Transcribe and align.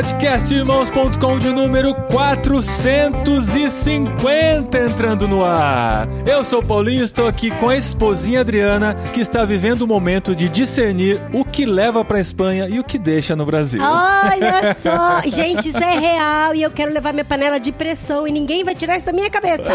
Podcastirmãos.com 0.00 1.38
de 1.38 1.52
número 1.52 1.94
450 2.10 4.78
entrando 4.78 5.28
no 5.28 5.44
ar. 5.44 6.08
Eu 6.26 6.42
sou 6.42 6.60
o 6.60 6.66
Paulinho, 6.66 7.04
estou 7.04 7.28
aqui 7.28 7.50
com 7.50 7.68
a 7.68 7.76
esposinha 7.76 8.40
Adriana, 8.40 8.94
que 9.12 9.20
está 9.20 9.44
vivendo 9.44 9.82
o 9.82 9.86
momento 9.86 10.34
de 10.34 10.48
discernir 10.48 11.20
o 11.34 11.44
que 11.44 11.66
leva 11.66 12.02
para 12.02 12.18
Espanha 12.18 12.66
e 12.66 12.80
o 12.80 12.84
que 12.84 12.98
deixa 12.98 13.36
no 13.36 13.44
Brasil. 13.44 13.82
Olha 13.82 14.72
só! 14.74 15.20
Gente, 15.28 15.68
isso 15.68 15.84
é 15.84 15.98
real 15.98 16.54
e 16.54 16.62
eu 16.62 16.70
quero 16.70 16.94
levar 16.94 17.12
minha 17.12 17.26
panela 17.26 17.60
de 17.60 17.70
pressão 17.70 18.26
e 18.26 18.32
ninguém 18.32 18.64
vai 18.64 18.74
tirar 18.74 18.96
isso 18.96 19.04
da 19.04 19.12
minha 19.12 19.28
cabeça. 19.28 19.70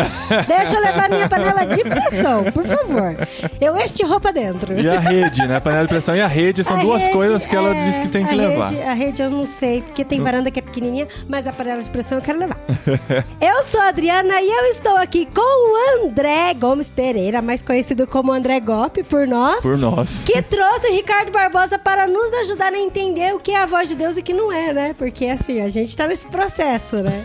Deixa 0.47 0.75
eu 0.75 0.81
levar 0.81 1.07
minha 1.07 1.29
panela 1.29 1.65
de 1.65 1.83
pressão, 1.83 2.45
por 2.51 2.65
favor. 2.65 3.15
Eu 3.61 3.77
este 3.77 4.03
roupa 4.03 4.33
dentro. 4.33 4.73
E 4.73 4.89
a 4.89 4.99
rede, 4.99 5.47
né? 5.47 5.57
A 5.57 5.61
panela 5.61 5.83
de 5.83 5.89
pressão 5.89 6.15
e 6.15 6.21
a 6.21 6.27
rede 6.27 6.63
são 6.63 6.77
A 6.77 6.81
duas 6.81 7.03
rede, 7.03 7.13
coisas 7.13 7.45
que 7.45 7.55
ela 7.55 7.75
é, 7.75 7.85
disse 7.85 8.01
que 8.01 8.07
tem 8.07 8.25
que 8.25 8.33
levar. 8.33 8.69
Rede, 8.69 8.81
a 8.81 8.93
rede 8.95 9.21
eu 9.21 9.29
não 9.29 9.45
sei, 9.45 9.83
porque 9.83 10.03
tem 10.03 10.14
varanda 10.21 10.51
que 10.51 10.59
é 10.59 10.61
pequenininha, 10.61 11.07
mas 11.27 11.47
a 11.47 11.53
panela 11.53 11.81
de 11.81 11.89
pressão 11.89 12.17
eu 12.17 12.23
quero 12.23 12.39
levar. 12.39 12.57
eu 13.41 13.63
sou 13.63 13.81
a 13.81 13.87
Adriana 13.87 14.41
e 14.41 14.49
eu 14.49 14.65
estou 14.65 14.95
aqui 14.97 15.25
com 15.25 15.41
o 15.41 16.05
André 16.05 16.53
Gomes 16.53 16.89
Pereira, 16.89 17.41
mais 17.41 17.61
conhecido 17.61 18.07
como 18.07 18.31
André 18.31 18.59
Gop 18.59 19.03
por 19.03 19.27
nós. 19.27 19.61
Por 19.61 19.77
nós. 19.77 20.23
Que 20.23 20.41
trouxe 20.43 20.87
o 20.87 20.93
Ricardo 20.93 21.31
Barbosa 21.31 21.77
para 21.77 22.07
nos 22.07 22.33
ajudar 22.41 22.73
a 22.73 22.77
entender 22.77 23.33
o 23.33 23.39
que 23.39 23.51
é 23.51 23.57
a 23.57 23.65
voz 23.65 23.89
de 23.89 23.95
Deus 23.95 24.17
e 24.17 24.19
o 24.21 24.23
que 24.23 24.33
não 24.33 24.51
é, 24.51 24.73
né? 24.73 24.95
Porque 24.97 25.25
assim, 25.25 25.61
a 25.61 25.69
gente 25.69 25.95
tá 25.95 26.07
nesse 26.07 26.27
processo, 26.27 26.97
né? 26.97 27.23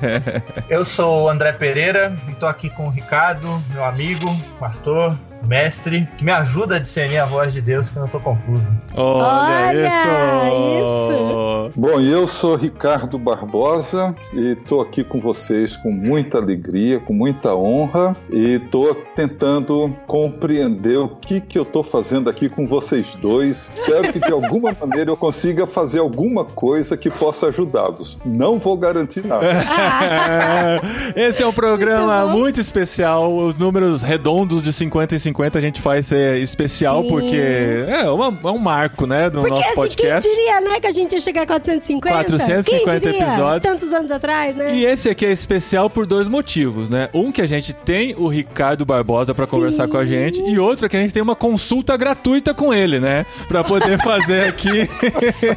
Eu 0.68 0.84
sou 0.84 1.24
o 1.24 1.28
André 1.28 1.52
Pereira 1.52 2.14
e 2.28 2.34
tô 2.34 2.46
aqui 2.46 2.70
com 2.70 2.86
o 2.86 2.90
Ricardo, 2.90 3.62
meu 3.72 3.84
amigo, 3.84 4.26
pastor, 4.58 5.16
mestre, 5.44 6.08
que 6.16 6.24
me 6.24 6.32
ajuda 6.32 6.76
a 6.76 6.78
discernir 6.78 7.18
a 7.18 7.26
voz 7.26 7.52
de 7.52 7.60
Deus 7.60 7.88
quando 7.88 8.06
eu 8.06 8.10
tô 8.10 8.20
confuso. 8.20 8.66
Olha, 8.94 9.68
Olha 9.68 9.88
isso! 10.80 11.70
Bom, 11.76 12.00
e 12.00 12.10
eu 12.10 12.26
sou 12.26 12.56
Ricardo 12.56 13.18
Barbosa 13.18 14.14
e 14.32 14.52
estou 14.52 14.80
aqui 14.80 15.02
com 15.02 15.20
vocês 15.20 15.76
com 15.76 15.90
muita 15.90 16.38
alegria, 16.38 17.00
com 17.00 17.12
muita 17.12 17.54
honra 17.54 18.14
e 18.30 18.54
estou 18.54 18.94
tentando 19.16 19.94
compreender 20.06 20.98
o 20.98 21.08
que, 21.08 21.40
que 21.40 21.58
eu 21.58 21.62
estou 21.62 21.82
fazendo 21.82 22.30
aqui 22.30 22.48
com 22.48 22.66
vocês 22.66 23.16
dois. 23.20 23.70
Espero 23.76 24.12
que 24.12 24.20
de 24.20 24.32
alguma 24.32 24.74
maneira 24.80 25.10
eu 25.10 25.16
consiga 25.16 25.66
fazer 25.66 25.98
alguma 25.98 26.44
coisa 26.44 26.96
que 26.96 27.10
possa 27.10 27.48
ajudá-los. 27.48 28.18
Não 28.24 28.58
vou 28.58 28.76
garantir 28.76 29.24
nada. 29.26 29.44
Esse 31.16 31.42
é 31.42 31.46
um 31.46 31.52
programa 31.52 32.22
Muito 32.22 32.32
bom. 32.32 32.38
muito 32.38 32.60
especial. 32.60 33.34
Os 33.34 33.56
números 33.56 34.02
redondos 34.02 34.62
de 34.62 34.72
50 34.72 35.16
em 35.16 35.18
50 35.18 35.33
a 35.42 35.60
gente 35.60 35.80
faz 35.80 36.06
ser 36.06 36.40
especial 36.42 37.02
Sim. 37.02 37.08
porque 37.08 37.36
é, 37.88 38.08
uma- 38.10 38.38
é 38.44 38.52
um 38.52 38.58
marco, 38.58 39.06
né, 39.06 39.28
do 39.30 39.40
Porque 39.40 39.50
nosso 39.50 39.64
assim, 39.64 39.74
podcast. 39.74 40.28
quem 40.28 40.36
diria, 40.38 40.60
né, 40.60 40.80
que 40.80 40.86
a 40.86 40.92
gente 40.92 41.12
ia 41.12 41.20
chegar 41.20 41.42
a 41.42 41.46
450? 41.46 42.14
450 42.16 43.00
quem 43.00 43.10
diria? 43.12 43.26
episódios. 43.26 43.62
Tantos 43.72 43.92
anos 43.92 44.10
atrás, 44.12 44.56
né? 44.56 44.74
E 44.74 44.84
esse 44.84 45.08
aqui 45.08 45.24
é 45.26 45.32
especial 45.32 45.88
por 45.90 46.06
dois 46.06 46.28
motivos, 46.28 46.88
né? 46.90 47.08
Um 47.14 47.32
que 47.32 47.40
a 47.42 47.46
gente 47.46 47.72
tem 47.72 48.14
o 48.16 48.28
Ricardo 48.28 48.84
Barbosa 48.84 49.34
pra 49.34 49.46
conversar 49.46 49.88
com 49.88 49.96
a 49.96 50.04
gente 50.04 50.40
e 50.42 50.58
outro 50.58 50.88
que 50.88 50.96
a 50.96 51.00
gente 51.00 51.12
tem 51.12 51.22
uma 51.22 51.34
consulta 51.36 51.96
gratuita 51.96 52.52
com 52.54 52.72
ele, 52.72 53.00
né? 53.00 53.24
Pra 53.48 53.64
poder 53.64 53.98
fazer 54.02 54.44
aqui. 54.48 54.88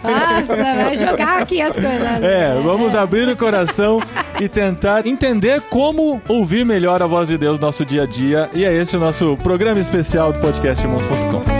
Nossa, 0.03 0.55
vai 0.55 0.95
jogar 0.95 1.41
aqui 1.41 1.61
as 1.61 1.73
coisas. 1.73 1.91
né? 1.99 2.19
É, 2.23 2.61
vamos 2.61 2.95
abrir 2.95 3.27
o 3.27 3.35
coração 3.37 3.99
e 4.39 4.47
tentar 4.47 5.05
entender 5.05 5.61
como 5.69 6.21
ouvir 6.27 6.65
melhor 6.65 7.01
a 7.01 7.07
voz 7.07 7.27
de 7.27 7.37
Deus 7.37 7.59
no 7.59 7.65
nosso 7.65 7.85
dia 7.85 8.03
a 8.03 8.05
dia. 8.05 8.49
E 8.53 8.63
é 8.63 8.73
esse 8.73 8.95
o 8.95 8.99
nosso 8.99 9.35
programa 9.37 9.66
especial 9.75 10.31
do 10.31 10.39
podcast 10.39 10.83
Irmãos.com. 10.83 11.57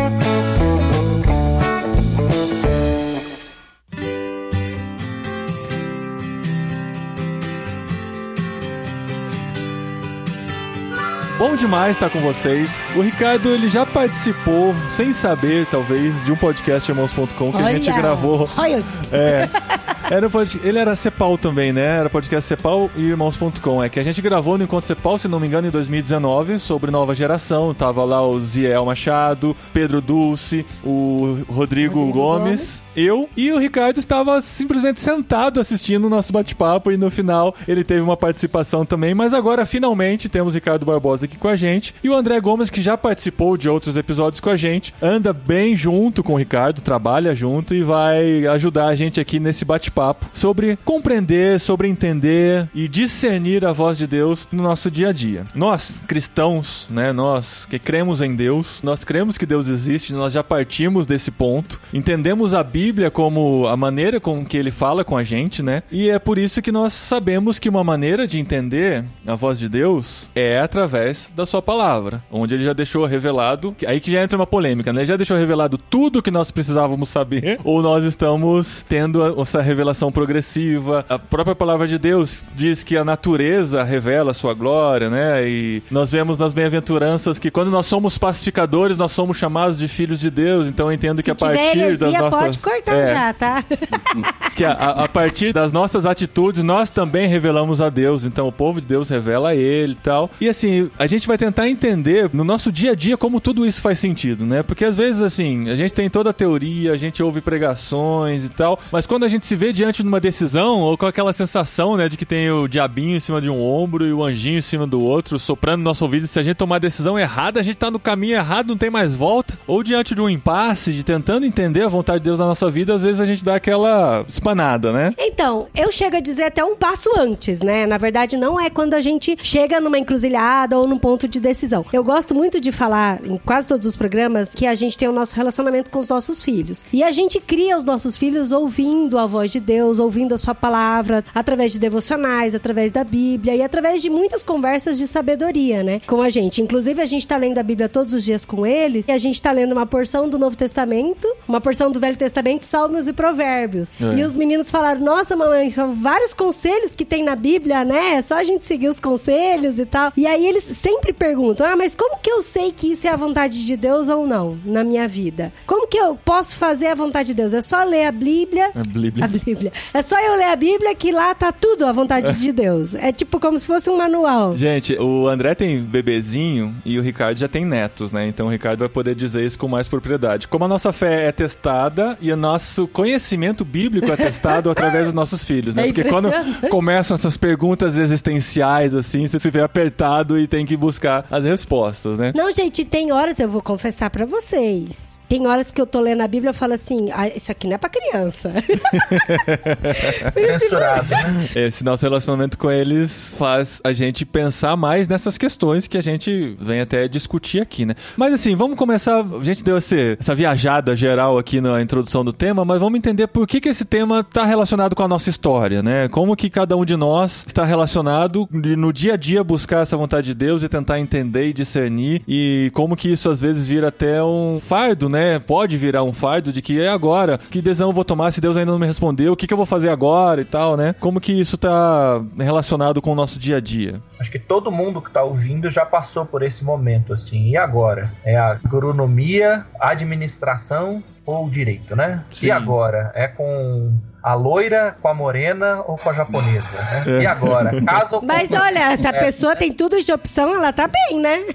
Bom 11.38 11.56
demais 11.56 11.96
estar 11.96 12.10
com 12.10 12.20
vocês. 12.20 12.84
O 12.96 13.02
Ricardo, 13.02 13.50
ele 13.50 13.70
já 13.70 13.86
participou, 13.86 14.74
sem 14.90 15.14
saber, 15.14 15.68
talvez, 15.68 16.26
de 16.26 16.32
um 16.32 16.36
podcast 16.36 16.90
Irmãos.com 16.90 17.52
que 17.52 17.58
a 17.58 17.72
gente 17.74 17.92
Olha, 17.92 18.02
gravou 18.02 18.46
Royalties. 18.46 19.14
é. 19.14 19.48
Era 20.10 20.26
um 20.26 20.30
pod- 20.30 20.60
Ele 20.64 20.80
era 20.80 20.96
Cepal 20.96 21.38
também, 21.38 21.74
né? 21.74 21.82
Era 22.00 22.10
podcast 22.10 22.48
Cepal 22.48 22.90
e 22.96 23.02
Irmãos.com. 23.02 23.84
É 23.84 23.90
que 23.90 24.00
a 24.00 24.04
gente 24.04 24.22
gravou 24.22 24.58
no 24.58 24.64
Encontro 24.64 24.88
Cepal, 24.88 25.18
se 25.18 25.28
não 25.28 25.38
me 25.40 25.48
engano, 25.48 25.68
em 25.68 25.72
2019, 25.72 26.60
sobre 26.60 26.90
nova 26.92 27.14
geração. 27.14 27.74
Tava 27.74 28.06
lá 28.06 28.26
o 28.26 28.40
Ziel 28.40 28.86
Machado, 28.86 29.54
Pedro 29.74 30.00
Dulce, 30.02 30.66
o 30.82 31.40
Rodrigo, 31.50 32.00
Rodrigo 32.00 32.12
Gomes, 32.14 32.86
eu 32.98 33.30
e 33.38 33.52
o 33.52 33.60
Ricardo 33.60 34.00
estava 34.00 34.42
simplesmente 34.42 35.00
sentado 35.00 35.60
assistindo 35.60 36.06
o 36.06 36.10
nosso 36.10 36.34
bate-papo 36.34 36.92
e 36.92 36.98
no 36.98 37.12
final 37.12 37.56
ele 37.68 37.84
teve 37.84 38.02
uma 38.02 38.18
participação 38.18 38.84
também. 38.84 39.14
Mas 39.14 39.36
agora, 39.36 39.68
finalmente, 39.68 40.28
temos 40.28 40.56
Ricardo 40.56 40.86
Barbosa 40.86 41.26
aqui 41.26 41.38
com 41.38 41.48
a 41.48 41.56
gente 41.56 41.94
e 42.04 42.10
o 42.10 42.16
André 42.16 42.42
Gomes, 42.42 42.72
que 42.72 42.82
já 42.82 42.98
participou 42.98 43.56
de 43.56 43.70
outros 43.70 43.96
episódios 43.98 44.40
com 44.40 44.50
a 44.50 44.56
gente, 44.56 44.94
anda 45.00 45.32
bem 45.32 45.76
junto 45.76 46.24
com 46.24 46.34
o 46.34 46.38
Ricardo, 46.38 46.82
trabalha 46.82 47.36
junto 47.36 47.76
e 47.76 47.84
vai 47.84 48.48
ajudar 48.48 48.88
a 48.88 48.96
gente 48.96 49.22
aqui 49.22 49.40
nesse 49.40 49.64
bate-papo 49.64 50.26
sobre 50.34 50.76
compreender, 50.84 51.60
sobre 51.60 51.88
entender 51.88 52.68
e 52.74 52.88
discernir 52.88 53.64
a 53.64 53.72
voz 53.72 54.00
de 54.00 54.08
Deus 54.08 54.48
no 54.52 54.64
nosso 54.64 54.90
dia 54.90 55.10
a 55.10 55.12
dia. 55.12 55.46
Nós, 55.54 56.02
cristãos, 56.08 56.88
né, 56.90 57.12
nós 57.14 57.68
que 57.68 57.78
cremos 57.78 58.22
em 58.22 58.36
Deus, 58.36 58.82
nós 58.82 59.04
cremos 59.04 59.38
que 59.38 59.46
Deus 59.46 59.68
existe, 59.68 60.14
nós 60.14 60.34
já 60.34 60.44
partimos 60.44 61.06
desse 61.06 61.30
ponto, 61.30 61.80
entendemos 61.94 62.56
a 62.56 62.64
Bíblia 62.64 62.87
como 63.12 63.68
a 63.68 63.76
maneira 63.78 64.20
com 64.20 64.46
que 64.46 64.58
ele 64.58 64.72
fala 64.72 65.04
com 65.04 65.16
a 65.18 65.24
gente, 65.24 65.62
né? 65.64 65.84
E 65.92 66.10
é 66.10 66.20
por 66.20 66.38
isso 66.38 66.62
que 66.62 66.72
nós 66.72 66.94
sabemos 66.94 67.60
que 67.60 67.70
uma 67.70 67.84
maneira 67.84 68.26
de 68.28 68.40
entender 68.40 69.04
a 69.26 69.36
voz 69.36 69.60
de 69.60 69.70
Deus 69.70 70.30
é 70.36 70.60
através 70.60 71.32
da 71.36 71.46
sua 71.46 71.62
palavra, 71.62 72.24
onde 72.32 72.56
ele 72.56 72.64
já 72.64 72.74
deixou 72.74 73.06
revelado, 73.06 73.76
aí 73.88 74.00
que 74.00 74.12
já 74.12 74.22
entra 74.24 74.38
uma 74.38 74.48
polêmica, 74.48 74.92
né? 74.94 75.02
Ele 75.02 75.08
já 75.08 75.16
deixou 75.18 75.38
revelado 75.38 75.78
tudo 75.78 76.22
que 76.22 76.32
nós 76.32 76.52
precisávamos 76.52 77.10
saber, 77.10 77.60
ou 77.64 77.82
nós 77.82 78.04
estamos 78.04 78.86
tendo 78.88 79.24
a- 79.24 79.42
essa 79.42 79.62
revelação 79.62 80.12
progressiva. 80.12 81.06
A 81.10 81.18
própria 81.20 81.56
palavra 81.56 81.88
de 81.88 81.98
Deus 81.98 82.44
diz 82.56 82.84
que 82.84 82.96
a 82.98 83.04
natureza 83.04 83.84
revela 83.84 84.32
a 84.32 84.34
sua 84.34 84.54
glória, 84.54 85.10
né? 85.10 85.48
E 85.48 85.84
nós 85.92 86.12
vemos 86.12 86.38
nas 86.38 86.54
bem-aventuranças 86.54 87.38
que 87.40 87.52
quando 87.52 87.72
nós 87.72 87.86
somos 87.86 88.18
pacificadores, 88.18 88.98
nós 88.98 89.12
somos 89.12 89.38
chamados 89.38 89.78
de 89.78 89.88
filhos 89.88 90.20
de 90.20 90.30
Deus. 90.30 90.68
Então 90.68 90.88
eu 90.88 90.94
entendo 90.94 91.22
que 91.22 91.26
Se 91.26 91.32
a 91.32 91.36
partir 91.36 91.80
das 91.98 92.12
nossas 92.22 92.56
cortar 92.82 92.96
É, 92.96 93.08
já, 93.08 93.34
tá? 93.34 93.64
que 94.56 94.64
a, 94.64 94.72
a- 94.72 95.04
a 95.04 95.08
partir 95.10 95.54
das 95.54 95.72
nossas 95.72 96.06
atitudes 96.06 96.64
nós 96.64 96.90
também 96.90 97.28
revelamos 97.28 97.82
a 97.82 97.90
Deus. 97.90 98.26
Então 98.26 98.48
o 98.48 98.52
povo 98.52 98.82
de 98.82 98.88
Deus 98.88 99.10
revela 99.10 99.50
a 99.50 99.56
Ele 99.56 99.94
e 99.94 99.96
tal. 99.96 100.30
E 100.42 100.50
assim, 100.50 100.90
a 100.98 101.08
gente 101.08 101.28
vai 101.28 101.38
tentar 101.38 101.70
entender 101.70 102.30
no 102.34 102.44
nosso 102.44 102.72
dia 102.72 102.92
a 102.92 102.96
dia 102.96 103.18
como 103.18 103.40
tudo 103.40 103.66
isso 103.66 103.82
faz 103.82 104.00
sentido, 104.00 104.46
né? 104.46 104.64
Porque 104.64 104.86
às 104.86 104.96
vezes, 104.98 105.22
assim, 105.22 105.70
a 105.70 105.76
gente 105.76 105.94
tem 105.94 106.10
toda 106.10 106.30
a 106.30 106.34
teoria, 106.34 106.92
a 106.92 106.98
gente 106.98 107.22
ouve 107.22 107.42
pregações 107.42 108.46
e 108.46 108.50
tal, 108.50 108.80
mas 108.92 109.06
quando 109.06 109.24
a 109.24 109.28
gente 109.30 109.46
se 109.46 109.56
vê 109.56 109.72
diante 109.72 110.02
de 110.02 110.08
uma 110.08 110.20
decisão, 110.20 110.80
ou 110.82 110.98
com 110.98 111.06
aquela 111.06 111.34
sensação, 111.34 111.96
né, 111.98 112.10
de 112.10 112.18
que 112.18 112.26
tem 112.26 112.50
o 112.52 112.68
diabinho 112.68 113.16
em 113.16 113.20
cima 113.20 113.40
de 113.42 113.50
um 113.50 113.62
ombro 113.62 114.06
e 114.06 114.14
o 114.14 114.24
anjinho 114.24 114.58
em 114.58 114.62
cima 114.62 114.88
do 114.88 115.02
outro, 115.02 115.38
soprando 115.40 115.80
no 115.80 115.84
nosso 115.84 116.04
ouvido, 116.04 116.26
e 116.26 116.28
se 116.28 116.40
a 116.40 116.44
gente 116.44 116.56
tomar 116.58 116.78
a 116.78 116.80
decisão 116.80 117.18
errada, 117.20 117.60
a 117.60 117.64
gente 117.64 117.76
tá 117.78 117.92
no 117.92 118.00
caminho 118.00 118.36
errado, 118.36 118.68
não 118.70 118.78
tem 118.78 118.90
mais 118.90 119.14
volta. 119.14 119.58
Ou 119.68 119.84
diante 119.84 120.16
de 120.16 120.22
um 120.22 120.30
impasse, 120.30 120.94
de 120.94 121.04
tentando 121.04 121.46
entender 121.46 121.84
a 121.84 121.88
vontade 121.88 122.20
de 122.20 122.26
Deus 122.26 122.40
na 122.40 122.46
nossa 122.46 122.67
vida, 122.70 122.94
às 122.94 123.04
vezes 123.04 123.20
a 123.20 123.26
gente 123.26 123.44
dá 123.44 123.56
aquela 123.56 124.26
espanada, 124.28 124.92
né? 124.92 125.14
Então, 125.18 125.68
eu 125.76 125.92
chego 125.92 126.18
a 126.18 126.20
dizer 126.20 126.44
até 126.44 126.64
um 126.64 126.76
passo 126.76 127.10
antes, 127.18 127.62
né? 127.62 127.86
Na 127.86 127.98
verdade, 127.98 128.38
não 128.38 128.60
é 128.60 128.70
quando 128.70 128.94
a 128.94 129.02
gente 129.02 129.38
chega 129.42 129.80
numa 129.80 129.98
encruzilhada 129.98 130.78
ou 130.78 130.88
num 130.88 130.98
ponto 130.98 131.28
de 131.28 131.40
decisão. 131.40 131.86
Eu 131.92 132.04
gosto 132.04 132.34
muito 132.34 132.60
de 132.60 132.72
falar 132.72 133.20
em 133.26 133.38
quase 133.38 133.68
todos 133.68 133.88
os 133.88 133.96
programas 133.96 134.54
que 134.54 134.66
a 134.66 134.76
gente 134.76 134.98
tem 134.98 135.08
o 135.08 135.12
nosso 135.12 135.36
relacionamento 135.36 135.90
com 135.90 136.00
os 136.00 136.08
nossos 136.08 136.44
filhos. 136.44 136.84
E 136.92 137.04
a 137.04 137.12
gente 137.12 137.40
cria 137.40 137.78
os 137.78 137.84
nossos 137.84 138.18
filhos 138.18 138.52
ouvindo 138.52 139.18
a 139.18 139.26
voz 139.26 139.52
de 139.52 139.60
Deus, 139.60 140.00
ouvindo 140.00 140.34
a 140.34 140.38
sua 140.38 140.56
palavra, 140.56 141.24
através 141.34 141.72
de 141.72 141.80
devocionais, 141.80 142.56
através 142.56 142.92
da 142.92 143.04
Bíblia 143.04 143.56
e 143.56 143.62
através 143.62 144.02
de 144.02 144.10
muitas 144.10 144.44
conversas 144.44 144.98
de 144.98 145.08
sabedoria, 145.08 145.84
né? 145.84 146.02
Com 146.08 146.22
a 146.22 146.30
gente. 146.30 146.62
Inclusive, 146.62 147.02
a 147.02 147.06
gente 147.06 147.28
tá 147.28 147.38
lendo 147.38 147.58
a 147.58 147.64
Bíblia 147.64 147.90
todos 147.90 148.14
os 148.14 148.24
dias 148.24 148.46
com 148.46 148.66
eles 148.66 149.08
e 149.08 149.12
a 149.12 149.18
gente 149.18 149.42
tá 149.42 149.52
lendo 149.52 149.72
uma 149.72 149.86
porção 149.86 150.28
do 150.30 150.40
Novo 150.40 150.56
Testamento, 150.56 151.28
uma 151.48 151.62
porção 151.62 151.92
do 151.92 152.00
Velho 152.00 152.16
Testamento 152.16 152.47
Salmos 152.62 153.08
e 153.08 153.14
Provérbios. 153.14 153.94
É. 154.00 154.20
E 154.20 154.24
os 154.24 154.36
meninos 154.36 154.72
falaram: 154.72 155.02
Nossa, 155.02 155.36
mamãe, 155.36 155.70
são 155.70 155.94
vários 155.94 156.34
conselhos 156.34 156.96
que 156.96 157.04
tem 157.04 157.24
na 157.24 157.36
Bíblia, 157.36 157.84
né? 157.84 158.16
É 158.16 158.22
só 158.22 158.36
a 158.36 158.44
gente 158.44 158.66
seguir 158.66 158.88
os 158.88 159.00
conselhos 159.00 159.80
e 159.80 159.86
tal. 159.86 160.12
E 160.16 160.26
aí 160.26 160.46
eles 160.46 160.64
sempre 160.64 161.12
perguntam: 161.12 161.66
Ah, 161.68 161.76
mas 161.76 161.96
como 161.96 162.20
que 162.20 162.32
eu 162.32 162.42
sei 162.42 162.72
que 162.72 162.92
isso 162.92 163.08
é 163.08 163.10
a 163.10 163.16
vontade 163.16 163.66
de 163.66 163.76
Deus 163.76 164.08
ou 164.10 164.26
não 164.26 164.58
na 164.64 164.84
minha 164.84 165.08
vida? 165.08 165.52
Como 165.66 165.88
que 165.88 165.98
eu 165.98 166.18
posso 166.24 166.56
fazer 166.56 166.88
a 166.88 166.96
vontade 166.96 167.30
de 167.30 167.34
Deus? 167.34 167.54
É 167.54 167.62
só 167.62 167.84
ler 167.84 168.06
a 168.06 168.12
Bíblia. 168.12 168.72
A 168.76 168.84
Bíblia. 168.84 169.26
A 169.26 169.28
Bíblia. 169.28 169.74
É 169.94 170.02
só 170.02 170.20
eu 170.20 170.36
ler 170.36 170.50
a 170.52 170.56
Bíblia 170.56 170.94
que 170.96 171.12
lá 171.12 171.34
tá 171.34 171.52
tudo 171.52 171.86
a 171.86 171.92
vontade 171.92 172.34
de 172.40 172.52
Deus. 172.52 172.94
É 172.94 173.12
tipo 173.12 173.40
como 173.40 173.58
se 173.58 173.66
fosse 173.66 173.90
um 173.90 173.98
manual. 173.98 174.56
Gente, 174.56 174.94
o 174.98 175.28
André 175.28 175.56
tem 175.56 175.80
bebezinho 175.80 176.76
e 176.86 176.98
o 177.00 177.02
Ricardo 177.02 177.38
já 177.38 177.48
tem 177.48 177.66
netos, 177.66 178.12
né? 178.12 178.28
Então 178.28 178.48
o 178.48 178.50
Ricardo 178.50 178.80
vai 178.80 178.90
poder 178.90 179.16
dizer 179.16 179.44
isso 179.44 179.58
com 179.58 179.68
mais 179.68 179.88
propriedade. 179.88 180.48
Como 180.48 180.66
a 180.66 180.68
nossa 180.68 180.92
fé 180.92 181.26
é 181.26 181.32
testada 181.32 182.18
e 182.22 182.32
o 182.32 182.37
nosso 182.38 182.88
conhecimento 182.88 183.66
bíblico 183.66 184.12
é 184.12 184.16
testado 184.16 184.70
através 184.70 185.08
dos 185.08 185.14
nossos 185.14 185.44
filhos, 185.44 185.76
né? 185.76 185.84
É 185.84 185.86
Porque 185.88 186.04
quando 186.06 186.30
começam 186.70 187.16
essas 187.16 187.38
perguntas 187.38 187.98
existenciais, 187.98 188.94
assim, 188.96 189.28
você 189.28 189.40
se 189.40 189.50
vê 189.50 189.62
apertado 189.62 190.40
e 190.40 190.48
tem 190.48 190.66
que 190.66 190.78
buscar 190.78 191.26
as 191.30 191.44
respostas, 191.46 192.18
né? 192.18 192.32
Não, 192.36 192.52
gente, 192.52 192.86
tem 192.86 193.12
horas, 193.12 193.40
eu 193.40 193.50
vou 193.50 193.62
confessar 193.62 194.10
pra 194.10 194.26
vocês. 194.26 195.20
Tem 195.28 195.46
horas 195.46 195.72
que 195.72 195.82
eu 195.82 195.86
tô 195.86 196.00
lendo 196.00 196.22
a 196.22 196.28
Bíblia 196.28 196.50
e 196.50 196.52
eu 196.52 196.54
falo 196.54 196.74
assim: 196.74 197.10
ah, 197.12 197.28
isso 197.28 197.52
aqui 197.52 197.68
não 197.68 197.76
é 197.76 197.78
pra 197.78 197.90
criança. 197.90 198.54
Censurado, 200.34 201.10
né? 201.10 201.48
Esse 201.56 201.84
nosso 201.84 202.04
relacionamento 202.06 202.58
com 202.58 202.72
eles 202.72 203.36
faz 203.38 203.82
a 203.84 203.92
gente 203.92 204.26
pensar 204.26 204.78
mais 204.78 205.08
nessas 205.08 205.38
questões 205.38 205.86
que 205.86 205.98
a 205.98 206.02
gente 206.02 206.56
vem 206.62 206.80
até 206.80 207.08
discutir 207.10 207.62
aqui, 207.62 207.86
né? 207.86 207.94
Mas 208.16 208.34
assim, 208.34 208.56
vamos 208.56 208.78
começar. 208.78 209.20
A 209.20 209.44
gente 209.44 209.64
deu 209.64 209.78
esse, 209.78 210.18
essa 210.18 210.34
viajada 210.34 210.96
geral 210.96 211.38
aqui 211.38 211.60
na 211.60 211.82
introdução 211.82 212.24
do 212.28 212.34
tema, 212.34 212.66
mas 212.66 212.80
vamos 212.80 212.98
entender 212.98 213.28
por 213.28 213.48
que, 213.48 213.62
que 213.62 213.70
esse 213.70 213.86
tema 213.86 214.20
está 214.20 214.44
relacionado 214.44 214.96
com 214.96 215.04
a 215.04 215.08
nossa 215.08 215.30
história, 215.30 215.82
né? 215.82 216.10
Como 216.10 216.36
que 216.36 216.50
cada 216.50 216.76
um 216.76 216.84
de 216.84 216.98
nós 216.98 217.46
está 217.48 217.64
relacionado 217.64 218.48
no 218.52 218.92
dia 218.92 219.14
a 219.14 219.18
dia 219.18 219.44
buscar 219.44 219.82
essa 219.82 219.96
vontade 219.96 220.28
de 220.28 220.34
Deus 220.34 220.62
e 220.62 220.68
tentar 220.68 221.00
entender 221.00 221.48
e 221.48 221.54
discernir 221.54 222.22
e 222.28 222.70
como 222.74 222.96
que 222.98 223.10
isso 223.10 223.30
às 223.30 223.40
vezes 223.40 223.68
vira 223.68 223.88
até 223.88 224.22
um 224.22 224.60
fardo, 224.60 225.08
né? 225.08 225.40
Pode 225.40 225.78
virar 225.78 226.04
um 226.04 226.12
fardo 226.12 226.52
de 226.52 226.62
que 226.62 226.82
é 226.82 226.90
agora, 226.90 227.40
que 227.50 227.62
decisão 227.62 227.90
eu 227.90 227.94
vou 227.94 228.04
tomar 228.04 228.32
se 228.32 228.42
Deus 228.42 228.58
ainda 228.58 228.72
não 228.72 228.80
me 228.80 228.86
respondeu, 228.86 229.32
o 229.32 229.36
que, 229.38 229.48
que 229.48 229.54
eu 229.54 229.58
vou 229.58 229.66
fazer 229.66 229.90
agora 229.90 230.42
e 230.42 230.46
tal, 230.46 230.76
né? 230.76 230.94
Como 231.00 231.22
que 231.22 231.32
isso 231.32 231.58
tá 231.58 232.22
relacionado 232.38 233.02
com 233.02 233.14
o 233.14 233.16
nosso 233.16 233.40
dia 233.40 233.58
a 233.58 233.62
dia? 233.62 234.02
Acho 234.20 234.32
que 234.32 234.40
todo 234.40 234.72
mundo 234.72 235.02
que 235.02 235.12
tá 235.12 235.24
ouvindo 235.24 235.70
já 235.70 235.86
passou 235.86 236.26
por 236.26 236.42
esse 236.42 236.64
momento, 236.64 237.14
assim. 237.14 237.50
E 237.50 237.58
agora? 237.58 238.12
É 238.24 238.36
a 238.36 238.52
agronomia, 238.52 239.66
administração 239.80 241.04
ou 241.26 241.50
direito, 241.50 241.96
né? 241.96 242.24
Sim. 242.32 242.48
E 242.48 242.52
agora? 242.52 243.12
É 243.14 243.28
com 243.28 243.94
a 244.24 244.34
loira, 244.34 244.96
com 245.02 245.08
a 245.08 245.14
morena 245.14 245.82
ou 245.88 245.98
com 245.98 246.10
a 246.10 246.14
japonesa, 246.14 246.68
né? 246.76 247.04
E 247.24 247.26
agora? 247.26 247.82
Casa 247.84 248.16
ou 248.18 248.22
Mas 248.22 248.52
olha, 248.52 248.96
se 248.98 249.08
a 249.08 249.12
É. 249.12 249.20
pessoa 249.20 249.56
tem 249.56 249.72
tudo 249.74 250.02
de 250.02 250.12
opção, 250.12 250.54
ela 250.54 250.74
tá 250.74 250.88
bem, 250.88 251.20
né? 251.20 251.46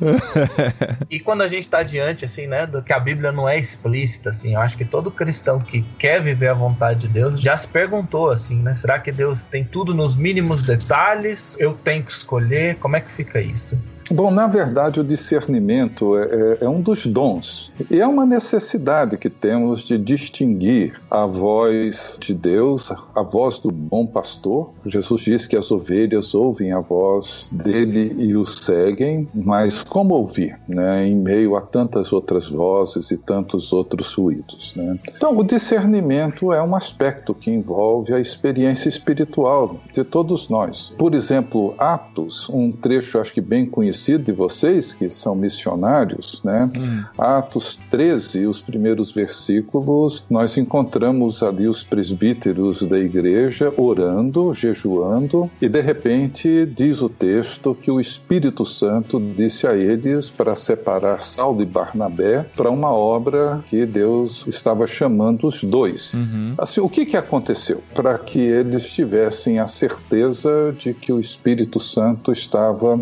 E 1.10 1.18
quando 1.18 1.42
a 1.42 1.48
gente 1.48 1.62
está 1.64 1.82
diante, 1.82 2.24
assim, 2.24 2.46
né, 2.46 2.66
do 2.66 2.82
que 2.82 2.92
a 2.92 3.00
Bíblia 3.00 3.32
não 3.32 3.48
é 3.48 3.58
explícita, 3.58 4.30
assim, 4.30 4.54
eu 4.54 4.60
acho 4.60 4.76
que 4.76 4.84
todo 4.84 5.10
cristão 5.10 5.58
que 5.58 5.82
quer 5.98 6.22
viver 6.22 6.48
a 6.48 6.54
vontade 6.54 7.00
de 7.00 7.08
Deus 7.08 7.40
já 7.40 7.56
se 7.56 7.66
perguntou, 7.68 8.30
assim, 8.30 8.56
né, 8.62 8.74
será 8.74 8.98
que 8.98 9.10
Deus 9.10 9.44
tem 9.46 9.64
tudo 9.64 9.94
nos 9.94 10.14
mínimos 10.14 10.62
detalhes? 10.62 11.56
Eu 11.58 11.74
tenho 11.74 12.02
que 12.02 12.12
escolher? 12.12 12.76
Como 12.76 12.96
é 12.96 13.00
que 13.00 13.10
fica 13.10 13.40
isso? 13.40 13.78
Bom, 14.12 14.30
na 14.32 14.48
verdade, 14.48 14.98
o 15.00 15.04
discernimento 15.04 16.16
é, 16.16 16.22
é- 16.24 16.58
é 16.64 16.68
um 16.68 16.80
dos 16.80 17.06
dons. 17.06 17.70
E 17.88 18.00
é 18.00 18.06
uma 18.06 18.26
necessidade 18.26 19.16
que 19.16 19.30
temos 19.30 19.82
de 19.82 19.96
distinguir 19.96 21.00
a 21.08 21.24
voz 21.26 22.16
de 22.20 22.34
Deus, 22.34 22.90
a 23.14 23.22
voz 23.22 23.60
do 23.60 23.70
bom 23.70 24.04
pastor. 24.04 24.70
Jesus 24.84 25.20
diz 25.22 25.46
que 25.46 25.56
as 25.56 25.70
ovelhas 25.70 26.34
ouvem 26.34 26.72
a 26.72 26.80
voz 26.80 27.50
dele 27.52 28.12
e 28.16 28.36
o 28.36 28.44
seguem, 28.44 29.28
mas 29.32 29.84
como 29.84 30.14
ouvir, 30.14 30.58
né, 30.66 31.06
em 31.06 31.14
meio 31.14 31.54
a 31.54 31.60
tantas 31.60 32.12
outras 32.12 32.48
vozes 32.48 33.12
e 33.12 33.16
tantos 33.16 33.72
outros 33.72 34.12
ruídos, 34.14 34.74
né? 34.74 34.98
Então, 35.16 35.36
o 35.38 35.44
discernimento 35.44 36.52
é 36.52 36.60
um 36.60 36.74
aspecto 36.74 37.32
que 37.32 37.50
envolve 37.50 38.12
a 38.12 38.18
experiência 38.18 38.88
espiritual 38.88 39.76
de 39.92 40.02
todos 40.02 40.48
nós. 40.48 40.92
Por 40.98 41.14
exemplo, 41.14 41.74
Atos, 41.78 42.48
um 42.48 42.72
trecho 42.72 43.18
acho 43.18 43.32
que 43.32 43.40
bem 43.40 43.66
conhecido 43.66 43.99
de 44.18 44.32
vocês 44.32 44.94
que 44.94 45.08
são 45.10 45.34
missionários, 45.34 46.42
né? 46.42 46.70
Atos 47.18 47.78
13, 47.90 48.46
os 48.46 48.60
primeiros 48.60 49.12
versículos, 49.12 50.24
nós 50.28 50.56
encontramos 50.56 51.42
ali 51.42 51.68
os 51.68 51.84
presbíteros 51.84 52.82
da 52.82 52.98
igreja 52.98 53.72
orando, 53.76 54.52
jejuando, 54.54 55.50
e 55.60 55.68
de 55.68 55.80
repente 55.80 56.66
diz 56.66 57.02
o 57.02 57.08
texto 57.08 57.74
que 57.74 57.90
o 57.90 58.00
Espírito 58.00 58.64
Santo 58.64 59.20
disse 59.36 59.66
a 59.66 59.76
eles 59.76 60.30
para 60.30 60.54
separar 60.56 61.22
Saulo 61.22 61.62
e 61.62 61.66
Barnabé 61.66 62.46
para 62.56 62.70
uma 62.70 62.92
obra 62.92 63.62
que 63.68 63.84
Deus 63.84 64.44
estava 64.46 64.86
chamando 64.86 65.46
os 65.46 65.62
dois. 65.62 66.12
Uhum. 66.14 66.54
Assim, 66.58 66.80
o 66.80 66.88
que, 66.88 67.06
que 67.06 67.16
aconteceu? 67.16 67.82
Para 67.94 68.18
que 68.18 68.38
eles 68.38 68.90
tivessem 68.90 69.58
a 69.58 69.66
certeza 69.66 70.74
de 70.78 70.94
que 70.94 71.12
o 71.12 71.20
Espírito 71.20 71.80
Santo 71.80 72.32
estava 72.32 72.98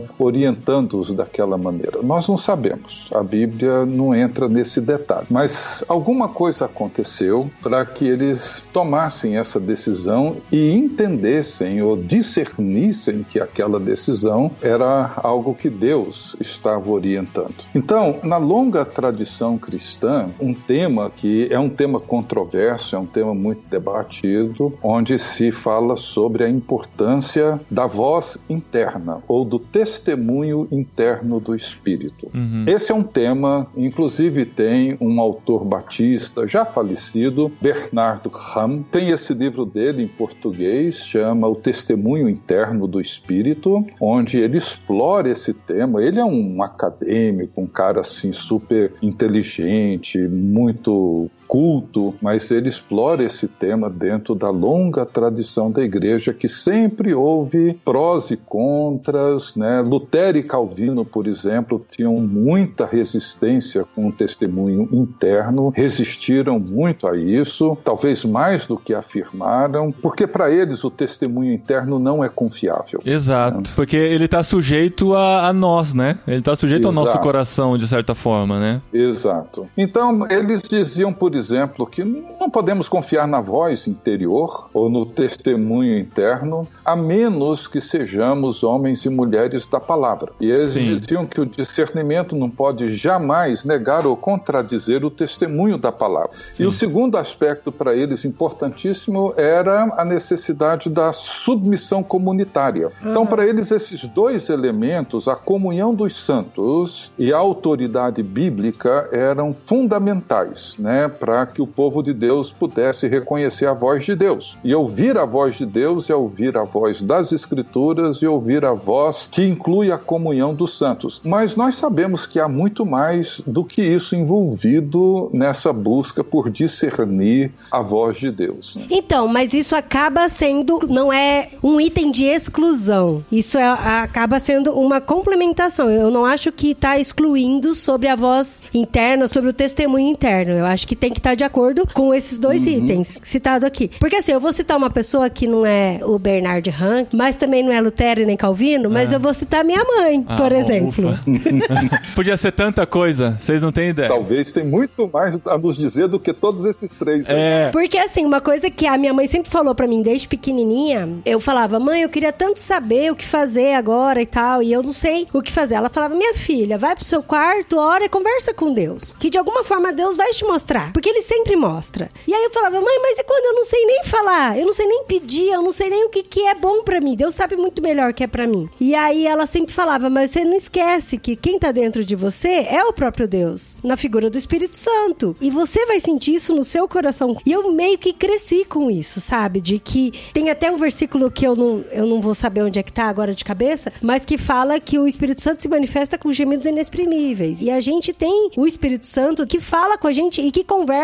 orientando-os 0.88 1.12
daquela 1.12 1.58
maneira. 1.58 2.00
Nós 2.02 2.28
não 2.28 2.38
sabemos, 2.38 3.10
a 3.12 3.22
Bíblia 3.22 3.84
não 3.84 4.14
entra 4.14 4.48
nesse 4.48 4.80
detalhe, 4.80 5.26
mas 5.30 5.84
alguma 5.88 6.28
coisa 6.28 6.64
aconteceu 6.64 7.50
para 7.62 7.84
que 7.84 8.06
eles 8.06 8.64
tomassem 8.72 9.36
essa 9.36 9.60
decisão 9.60 10.36
e 10.50 10.72
entendessem 10.72 11.82
ou 11.82 11.96
discernissem 11.96 13.24
que 13.28 13.40
aquela 13.40 13.78
decisão 13.78 14.50
era 14.62 15.12
algo 15.16 15.54
que 15.54 15.68
Deus 15.68 16.36
estava 16.40 16.90
orientando. 16.90 17.54
Então, 17.74 18.20
na 18.22 18.36
longa 18.36 18.84
tradição 18.84 19.58
cristã, 19.58 20.28
um 20.40 20.54
tema 20.54 21.10
que 21.10 21.48
é 21.50 21.58
um 21.58 21.68
tema 21.68 22.00
controverso, 22.00 22.96
é 22.96 22.98
um 22.98 23.06
tema 23.06 23.34
muito 23.34 23.62
debatido, 23.68 24.72
onde 24.82 25.18
se 25.18 25.52
fala 25.52 25.96
sobre 25.96 26.44
a 26.44 26.48
importância 26.48 27.60
da 27.70 27.86
voz 27.86 28.38
interna 28.48 29.18
ou 29.26 29.44
do 29.44 29.58
testemunho 29.58 30.67
interno 30.70 31.40
do 31.40 31.54
Espírito. 31.54 32.30
Uhum. 32.34 32.64
Esse 32.66 32.92
é 32.92 32.94
um 32.94 33.02
tema, 33.02 33.66
inclusive 33.76 34.44
tem 34.44 34.96
um 35.00 35.20
autor 35.20 35.64
batista 35.64 36.46
já 36.46 36.64
falecido, 36.64 37.50
Bernardo 37.60 38.28
Ram, 38.28 38.82
tem 38.82 39.10
esse 39.10 39.34
livro 39.34 39.64
dele 39.64 40.02
em 40.02 40.08
português, 40.08 40.96
chama 40.96 41.48
O 41.48 41.54
Testemunho 41.54 42.28
Interno 42.28 42.86
do 42.86 43.00
Espírito, 43.00 43.84
onde 44.00 44.38
ele 44.38 44.58
explora 44.58 45.28
esse 45.28 45.52
tema. 45.52 46.02
Ele 46.02 46.18
é 46.18 46.24
um 46.24 46.62
acadêmico, 46.62 47.60
um 47.60 47.66
cara 47.66 48.00
assim 48.00 48.32
super 48.32 48.92
inteligente, 49.02 50.18
muito 50.18 51.30
culto, 51.48 52.14
mas 52.20 52.50
ele 52.50 52.68
explora 52.68 53.24
esse 53.24 53.48
tema 53.48 53.88
dentro 53.88 54.34
da 54.34 54.50
longa 54.50 55.06
tradição 55.06 55.70
da 55.70 55.82
igreja 55.82 56.34
que 56.34 56.46
sempre 56.46 57.14
houve 57.14 57.72
prós 57.82 58.30
e 58.30 58.36
contras, 58.36 59.56
né? 59.56 59.80
Lutero 59.80 60.36
e 60.36 60.42
Calvino, 60.42 61.06
por 61.06 61.26
exemplo, 61.26 61.84
tinham 61.90 62.14
muita 62.20 62.84
resistência 62.84 63.84
com 63.94 64.08
o 64.08 64.12
testemunho 64.12 64.88
interno, 64.92 65.72
resistiram 65.74 66.58
muito 66.58 67.08
a 67.08 67.16
isso, 67.16 67.76
talvez 67.82 68.24
mais 68.24 68.66
do 68.66 68.76
que 68.76 68.92
afirmaram, 68.92 69.90
porque 69.90 70.26
para 70.26 70.50
eles 70.50 70.84
o 70.84 70.90
testemunho 70.90 71.52
interno 71.52 71.98
não 71.98 72.22
é 72.22 72.28
confiável. 72.28 73.00
Exato. 73.04 73.72
Porque 73.74 73.96
ele 73.96 74.28
tá 74.28 74.42
sujeito 74.42 75.14
a, 75.14 75.48
a 75.48 75.52
nós, 75.52 75.94
né? 75.94 76.18
Ele 76.26 76.42
tá 76.42 76.54
sujeito 76.54 76.86
ao 76.86 76.92
nosso 76.92 77.12
Exato. 77.12 77.24
coração, 77.24 77.78
de 77.78 77.88
certa 77.88 78.14
forma, 78.14 78.60
né? 78.60 78.82
Exato. 78.92 79.66
Então, 79.76 80.26
eles 80.30 80.60
diziam, 80.62 81.12
por 81.12 81.34
exemplo, 81.38 81.86
que 81.86 82.04
não 82.04 82.50
podemos 82.50 82.88
confiar 82.88 83.26
na 83.26 83.40
voz 83.40 83.86
interior 83.86 84.68
ou 84.74 84.90
no 84.90 85.06
testemunho 85.06 85.98
interno, 85.98 86.66
a 86.84 86.94
menos 86.94 87.66
que 87.66 87.80
sejamos 87.80 88.62
homens 88.62 89.04
e 89.04 89.08
mulheres 89.08 89.66
da 89.66 89.80
palavra. 89.80 90.32
E 90.40 90.50
eles 90.50 90.72
Sim. 90.72 90.96
diziam 90.96 91.26
que 91.26 91.40
o 91.40 91.46
discernimento 91.46 92.36
não 92.36 92.50
pode 92.50 92.90
jamais 92.90 93.64
negar 93.64 94.06
ou 94.06 94.16
contradizer 94.16 95.04
o 95.04 95.10
testemunho 95.10 95.78
da 95.78 95.92
palavra. 95.92 96.30
Sim. 96.52 96.64
E 96.64 96.66
o 96.66 96.72
segundo 96.72 97.16
aspecto 97.16 97.70
para 97.70 97.94
eles 97.94 98.24
importantíssimo 98.24 99.32
era 99.36 99.94
a 99.96 100.04
necessidade 100.04 100.90
da 100.90 101.12
submissão 101.12 102.02
comunitária. 102.02 102.90
Então, 103.02 103.26
para 103.26 103.46
eles, 103.46 103.70
esses 103.70 104.06
dois 104.06 104.48
elementos, 104.48 105.28
a 105.28 105.36
comunhão 105.36 105.94
dos 105.94 106.16
santos 106.16 107.10
e 107.18 107.32
a 107.32 107.38
autoridade 107.38 108.22
bíblica, 108.22 109.08
eram 109.12 109.54
fundamentais 109.54 110.76
né, 110.78 111.08
para 111.28 111.44
que 111.44 111.60
o 111.60 111.66
povo 111.66 112.02
de 112.02 112.14
Deus 112.14 112.50
pudesse 112.50 113.06
reconhecer 113.06 113.66
a 113.66 113.74
voz 113.74 114.02
de 114.02 114.16
Deus. 114.16 114.56
E 114.64 114.74
ouvir 114.74 115.18
a 115.18 115.26
voz 115.26 115.56
de 115.56 115.66
Deus 115.66 116.08
é 116.08 116.14
ouvir 116.14 116.56
a 116.56 116.64
voz 116.64 117.02
das 117.02 117.32
Escrituras 117.32 118.22
e 118.22 118.26
ouvir 118.26 118.64
a 118.64 118.72
voz 118.72 119.28
que 119.30 119.44
inclui 119.44 119.92
a 119.92 119.98
comunhão 119.98 120.54
dos 120.54 120.78
santos. 120.78 121.20
Mas 121.22 121.54
nós 121.54 121.76
sabemos 121.76 122.26
que 122.26 122.40
há 122.40 122.48
muito 122.48 122.86
mais 122.86 123.42
do 123.46 123.62
que 123.62 123.82
isso 123.82 124.16
envolvido 124.16 125.28
nessa 125.30 125.70
busca 125.70 126.24
por 126.24 126.48
discernir 126.48 127.52
a 127.70 127.82
voz 127.82 128.16
de 128.16 128.30
Deus. 128.30 128.74
Né? 128.76 128.86
Então, 128.88 129.28
mas 129.28 129.52
isso 129.52 129.76
acaba 129.76 130.30
sendo, 130.30 130.80
não 130.88 131.12
é 131.12 131.50
um 131.62 131.78
item 131.78 132.10
de 132.10 132.24
exclusão. 132.24 133.22
Isso 133.30 133.58
é, 133.58 133.64
acaba 133.64 134.40
sendo 134.40 134.72
uma 134.72 134.98
complementação. 134.98 135.90
Eu 135.90 136.10
não 136.10 136.24
acho 136.24 136.50
que 136.50 136.70
está 136.70 136.98
excluindo 136.98 137.74
sobre 137.74 138.08
a 138.08 138.16
voz 138.16 138.64
interna, 138.72 139.28
sobre 139.28 139.50
o 139.50 139.52
testemunho 139.52 140.08
interno. 140.08 140.52
Eu 140.52 140.64
acho 140.64 140.88
que 140.88 140.96
tem 140.96 141.12
que 141.12 141.17
estar 141.18 141.30
tá 141.30 141.34
de 141.34 141.44
acordo 141.44 141.86
com 141.92 142.14
esses 142.14 142.38
dois 142.38 142.66
uhum. 142.66 142.72
itens 142.72 143.18
citados 143.22 143.64
aqui. 143.64 143.90
Porque 143.98 144.16
assim, 144.16 144.32
eu 144.32 144.40
vou 144.40 144.52
citar 144.52 144.76
uma 144.76 144.90
pessoa 144.90 145.28
que 145.28 145.46
não 145.46 145.64
é 145.64 146.00
o 146.02 146.18
Bernard 146.18 146.68
Rank, 146.70 147.08
mas 147.12 147.36
também 147.36 147.62
não 147.62 147.72
é 147.72 147.80
Lutero 147.80 148.24
nem 148.26 148.36
Calvino, 148.36 148.90
mas 148.90 149.12
ah. 149.12 149.16
eu 149.16 149.20
vou 149.20 149.34
citar 149.34 149.64
minha 149.64 149.84
mãe, 149.84 150.24
ah, 150.26 150.36
por 150.36 150.52
exemplo. 150.52 151.18
Podia 152.14 152.36
ser 152.36 152.52
tanta 152.52 152.86
coisa, 152.86 153.36
vocês 153.40 153.60
não 153.60 153.72
têm 153.72 153.90
ideia. 153.90 154.08
Talvez 154.08 154.52
tem 154.52 154.64
muito 154.64 155.08
mais 155.12 155.38
a 155.46 155.58
nos 155.58 155.76
dizer 155.76 156.08
do 156.08 156.18
que 156.18 156.32
todos 156.32 156.64
esses 156.64 156.96
três. 156.96 157.26
É. 157.28 157.70
Porque 157.72 157.98
assim, 157.98 158.24
uma 158.24 158.40
coisa 158.40 158.70
que 158.70 158.86
a 158.86 158.96
minha 158.96 159.12
mãe 159.12 159.26
sempre 159.26 159.50
falou 159.50 159.74
para 159.74 159.86
mim 159.86 160.02
desde 160.02 160.28
pequenininha, 160.28 161.08
eu 161.24 161.40
falava, 161.40 161.78
mãe, 161.78 162.02
eu 162.02 162.08
queria 162.08 162.32
tanto 162.32 162.58
saber 162.58 163.12
o 163.12 163.16
que 163.16 163.24
fazer 163.24 163.74
agora 163.74 164.20
e 164.20 164.26
tal, 164.26 164.62
e 164.62 164.72
eu 164.72 164.82
não 164.82 164.92
sei 164.92 165.26
o 165.32 165.42
que 165.42 165.52
fazer. 165.52 165.74
Ela 165.74 165.88
falava, 165.88 166.14
minha 166.14 166.34
filha, 166.34 166.78
vai 166.78 166.94
pro 166.94 167.04
seu 167.04 167.22
quarto, 167.22 167.78
ora 167.78 168.04
e 168.04 168.08
conversa 168.08 168.54
com 168.54 168.72
Deus. 168.72 169.14
Que 169.18 169.30
de 169.30 169.38
alguma 169.38 169.64
forma 169.64 169.92
Deus 169.92 170.16
vai 170.16 170.30
te 170.30 170.44
mostrar. 170.44 170.92
Porque 170.92 171.07
ele 171.08 171.22
sempre 171.22 171.56
mostra. 171.56 172.08
E 172.26 172.34
aí 172.34 172.44
eu 172.44 172.50
falava, 172.50 172.80
mãe, 172.80 172.98
mas 173.02 173.18
e 173.18 173.24
quando 173.24 173.44
eu 173.46 173.54
não 173.54 173.64
sei 173.64 173.84
nem 173.86 174.04
falar? 174.04 174.58
Eu 174.58 174.66
não 174.66 174.72
sei 174.72 174.86
nem 174.86 175.04
pedir, 175.04 175.48
eu 175.48 175.62
não 175.62 175.72
sei 175.72 175.90
nem 175.90 176.04
o 176.04 176.08
que, 176.08 176.22
que 176.22 176.46
é 176.46 176.54
bom 176.54 176.82
para 176.82 177.00
mim. 177.00 177.16
Deus 177.16 177.34
sabe 177.34 177.56
muito 177.56 177.82
melhor 177.82 178.10
o 178.10 178.14
que 178.14 178.24
é 178.24 178.26
para 178.26 178.46
mim. 178.46 178.68
E 178.80 178.94
aí 178.94 179.26
ela 179.26 179.46
sempre 179.46 179.72
falava, 179.72 180.10
mas 180.10 180.30
você 180.30 180.44
não 180.44 180.54
esquece 180.56 181.18
que 181.18 181.36
quem 181.36 181.58
tá 181.58 181.72
dentro 181.72 182.04
de 182.04 182.14
você 182.14 182.66
é 182.68 182.82
o 182.84 182.92
próprio 182.92 183.28
Deus, 183.28 183.78
na 183.82 183.96
figura 183.96 184.30
do 184.30 184.38
Espírito 184.38 184.76
Santo. 184.76 185.36
E 185.40 185.50
você 185.50 185.86
vai 185.86 186.00
sentir 186.00 186.34
isso 186.34 186.54
no 186.54 186.64
seu 186.64 186.86
coração. 186.88 187.36
E 187.44 187.52
eu 187.52 187.72
meio 187.72 187.98
que 187.98 188.12
cresci 188.12 188.64
com 188.64 188.90
isso, 188.90 189.20
sabe? 189.20 189.60
De 189.60 189.78
que 189.78 190.12
tem 190.32 190.50
até 190.50 190.70
um 190.70 190.76
versículo 190.76 191.30
que 191.30 191.46
eu 191.46 191.56
não, 191.56 191.84
eu 191.90 192.06
não 192.06 192.20
vou 192.20 192.34
saber 192.34 192.62
onde 192.62 192.78
é 192.78 192.82
que 192.82 192.92
tá 192.92 193.04
agora 193.04 193.34
de 193.34 193.44
cabeça, 193.44 193.92
mas 194.02 194.24
que 194.24 194.36
fala 194.36 194.80
que 194.80 194.98
o 194.98 195.06
Espírito 195.06 195.40
Santo 195.40 195.62
se 195.62 195.68
manifesta 195.68 196.18
com 196.18 196.32
gemidos 196.32 196.66
inexprimíveis. 196.66 197.62
E 197.62 197.70
a 197.70 197.80
gente 197.80 198.12
tem 198.12 198.50
o 198.56 198.66
Espírito 198.66 199.06
Santo 199.06 199.46
que 199.46 199.60
fala 199.60 199.96
com 199.96 200.06
a 200.06 200.12
gente 200.12 200.40
e 200.40 200.50
que 200.50 200.64
conversa 200.64 200.97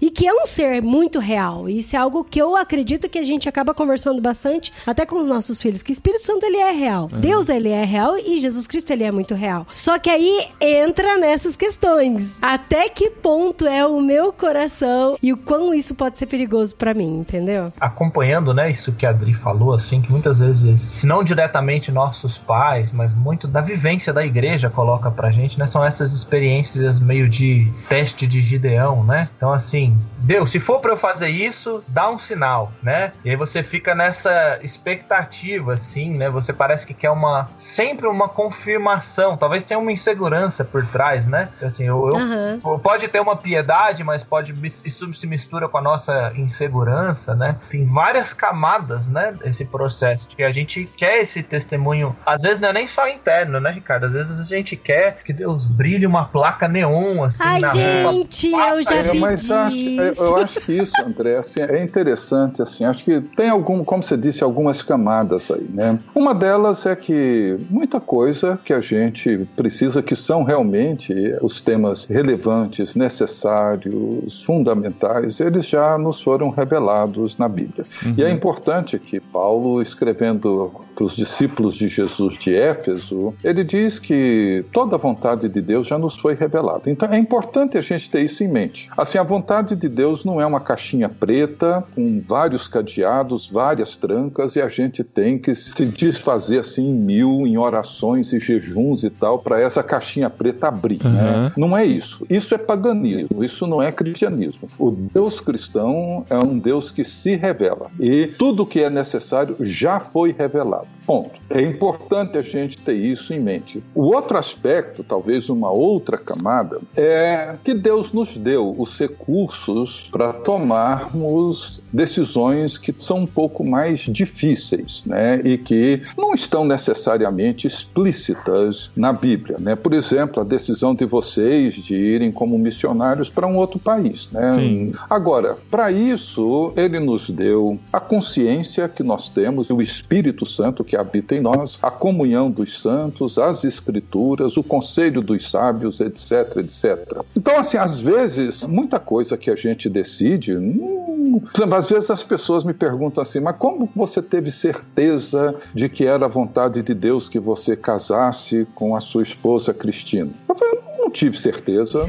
e 0.00 0.10
que 0.10 0.26
é 0.26 0.32
um 0.32 0.46
ser 0.46 0.82
muito 0.82 1.18
real. 1.18 1.68
Isso 1.68 1.96
é 1.96 1.98
algo 1.98 2.24
que 2.24 2.40
eu 2.40 2.56
acredito 2.56 3.08
que 3.08 3.18
a 3.18 3.24
gente 3.24 3.48
acaba 3.48 3.74
conversando 3.74 4.20
bastante 4.20 4.72
até 4.86 5.04
com 5.06 5.16
os 5.16 5.26
nossos 5.26 5.60
filhos, 5.60 5.82
que 5.82 5.90
o 5.90 5.92
Espírito 5.92 6.24
Santo 6.24 6.44
ele 6.46 6.56
é 6.56 6.70
real. 6.70 7.08
Uhum. 7.12 7.20
Deus 7.20 7.48
ele 7.48 7.70
é 7.70 7.84
real 7.84 8.16
e 8.18 8.40
Jesus 8.40 8.66
Cristo 8.66 8.90
ele 8.90 9.04
é 9.04 9.10
muito 9.10 9.34
real. 9.34 9.66
Só 9.74 9.98
que 9.98 10.10
aí 10.10 10.48
entra 10.60 11.16
nessas 11.16 11.56
questões. 11.56 12.38
Até 12.40 12.88
que 12.88 13.10
ponto 13.10 13.66
é 13.66 13.86
o 13.86 14.00
meu 14.00 14.32
coração 14.32 15.18
e 15.22 15.32
o 15.32 15.36
quão 15.36 15.74
isso 15.74 15.94
pode 15.94 16.18
ser 16.18 16.26
perigoso 16.26 16.74
para 16.76 16.94
mim, 16.94 17.18
entendeu? 17.18 17.72
Acompanhando, 17.80 18.52
né, 18.54 18.70
isso 18.70 18.92
que 18.92 19.06
a 19.06 19.10
Adri 19.10 19.34
falou, 19.34 19.74
assim, 19.74 20.00
que 20.00 20.10
muitas 20.10 20.38
vezes, 20.38 20.80
se 20.80 21.06
não 21.06 21.22
diretamente 21.22 21.92
nossos 21.92 22.38
pais, 22.38 22.92
mas 22.92 23.14
muito 23.14 23.46
da 23.46 23.60
vivência 23.60 24.12
da 24.12 24.24
igreja 24.24 24.70
coloca 24.70 25.10
pra 25.10 25.30
gente, 25.30 25.58
né, 25.58 25.66
são 25.66 25.84
essas 25.84 26.12
experiências 26.12 26.98
meio 27.00 27.28
de 27.28 27.70
teste 27.88 28.26
de 28.26 28.40
Gideão, 28.40 29.04
né? 29.04 29.23
Então, 29.36 29.52
assim, 29.52 29.96
Deus, 30.18 30.50
se 30.50 30.60
for 30.60 30.80
para 30.80 30.92
eu 30.92 30.96
fazer 30.96 31.28
isso, 31.28 31.82
dá 31.88 32.08
um 32.08 32.18
sinal, 32.18 32.72
né? 32.82 33.12
E 33.24 33.30
aí 33.30 33.36
você 33.36 33.62
fica 33.62 33.94
nessa 33.94 34.58
expectativa, 34.62 35.74
assim, 35.74 36.16
né? 36.16 36.30
Você 36.30 36.52
parece 36.52 36.86
que 36.86 36.94
quer 36.94 37.10
uma 37.10 37.48
sempre 37.56 38.06
uma 38.06 38.28
confirmação. 38.28 39.36
Talvez 39.36 39.64
tenha 39.64 39.78
uma 39.78 39.92
insegurança 39.92 40.64
por 40.64 40.86
trás, 40.86 41.26
né? 41.26 41.48
Assim, 41.62 41.84
eu, 41.84 42.08
eu 42.08 42.16
uhum. 42.16 42.78
pode 42.78 43.08
ter 43.08 43.20
uma 43.20 43.36
piedade, 43.36 44.02
mas 44.02 44.24
pode 44.24 44.54
isso 44.64 45.12
se 45.12 45.26
mistura 45.26 45.68
com 45.68 45.78
a 45.78 45.82
nossa 45.82 46.32
insegurança, 46.36 47.34
né? 47.34 47.56
Tem 47.68 47.84
várias 47.84 48.32
camadas, 48.32 49.08
né? 49.08 49.34
Esse 49.44 49.64
processo 49.64 50.28
de 50.28 50.36
que 50.36 50.42
a 50.42 50.52
gente 50.52 50.88
quer 50.96 51.20
esse 51.20 51.42
testemunho. 51.42 52.14
Às 52.24 52.42
vezes 52.42 52.60
não 52.60 52.68
é 52.68 52.72
nem 52.72 52.88
só 52.88 53.08
interno, 53.08 53.60
né, 53.60 53.70
Ricardo? 53.70 54.06
Às 54.06 54.12
vezes 54.12 54.40
a 54.40 54.44
gente 54.44 54.76
quer 54.76 55.18
que 55.24 55.32
Deus 55.32 55.66
brilhe 55.66 56.06
uma 56.06 56.24
placa 56.24 56.68
neon 56.68 57.24
assim 57.24 57.42
Ai, 57.42 57.60
na 57.60 57.72
gente, 57.72 58.50
eu 58.50 58.82
já 58.82 59.02
pedi. 59.14 59.20
Mas 59.20 59.50
acho, 59.50 59.78
eu 60.20 60.36
acho 60.36 60.60
que 60.60 60.72
isso, 60.72 60.92
André, 61.04 61.36
assim, 61.36 61.60
é 61.60 61.82
interessante, 61.82 62.62
assim, 62.62 62.84
acho 62.84 63.04
que 63.04 63.20
tem 63.20 63.48
algum, 63.48 63.84
como 63.84 64.02
você 64.02 64.16
disse, 64.16 64.42
algumas 64.42 64.82
camadas 64.82 65.50
aí, 65.50 65.66
né? 65.72 65.98
Uma 66.14 66.34
delas 66.34 66.86
é 66.86 66.94
que 66.94 67.56
muita 67.70 68.00
coisa 68.00 68.58
que 68.64 68.72
a 68.72 68.80
gente 68.80 69.48
precisa, 69.56 70.02
que 70.02 70.16
são 70.16 70.42
realmente 70.42 71.14
os 71.42 71.60
temas 71.60 72.04
relevantes, 72.04 72.94
necessários, 72.94 74.42
fundamentais, 74.42 75.40
eles 75.40 75.66
já 75.66 75.96
nos 75.98 76.20
foram 76.20 76.50
revelados 76.50 77.38
na 77.38 77.48
Bíblia. 77.48 77.84
Uhum. 78.04 78.14
E 78.16 78.24
é 78.24 78.30
importante 78.30 78.98
que 78.98 79.20
Paulo, 79.20 79.80
escrevendo 79.80 80.72
para 80.94 81.04
os 81.04 81.16
discípulos 81.16 81.74
de 81.74 81.88
Jesus 81.88 82.38
de 82.38 82.54
Éfeso, 82.54 83.34
ele 83.42 83.64
diz 83.64 83.98
que 83.98 84.64
toda 84.72 84.96
a 84.96 84.98
vontade 84.98 85.48
de 85.48 85.60
Deus 85.60 85.86
já 85.86 85.98
nos 85.98 86.16
foi 86.16 86.34
revelada. 86.34 86.90
Então 86.90 87.08
é 87.10 87.18
importante 87.18 87.76
a 87.76 87.80
gente 87.80 88.10
ter 88.10 88.20
isso 88.20 88.42
em 88.44 88.48
mente. 88.48 88.88
Assim, 89.04 89.18
a 89.18 89.22
vontade 89.22 89.76
de 89.76 89.86
Deus 89.86 90.24
não 90.24 90.40
é 90.40 90.46
uma 90.46 90.60
caixinha 90.60 91.10
preta 91.10 91.84
com 91.94 92.22
vários 92.26 92.66
cadeados, 92.66 93.46
várias 93.46 93.98
trancas 93.98 94.56
e 94.56 94.62
a 94.62 94.66
gente 94.66 95.04
tem 95.04 95.38
que 95.38 95.54
se 95.54 95.84
desfazer 95.84 96.60
assim 96.60 96.88
em 96.88 96.94
mil, 96.94 97.46
em 97.46 97.58
orações 97.58 98.32
e 98.32 98.40
jejuns 98.40 99.04
e 99.04 99.10
tal, 99.10 99.40
para 99.40 99.60
essa 99.60 99.82
caixinha 99.82 100.30
preta 100.30 100.68
abrir. 100.68 101.04
Uhum. 101.04 101.12
Né? 101.12 101.52
Não 101.54 101.76
é 101.76 101.84
isso. 101.84 102.24
Isso 102.30 102.54
é 102.54 102.58
paganismo, 102.58 103.44
isso 103.44 103.66
não 103.66 103.82
é 103.82 103.92
cristianismo. 103.92 104.70
O 104.78 104.90
Deus 104.90 105.38
cristão 105.38 106.24
é 106.30 106.38
um 106.38 106.58
Deus 106.58 106.90
que 106.90 107.04
se 107.04 107.36
revela 107.36 107.90
e 108.00 108.26
tudo 108.26 108.64
que 108.64 108.80
é 108.80 108.88
necessário 108.88 109.54
já 109.60 110.00
foi 110.00 110.32
revelado. 110.32 110.88
Ponto. 111.06 111.38
É 111.50 111.60
importante 111.60 112.38
a 112.38 112.42
gente 112.42 112.80
ter 112.80 112.94
isso 112.94 113.34
em 113.34 113.40
mente. 113.40 113.82
O 113.94 114.14
outro 114.14 114.38
aspecto, 114.38 115.04
talvez 115.04 115.48
uma 115.48 115.70
outra 115.70 116.16
camada, 116.16 116.80
é 116.96 117.56
que 117.62 117.74
Deus 117.74 118.12
nos 118.12 118.36
deu 118.36 118.74
os 118.78 118.98
recursos 118.98 120.08
para 120.10 120.32
tomarmos 120.32 121.80
decisões 121.92 122.78
que 122.78 122.94
são 122.98 123.18
um 123.18 123.26
pouco 123.26 123.64
mais 123.64 124.00
difíceis, 124.00 125.02
né? 125.04 125.40
E 125.44 125.58
que 125.58 126.02
não 126.16 126.32
estão 126.32 126.64
necessariamente 126.64 127.66
explícitas 127.66 128.90
na 128.96 129.12
Bíblia, 129.12 129.58
né? 129.58 129.76
Por 129.76 129.92
exemplo, 129.92 130.40
a 130.40 130.44
decisão 130.44 130.94
de 130.94 131.04
vocês 131.04 131.74
de 131.74 131.94
irem 131.94 132.32
como 132.32 132.58
missionários 132.58 133.28
para 133.28 133.46
um 133.46 133.56
outro 133.56 133.78
país, 133.78 134.28
né? 134.32 134.48
Sim. 134.48 134.92
Agora, 135.08 135.58
para 135.70 135.90
isso, 135.90 136.72
ele 136.76 136.98
nos 136.98 137.28
deu 137.30 137.78
a 137.92 138.00
consciência 138.00 138.88
que 138.88 139.02
nós 139.02 139.28
temos, 139.28 139.70
o 139.70 139.80
Espírito 139.80 140.46
Santo 140.46 140.82
que 140.84 140.93
habita 140.96 141.34
em 141.34 141.40
nós, 141.40 141.78
a 141.82 141.90
comunhão 141.90 142.50
dos 142.50 142.80
santos, 142.80 143.38
as 143.38 143.64
escrituras, 143.64 144.56
o 144.56 144.62
conselho 144.62 145.20
dos 145.20 145.50
sábios, 145.50 146.00
etc, 146.00 146.56
etc. 146.58 147.22
Então, 147.36 147.58
assim, 147.58 147.76
às 147.76 147.98
vezes, 147.98 148.66
muita 148.66 148.98
coisa 148.98 149.36
que 149.36 149.50
a 149.50 149.56
gente 149.56 149.88
decide, 149.88 150.56
hum, 150.56 151.42
às 151.76 151.88
vezes 151.88 152.10
as 152.10 152.22
pessoas 152.22 152.64
me 152.64 152.72
perguntam 152.72 153.22
assim, 153.22 153.40
mas 153.40 153.56
como 153.56 153.88
você 153.94 154.20
teve 154.22 154.50
certeza 154.50 155.54
de 155.74 155.88
que 155.88 156.06
era 156.06 156.26
a 156.26 156.28
vontade 156.28 156.82
de 156.82 156.94
Deus 156.94 157.28
que 157.28 157.38
você 157.38 157.76
casasse 157.76 158.66
com 158.74 158.94
a 158.94 159.00
sua 159.00 159.22
esposa 159.22 159.72
Cristina? 159.72 160.30
Eu 160.48 160.54
falei, 160.54 160.80
não 161.04 161.10
tive 161.10 161.38
certeza. 161.38 162.06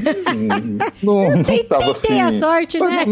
Não, 1.02 1.28
estava 1.40 1.90
assim. 1.90 2.20
a 2.20 2.32
sorte, 2.32 2.80
né? 2.80 3.04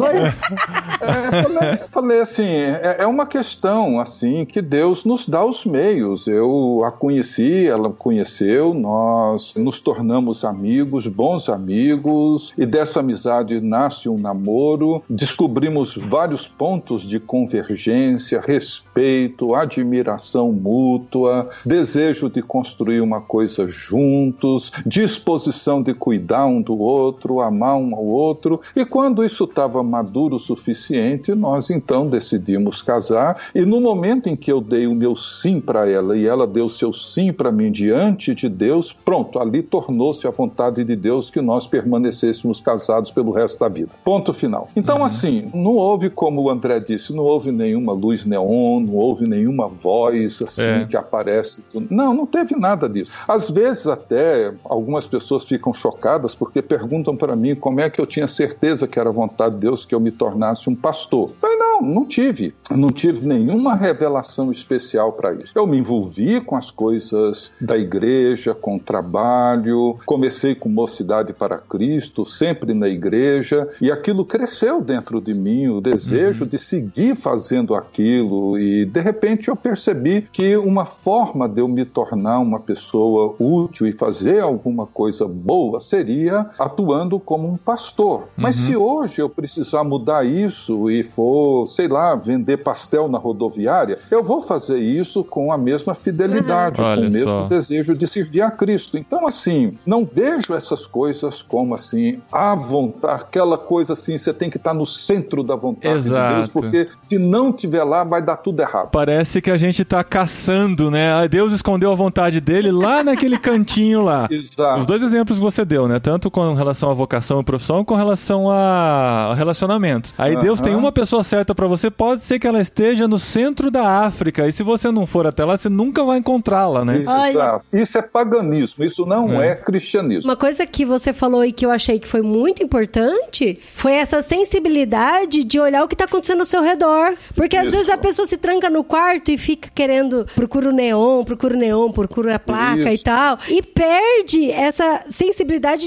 É, 1.00 1.42
falei, 1.42 1.76
falei, 1.90 2.20
assim, 2.20 2.46
é, 2.46 2.96
é, 3.00 3.06
uma 3.06 3.26
questão 3.26 4.00
assim 4.00 4.44
que 4.44 4.62
Deus 4.62 5.04
nos 5.04 5.28
dá 5.28 5.44
os 5.44 5.64
meios. 5.64 6.26
Eu 6.26 6.82
a 6.84 6.90
conheci, 6.90 7.66
ela 7.66 7.90
conheceu, 7.90 8.72
nós 8.72 9.54
nos 9.54 9.80
tornamos 9.80 10.44
amigos, 10.44 11.06
bons 11.06 11.48
amigos, 11.48 12.52
e 12.56 12.64
dessa 12.64 13.00
amizade 13.00 13.60
nasce 13.60 14.08
um 14.08 14.18
namoro. 14.18 15.02
Descobrimos 15.08 15.94
vários 15.96 16.46
pontos 16.46 17.02
de 17.02 17.20
convergência, 17.20 18.40
respeito, 18.40 19.54
admiração 19.54 20.52
mútua, 20.52 21.50
desejo 21.64 22.30
de 22.30 22.42
construir 22.42 23.00
uma 23.00 23.20
coisa 23.20 23.66
juntos, 23.68 24.72
disposição 24.86 25.73
de 25.82 25.94
cuidar 25.94 26.46
um 26.46 26.60
do 26.60 26.78
outro, 26.78 27.40
amar 27.40 27.76
um 27.76 27.94
ao 27.94 28.04
outro. 28.04 28.60
E 28.74 28.84
quando 28.84 29.24
isso 29.24 29.44
estava 29.44 29.82
maduro 29.82 30.36
o 30.36 30.40
suficiente, 30.40 31.34
nós 31.34 31.70
então 31.70 32.06
decidimos 32.06 32.82
casar. 32.82 33.40
E 33.54 33.62
no 33.62 33.80
momento 33.80 34.28
em 34.28 34.36
que 34.36 34.50
eu 34.50 34.60
dei 34.60 34.86
o 34.86 34.94
meu 34.94 35.14
sim 35.16 35.60
para 35.60 35.90
ela 35.90 36.16
e 36.16 36.26
ela 36.26 36.46
deu 36.46 36.66
o 36.66 36.70
seu 36.70 36.92
sim 36.92 37.32
para 37.32 37.50
mim 37.50 37.70
diante 37.70 38.34
de 38.34 38.48
Deus, 38.48 38.92
pronto, 38.92 39.38
ali 39.38 39.62
tornou-se 39.62 40.26
a 40.26 40.30
vontade 40.30 40.84
de 40.84 40.96
Deus 40.96 41.30
que 41.30 41.40
nós 41.40 41.66
permanecêssemos 41.66 42.60
casados 42.60 43.10
pelo 43.10 43.32
resto 43.32 43.58
da 43.58 43.68
vida. 43.68 43.90
Ponto 44.04 44.32
final. 44.32 44.68
Então, 44.76 44.98
uhum. 44.98 45.04
assim, 45.04 45.50
não 45.54 45.72
houve, 45.72 46.10
como 46.10 46.42
o 46.42 46.50
André 46.50 46.80
disse, 46.80 47.12
não 47.12 47.24
houve 47.24 47.50
nenhuma 47.50 47.92
luz 47.92 48.24
neon, 48.24 48.80
não 48.80 48.94
houve 48.94 49.28
nenhuma 49.28 49.68
voz 49.68 50.42
assim 50.42 50.62
é. 50.62 50.86
que 50.86 50.96
aparece. 50.96 51.62
Não, 51.90 52.14
não 52.14 52.26
teve 52.26 52.56
nada 52.56 52.88
disso. 52.88 53.10
Às 53.26 53.50
vezes, 53.50 53.86
até 53.86 54.52
algumas 54.64 55.06
pessoas 55.06 55.44
ficam 55.44 55.63
chocadas 55.72 56.34
porque 56.34 56.60
perguntam 56.60 57.16
para 57.16 57.36
mim 57.36 57.54
como 57.54 57.80
é 57.80 57.88
que 57.88 58.00
eu 58.00 58.06
tinha 58.06 58.26
certeza 58.26 58.86
que 58.86 58.98
era 58.98 59.10
vontade 59.10 59.54
de 59.54 59.60
Deus 59.60 59.86
que 59.86 59.94
eu 59.94 60.00
me 60.00 60.10
tornasse 60.10 60.68
um 60.68 60.74
pastor. 60.74 61.30
Eu 61.42 61.58
não, 61.58 61.80
não 61.80 62.04
tive. 62.04 62.54
Não 62.70 62.90
tive 62.90 63.26
nenhuma 63.26 63.74
revelação 63.74 64.50
especial 64.50 65.12
para 65.12 65.32
isso. 65.34 65.52
Eu 65.54 65.66
me 65.66 65.78
envolvi 65.78 66.40
com 66.40 66.56
as 66.56 66.70
coisas 66.70 67.52
da 67.60 67.76
igreja, 67.76 68.54
com 68.54 68.76
o 68.76 68.80
trabalho, 68.80 69.96
comecei 70.04 70.54
com 70.54 70.68
mocidade 70.68 71.32
para 71.32 71.58
Cristo, 71.58 72.26
sempre 72.26 72.74
na 72.74 72.88
igreja, 72.88 73.68
e 73.80 73.90
aquilo 73.90 74.24
cresceu 74.24 74.82
dentro 74.82 75.20
de 75.20 75.34
mim, 75.34 75.68
o 75.68 75.80
desejo 75.80 76.44
uhum. 76.44 76.50
de 76.50 76.58
seguir 76.58 77.14
fazendo 77.16 77.74
aquilo, 77.74 78.58
e 78.58 78.84
de 78.84 79.00
repente 79.00 79.48
eu 79.48 79.56
percebi 79.56 80.28
que 80.32 80.56
uma 80.56 80.84
forma 80.84 81.48
de 81.48 81.60
eu 81.60 81.68
me 81.68 81.84
tornar 81.84 82.38
uma 82.38 82.60
pessoa 82.60 83.34
útil 83.38 83.86
e 83.86 83.92
fazer 83.92 84.40
alguma 84.40 84.86
coisa 84.86 85.26
boa 85.26 85.53
seria 85.80 86.50
atuando 86.58 87.18
como 87.18 87.48
um 87.48 87.56
pastor. 87.56 88.28
Mas 88.36 88.58
uhum. 88.58 88.64
se 88.64 88.76
hoje 88.76 89.22
eu 89.22 89.28
precisar 89.28 89.84
mudar 89.84 90.24
isso 90.24 90.90
e 90.90 91.02
for, 91.02 91.66
sei 91.66 91.88
lá, 91.88 92.14
vender 92.14 92.58
pastel 92.58 93.08
na 93.08 93.18
rodoviária, 93.18 93.98
eu 94.10 94.22
vou 94.22 94.40
fazer 94.40 94.78
isso 94.78 95.24
com 95.24 95.52
a 95.52 95.58
mesma 95.58 95.94
fidelidade, 95.94 96.80
uhum. 96.80 96.94
com 96.94 97.00
o 97.00 97.12
mesmo 97.12 97.30
só. 97.30 97.46
desejo 97.46 97.94
de 97.94 98.06
servir 98.06 98.42
a 98.42 98.50
Cristo. 98.50 98.96
Então, 98.96 99.26
assim, 99.26 99.76
não 99.86 100.04
vejo 100.04 100.54
essas 100.54 100.86
coisas 100.86 101.42
como 101.42 101.74
assim, 101.74 102.20
a 102.30 102.54
vontade, 102.54 103.22
aquela 103.22 103.58
coisa 103.58 103.92
assim, 103.92 104.18
você 104.18 104.32
tem 104.32 104.50
que 104.50 104.56
estar 104.56 104.74
no 104.74 104.86
centro 104.86 105.42
da 105.42 105.56
vontade 105.56 105.94
Exato. 105.94 106.28
de 106.28 106.34
Deus, 106.34 106.48
porque 106.48 106.88
se 107.08 107.18
não 107.18 107.52
tiver 107.52 107.84
lá, 107.84 108.04
vai 108.04 108.22
dar 108.22 108.36
tudo 108.36 108.60
errado. 108.60 108.90
Parece 108.90 109.40
que 109.40 109.50
a 109.50 109.56
gente 109.56 109.82
está 109.82 110.02
caçando, 110.02 110.90
né? 110.90 111.26
Deus 111.28 111.52
escondeu 111.52 111.90
a 111.90 111.94
vontade 111.94 112.40
dele 112.40 112.70
lá 112.70 113.02
naquele 113.02 113.38
cantinho 113.38 114.02
lá. 114.02 114.28
Exato. 114.30 114.80
Os 114.80 114.86
dois 114.86 115.02
exemplos 115.02 115.38
você 115.44 115.64
deu, 115.64 115.86
né? 115.86 116.00
Tanto 116.00 116.30
com 116.30 116.54
relação 116.54 116.90
à 116.90 116.94
vocação 116.94 117.40
e 117.40 117.44
profissão, 117.44 117.84
com 117.84 117.94
relação 117.94 118.50
a 118.50 119.34
relacionamentos. 119.36 120.14
Aí 120.16 120.36
Deus 120.36 120.60
tem 120.60 120.74
uma 120.74 120.90
pessoa 120.90 121.22
certa 121.22 121.54
para 121.54 121.66
você, 121.66 121.90
pode 121.90 122.22
ser 122.22 122.38
que 122.38 122.46
ela 122.46 122.60
esteja 122.60 123.06
no 123.06 123.18
centro 123.18 123.70
da 123.70 124.04
África, 124.04 124.48
e 124.48 124.52
se 124.52 124.62
você 124.62 124.90
não 124.90 125.06
for 125.06 125.26
até 125.26 125.44
lá, 125.44 125.56
você 125.56 125.68
nunca 125.68 126.02
vai 126.02 126.18
encontrá-la, 126.18 126.84
né? 126.84 126.98
Exato. 126.98 127.64
Isso 127.72 127.98
é 127.98 128.02
paganismo, 128.02 128.84
isso 128.84 129.04
não 129.04 129.40
é. 129.40 129.48
é 129.48 129.54
cristianismo. 129.54 130.30
Uma 130.30 130.36
coisa 130.36 130.66
que 130.66 130.84
você 130.84 131.12
falou 131.12 131.44
e 131.44 131.52
que 131.52 131.66
eu 131.66 131.70
achei 131.70 131.98
que 131.98 132.08
foi 132.08 132.22
muito 132.22 132.62
importante 132.62 133.58
foi 133.74 133.92
essa 133.92 134.22
sensibilidade 134.22 135.44
de 135.44 135.60
olhar 135.60 135.84
o 135.84 135.88
que 135.88 135.94
está 135.94 136.04
acontecendo 136.04 136.40
ao 136.40 136.46
seu 136.46 136.62
redor. 136.62 137.16
Porque 137.34 137.56
às 137.56 137.64
Isso. 137.64 137.76
vezes 137.76 137.90
a 137.90 137.98
pessoa 137.98 138.26
se 138.26 138.36
tranca 138.36 138.70
no 138.70 138.82
quarto 138.82 139.30
e 139.30 139.38
fica 139.38 139.68
querendo 139.74 140.26
procura 140.34 140.70
o 140.70 140.72
neon, 140.72 141.24
procura 141.24 141.54
o 141.54 141.58
neon, 141.58 141.90
procura 141.90 142.36
a 142.36 142.38
placa 142.38 142.80
Isso. 142.80 142.88
e 142.88 142.98
tal. 142.98 143.38
E 143.48 143.62
perde 143.62 144.50
essa 144.50 145.04
sensibilidade 145.08 145.33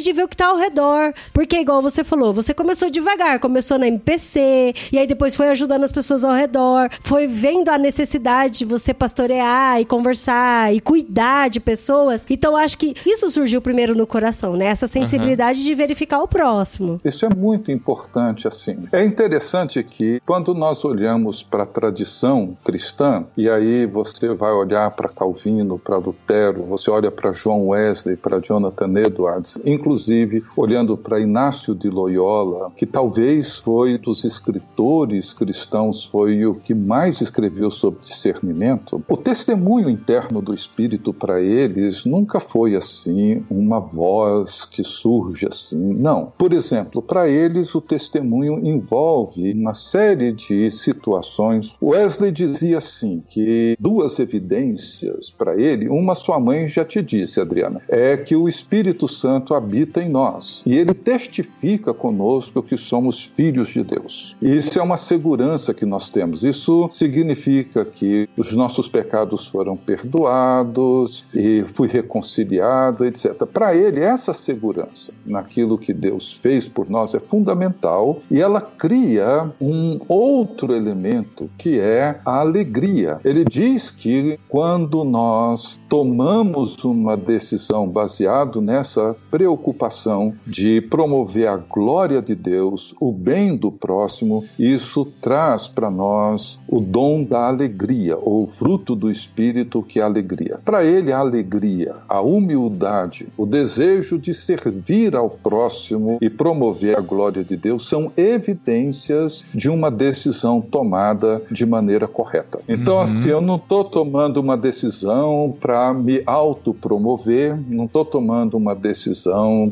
de 0.02 0.14
ver 0.14 0.24
o 0.24 0.28
que 0.28 0.36
está 0.36 0.48
ao 0.48 0.58
redor. 0.58 1.14
Porque, 1.32 1.58
igual 1.58 1.82
você 1.82 2.04
falou, 2.04 2.34
você 2.34 2.54
começou 2.54 2.90
devagar, 2.90 3.40
começou 3.40 3.78
na 3.78 3.88
MPC, 3.88 4.74
e 4.92 4.98
aí 4.98 5.08
depois 5.08 5.36
foi 5.36 5.48
ajudando 5.50 5.84
as 5.84 5.92
pessoas 5.92 6.24
ao 6.24 6.34
redor, 6.34 6.90
foi 7.02 7.28
vendo 7.28 7.70
a 7.70 7.78
necessidade 7.78 8.60
de 8.60 8.66
você 8.66 8.94
pastorear 8.94 9.80
e 9.80 9.86
conversar 9.86 10.74
e 10.74 10.80
cuidar 10.80 11.50
de 11.50 11.60
pessoas. 11.60 12.26
Então, 12.30 12.56
acho 12.56 12.78
que 12.78 12.96
isso 13.06 13.30
surgiu 13.30 13.62
primeiro 13.62 13.96
no 13.96 14.08
coração, 14.08 14.56
né? 14.56 14.66
Essa 14.66 14.88
sensibilidade 14.88 15.60
uhum. 15.60 15.66
de 15.66 15.76
verificar 15.76 16.20
o 16.20 16.28
próximo. 16.28 17.00
Isso 17.06 17.26
é 17.26 17.30
muito 17.30 17.72
importante, 17.72 18.48
assim. 18.48 18.78
É 18.92 19.04
interessante 19.04 19.84
que 19.84 20.22
quando 20.26 20.54
nós 20.54 20.84
olhamos 20.84 21.44
para 21.44 21.64
a 21.64 21.66
tradição 21.66 22.58
cristã, 22.64 23.26
e 23.36 23.50
aí 23.50 23.86
você 23.86 24.34
vai 24.34 24.52
olhar 24.52 24.92
para 24.92 25.10
Calvino, 25.10 25.78
para 25.78 25.98
Lutero, 25.98 26.64
você 26.64 26.90
olha 26.90 27.12
para 27.12 27.32
John 27.32 27.68
Wesley, 27.68 28.16
para 28.16 28.40
Jonathan 28.40 29.00
Edwards, 29.00 29.27
inclusive 29.66 30.44
olhando 30.56 30.98
para 30.98 31.20
Inácio 31.20 31.74
de 31.76 31.90
Loyola, 31.90 32.72
que 32.76 32.86
talvez 32.86 33.58
foi 33.58 33.98
dos 33.98 34.24
escritores 34.24 35.34
cristãos, 35.34 36.06
foi 36.06 36.46
o 36.46 36.56
que 36.56 36.74
mais 36.74 37.22
escreveu 37.22 37.70
sobre 37.72 38.02
discernimento, 38.02 39.04
o 39.08 39.18
testemunho 39.18 39.90
interno 39.90 40.42
do 40.42 40.54
Espírito 40.54 41.14
para 41.14 41.42
eles 41.42 42.06
nunca 42.06 42.40
foi 42.40 42.76
assim 42.76 43.44
uma 43.50 43.80
voz 43.80 44.66
que 44.66 44.84
surge 44.84 45.48
assim. 45.48 45.94
Não. 45.94 46.32
Por 46.38 46.54
exemplo, 46.54 47.02
para 47.02 47.28
eles 47.28 47.74
o 47.76 47.82
testemunho 47.82 48.66
envolve 48.66 49.52
uma 49.54 49.74
série 49.74 50.32
de 50.32 50.70
situações. 50.72 51.74
Wesley 51.82 52.32
dizia 52.32 52.78
assim 52.78 53.24
que 53.28 53.76
duas 53.80 54.20
evidências 54.20 55.30
para 55.30 55.60
ele, 55.60 55.90
uma 55.90 56.16
sua 56.16 56.40
mãe 56.40 56.68
já 56.68 56.86
te 56.86 57.02
disse, 57.02 57.40
Adriana, 57.40 57.82
é 57.88 58.18
que 58.18 58.36
o 58.36 58.48
Espírito 58.48 59.08
Santo 59.20 59.54
habita 59.54 60.02
em 60.02 60.10
nós 60.10 60.64
e 60.66 60.76
ele 60.76 60.94
testifica 60.94 61.94
conosco 61.94 62.62
que 62.62 62.78
somos 62.78 63.24
filhos 63.24 63.70
de 63.70 63.84
Deus. 63.84 64.36
Isso 64.42 64.80
é 64.80 64.84
uma 64.84 64.98
segurança 64.98 65.74
que 65.74 65.86
nós 65.86 66.10
temos. 66.10 66.44
Isso 66.44 66.88
significa 66.92 67.84
que 67.86 68.30
os 68.38 68.54
nossos 68.54 68.88
pecados 68.88 69.48
foram 69.48 69.76
perdoados 69.76 71.26
e 71.34 71.64
fui 71.74 71.88
reconciliado, 71.88 73.06
etc. 73.06 73.46
Para 73.46 73.76
ele, 73.76 74.02
essa 74.02 74.34
segurança 74.34 75.14
naquilo 75.26 75.78
que 75.78 75.94
Deus 75.94 76.34
fez 76.34 76.68
por 76.68 76.90
nós 76.90 77.14
é 77.14 77.20
fundamental 77.20 78.22
e 78.30 78.40
ela 78.42 78.62
cria 78.62 79.52
um 79.60 80.00
outro 80.08 80.74
elemento 80.74 81.50
que 81.58 81.80
é 81.80 82.20
a 82.26 82.40
alegria. 82.40 83.20
Ele 83.24 83.44
diz 83.44 83.90
que 83.90 84.40
quando 84.48 85.04
nós 85.04 85.80
tomamos 85.90 86.84
uma 86.84 87.16
decisão 87.16 87.88
baseado 87.88 88.62
nessa 88.62 89.07
preocupação 89.30 90.34
de 90.46 90.82
promover 90.82 91.48
a 91.48 91.58
glória 91.58 92.22
de 92.22 92.36
Deus, 92.36 92.94
o 93.00 93.12
bem 93.12 93.56
do 93.56 93.72
próximo, 93.72 94.44
isso 94.58 95.06
traz 95.22 95.68
para 95.68 95.90
nós 95.90 96.60
o 96.68 96.80
dom 96.80 97.24
da 97.24 97.48
alegria 97.48 98.18
ou 98.18 98.44
o 98.44 98.48
fruto 98.48 98.96
do 98.96 99.12
espírito 99.12 99.84
que 99.84 100.00
é 100.00 100.04
a 100.04 100.06
alegria. 100.06 100.60
Para 100.64 100.84
ele 100.84 101.12
a 101.12 101.20
alegria, 101.20 101.96
a 102.08 102.22
humildade, 102.22 103.28
o 103.38 103.46
desejo 103.46 104.18
de 104.18 104.34
servir 104.34 105.16
ao 105.16 105.30
próximo 105.30 106.18
e 106.22 106.30
promover 106.30 106.98
a 106.98 107.02
glória 107.02 107.44
de 107.44 107.56
Deus 107.56 107.88
são 107.88 108.12
evidências 108.16 109.44
de 109.54 109.70
uma 109.70 109.90
decisão 109.90 110.62
tomada 110.62 111.42
de 111.52 111.66
maneira 111.66 112.08
correta. 112.08 112.60
Então, 112.68 112.96
uhum. 112.96 113.02
assim, 113.02 113.30
eu 113.30 113.42
não 113.42 113.56
estou 113.56 113.84
tomando 113.84 114.38
uma 114.38 114.58
decisão 114.58 115.56
para 115.60 115.94
me 115.94 116.22
autopromover, 116.26 117.58
não 117.68 117.86
estou 117.86 118.06
tomando 118.06 118.56
uma 118.58 118.76
decisão 118.76 118.97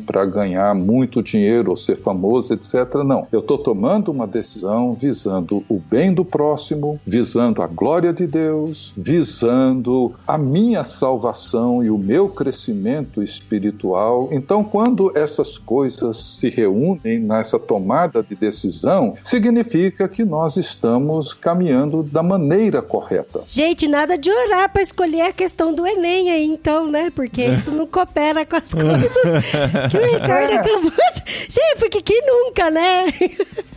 para 0.04 0.24
ganhar 0.24 0.74
muito 0.74 1.22
dinheiro 1.22 1.70
ou 1.70 1.76
ser 1.76 1.96
famoso, 1.96 2.54
etc. 2.54 2.94
Não. 3.04 3.26
Eu 3.32 3.40
estou 3.40 3.58
tomando 3.58 4.10
uma 4.10 4.26
decisão 4.26 4.94
visando 4.94 5.64
o 5.68 5.78
bem 5.78 6.12
do 6.12 6.24
próximo, 6.24 7.00
visando 7.06 7.62
a 7.62 7.66
glória 7.66 8.12
de 8.12 8.26
Deus, 8.26 8.92
visando 8.96 10.14
a 10.26 10.36
minha 10.36 10.84
salvação 10.84 11.82
e 11.82 11.90
o 11.90 11.98
meu 11.98 12.28
crescimento 12.28 13.22
espiritual. 13.22 14.28
Então, 14.32 14.62
quando 14.62 15.16
essas 15.16 15.58
coisas 15.58 16.16
se 16.18 16.48
reúnem 16.48 17.18
nessa 17.18 17.58
tomada 17.58 18.22
de 18.22 18.34
decisão, 18.34 19.14
significa 19.24 20.08
que 20.08 20.24
nós 20.24 20.56
estamos 20.56 21.32
caminhando 21.34 22.02
da 22.02 22.22
maneira 22.22 22.82
correta. 22.82 23.42
Gente, 23.46 23.88
nada 23.88 24.16
de 24.18 24.30
orar 24.30 24.72
para 24.72 24.82
escolher 24.82 25.22
a 25.22 25.32
questão 25.32 25.72
do 25.72 25.86
Enem 25.86 26.30
aí, 26.30 26.44
então, 26.44 26.90
né? 26.90 27.10
Porque 27.14 27.44
isso 27.44 27.70
não 27.70 27.86
coopera 27.86 28.44
com 28.44 28.56
as 28.56 28.72
coisas 28.72 29.15
que 29.90 29.98
o 29.98 30.04
Ricardo 30.04 30.52
acabou 30.54 30.90
de. 30.90 31.26
Gente, 31.26 31.78
porque 31.78 32.02
quem 32.02 32.22
nunca, 32.26 32.70
né? 32.70 33.06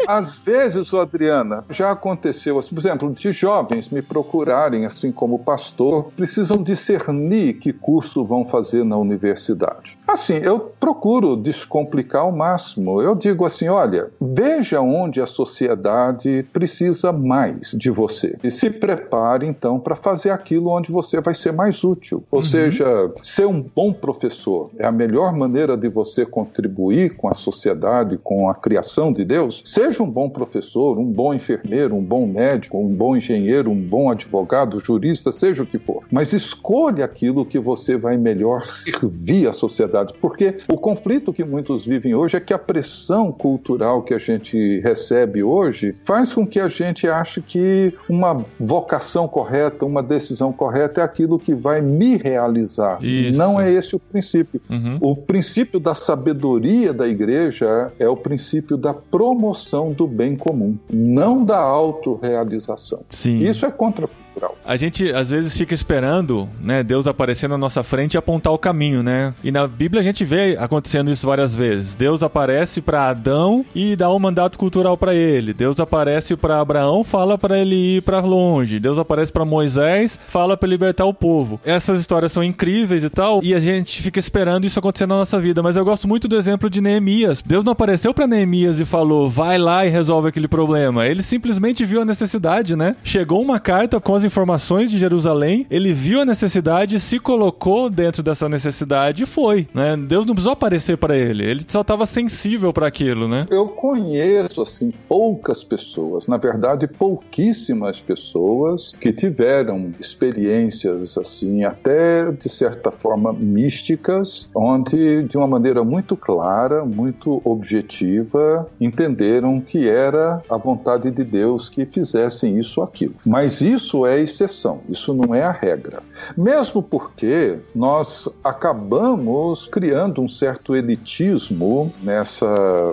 Às 0.08 0.38
vezes, 0.38 0.94
Adriana, 0.94 1.66
já 1.70 1.92
aconteceu, 1.92 2.58
assim, 2.58 2.74
por 2.74 2.80
exemplo, 2.80 3.12
de 3.12 3.32
jovens 3.32 3.90
me 3.90 4.02
procurarem, 4.02 4.86
assim 4.86 5.12
como 5.12 5.40
pastor, 5.40 6.06
precisam 6.16 6.62
discernir 6.64 7.54
que 7.56 7.74
curso 7.74 8.24
vão 8.24 8.46
fazer 8.46 8.84
na 8.84 8.98
universidade. 8.98 9.98
Assim, 10.08 10.36
eu 10.36 10.60
procuro 10.80 11.36
descomplicar 11.36 12.22
ao 12.24 12.32
máximo. 12.32 13.02
Eu 13.02 13.16
digo 13.16 13.46
assim: 13.46 13.68
olha, 13.68 14.10
veja 14.20 14.82
onde 14.82 15.22
a 15.22 15.26
sociedade 15.26 16.46
precisa 16.52 17.12
mais 17.12 17.72
de 17.78 17.90
você. 17.90 18.36
E 18.44 18.52
se 18.52 18.70
prepare, 18.70 19.46
então, 19.46 19.80
para 19.80 19.96
fazer 19.96 20.32
aquilo 20.32 20.70
onde 20.70 20.92
você 20.92 21.20
vai 21.22 21.36
ser 21.36 21.52
mais 21.52 21.84
útil. 21.84 22.24
Ou 22.32 22.40
uhum. 22.40 22.46
seja, 22.46 23.12
ser 23.22 23.46
um 23.46 23.62
bom 23.62 23.94
professor 23.94 24.70
é 24.78 24.86
a 24.86 24.92
melhor 24.92 25.29
maneira 25.32 25.76
de 25.78 25.88
você 25.90 26.26
contribuir 26.26 27.16
com 27.16 27.28
a 27.28 27.34
sociedade, 27.34 28.18
com 28.18 28.50
a 28.50 28.56
criação 28.56 29.12
de 29.12 29.24
Deus. 29.24 29.62
Seja 29.66 30.04
um 30.04 30.10
bom 30.10 30.30
professor, 30.30 30.98
um 30.98 31.06
bom 31.06 31.34
enfermeiro, 31.34 31.96
um 31.96 32.04
bom 32.04 32.26
médico, 32.28 32.78
um 32.78 32.94
bom 32.94 33.16
engenheiro, 33.16 33.72
um 33.72 33.82
bom 33.82 34.10
advogado, 34.10 34.80
jurista, 34.80 35.32
seja 35.32 35.64
o 35.64 35.66
que 35.66 35.78
for. 35.78 36.04
Mas 36.12 36.34
escolha 36.34 37.06
aquilo 37.06 37.46
que 37.46 37.60
você 37.60 37.98
vai 37.98 38.18
melhor 38.18 38.66
servir 38.66 39.48
à 39.48 39.54
sociedade. 39.54 40.14
Porque 40.20 40.58
o 40.68 40.78
conflito 40.78 41.34
que 41.34 41.44
muitos 41.44 41.86
vivem 41.86 42.16
hoje 42.16 42.38
é 42.38 42.40
que 42.40 42.54
a 42.54 42.60
pressão 42.60 43.32
cultural 43.32 44.04
que 44.04 44.14
a 44.14 44.20
gente 44.20 44.80
recebe 44.82 45.44
hoje 45.44 45.96
faz 46.04 46.34
com 46.34 46.46
que 46.46 46.60
a 46.60 46.68
gente 46.68 47.08
ache 47.08 47.42
que 47.42 47.94
uma 48.10 48.46
vocação 48.60 49.28
correta, 49.28 49.86
uma 49.86 50.04
decisão 50.04 50.52
correta 50.52 51.02
é 51.02 51.04
aquilo 51.04 51.40
que 51.40 51.54
vai 51.54 51.82
me 51.82 52.18
realizar. 52.18 53.04
Isso. 53.04 53.38
Não 53.38 53.60
é 53.60 53.72
esse 53.72 53.96
o 53.96 54.00
princípio. 54.00 54.62
Uhum. 54.70 54.98
O 55.02 55.16
princípio 55.20 55.80
da 55.80 55.94
sabedoria 55.94 56.94
da 56.94 57.08
igreja 57.08 57.92
é 58.00 58.08
o 58.08 58.16
princípio 58.16 58.78
da 58.78 58.94
promoção 58.94 59.92
do 59.92 60.08
bem 60.08 60.36
comum, 60.36 60.78
não 60.92 61.44
da 61.44 61.60
autorrealização. 61.60 63.02
Sim. 63.10 63.44
Isso 63.44 63.66
é 63.66 63.72
contra 63.72 64.10
natural. 64.40 64.58
A 64.66 64.76
gente 64.76 65.12
às 65.12 65.30
vezes 65.30 65.58
fica 65.58 65.74
esperando, 65.74 66.50
né, 66.62 66.84
Deus 66.84 67.08
aparecer 67.08 67.50
na 67.50 67.58
nossa 67.58 67.84
frente 67.84 68.14
e 68.14 68.18
apontar 68.18 68.54
o 68.54 68.58
caminho, 68.58 69.04
né? 69.04 69.34
E 69.44 69.52
na 69.52 69.68
Bíblia 69.68 70.00
a 70.00 70.04
gente 70.04 70.24
vê 70.24 70.58
acontecendo 70.60 71.12
isso 71.12 71.28
várias 71.28 71.54
vezes. 71.54 71.96
Deus 71.96 72.24
aparece 72.24 72.82
para 72.82 73.10
Adão 73.10 73.66
e 73.76 73.96
dá 73.96 74.12
um 74.12 74.20
mandato 74.20 74.58
cultural 74.58 74.98
para 74.98 75.14
ele. 75.14 75.54
Deus 75.54 75.80
aparece 75.80 76.36
para 76.36 76.60
Abraão, 76.60 77.04
fala 77.04 77.38
para 77.38 77.60
ele 77.60 77.98
ir 77.98 78.02
para 78.02 78.20
longe. 78.20 78.80
Deus 78.80 78.98
aparece 78.98 79.32
para 79.32 79.46
Moisés, 79.46 80.20
fala 80.28 80.56
para 80.56 80.70
libertar 80.70 81.06
o 81.06 81.14
povo. 81.14 81.60
Essas 81.66 82.00
histórias 82.00 82.32
são 82.32 82.44
incríveis 82.44 83.04
e 83.04 83.10
tal, 83.10 83.42
e 83.44 83.54
a 83.54 83.60
gente 83.60 84.02
fica 84.02 84.20
esperando 84.20 84.66
isso 84.66 84.80
acontecer 84.80 85.06
na 85.06 85.16
nossa 85.16 85.40
vida, 85.40 85.62
mas 85.62 85.76
eu 85.76 85.84
gosto 85.84 86.08
muito 86.08 86.28
do 86.28 86.38
exemplo 86.38 86.70
de 86.70 86.82
Neemias. 86.82 87.44
Deus 87.46 87.64
não 87.64 87.74
apareceu 87.74 88.14
para 88.14 88.28
Neemias 88.28 88.80
e 88.80 88.86
falou: 88.86 89.30
"Vai 89.30 89.58
lá 89.58 89.86
e 89.86 89.90
resolve 89.90 90.30
aquele 90.30 90.48
problema". 90.48 91.08
Ele 91.08 91.22
simplesmente 91.22 91.84
viu 91.86 92.02
a 92.02 92.06
necessidade, 92.06 92.76
né? 92.76 92.96
Chegou 93.04 93.42
uma 93.42 93.60
carta 93.60 94.00
com 94.00 94.16
as 94.16 94.24
informações 94.30 94.92
de 94.92 95.00
Jerusalém, 95.00 95.66
ele 95.70 95.92
viu 95.92 96.22
a 96.22 96.26
necessidade, 96.26 97.00
se 97.00 97.20
colocou 97.20 97.90
dentro 97.90 98.22
dessa 98.22 98.48
necessidade 98.48 99.24
e 99.24 99.26
foi, 99.26 99.68
né? 99.74 99.98
Deus 99.98 100.26
não 100.26 100.36
precisou 100.36 100.54
aparecer 100.54 100.98
para 100.98 101.18
ele, 101.18 101.44
ele 101.44 101.64
só 101.68 101.82
estava 101.82 102.06
sensível 102.06 102.72
para 102.72 102.88
aquilo, 102.88 103.28
né? 103.28 103.48
Eu 103.50 103.68
conheço 103.68 104.62
assim 104.62 104.94
poucas 105.08 105.64
pessoas, 105.64 106.28
na 106.28 106.38
verdade 106.38 106.88
pouquíssimas 106.88 108.00
pessoas 108.00 108.94
que 109.00 109.12
tiveram 109.12 109.92
experiências 110.00 111.18
assim 111.18 111.64
até 111.64 112.32
de 112.32 112.50
certa 112.50 112.92
forma 112.92 113.34
místicas, 113.34 114.50
onde 114.56 115.24
de 115.24 115.38
uma 115.38 115.48
maneira 115.48 115.84
muito 115.84 116.16
clara, 116.16 116.86
muito 116.86 117.42
objetiva, 117.44 118.70
entenderam 118.80 119.60
que 119.60 119.90
era 119.90 120.42
a 120.50 120.58
vontade 120.58 121.10
de 121.10 121.24
Deus 121.24 121.70
que 121.70 121.86
fizessem 121.86 122.60
isso 122.60 122.80
ou 122.80 122.86
aquilo. 122.86 123.16
Mas 123.26 123.62
isso 123.62 124.06
é 124.06 124.19
exceção, 124.20 124.82
isso 124.90 125.14
não 125.14 125.34
é 125.34 125.44
a 125.44 125.52
regra. 125.52 126.02
Mesmo 126.38 126.82
porque 126.82 127.60
nós 127.74 128.28
acabamos 128.44 129.68
criando 129.68 130.22
um 130.22 130.30
certo 130.30 130.76
elitismo 130.76 131.92
nessa 132.02 132.48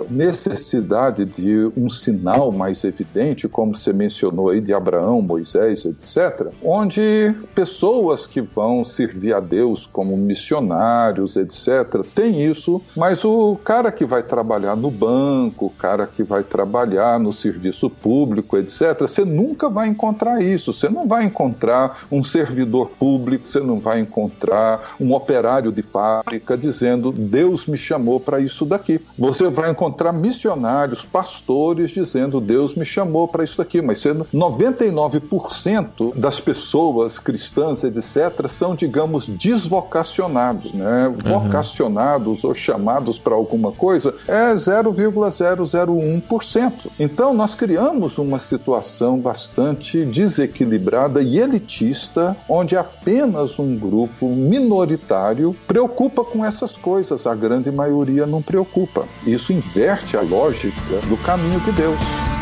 necessidade 0.09 1.25
de 1.25 1.71
um 1.75 1.89
sinal 1.89 2.51
mais 2.51 2.83
evidente, 2.83 3.47
como 3.47 3.75
você 3.75 3.93
mencionou 3.93 4.49
aí 4.49 4.61
de 4.61 4.73
Abraão, 4.73 5.21
Moisés, 5.21 5.85
etc., 5.85 6.47
onde 6.63 7.35
pessoas 7.55 8.27
que 8.27 8.41
vão 8.41 8.83
servir 8.83 9.33
a 9.33 9.39
Deus 9.39 9.85
como 9.85 10.15
missionários, 10.17 11.35
etc., 11.35 12.03
tem 12.13 12.43
isso, 12.43 12.81
mas 12.95 13.23
o 13.23 13.55
cara 13.63 13.91
que 13.91 14.05
vai 14.05 14.23
trabalhar 14.23 14.75
no 14.75 14.89
banco, 14.89 15.67
o 15.67 15.69
cara 15.69 16.07
que 16.07 16.23
vai 16.23 16.43
trabalhar 16.43 17.19
no 17.19 17.33
serviço 17.33 17.89
público, 17.89 18.57
etc., 18.57 19.01
você 19.01 19.23
nunca 19.23 19.69
vai 19.69 19.87
encontrar 19.87 20.41
isso, 20.41 20.73
você 20.73 20.89
não 20.89 21.07
vai 21.07 21.16
vai 21.17 21.25
encontrar 21.25 22.05
um 22.11 22.23
servidor 22.23 22.91
público, 22.99 23.47
você 23.47 23.59
não 23.59 23.79
vai 23.79 23.99
encontrar 23.99 24.95
um 24.99 25.13
operário 25.13 25.71
de 25.71 25.81
fábrica 25.81 26.55
dizendo 26.55 27.11
Deus 27.11 27.65
me 27.65 27.75
chamou 27.77 28.19
para 28.19 28.39
isso 28.39 28.63
daqui. 28.65 29.01
Você 29.17 29.49
vai 29.49 29.71
encontrar 29.71 30.13
missionários, 30.13 31.03
pastores 31.03 31.89
dizendo 31.89 32.39
Deus 32.39 32.75
me 32.75 32.85
chamou 32.85 33.27
para 33.27 33.43
isso 33.43 33.57
daqui, 33.57 33.81
mas 33.81 33.99
sendo 33.99 34.27
99% 34.33 36.15
das 36.15 36.39
pessoas 36.39 37.17
cristãs, 37.17 37.83
etc., 37.83 38.47
são, 38.47 38.75
digamos, 38.75 39.25
desvocacionados, 39.27 40.71
né? 40.71 41.07
Uhum. 41.07 41.15
Vocacionados 41.39 42.43
ou 42.43 42.53
chamados 42.53 43.17
para 43.17 43.33
alguma 43.33 43.71
coisa 43.71 44.13
é 44.27 44.53
0,001%. 44.53 46.91
Então 46.99 47.33
nós 47.33 47.55
criamos 47.55 48.19
uma 48.19 48.37
situação 48.37 49.17
bastante 49.17 50.05
desequilibrada 50.05 50.96
e 51.21 51.39
elitista, 51.39 52.35
onde 52.49 52.75
apenas 52.75 53.59
um 53.59 53.77
grupo 53.77 54.27
minoritário 54.27 55.55
preocupa 55.67 56.23
com 56.23 56.43
essas 56.43 56.71
coisas, 56.71 57.27
a 57.27 57.35
grande 57.35 57.71
maioria 57.71 58.25
não 58.25 58.41
preocupa. 58.41 59.05
Isso 59.25 59.53
inverte 59.53 60.17
a 60.17 60.21
lógica 60.21 60.99
do 61.07 61.17
caminho 61.17 61.59
de 61.61 61.71
Deus. 61.71 62.36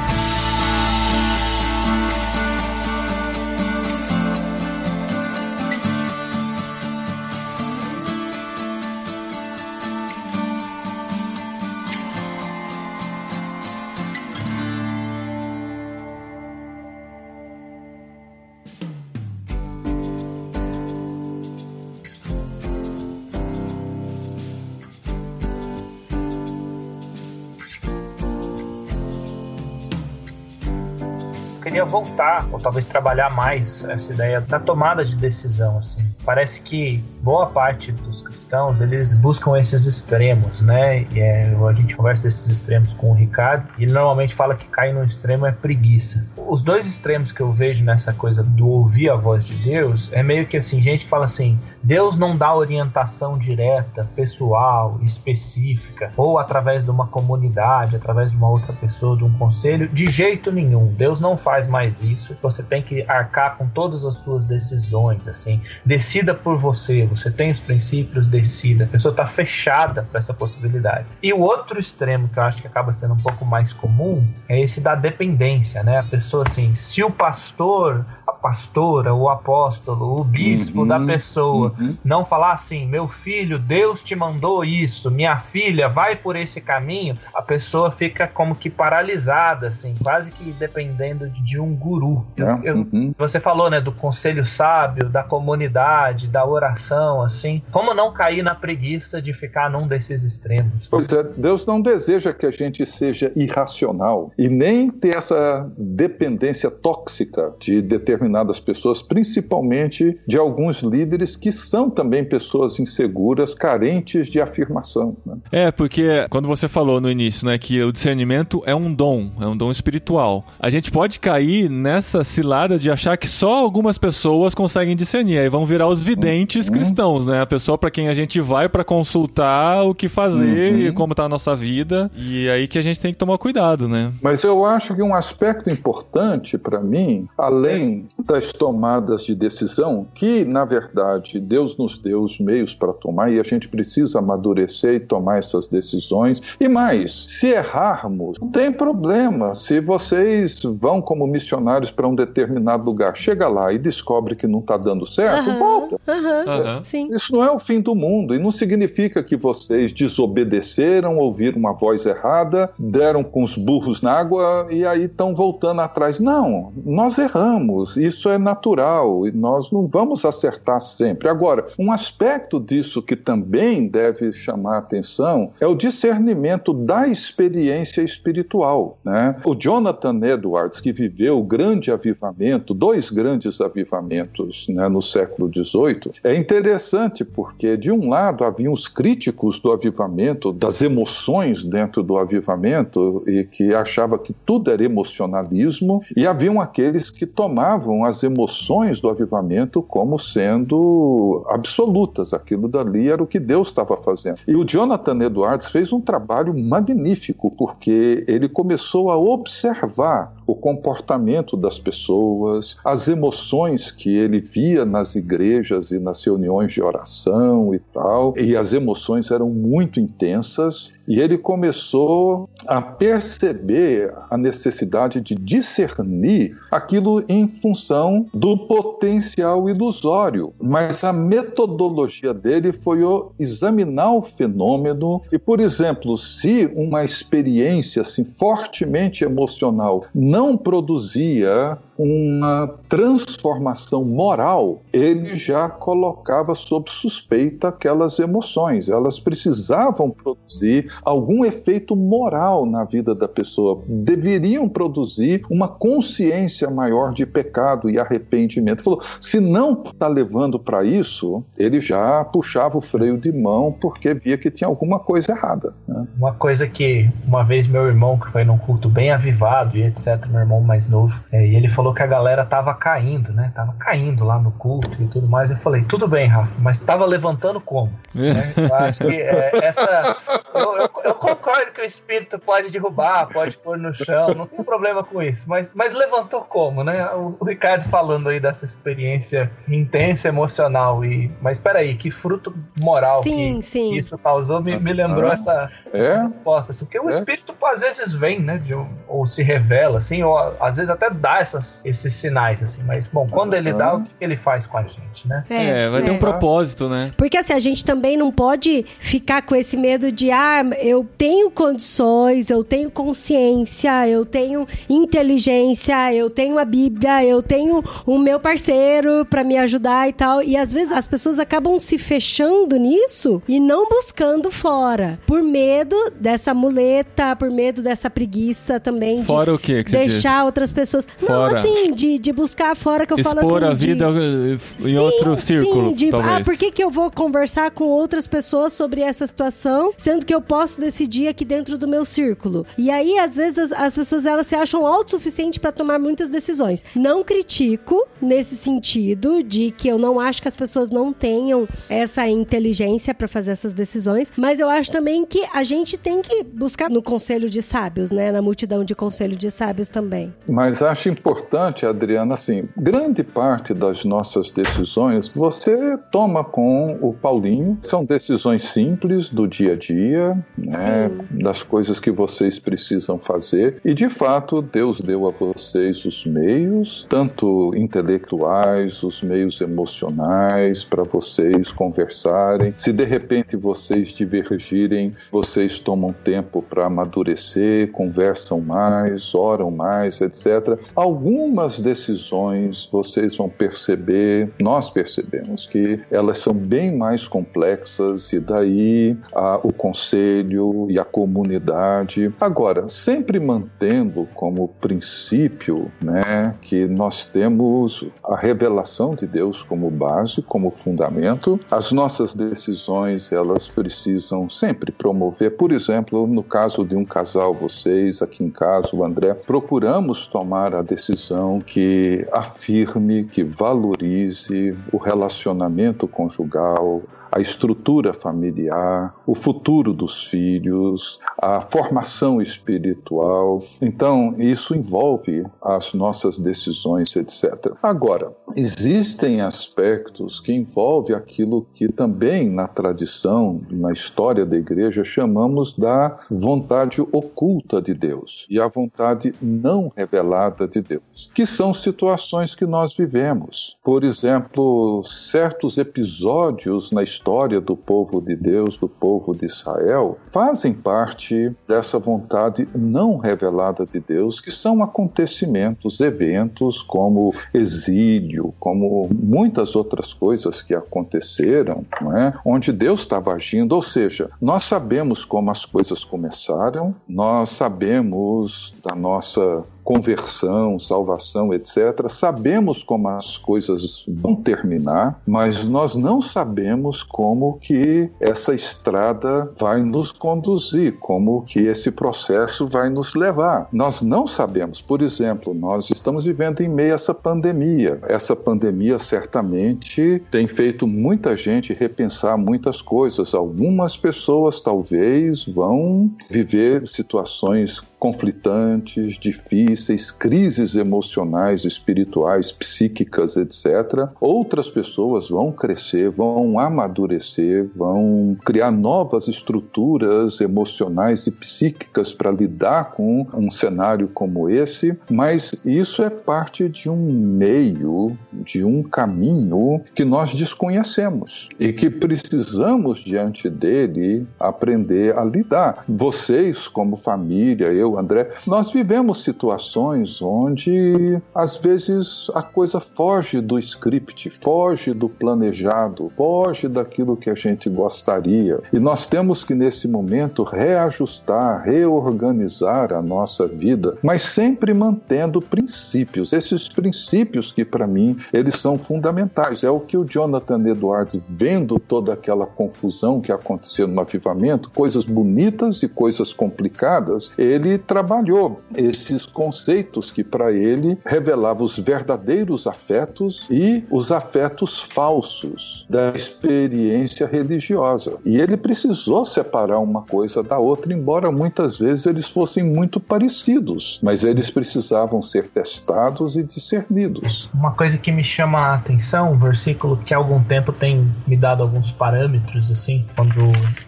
Voltar, 31.95 32.45
ou 32.51 32.59
talvez 32.59 32.85
trabalhar 32.85 33.29
mais 33.33 33.85
essa 33.85 34.11
ideia 34.11 34.41
da 34.41 34.59
tomada 34.59 35.05
de 35.05 35.15
decisão, 35.15 35.77
assim. 35.77 36.05
Parece 36.25 36.61
que 36.61 37.01
boa 37.25 37.47
parte 37.47 37.91
dos 37.91 38.21
cristãos, 38.21 38.81
eles 38.81 39.17
buscam 39.17 39.57
esses 39.59 39.87
extremos, 39.87 40.61
né? 40.61 41.07
E 41.11 41.19
é, 41.19 41.55
a 41.67 41.73
gente 41.73 41.95
conversa 41.95 42.21
desses 42.21 42.47
extremos 42.47 42.93
com 42.93 43.09
o 43.09 43.13
Ricardo, 43.15 43.67
e 43.79 43.83
ele 43.83 43.93
normalmente 43.93 44.35
fala 44.35 44.53
que 44.53 44.67
cair 44.67 44.93
no 44.93 45.03
extremo 45.03 45.47
é 45.47 45.51
preguiça. 45.51 46.23
Os 46.37 46.61
dois 46.61 46.85
extremos 46.85 47.31
que 47.31 47.41
eu 47.41 47.51
vejo 47.51 47.83
nessa 47.83 48.13
coisa 48.13 48.43
do 48.43 48.67
ouvir 48.67 49.09
a 49.09 49.15
voz 49.15 49.43
de 49.43 49.55
Deus, 49.55 50.11
é 50.13 50.21
meio 50.21 50.45
que 50.45 50.55
assim, 50.55 50.79
gente 50.79 51.05
que 51.05 51.09
fala 51.09 51.25
assim, 51.25 51.57
Deus 51.81 52.15
não 52.15 52.37
dá 52.37 52.53
orientação 52.53 53.39
direta, 53.39 54.07
pessoal, 54.15 54.99
específica, 55.01 56.11
ou 56.15 56.37
através 56.37 56.83
de 56.83 56.91
uma 56.91 57.07
comunidade, 57.07 57.95
através 57.95 58.31
de 58.31 58.37
uma 58.37 58.49
outra 58.49 58.73
pessoa, 58.73 59.17
de 59.17 59.23
um 59.23 59.31
conselho, 59.33 59.87
de 59.89 60.09
jeito 60.09 60.51
nenhum. 60.51 60.93
Deus 60.93 61.19
não 61.19 61.37
faz 61.37 61.67
mais 61.67 61.99
isso. 62.01 62.35
Você 62.41 62.61
tem 62.61 62.81
que 62.81 63.03
arcar 63.07 63.57
com 63.57 63.67
todas 63.67 64.03
as 64.03 64.15
suas 64.15 64.45
decisões, 64.45 65.27
assim. 65.27 65.61
Decida 65.83 66.33
por 66.33 66.57
você. 66.57 67.07
Você 67.15 67.31
tem 67.31 67.51
os 67.51 67.59
princípios, 67.59 68.27
decida. 68.27 68.83
A 68.85 68.87
pessoa 68.87 69.11
está 69.11 69.25
fechada 69.25 70.07
para 70.11 70.19
essa 70.19 70.33
possibilidade. 70.33 71.05
E 71.21 71.33
o 71.33 71.39
outro 71.39 71.79
extremo 71.79 72.27
que 72.29 72.37
eu 72.39 72.43
acho 72.43 72.61
que 72.61 72.67
acaba 72.67 72.91
sendo 72.93 73.13
um 73.13 73.17
pouco 73.17 73.45
mais 73.45 73.73
comum 73.73 74.25
é 74.49 74.61
esse 74.61 74.81
da 74.81 74.95
dependência, 74.95 75.83
né? 75.83 75.99
A 75.99 76.03
pessoa 76.03 76.43
assim, 76.47 76.73
se 76.75 77.03
o 77.03 77.09
pastor 77.11 78.05
pastora, 78.45 79.11
o 79.11 79.27
apóstolo, 79.27 80.21
o 80.21 80.23
bispo 80.23 80.81
Uhum, 80.81 80.87
da 80.87 80.99
pessoa 80.99 81.73
uhum. 81.79 81.97
não 82.03 82.23
falar 82.23 82.51
assim, 82.51 82.85
meu 82.85 83.07
filho, 83.07 83.57
Deus 83.57 84.03
te 84.03 84.15
mandou 84.15 84.63
isso, 84.63 85.09
minha 85.09 85.39
filha, 85.39 85.89
vai 85.89 86.15
por 86.15 86.35
esse 86.35 86.61
caminho, 86.61 87.15
a 87.33 87.41
pessoa 87.41 87.89
fica 87.89 88.27
como 88.27 88.53
que 88.55 88.69
paralisada, 88.69 89.67
assim, 89.69 89.95
quase 90.03 90.29
que 90.29 90.51
dependendo 90.53 91.27
de, 91.27 91.41
de 91.41 91.59
um 91.59 91.75
guru. 91.75 92.23
Eu- 92.37 92.49
É, 92.49 92.59
eu- 92.65 92.75
uhum. 92.77 93.11
você 93.17 93.39
falou, 93.39 93.67
né, 93.67 93.81
do 93.81 93.91
conselho 93.91 94.45
sábio, 94.45 95.09
da 95.09 95.23
comunidade, 95.23 96.27
da 96.27 96.45
oração, 96.45 97.04
assim. 97.21 97.61
Como 97.71 97.93
não 97.93 98.13
cair 98.13 98.43
na 98.43 98.55
preguiça 98.55 99.21
de 99.21 99.33
ficar 99.33 99.69
num 99.69 99.87
desses 99.87 100.23
extremos? 100.23 100.87
Pois 100.89 101.11
é, 101.11 101.23
Deus 101.23 101.65
não 101.65 101.81
deseja 101.81 102.33
que 102.33 102.45
a 102.45 102.51
gente 102.51 102.85
seja 102.85 103.31
irracional 103.35 104.31
e 104.37 104.49
nem 104.49 104.89
ter 104.89 105.15
essa 105.15 105.69
dependência 105.77 106.69
tóxica 106.69 107.53
de 107.59 107.81
determinadas 107.81 108.59
pessoas, 108.59 109.01
principalmente 109.01 110.17
de 110.27 110.37
alguns 110.37 110.81
líderes 110.81 111.35
que 111.35 111.51
são 111.51 111.89
também 111.89 112.23
pessoas 112.23 112.79
inseguras, 112.79 113.53
carentes 113.53 114.27
de 114.27 114.41
afirmação. 114.41 115.15
né? 115.25 115.37
É, 115.51 115.71
porque 115.71 116.27
quando 116.29 116.47
você 116.47 116.67
falou 116.67 116.99
no 116.99 117.09
início, 117.09 117.45
né, 117.45 117.57
que 117.57 117.81
o 117.83 117.91
discernimento 117.91 118.61
é 118.65 118.75
um 118.75 118.93
dom, 118.93 119.31
é 119.39 119.47
um 119.47 119.55
dom 119.55 119.71
espiritual. 119.71 120.45
A 120.59 120.69
gente 120.69 120.91
pode 120.91 121.19
cair 121.19 121.69
nessa 121.69 122.23
cilada 122.23 122.77
de 122.77 122.89
achar 122.91 123.17
que 123.17 123.27
só 123.27 123.55
algumas 123.55 123.97
pessoas 123.97 124.53
conseguem 124.55 124.95
discernir. 124.95 125.39
Aí 125.39 125.49
vão 125.49 125.65
virar 125.65 125.87
os 125.87 126.01
videntes 126.01 126.69
cristãos, 126.69 126.94
né? 127.25 127.41
A 127.41 127.45
pessoa 127.45 127.77
para 127.77 127.91
quem 127.91 128.07
a 128.09 128.13
gente 128.13 128.39
vai 128.39 128.67
para 128.69 128.83
consultar 128.83 129.83
o 129.83 129.93
que 129.93 130.07
fazer 130.09 130.45
Uhum. 130.73 130.79
e 130.79 130.91
como 130.91 131.13
tá 131.15 131.23
a 131.25 131.29
nossa 131.29 131.55
vida. 131.55 132.09
E 132.15 132.49
aí 132.49 132.67
que 132.67 132.77
a 132.77 132.81
gente 132.81 132.99
tem 132.99 133.11
que 133.11 133.17
tomar 133.17 133.37
cuidado, 133.37 133.87
né? 133.87 134.11
Mas 134.21 134.43
eu 134.43 134.65
acho 134.65 134.95
que 134.95 135.01
um 135.01 135.13
aspecto 135.15 135.69
importante 135.69 136.57
para 136.57 136.79
mim, 136.79 137.27
além 137.37 138.07
das 138.25 138.51
tomadas 138.51 139.23
de 139.25 139.35
decisão, 139.35 140.07
que 140.13 140.43
na 140.45 140.65
verdade 140.65 141.39
Deus 141.39 141.77
nos 141.77 141.97
deu 141.97 142.21
os 142.21 142.39
meios 142.39 142.73
para 142.75 142.93
tomar 142.93 143.31
e 143.31 143.39
a 143.39 143.43
gente 143.43 143.67
precisa 143.67 144.19
amadurecer 144.19 144.95
e 144.95 144.99
tomar 144.99 145.37
essas 145.39 145.67
decisões. 145.67 146.41
E 146.59 146.67
mais, 146.67 147.11
se 147.39 147.47
errarmos, 147.49 148.37
não 148.39 148.49
tem 148.49 148.71
problema. 148.71 149.53
Se 149.55 149.79
vocês 149.79 150.61
vão 150.63 151.01
como 151.01 151.27
missionários 151.27 151.91
para 151.91 152.07
um 152.07 152.15
determinado 152.15 152.83
lugar, 152.85 153.15
chega 153.15 153.47
lá 153.47 153.71
e 153.73 153.77
descobre 153.77 154.35
que 154.35 154.47
não 154.47 154.59
está 154.59 154.77
dando 154.77 155.05
certo, 155.05 155.49
Aham. 155.49 155.59
volta. 155.59 155.99
Aham. 156.07 156.43
Aham. 156.47 156.84
Sim. 156.85 157.07
Isso 157.11 157.33
não 157.33 157.43
é 157.43 157.49
o 157.49 157.57
fim 157.57 157.81
do 157.81 157.95
mundo 157.95 158.35
e 158.35 158.39
não 158.39 158.51
significa 158.51 159.23
que 159.23 159.35
vocês 159.35 159.91
desobedeceram, 159.91 161.17
ouviram 161.17 161.57
uma 161.57 161.73
voz 161.73 162.05
errada, 162.05 162.69
deram 162.77 163.23
com 163.23 163.43
os 163.43 163.57
burros 163.57 164.03
na 164.03 164.11
água 164.11 164.67
e 164.69 164.85
aí 164.85 165.05
estão 165.05 165.33
voltando 165.33 165.81
atrás. 165.81 166.19
Não, 166.19 166.71
nós 166.85 167.17
erramos, 167.17 167.97
isso 167.97 168.29
é 168.29 168.37
natural 168.37 169.25
e 169.25 169.31
nós 169.31 169.71
não 169.71 169.87
vamos 169.87 170.23
acertar 170.25 170.79
sempre. 170.79 171.27
Agora, 171.27 171.65
um 171.79 171.91
aspecto 171.91 172.59
disso 172.59 173.01
que 173.01 173.15
também 173.15 173.87
deve 173.87 174.31
chamar 174.31 174.75
a 174.75 174.79
atenção 174.79 175.49
é 175.59 175.65
o 175.65 175.73
discernimento 175.73 176.71
da 176.71 177.07
experiência 177.07 178.03
espiritual. 178.03 178.99
Né? 179.03 179.37
O 179.43 179.55
Jonathan 179.55 180.19
Edwards, 180.23 180.79
que 180.79 180.93
viveu 180.93 181.39
o 181.39 181.43
grande 181.43 181.91
avivamento, 181.91 182.75
dois 182.75 183.09
grandes 183.09 183.59
avivamentos 183.59 184.67
né, 184.69 184.87
no 184.87 185.01
século 185.01 185.51
XVIII, 185.51 186.11
é 186.23 186.35
interessante 186.35 186.74
porque, 187.23 187.77
de 187.77 187.91
um 187.91 188.09
lado, 188.09 188.43
haviam 188.43 188.73
os 188.73 188.87
críticos 188.87 189.59
do 189.59 189.71
avivamento, 189.71 190.51
das 190.51 190.81
emoções 190.81 191.63
dentro 191.63 192.03
do 192.03 192.17
avivamento, 192.17 193.23
e 193.27 193.43
que 193.43 193.73
achava 193.73 194.17
que 194.17 194.33
tudo 194.45 194.71
era 194.71 194.83
emocionalismo, 194.83 196.01
e 196.15 196.25
haviam 196.25 196.59
aqueles 196.59 197.09
que 197.09 197.25
tomavam 197.25 198.03
as 198.03 198.23
emoções 198.23 198.99
do 198.99 199.09
avivamento 199.09 199.81
como 199.81 200.17
sendo 200.17 201.45
absolutas, 201.49 202.33
aquilo 202.33 202.67
dali 202.67 203.09
era 203.09 203.21
o 203.21 203.27
que 203.27 203.39
Deus 203.39 203.67
estava 203.67 203.97
fazendo. 203.97 204.39
E 204.47 204.55
o 204.55 204.65
Jonathan 204.65 205.23
Edwards 205.23 205.69
fez 205.69 205.91
um 205.93 206.01
trabalho 206.01 206.53
magnífico, 206.57 207.51
porque 207.51 208.23
ele 208.27 208.49
começou 208.49 209.11
a 209.11 209.17
observar 209.17 210.33
o 210.47 210.55
comportamento 210.55 211.57
das 211.57 211.79
pessoas, 211.79 212.77
as 212.83 213.07
emoções 213.07 213.91
que 213.91 214.15
ele 214.15 214.39
via 214.39 214.85
nas 214.85 215.15
igrejas 215.15 215.91
e 215.91 215.99
nas 215.99 216.23
reuniões 216.23 216.54
de 216.63 216.81
oração 216.81 217.73
e 217.73 217.79
tal, 217.79 218.33
e 218.37 218.55
as 218.55 218.73
emoções 218.73 219.31
eram 219.31 219.49
muito 219.49 219.99
intensas, 219.99 220.91
e 221.07 221.19
ele 221.19 221.37
começou 221.37 222.49
a 222.67 222.81
perceber 222.81 224.13
a 224.29 224.37
necessidade 224.37 225.21
de 225.21 225.35
discernir 225.35 226.57
aquilo 226.71 227.23
em 227.29 227.47
função 227.47 228.25
do 228.33 228.57
potencial 228.57 229.69
ilusório. 229.69 230.53
Mas 230.59 231.03
a 231.03 231.13
metodologia 231.13 232.33
dele 232.33 232.71
foi 232.71 233.01
examinar 233.37 234.13
o 234.13 234.21
fenômeno 234.21 235.21
e, 235.31 235.37
por 235.37 235.59
exemplo, 235.59 236.17
se 236.17 236.71
uma 236.75 237.03
experiência 237.03 238.01
assim 238.01 238.23
fortemente 238.23 239.23
emocional 239.23 240.05
não 240.13 240.57
produzia 240.57 241.77
uma 241.97 242.75
transformação 242.89 244.03
moral, 244.03 244.81
ele 244.91 245.35
já 245.35 245.69
colocava 245.69 246.44
sob 246.53 246.89
suspeita 246.91 247.69
aquelas 247.69 248.19
emoções. 248.19 248.89
Elas 248.89 249.19
precisavam 249.19 250.11
produzir 250.11 250.91
algum 251.03 251.43
efeito 251.43 251.95
moral 251.95 252.65
na 252.65 252.83
vida 252.83 253.15
da 253.15 253.27
pessoa, 253.27 253.81
deveriam 253.87 254.67
produzir 254.67 255.43
uma 255.49 255.67
consciência 255.67 256.69
maior 256.69 257.13
de 257.13 257.25
pecado 257.25 257.89
e 257.89 257.97
arrependimento. 257.97 258.83
Falou, 258.83 259.01
se 259.19 259.39
não 259.39 259.83
está 259.85 260.07
levando 260.07 260.59
para 260.59 260.83
isso, 260.83 261.43
ele 261.57 261.79
já 261.79 262.23
puxava 262.25 262.77
o 262.77 262.81
freio 262.81 263.17
de 263.17 263.31
mão 263.31 263.71
porque 263.71 264.13
via 264.13 264.37
que 264.37 264.51
tinha 264.51 264.67
alguma 264.67 264.99
coisa 264.99 265.31
errada. 265.31 265.73
né? 265.87 266.05
Uma 266.17 266.33
coisa 266.33 266.67
que 266.67 267.09
uma 267.25 267.43
vez 267.43 267.67
meu 267.67 267.87
irmão, 267.87 268.17
que 268.17 268.31
foi 268.31 268.43
num 268.43 268.57
culto 268.57 268.89
bem 268.89 269.11
avivado 269.11 269.77
e 269.77 269.83
etc, 269.83 270.25
meu 270.27 270.41
irmão 270.41 270.61
mais 270.61 270.89
novo, 270.89 271.23
é, 271.31 271.45
e 271.45 271.55
ele 271.55 271.69
falou 271.69 271.93
que 271.93 272.03
a 272.03 272.07
galera 272.07 272.45
tava 272.45 272.73
caindo, 272.73 273.31
né? 273.31 273.51
Tava 273.55 273.73
caindo 273.79 274.23
lá 274.23 274.39
no 274.39 274.51
culto 274.51 275.01
e 275.01 275.07
tudo 275.07 275.27
mais. 275.27 275.49
Eu 275.49 275.57
falei, 275.57 275.83
tudo 275.83 276.07
bem, 276.07 276.27
Rafa, 276.35 276.51
mas 276.59 276.79
tava 276.79 277.05
levantando 277.05 277.59
como? 277.61 277.91
Né? 278.15 278.53
Eu 278.57 278.75
acho 278.75 278.99
que 279.05 279.15
é, 279.21 279.51
essa. 279.61 280.17
Eu, 280.53 280.77
eu- 280.77 280.89
eu 281.03 281.13
concordo 281.15 281.71
que 281.73 281.81
o 281.81 281.85
espírito 281.85 282.39
pode 282.39 282.69
derrubar, 282.69 283.27
pode 283.27 283.57
pôr 283.57 283.77
no 283.77 283.93
chão, 283.93 284.33
não 284.33 284.47
tem 284.47 284.63
problema 284.63 285.03
com 285.03 285.21
isso. 285.21 285.47
Mas, 285.49 285.73
mas 285.73 285.93
levantou 285.93 286.41
como, 286.41 286.83
né? 286.83 287.07
O, 287.13 287.35
o 287.39 287.45
Ricardo 287.45 287.83
falando 287.89 288.29
aí 288.29 288.39
dessa 288.39 288.65
experiência 288.65 289.51
intensa, 289.67 290.27
emocional. 290.29 291.03
E, 291.05 291.29
mas 291.41 291.57
peraí, 291.59 291.95
que 291.95 292.09
fruto 292.09 292.53
moral 292.79 293.21
Sim, 293.21 293.57
que, 293.59 293.65
sim. 293.65 293.89
que 293.91 293.99
isso 293.99 294.17
causou 294.17 294.61
me, 294.61 294.79
me 294.79 294.93
lembrou 294.93 295.29
Ah. 295.29 295.33
essa, 295.33 295.69
É? 295.93 295.99
essa 295.99 296.23
resposta. 296.23 296.71
Assim, 296.71 296.85
porque 296.85 296.99
o 296.99 297.09
É. 297.09 297.13
espírito 297.13 297.53
às 297.65 297.81
vezes 297.81 298.13
vem, 298.13 298.39
né? 298.39 298.57
de 298.57 298.73
um- 298.73 298.87
ou 299.07 299.25
se 299.27 299.43
revela, 299.43 299.97
assim, 299.97 300.23
ou 300.23 300.37
às 300.59 300.77
vezes 300.77 300.89
até 300.89 301.09
dá 301.09 301.39
essas, 301.39 301.83
esses 301.85 302.13
sinais, 302.13 302.63
assim. 302.63 302.81
Mas, 302.83 303.05
bom, 303.07 303.27
quando 303.29 303.53
ele 303.55 303.73
dá, 303.73 303.95
o 303.95 304.03
que, 304.03 304.09
que 304.17 304.23
ele 304.23 304.37
faz 304.37 304.65
com 304.65 304.77
a 304.77 304.83
gente, 304.83 305.27
né? 305.27 305.43
É, 305.49 305.89
vai 305.89 306.01
ter 306.01 306.11
um 306.11 306.17
propósito, 306.31 306.89
né? 306.89 307.11
Porque 307.17 307.37
assim, 307.37 307.53
a 307.53 307.59
gente 307.59 307.83
também 307.85 308.17
não 308.17 308.31
pode 308.31 308.85
ficar 308.99 309.41
com 309.41 309.55
esse 309.55 309.77
medo 309.77 310.11
de, 310.11 310.31
ah, 310.31 310.63
eu 310.81 311.05
tenho 311.17 311.49
condições, 311.51 312.49
eu 312.49 312.63
tenho 312.63 312.89
consciência, 312.91 314.07
eu 314.07 314.25
tenho 314.25 314.67
inteligência, 314.89 316.13
eu 316.13 316.29
tenho 316.29 316.59
a 316.59 316.65
Bíblia, 316.65 317.23
eu 317.25 317.41
tenho 317.41 317.83
o 318.05 318.17
meu 318.17 318.39
parceiro 318.39 319.25
pra 319.25 319.43
me 319.43 319.57
ajudar 319.57 320.07
e 320.09 320.13
tal. 320.13 320.41
E 320.43 320.55
às 320.57 320.71
vezes 320.71 320.91
as 320.91 321.07
pessoas 321.07 321.39
acabam 321.39 321.79
se 321.79 321.97
fechando 321.97 322.75
nisso 322.77 323.41
e 323.47 323.59
não 323.59 323.87
buscando 323.89 324.51
fora, 324.51 325.19
por 325.25 325.41
medo 325.41 325.95
dessa 326.19 326.53
muleta, 326.53 327.35
por 327.35 327.49
medo 327.49 327.81
dessa 327.81 328.09
preguiça 328.09 328.79
também 328.79 329.21
de 329.21 329.25
Fora 329.25 329.53
o 329.53 329.57
quê 329.59 329.83
que 329.83 329.91
deixar 329.91 330.45
outras 330.45 330.71
pessoas. 330.71 331.07
Não, 331.21 331.27
Fora. 331.27 331.59
assim, 331.59 331.93
de, 331.93 332.17
de 332.19 332.31
buscar 332.31 332.75
fora 332.75 333.05
que 333.05 333.13
eu 333.13 333.17
falo 333.23 333.39
assim. 333.39 333.47
Expor 333.47 333.63
a 333.63 333.73
de- 333.73 333.87
vida 333.87 334.05
eh, 334.05 334.53
em 334.53 334.57
Sim, 334.83 334.97
outro 334.97 335.35
círculo, 335.37 335.89
Sim, 335.89 335.95
de. 335.95 336.09
Ah, 336.19 336.41
por 336.43 336.55
que, 336.57 336.71
que 336.71 336.83
eu 336.83 336.89
vou 336.89 337.09
conversar 337.11 337.71
com 337.71 337.85
outras 337.85 338.27
pessoas 338.27 338.73
sobre 338.73 339.01
essa 339.01 339.25
situação, 339.25 339.93
sendo 339.97 340.25
que 340.25 340.33
eu 340.33 340.41
posso 340.41 340.79
decidir 340.79 341.27
aqui 341.27 341.45
dentro 341.45 341.77
do 341.77 341.87
meu 341.87 342.05
círculo? 342.05 342.65
E 342.77 342.89
aí, 342.89 343.17
às 343.19 343.35
vezes, 343.35 343.57
as, 343.57 343.71
as 343.71 343.95
pessoas 343.95 344.25
elas 344.25 344.47
se 344.47 344.55
acham 344.55 344.85
autossuficientes 344.85 345.57
para 345.57 345.71
tomar 345.71 345.99
muitas 345.99 346.29
decisões. 346.29 346.83
Não 346.95 347.23
critico 347.23 348.05
nesse 348.21 348.55
sentido 348.55 349.43
de 349.43 349.71
que 349.71 349.87
eu 349.87 349.97
não 349.97 350.19
acho 350.19 350.41
que 350.41 350.47
as 350.47 350.55
pessoas 350.55 350.89
não 350.89 351.11
tenham 351.11 351.67
essa 351.89 352.27
inteligência 352.27 353.13
para 353.13 353.27
fazer 353.27 353.51
essas 353.51 353.73
decisões, 353.73 354.31
mas 354.37 354.59
eu 354.59 354.69
acho 354.69 354.91
também 354.91 355.25
que 355.25 355.45
a 355.53 355.63
gente 355.63 355.97
tem 355.97 356.21
que 356.21 356.43
buscar 356.43 356.89
no 356.89 357.01
conselho 357.01 357.49
de 357.49 357.61
sábios, 357.61 358.11
né? 358.11 358.31
Na 358.31 358.41
multidão 358.41 358.83
de 358.83 358.95
conselho 358.95 359.35
de 359.35 359.49
sábios 359.49 359.89
também. 359.89 360.33
Mas 360.47 360.81
acho 360.81 361.09
importante, 361.09 361.85
Adriana, 361.85 362.33
assim, 362.33 362.67
grande 362.77 363.23
parte 363.23 363.73
das 363.73 364.05
nossas 364.05 364.51
decisões 364.51 365.29
você 365.29 365.97
toma 366.11 366.43
com 366.43 366.97
o 367.01 367.13
Paulinho. 367.13 367.77
São 367.81 368.05
decisões 368.05 368.63
simples 368.63 369.29
do 369.29 369.47
dia 369.47 369.73
a 369.73 369.75
dia, 369.75 370.37
né? 370.57 371.11
Das 371.31 371.63
coisas 371.63 371.99
que 371.99 372.11
vocês 372.11 372.59
precisam 372.59 373.17
fazer. 373.19 373.81
E 373.83 373.93
de 373.93 374.09
fato, 374.09 374.61
Deus 374.61 375.01
deu 375.01 375.27
a 375.27 375.31
vocês 375.31 376.05
os 376.05 376.25
meios, 376.25 377.05
tanto 377.09 377.73
intelectuais, 377.75 379.03
os 379.03 379.21
meios 379.21 379.59
emocionais, 379.61 380.83
para 380.83 381.03
vocês 381.03 381.71
conversarem. 381.71 382.73
Se 382.77 382.91
de 382.91 383.03
repente 383.03 383.55
vocês 383.55 384.09
divergirem, 384.09 385.11
vocês 385.31 385.79
tomam 385.79 386.13
tempo 386.23 386.61
para 386.61 386.85
amadurecer, 386.85 387.91
conversam 387.91 388.61
mais, 388.61 389.35
oram 389.35 389.71
mais, 389.71 390.21
etc. 390.21 390.79
Algumas 390.95 391.79
decisões 391.79 392.87
vocês 392.91 393.35
vão 393.35 393.49
perceber, 393.49 394.49
nós 394.61 394.89
percebemos 394.89 395.65
que 395.65 395.94
elas 396.11 396.37
são 396.37 396.53
bem 396.53 396.95
mais 396.95 397.27
complexas 397.27 398.31
e 398.33 398.39
daí 398.39 399.17
o 399.63 399.71
conselho 399.73 400.87
e 400.89 400.99
a 400.99 401.05
comunidade. 401.05 402.33
Agora, 402.39 402.87
sempre 402.89 403.39
mantendo 403.39 404.27
como 404.35 404.67
princípio, 404.67 405.91
né, 406.01 406.55
que 406.61 406.85
nós 406.87 407.25
temos 407.25 408.05
a 408.23 408.35
revelação 408.35 409.15
de 409.15 409.25
Deus 409.27 409.63
como 409.63 409.89
base, 409.89 410.41
como 410.41 410.71
fundamento. 410.71 411.59
As 411.71 411.91
nossas 411.91 412.33
decisões, 412.33 413.31
elas 413.31 413.67
precisam 413.67 414.49
sempre 414.49 414.91
promover, 414.91 415.57
por 415.57 415.71
exemplo, 415.71 416.27
no 416.27 416.43
caso 416.43 416.83
de 416.83 416.95
um 416.95 417.05
casal, 417.05 417.53
vocês 417.53 418.21
aqui 418.21 418.43
em 418.43 418.49
casa, 418.49 418.95
o 418.95 419.03
André, 419.03 419.33
procuramos 419.33 420.27
tomar 420.27 420.75
a 420.75 420.81
decisão 420.81 421.59
que 421.59 422.25
afirme, 422.31 423.25
que 423.25 423.43
valorize 423.43 424.75
o 424.91 424.97
relacionamento 424.97 425.84
conjugal, 425.93 427.03
a 427.31 427.39
estrutura 427.39 428.13
familiar, 428.13 429.13
o 429.25 429.35
futuro 429.35 429.93
dos 429.93 430.25
filhos, 430.25 431.19
a 431.41 431.61
formação 431.61 432.41
espiritual. 432.41 433.63
Então, 433.81 434.35
isso 434.37 434.75
envolve 434.75 435.45
as 435.61 435.93
nossas 435.93 436.39
decisões, 436.39 437.15
etc. 437.15 437.73
Agora, 437.81 438.31
existem 438.55 439.41
aspectos 439.41 440.39
que 440.39 440.53
envolvem 440.53 441.15
aquilo 441.15 441.65
que 441.73 441.87
também 441.91 442.49
na 442.49 442.67
tradição, 442.67 443.61
na 443.69 443.91
história 443.91 444.45
da 444.45 444.57
igreja, 444.57 445.03
chamamos 445.03 445.73
da 445.73 446.17
vontade 446.29 447.01
oculta 447.01 447.81
de 447.81 447.93
Deus 447.93 448.45
e 448.49 448.59
a 448.59 448.67
vontade 448.67 449.33
não 449.41 449.91
revelada 449.95 450.67
de 450.67 450.81
Deus, 450.81 451.29
que 451.33 451.45
são 451.45 451.73
situações 451.73 452.55
que 452.55 452.65
nós 452.65 452.93
vivemos. 452.93 453.77
Por 453.83 454.03
exemplo, 454.03 455.03
certos 455.03 455.77
episódios 455.77 456.91
na 456.91 457.03
história 457.03 457.14
história 457.15 457.61
do 457.61 457.75
povo 457.75 458.21
de 458.21 458.35
Deus, 458.35 458.77
do 458.77 458.89
povo 458.89 459.33
de 459.35 459.45
Israel, 459.45 460.17
fazem 460.31 460.73
parte 460.73 461.55
dessa 461.67 461.97
vontade 461.97 462.67
não 462.75 463.17
revelada 463.17 463.85
de 463.85 463.99
Deus, 463.99 464.41
que 464.41 464.51
são 464.51 464.83
acontecimentos, 464.83 466.01
eventos 466.01 466.83
como 466.83 467.33
exílio, 467.53 468.53
como 468.59 469.09
muitas 469.13 469.75
outras 469.75 470.13
coisas 470.13 470.61
que 470.61 470.73
aconteceram, 470.73 471.85
é? 472.17 472.33
onde 472.45 472.71
Deus 472.71 473.01
estava 473.01 473.33
agindo. 473.33 473.73
Ou 473.73 473.81
seja, 473.81 474.29
nós 474.41 474.65
sabemos 474.65 475.23
como 475.23 475.49
as 475.49 475.63
coisas 475.63 476.03
começaram, 476.03 476.93
nós 477.07 477.51
sabemos 477.51 478.73
da 478.83 478.93
nossa 478.93 479.63
conversão, 479.85 480.79
salvação, 480.79 481.53
etc. 481.53 482.09
Sabemos 482.09 482.83
como 482.83 483.07
as 483.07 483.37
coisas 483.37 484.03
vão 484.07 484.35
terminar, 484.35 485.21
mas 485.27 485.63
nós 485.63 485.95
não 485.95 486.21
sabemos 486.21 487.03
como 487.03 487.59
que 487.61 488.09
essa 488.19 488.53
estrada 488.53 489.53
vai 489.59 489.83
nos 489.83 490.11
conduzir, 490.11 490.97
como 490.99 491.43
que 491.43 491.59
esse 491.59 491.91
processo 491.91 492.67
vai 492.67 492.89
nos 492.89 493.13
levar. 493.13 493.69
Nós 493.71 494.01
não 494.01 494.25
sabemos. 494.25 494.81
Por 494.81 495.03
exemplo, 495.03 495.53
nós 495.53 495.91
estamos 495.91 496.25
vivendo 496.25 496.61
em 496.61 496.67
meio 496.67 496.93
a 496.93 496.95
essa 496.95 497.13
pandemia. 497.13 497.99
Essa 498.07 498.35
pandemia 498.35 498.97
certamente 498.97 500.23
tem 500.31 500.47
feito 500.47 500.87
muita 500.87 501.35
gente 501.35 501.73
repensar 501.73 502.37
muitas 502.37 502.81
coisas. 502.81 503.35
Algumas 503.35 503.95
pessoas 503.95 504.61
talvez 504.61 505.45
vão 505.45 506.09
viver 506.29 506.87
situações 506.87 507.83
conflitantes, 508.05 509.17
difíceis, 509.17 510.11
crises 510.11 510.75
emocionais, 510.75 511.65
espirituais, 511.65 512.51
psíquicas, 512.51 513.35
etc. 513.35 514.07
Outras 514.21 514.69
pessoas 514.69 515.27
vão 515.27 515.51
crescer, 515.51 516.11
vão 516.11 516.59
amadurecer, 516.59 517.67
vão 517.75 518.37
criar 518.45 518.69
novas 518.69 519.27
estruturas 519.27 520.39
emocionais 520.39 521.25
e 521.25 521.31
psíquicas 521.31 522.13
para 522.13 522.29
lidar 522.29 522.91
com 522.91 523.25
um 523.33 523.49
cenário 523.49 524.07
como 524.09 524.51
esse, 524.51 524.95
mas 525.09 525.55
isso 525.65 526.03
é 526.03 526.11
parte 526.11 526.69
de 526.69 526.87
um 526.87 527.11
meio, 527.11 528.15
de 528.31 528.63
um 528.63 528.83
caminho 528.83 529.81
que 529.95 530.05
nós 530.05 530.31
desconhecemos 530.31 531.49
e 531.59 531.73
que 531.73 531.89
precisamos 531.89 532.99
diante 532.99 533.49
dele 533.49 534.27
aprender 534.39 535.17
a 535.17 535.23
lidar. 535.23 535.83
Vocês 535.89 536.67
como 536.67 536.95
família, 536.95 537.73
eu 537.73 537.94
André, 537.97 538.31
nós 538.45 538.71
vivemos 538.71 539.23
situações 539.23 540.21
onde 540.21 541.19
às 541.33 541.55
vezes 541.57 542.29
a 542.33 542.41
coisa 542.41 542.79
foge 542.79 543.41
do 543.41 543.57
script, 543.59 544.29
foge 544.29 544.93
do 544.93 545.09
planejado, 545.09 546.11
foge 546.15 546.67
daquilo 546.67 547.17
que 547.17 547.29
a 547.29 547.35
gente 547.35 547.69
gostaria. 547.69 548.59
E 548.71 548.79
nós 548.79 549.07
temos 549.07 549.43
que 549.43 549.53
nesse 549.53 549.87
momento 549.87 550.43
reajustar, 550.43 551.63
reorganizar 551.63 552.93
a 552.93 553.01
nossa 553.01 553.47
vida, 553.47 553.97
mas 554.01 554.21
sempre 554.21 554.73
mantendo 554.73 555.41
princípios. 555.41 556.33
Esses 556.33 556.67
princípios 556.67 557.51
que 557.51 557.65
para 557.65 557.87
mim 557.87 558.17
eles 558.33 558.55
são 558.55 558.77
fundamentais. 558.77 559.63
É 559.63 559.69
o 559.69 559.79
que 559.79 559.97
o 559.97 560.05
Jonathan 560.05 560.61
Edwards, 560.67 561.19
vendo 561.29 561.79
toda 561.79 562.13
aquela 562.13 562.45
confusão 562.45 563.21
que 563.21 563.31
aconteceu 563.31 563.87
no 563.87 564.01
avivamento, 564.01 564.69
coisas 564.69 565.05
bonitas 565.05 565.83
e 565.83 565.87
coisas 565.87 566.33
complicadas, 566.33 567.31
ele 567.37 567.74
trabalhou 567.77 568.61
esses 568.75 569.25
conceitos 569.25 570.11
que 570.11 570.23
para 570.23 570.51
ele 570.51 570.97
revelavam 571.05 571.65
os 571.65 571.77
verdadeiros 571.77 572.67
afetos 572.67 573.47
e 573.49 573.83
os 573.89 574.11
afetos 574.11 574.81
falsos 574.81 575.85
da 575.89 576.09
experiência 576.09 577.27
religiosa. 577.27 578.17
E 578.25 578.37
ele 578.37 578.57
precisou 578.57 579.25
separar 579.25 579.79
uma 579.79 580.01
coisa 580.03 580.43
da 580.43 580.57
outra, 580.57 580.93
embora 580.93 581.31
muitas 581.31 581.77
vezes 581.77 582.05
eles 582.05 582.29
fossem 582.29 582.63
muito 582.63 582.99
parecidos, 582.99 583.99
mas 584.01 584.23
eles 584.23 584.49
precisavam 584.51 585.21
ser 585.21 585.47
testados 585.47 586.35
e 586.35 586.43
discernidos. 586.43 587.49
Uma 587.53 587.71
coisa 587.71 587.97
que 587.97 588.11
me 588.11 588.23
chama 588.23 588.59
a 588.59 588.73
atenção, 588.75 589.33
um 589.33 589.37
versículo 589.37 589.97
que 589.97 590.13
há 590.13 590.17
algum 590.17 590.43
tempo 590.43 590.71
tem 590.71 591.09
me 591.27 591.37
dado 591.37 591.63
alguns 591.63 591.91
parâmetros, 591.91 592.71
assim, 592.71 593.05
quando 593.15 593.39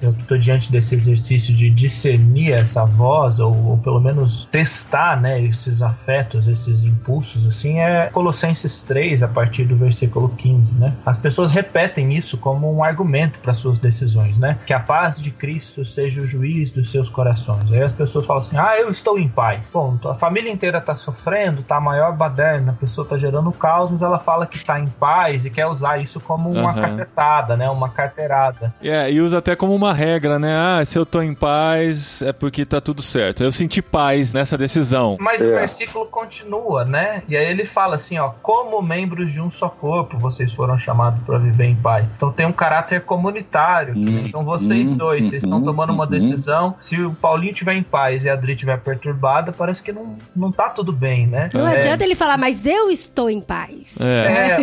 eu 0.02 0.12
estou 0.12 0.38
diante 0.38 0.72
desse 0.72 0.96
exercício 0.96 1.54
de 1.54 1.70
discernir 1.70 2.52
essa 2.52 2.86
voz, 2.86 3.40
ou, 3.40 3.77
ou 3.78 3.84
pelo 3.84 4.00
menos 4.00 4.46
testar, 4.52 5.20
né, 5.20 5.42
esses 5.42 5.82
afetos, 5.82 6.48
esses 6.48 6.84
impulsos, 6.84 7.46
assim, 7.46 7.80
é 7.80 8.10
Colossenses 8.12 8.82
3, 8.82 9.24
a 9.24 9.28
partir 9.28 9.66
do 9.66 9.76
versículo 9.76 10.30
15, 10.30 10.76
né? 10.76 10.94
As 11.06 11.18
pessoas 11.18 11.52
repetem 11.52 12.16
isso 12.16 12.38
como 12.38 12.74
um 12.74 12.84
argumento 12.84 13.40
para 13.40 13.54
suas 13.54 13.78
decisões, 13.78 14.38
né? 14.38 14.58
Que 14.66 14.74
a 14.74 14.80
paz 14.80 15.20
de 15.20 15.32
Cristo 15.32 15.86
seja 15.86 16.22
o 16.22 16.26
juiz 16.26 16.72
dos 16.72 16.92
seus 16.92 17.10
corações. 17.10 17.72
Aí 17.72 17.82
as 17.82 17.92
pessoas 17.92 18.26
falam 18.26 18.42
assim: 18.42 18.58
"Ah, 18.58 18.78
eu 18.80 18.90
estou 18.90 19.20
em 19.20 19.28
paz". 19.28 19.70
Bom, 19.72 19.98
a 20.06 20.16
família 20.16 20.52
inteira 20.52 20.80
está 20.80 20.96
sofrendo, 20.96 21.62
tá 21.64 21.78
a 21.78 21.82
maior 21.82 22.16
baderna, 22.16 22.72
a 22.72 22.76
pessoa 22.76 23.04
está 23.04 23.18
gerando 23.18 23.52
caos, 23.52 23.92
mas 23.92 24.02
ela 24.02 24.20
fala 24.20 24.46
que 24.46 24.58
está 24.58 24.80
em 24.80 24.88
paz 24.88 25.46
e 25.46 25.50
quer 25.50 25.68
usar 25.68 26.02
isso 26.02 26.20
como 26.20 26.50
uma 26.50 26.74
uhum. 26.74 26.82
cacetada, 26.82 27.56
né? 27.56 27.70
Uma 27.70 27.90
carteirada. 27.90 28.74
É, 28.82 28.88
yeah, 28.88 29.10
e 29.10 29.22
usa 29.22 29.38
até 29.38 29.56
como 29.56 29.76
uma 29.76 29.94
regra, 29.94 30.40
né? 30.40 30.56
Ah, 30.56 30.84
se 30.84 30.98
eu 30.98 31.06
tô 31.06 31.22
em 31.22 31.34
paz 31.34 32.22
é 32.22 32.34
porque 32.34 32.66
tá 32.66 32.82
tudo 32.82 33.02
certo. 33.02 33.44
Eu 33.44 33.52
senti 33.68 33.82
paz 33.82 34.34
nessa 34.34 34.58
decisão. 34.58 35.18
Mas 35.20 35.42
é. 35.42 35.46
o 35.46 35.52
versículo 35.52 36.06
continua, 36.06 36.86
né? 36.86 37.22
E 37.28 37.36
aí 37.36 37.46
ele 37.46 37.66
fala 37.66 37.96
assim, 37.96 38.18
ó, 38.18 38.30
como 38.42 38.82
membros 38.82 39.34
de 39.34 39.42
um 39.42 39.52
só 39.52 39.68
corpo, 39.68 40.18
vocês 40.18 40.54
foram 40.54 40.78
chamados 40.78 41.22
para 41.26 41.38
viver 41.38 41.66
em 41.66 41.76
paz. 41.76 42.08
Então 42.16 42.32
tem 42.32 42.46
um 42.46 42.54
caráter 42.54 43.02
comunitário. 43.02 43.94
Hum, 43.96 44.24
então 44.26 44.44
vocês 44.46 44.88
hum, 44.90 44.96
dois, 44.96 45.28
vocês 45.28 45.44
estão 45.44 45.60
hum, 45.60 45.66
tomando 45.66 45.92
uma 45.92 46.06
hum, 46.06 46.10
decisão. 46.10 46.76
Se 46.80 47.00
o 47.02 47.14
Paulinho 47.14 47.54
tiver 47.54 47.74
em 47.74 47.84
paz 47.84 48.24
e 48.24 48.30
a 48.30 48.34
Adri 48.34 48.56
tiver 48.56 48.80
perturbada, 48.80 49.52
parece 49.52 49.84
que 49.84 49.92
não, 49.92 50.16
não 50.34 50.52
tá 50.52 50.70
tudo 50.70 50.94
bem, 50.94 51.28
né? 51.28 51.50
Não 51.54 51.68
é. 51.68 51.76
adianta 51.76 52.04
ele 52.04 52.16
falar, 52.16 52.38
mas 52.38 52.66
eu 52.66 52.90
estou 52.90 53.30
em 53.30 53.42
paz. 53.42 54.00
É, 54.00 54.52
é 54.52 54.58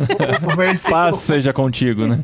o, 0.47 0.53
o 0.53 0.57
versículo... 0.57 0.95
Paz 0.95 1.17
seja 1.17 1.53
contigo, 1.53 2.07
né? 2.07 2.23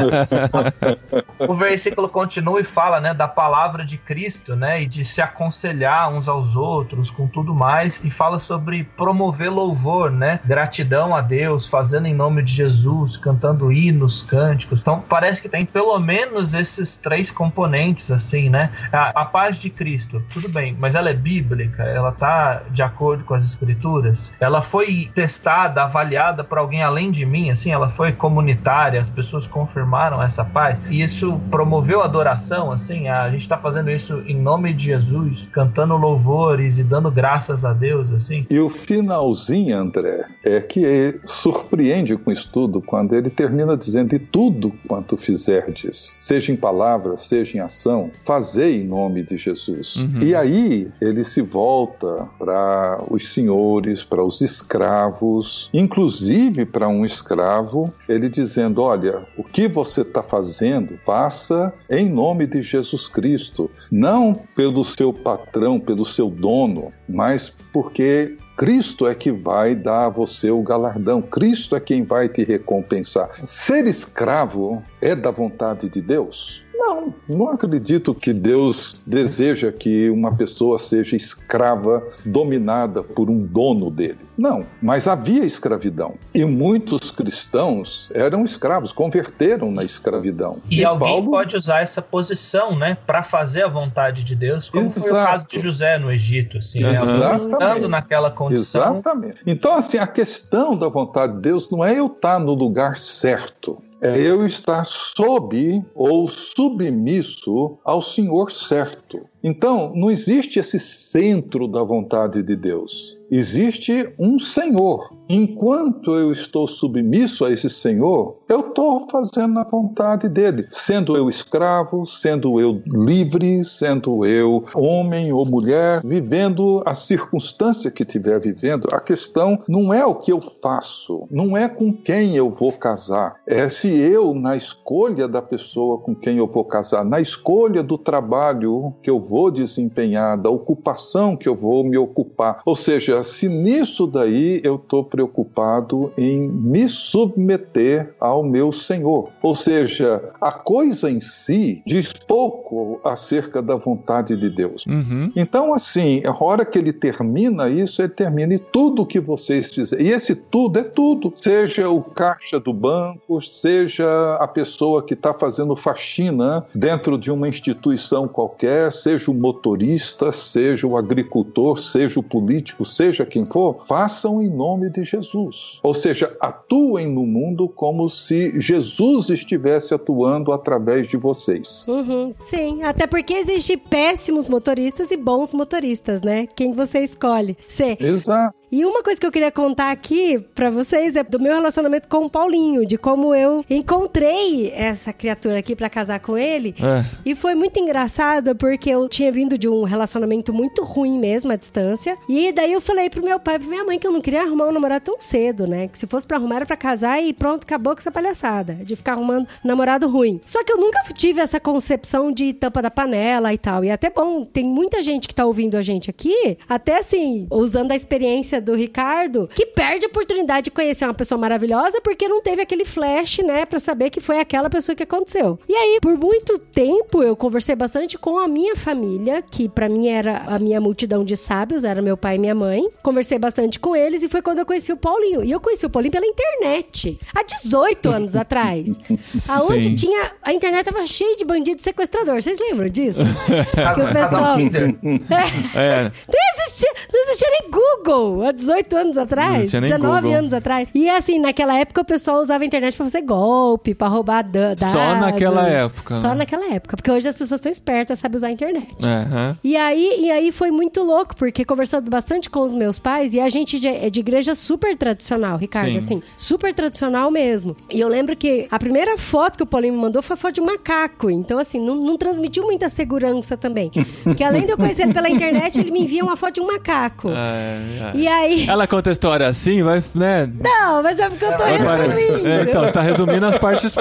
o 1.46 1.54
versículo 1.54 2.08
continua 2.08 2.60
e 2.60 2.64
fala, 2.64 3.00
né, 3.00 3.12
da 3.12 3.28
palavra 3.28 3.84
de 3.84 3.98
Cristo, 3.98 4.56
né, 4.56 4.82
e 4.82 4.86
de 4.86 5.04
se 5.04 5.20
aconselhar 5.20 5.73
aconselhar 5.74 6.12
uns 6.12 6.28
aos 6.28 6.54
outros, 6.56 7.10
com 7.10 7.26
tudo 7.26 7.54
mais, 7.54 8.00
e 8.04 8.10
fala 8.10 8.38
sobre 8.38 8.84
promover 8.96 9.50
louvor, 9.50 10.10
né? 10.10 10.40
Gratidão 10.44 11.14
a 11.14 11.20
Deus, 11.20 11.66
fazendo 11.66 12.06
em 12.06 12.14
nome 12.14 12.42
de 12.42 12.52
Jesus, 12.52 13.16
cantando 13.16 13.72
hinos, 13.72 14.22
cânticos. 14.22 14.80
Então 14.80 15.02
parece 15.08 15.42
que 15.42 15.48
tem 15.48 15.64
pelo 15.64 15.98
menos 15.98 16.54
esses 16.54 16.96
três 16.96 17.30
componentes, 17.30 18.10
assim, 18.10 18.48
né? 18.48 18.70
A, 18.92 19.22
a 19.22 19.24
paz 19.24 19.58
de 19.58 19.68
Cristo, 19.68 20.22
tudo 20.32 20.48
bem, 20.48 20.76
mas 20.78 20.94
ela 20.94 21.10
é 21.10 21.14
bíblica, 21.14 21.82
ela 21.82 22.12
tá 22.12 22.62
de 22.70 22.82
acordo 22.82 23.24
com 23.24 23.34
as 23.34 23.44
escrituras, 23.44 24.32
ela 24.38 24.62
foi 24.62 25.10
testada, 25.14 25.82
avaliada 25.82 26.44
por 26.44 26.58
alguém 26.58 26.82
além 26.82 27.10
de 27.10 27.26
mim, 27.26 27.50
assim, 27.50 27.72
ela 27.72 27.90
foi 27.90 28.12
comunitária, 28.12 29.00
as 29.00 29.10
pessoas 29.10 29.46
confirmaram 29.46 30.22
essa 30.22 30.44
paz, 30.44 30.78
e 30.88 31.02
isso 31.02 31.40
promoveu 31.50 32.02
adoração, 32.02 32.70
assim, 32.70 33.08
a 33.08 33.28
gente 33.30 33.48
tá 33.48 33.56
fazendo 33.56 33.90
isso 33.90 34.22
em 34.26 34.36
nome 34.36 34.72
de 34.72 34.84
Jesus, 34.84 35.48
cantando 35.52 35.63
louvores 35.96 36.78
e 36.78 36.82
dando 36.82 37.10
graças 37.10 37.64
a 37.64 37.72
Deus, 37.72 38.10
assim. 38.12 38.46
E 38.50 38.58
o 38.58 38.68
finalzinho, 38.68 39.76
André, 39.76 40.26
é 40.42 40.60
que 40.60 41.18
surpreende 41.24 42.16
com 42.16 42.30
isso 42.30 42.48
tudo 42.52 42.80
quando 42.80 43.14
ele 43.14 43.30
termina 43.30 43.76
dizendo: 43.76 44.14
E 44.14 44.18
tudo 44.18 44.72
quanto 44.86 45.16
fizerdes, 45.16 46.14
seja 46.20 46.52
em 46.52 46.56
palavra, 46.56 47.16
seja 47.16 47.58
em 47.58 47.60
ação, 47.60 48.10
fazei 48.24 48.82
em 48.82 48.86
nome 48.86 49.22
de 49.22 49.36
Jesus. 49.36 49.96
Uhum. 49.96 50.22
E 50.22 50.34
aí 50.34 50.88
ele 51.00 51.24
se 51.24 51.40
volta 51.40 52.28
para 52.38 53.02
os 53.10 53.32
senhores, 53.32 54.04
para 54.04 54.24
os 54.24 54.40
escravos, 54.40 55.70
inclusive 55.72 56.64
para 56.64 56.88
um 56.88 57.04
escravo, 57.04 57.92
ele 58.08 58.28
dizendo: 58.28 58.82
Olha, 58.82 59.22
o 59.36 59.44
que 59.44 59.68
você 59.68 60.02
está 60.02 60.22
fazendo, 60.22 60.98
faça 61.04 61.72
em 61.88 62.08
nome 62.08 62.46
de 62.46 62.62
Jesus 62.62 63.08
Cristo, 63.08 63.70
não 63.90 64.34
pelo 64.54 64.84
seu 64.84 65.12
patrão, 65.12 65.53
pelo 65.78 66.04
seu 66.04 66.28
dono, 66.28 66.92
mas 67.08 67.52
porque 67.72 68.36
Cristo 68.56 69.06
é 69.06 69.14
que 69.14 69.30
vai 69.30 69.74
dar 69.74 70.06
a 70.06 70.08
você 70.08 70.50
o 70.50 70.62
galardão, 70.62 71.20
Cristo 71.20 71.76
é 71.76 71.80
quem 71.80 72.04
vai 72.04 72.28
te 72.28 72.44
recompensar. 72.44 73.30
Ser 73.46 73.86
escravo 73.86 74.82
é 75.00 75.14
da 75.14 75.30
vontade 75.30 75.88
de 75.88 76.00
Deus? 76.00 76.63
Não, 76.84 77.14
não 77.26 77.48
acredito 77.48 78.14
que 78.14 78.30
Deus 78.30 79.00
deseja 79.06 79.72
que 79.72 80.10
uma 80.10 80.34
pessoa 80.36 80.78
seja 80.78 81.16
escrava, 81.16 82.06
dominada 82.26 83.02
por 83.02 83.30
um 83.30 83.38
dono 83.38 83.90
dele. 83.90 84.18
Não, 84.36 84.66
mas 84.82 85.08
havia 85.08 85.44
escravidão. 85.44 86.16
E 86.34 86.44
muitos 86.44 87.10
cristãos 87.10 88.10
eram 88.14 88.44
escravos, 88.44 88.92
converteram 88.92 89.70
na 89.70 89.82
escravidão. 89.82 90.58
E, 90.68 90.80
e 90.80 90.84
alguém 90.84 91.08
Paulo... 91.08 91.30
pode 91.30 91.56
usar 91.56 91.80
essa 91.80 92.02
posição, 92.02 92.76
né, 92.76 92.98
para 93.06 93.22
fazer 93.22 93.62
a 93.62 93.68
vontade 93.68 94.22
de 94.22 94.36
Deus, 94.36 94.68
como 94.68 94.92
Exato. 94.94 95.00
foi 95.00 95.10
o 95.10 95.24
caso 95.24 95.46
de 95.48 95.58
José 95.60 95.98
no 95.98 96.12
Egito, 96.12 96.58
assim, 96.58 96.80
né? 96.80 96.96
estando 97.36 97.88
naquela 97.88 98.30
condição. 98.30 98.94
Exatamente. 98.96 99.38
Então, 99.46 99.76
assim, 99.76 99.96
a 99.96 100.06
questão 100.06 100.76
da 100.76 100.88
vontade 100.88 101.34
de 101.34 101.40
Deus 101.40 101.70
não 101.70 101.82
é 101.82 101.98
eu 101.98 102.06
estar 102.06 102.38
no 102.38 102.52
lugar 102.52 102.98
certo 102.98 103.82
é 104.04 104.20
eu 104.20 104.44
estar 104.44 104.84
sob 104.84 105.82
ou 105.94 106.28
submisso 106.28 107.78
ao 107.82 108.02
Senhor 108.02 108.52
certo. 108.52 109.26
Então, 109.46 109.92
não 109.94 110.10
existe 110.10 110.58
esse 110.58 110.78
centro 110.78 111.68
da 111.68 111.82
vontade 111.82 112.42
de 112.42 112.56
Deus. 112.56 113.18
Existe 113.30 114.08
um 114.18 114.38
Senhor. 114.38 115.12
Enquanto 115.28 116.14
eu 116.14 116.30
estou 116.30 116.68
submisso 116.68 117.44
a 117.44 117.50
esse 117.50 117.68
Senhor, 117.68 118.38
eu 118.48 118.60
estou 118.60 119.08
fazendo 119.10 119.58
a 119.58 119.64
vontade 119.64 120.28
dele. 120.28 120.66
Sendo 120.70 121.16
eu 121.16 121.28
escravo, 121.28 122.06
sendo 122.06 122.60
eu 122.60 122.82
livre, 122.86 123.64
sendo 123.64 124.24
eu 124.24 124.64
homem 124.74 125.32
ou 125.32 125.44
mulher, 125.44 126.00
vivendo 126.04 126.82
a 126.86 126.94
circunstância 126.94 127.90
que 127.90 128.02
estiver 128.02 128.38
vivendo. 128.38 128.86
A 128.92 129.00
questão 129.00 129.58
não 129.66 129.92
é 129.92 130.06
o 130.06 130.14
que 130.14 130.32
eu 130.32 130.40
faço, 130.40 131.26
não 131.30 131.56
é 131.56 131.68
com 131.68 131.92
quem 131.92 132.36
eu 132.36 132.50
vou 132.50 132.72
casar. 132.72 133.36
É 133.46 133.68
se 133.68 133.88
eu, 133.88 134.34
na 134.34 134.56
escolha 134.56 135.26
da 135.26 135.42
pessoa 135.42 135.98
com 135.98 136.14
quem 136.14 136.36
eu 136.36 136.46
vou 136.46 136.64
casar, 136.64 137.04
na 137.04 137.20
escolha 137.20 137.82
do 137.82 137.98
trabalho 137.98 138.94
que 139.02 139.10
eu 139.10 139.18
vou 139.18 139.33
vou 139.34 139.50
desempenhar, 139.50 140.38
da 140.38 140.48
ocupação 140.48 141.36
que 141.36 141.48
eu 141.48 141.56
vou 141.56 141.82
me 141.82 141.98
ocupar. 141.98 142.60
Ou 142.64 142.76
seja, 142.76 143.20
se 143.24 143.48
nisso 143.48 144.06
daí 144.06 144.60
eu 144.62 144.76
estou 144.76 145.02
preocupado 145.02 146.12
em 146.16 146.48
me 146.48 146.88
submeter 146.88 148.14
ao 148.20 148.44
meu 148.44 148.70
Senhor. 148.70 149.30
Ou 149.42 149.56
seja, 149.56 150.22
a 150.40 150.52
coisa 150.52 151.10
em 151.10 151.20
si 151.20 151.82
diz 151.84 152.12
pouco 152.12 153.00
acerca 153.02 153.60
da 153.60 153.74
vontade 153.74 154.36
de 154.36 154.48
Deus. 154.48 154.86
Uhum. 154.86 155.32
Então, 155.34 155.74
assim, 155.74 156.22
a 156.24 156.44
hora 156.44 156.64
que 156.64 156.78
ele 156.78 156.92
termina 156.92 157.68
isso, 157.68 158.02
ele 158.02 158.10
termina 158.10 158.54
e 158.54 158.58
tudo 158.60 159.04
que 159.04 159.18
vocês 159.18 159.74
fizerem. 159.74 160.06
E 160.06 160.10
esse 160.10 160.36
tudo 160.36 160.78
é 160.78 160.84
tudo. 160.84 161.32
Seja 161.34 161.88
o 161.88 162.00
caixa 162.00 162.60
do 162.60 162.72
banco, 162.72 163.42
seja 163.42 164.36
a 164.36 164.46
pessoa 164.46 165.02
que 165.02 165.14
está 165.14 165.34
fazendo 165.34 165.74
faxina 165.74 166.64
dentro 166.72 167.18
de 167.18 167.32
uma 167.32 167.48
instituição 167.48 168.28
qualquer, 168.28 168.92
seja 168.92 169.23
seja 169.24 169.30
o 169.30 169.34
motorista, 169.34 170.32
seja 170.32 170.86
o 170.86 170.96
agricultor, 170.96 171.78
seja 171.78 172.20
o 172.20 172.22
político, 172.22 172.84
seja 172.84 173.24
quem 173.24 173.44
for, 173.44 173.84
façam 173.86 174.42
em 174.42 174.50
nome 174.50 174.90
de 174.90 175.04
Jesus. 175.04 175.78
Ou 175.82 175.94
seja, 175.94 176.36
atuem 176.40 177.06
no 177.06 177.24
mundo 177.24 177.68
como 177.68 178.10
se 178.10 178.60
Jesus 178.60 179.30
estivesse 179.30 179.94
atuando 179.94 180.52
através 180.52 181.08
de 181.08 181.16
vocês. 181.16 181.86
Uhum. 181.88 182.34
Sim, 182.38 182.82
até 182.82 183.06
porque 183.06 183.34
existem 183.34 183.78
péssimos 183.78 184.48
motoristas 184.48 185.10
e 185.10 185.16
bons 185.16 185.54
motoristas, 185.54 186.20
né? 186.20 186.46
Quem 186.54 186.72
você 186.72 187.00
escolhe. 187.00 187.56
Sim. 187.66 187.96
Exato. 188.00 188.54
E 188.74 188.84
uma 188.84 189.04
coisa 189.04 189.20
que 189.20 189.24
eu 189.24 189.30
queria 189.30 189.52
contar 189.52 189.92
aqui 189.92 190.36
para 190.52 190.68
vocês 190.68 191.14
é 191.14 191.22
do 191.22 191.38
meu 191.38 191.54
relacionamento 191.54 192.08
com 192.08 192.24
o 192.24 192.28
Paulinho, 192.28 192.84
de 192.84 192.98
como 192.98 193.32
eu 193.32 193.64
encontrei 193.70 194.72
essa 194.72 195.12
criatura 195.12 195.60
aqui 195.60 195.76
para 195.76 195.88
casar 195.88 196.18
com 196.18 196.36
ele. 196.36 196.74
É. 196.82 197.04
E 197.24 197.36
foi 197.36 197.54
muito 197.54 197.78
engraçado 197.78 198.56
porque 198.56 198.90
eu 198.90 199.08
tinha 199.08 199.30
vindo 199.30 199.56
de 199.56 199.68
um 199.68 199.84
relacionamento 199.84 200.52
muito 200.52 200.82
ruim 200.82 201.20
mesmo 201.20 201.52
à 201.52 201.56
distância. 201.56 202.18
E 202.28 202.50
daí 202.50 202.72
eu 202.72 202.80
falei 202.80 203.08
pro 203.08 203.24
meu 203.24 203.38
pai 203.38 203.54
e 203.54 203.58
pra 203.60 203.68
minha 203.68 203.84
mãe 203.84 203.96
que 203.96 204.08
eu 204.08 204.10
não 204.10 204.20
queria 204.20 204.42
arrumar 204.42 204.66
um 204.66 204.72
namorado 204.72 205.04
tão 205.04 205.20
cedo, 205.20 205.68
né? 205.68 205.86
Que 205.86 205.96
se 205.96 206.08
fosse 206.08 206.26
para 206.26 206.36
arrumar 206.36 206.56
era 206.56 206.66
pra 206.66 206.76
casar 206.76 207.22
e 207.22 207.32
pronto, 207.32 207.62
acabou 207.62 207.94
com 207.94 208.00
essa 208.00 208.10
palhaçada 208.10 208.74
de 208.82 208.96
ficar 208.96 209.12
arrumando 209.12 209.46
namorado 209.62 210.08
ruim. 210.08 210.40
Só 210.44 210.64
que 210.64 210.72
eu 210.72 210.78
nunca 210.78 211.00
tive 211.16 211.40
essa 211.40 211.60
concepção 211.60 212.32
de 212.32 212.52
tampa 212.52 212.82
da 212.82 212.90
panela 212.90 213.54
e 213.54 213.58
tal. 213.58 213.84
E 213.84 213.88
é 213.90 213.92
até 213.92 214.10
bom, 214.10 214.44
tem 214.44 214.64
muita 214.64 215.00
gente 215.00 215.28
que 215.28 215.34
tá 215.34 215.46
ouvindo 215.46 215.76
a 215.76 215.82
gente 215.82 216.10
aqui, 216.10 216.58
até 216.68 216.98
assim, 216.98 217.46
usando 217.52 217.92
a 217.92 217.94
experiência 217.94 218.63
do 218.64 218.74
Ricardo, 218.74 219.48
que 219.54 219.66
perde 219.66 220.06
a 220.06 220.08
oportunidade 220.08 220.64
de 220.64 220.70
conhecer 220.70 221.04
uma 221.04 221.14
pessoa 221.14 221.38
maravilhosa 221.38 222.00
porque 222.00 222.28
não 222.28 222.42
teve 222.42 222.62
aquele 222.62 222.84
flash, 222.84 223.38
né, 223.38 223.64
para 223.64 223.78
saber 223.78 224.10
que 224.10 224.20
foi 224.20 224.38
aquela 224.38 224.70
pessoa 224.70 224.96
que 224.96 225.02
aconteceu. 225.02 225.58
E 225.68 225.74
aí, 225.74 225.98
por 226.00 226.16
muito 226.16 226.58
tempo, 226.58 227.22
eu 227.22 227.36
conversei 227.36 227.74
bastante 227.74 228.18
com 228.18 228.38
a 228.38 228.48
minha 228.48 228.76
família, 228.76 229.42
que 229.42 229.68
para 229.68 229.88
mim 229.88 230.08
era 230.08 230.42
a 230.46 230.58
minha 230.58 230.80
multidão 230.80 231.24
de 231.24 231.36
sábios, 231.36 231.84
era 231.84 232.00
meu 232.02 232.16
pai 232.16 232.36
e 232.36 232.38
minha 232.38 232.54
mãe. 232.54 232.88
Conversei 233.02 233.38
bastante 233.38 233.78
com 233.78 233.94
eles 233.94 234.22
e 234.22 234.28
foi 234.28 234.42
quando 234.42 234.58
eu 234.58 234.66
conheci 234.66 234.92
o 234.92 234.96
Paulinho. 234.96 235.44
E 235.44 235.50
eu 235.50 235.60
conheci 235.60 235.84
o 235.86 235.90
Paulinho 235.90 236.12
pela 236.12 236.26
internet, 236.26 237.18
há 237.34 237.42
18 237.42 238.08
anos 238.10 238.36
atrás. 238.36 238.98
Aonde 239.48 239.88
Sim. 239.88 239.94
tinha. 239.94 240.32
A 240.42 240.52
internet 240.52 240.84
tava 240.84 241.06
cheia 241.06 241.36
de 241.36 241.44
bandido 241.44 241.80
sequestrador. 241.80 242.40
Vocês 242.40 242.58
lembram 242.58 242.88
disso? 242.88 243.20
que 243.94 244.00
o 244.00 244.12
pessoal. 244.12 244.56
é, 245.74 245.78
é. 245.78 246.02
Não, 246.02 246.62
existia, 246.64 246.92
não 247.12 247.22
existia 247.22 247.48
nem 247.50 247.70
Google 247.70 248.42
há 248.42 248.52
18 248.54 248.96
anos 248.96 249.18
atrás, 249.18 249.70
19 249.70 249.98
Google. 249.98 250.38
anos 250.38 250.52
atrás. 250.52 250.88
E 250.94 251.08
assim, 251.08 251.38
naquela 251.38 251.74
época 251.74 252.00
o 252.00 252.04
pessoal 252.04 252.40
usava 252.40 252.64
a 252.64 252.66
internet 252.66 252.96
pra 252.96 253.04
fazer 253.04 253.22
golpe, 253.22 253.94
pra 253.94 254.08
roubar 254.08 254.42
dados. 254.42 254.84
Só 254.88 255.14
naquela 255.16 255.68
época. 255.68 256.18
Só 256.18 256.28
né? 256.28 256.34
naquela 256.36 256.72
época. 256.72 256.96
Porque 256.96 257.10
hoje 257.10 257.28
as 257.28 257.36
pessoas 257.36 257.58
estão 257.58 257.70
espertas, 257.70 258.18
sabem 258.18 258.36
usar 258.36 258.48
a 258.48 258.50
internet. 258.50 258.94
Uhum. 259.02 259.56
E, 259.62 259.76
aí, 259.76 260.16
e 260.20 260.30
aí 260.30 260.52
foi 260.52 260.70
muito 260.70 261.02
louco, 261.02 261.36
porque 261.36 261.64
conversando 261.64 262.10
bastante 262.10 262.48
com 262.48 262.60
os 262.60 262.74
meus 262.74 262.98
pais, 262.98 263.34
e 263.34 263.40
a 263.40 263.48
gente 263.48 263.86
é 263.86 264.08
de 264.08 264.20
igreja 264.20 264.54
super 264.54 264.96
tradicional, 264.96 265.56
Ricardo, 265.56 265.90
Sim. 265.92 265.98
assim, 265.98 266.22
super 266.36 266.72
tradicional 266.72 267.30
mesmo. 267.30 267.76
E 267.90 268.00
eu 268.00 268.08
lembro 268.08 268.36
que 268.36 268.66
a 268.70 268.78
primeira 268.78 269.16
foto 269.18 269.56
que 269.56 269.62
o 269.62 269.66
Paulinho 269.66 269.94
me 269.94 270.00
mandou 270.00 270.22
foi 270.22 270.34
a 270.34 270.36
foto 270.36 270.54
de 270.54 270.60
um 270.60 270.66
macaco. 270.66 271.30
Então, 271.30 271.58
assim, 271.58 271.80
não, 271.80 271.94
não 271.96 272.16
transmitiu 272.16 272.64
muita 272.64 272.88
segurança 272.88 273.56
também. 273.56 273.90
Porque 274.22 274.44
além 274.44 274.66
de 274.66 274.72
eu 274.72 274.76
conhecer 274.76 275.02
ele 275.02 275.14
pela 275.14 275.28
internet, 275.28 275.80
ele 275.80 275.90
me 275.90 276.02
envia 276.02 276.22
uma 276.22 276.36
foto 276.36 276.54
de 276.54 276.60
um 276.60 276.66
macaco. 276.66 277.30
É, 277.44 278.12
é. 278.14 278.16
E 278.16 278.26
aí. 278.34 278.68
Ela 278.68 278.86
conta 278.86 279.10
a 279.10 279.12
história 279.12 279.46
assim, 279.46 279.82
vai, 279.82 280.02
né? 280.14 280.48
Não, 280.60 281.02
mas 281.02 281.18
é 281.18 281.28
porque 281.28 281.44
eu 281.44 281.56
tô 281.56 281.64
resumindo. 281.64 282.48
É, 282.48 282.62
então, 282.62 282.84
você 282.84 282.92
tá 282.92 283.00
resumindo 283.00 283.46
as 283.46 283.58
partes 283.58 283.94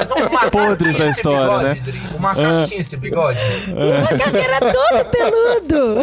podres 0.52 0.96
da 0.98 1.08
história, 1.10 1.74
bigode, 1.76 1.98
né? 1.98 2.10
O 2.16 2.20
macaco 2.22 2.68
tinha 2.68 2.82
esse 2.82 2.98
bigode. 2.98 3.38
O 3.72 4.02
macaco 4.02 4.38
era 4.38 4.60
todo 4.60 5.06
peludo. 5.12 5.96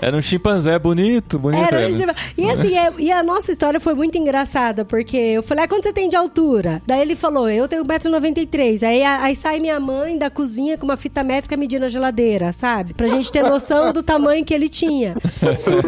Era 0.00 0.16
um 0.16 0.22
chimpanzé 0.22 0.78
bonito, 0.78 1.38
bonito. 1.38 1.64
Era 1.66 1.78
um 1.78 1.80
ele. 1.82 1.92
chimpa- 1.94 2.14
E 2.36 2.50
assim, 2.50 2.76
é- 2.76 2.92
e 2.98 3.12
a 3.12 3.22
nossa 3.22 3.50
história 3.52 3.78
foi 3.80 3.94
muito 3.94 4.16
engraçada, 4.18 4.84
porque 4.84 5.16
eu 5.16 5.42
falei, 5.42 5.64
ah, 5.64 5.68
quanto 5.68 5.84
você 5.84 5.92
tem 5.92 6.08
de 6.08 6.16
altura? 6.16 6.82
Daí 6.86 7.00
ele 7.00 7.16
falou, 7.16 7.48
eu 7.48 7.68
tenho 7.68 7.84
1,93m. 7.84 8.82
Aí, 8.86 9.02
aí 9.02 9.36
sai 9.36 9.60
minha 9.60 9.78
mãe 9.78 10.18
da 10.18 10.30
cozinha 10.30 10.76
com 10.78 10.84
uma 10.84 10.96
fita 10.96 11.22
métrica 11.22 11.56
medindo 11.56 11.84
a 11.84 11.88
geladeira, 11.88 12.52
sabe? 12.52 12.94
Pra 12.94 13.08
gente 13.08 13.30
ter 13.30 13.42
noção 13.42 13.92
do 13.92 14.02
tamanho 14.02 14.44
que 14.44 14.54
ele 14.54 14.68
tinha. 14.68 15.14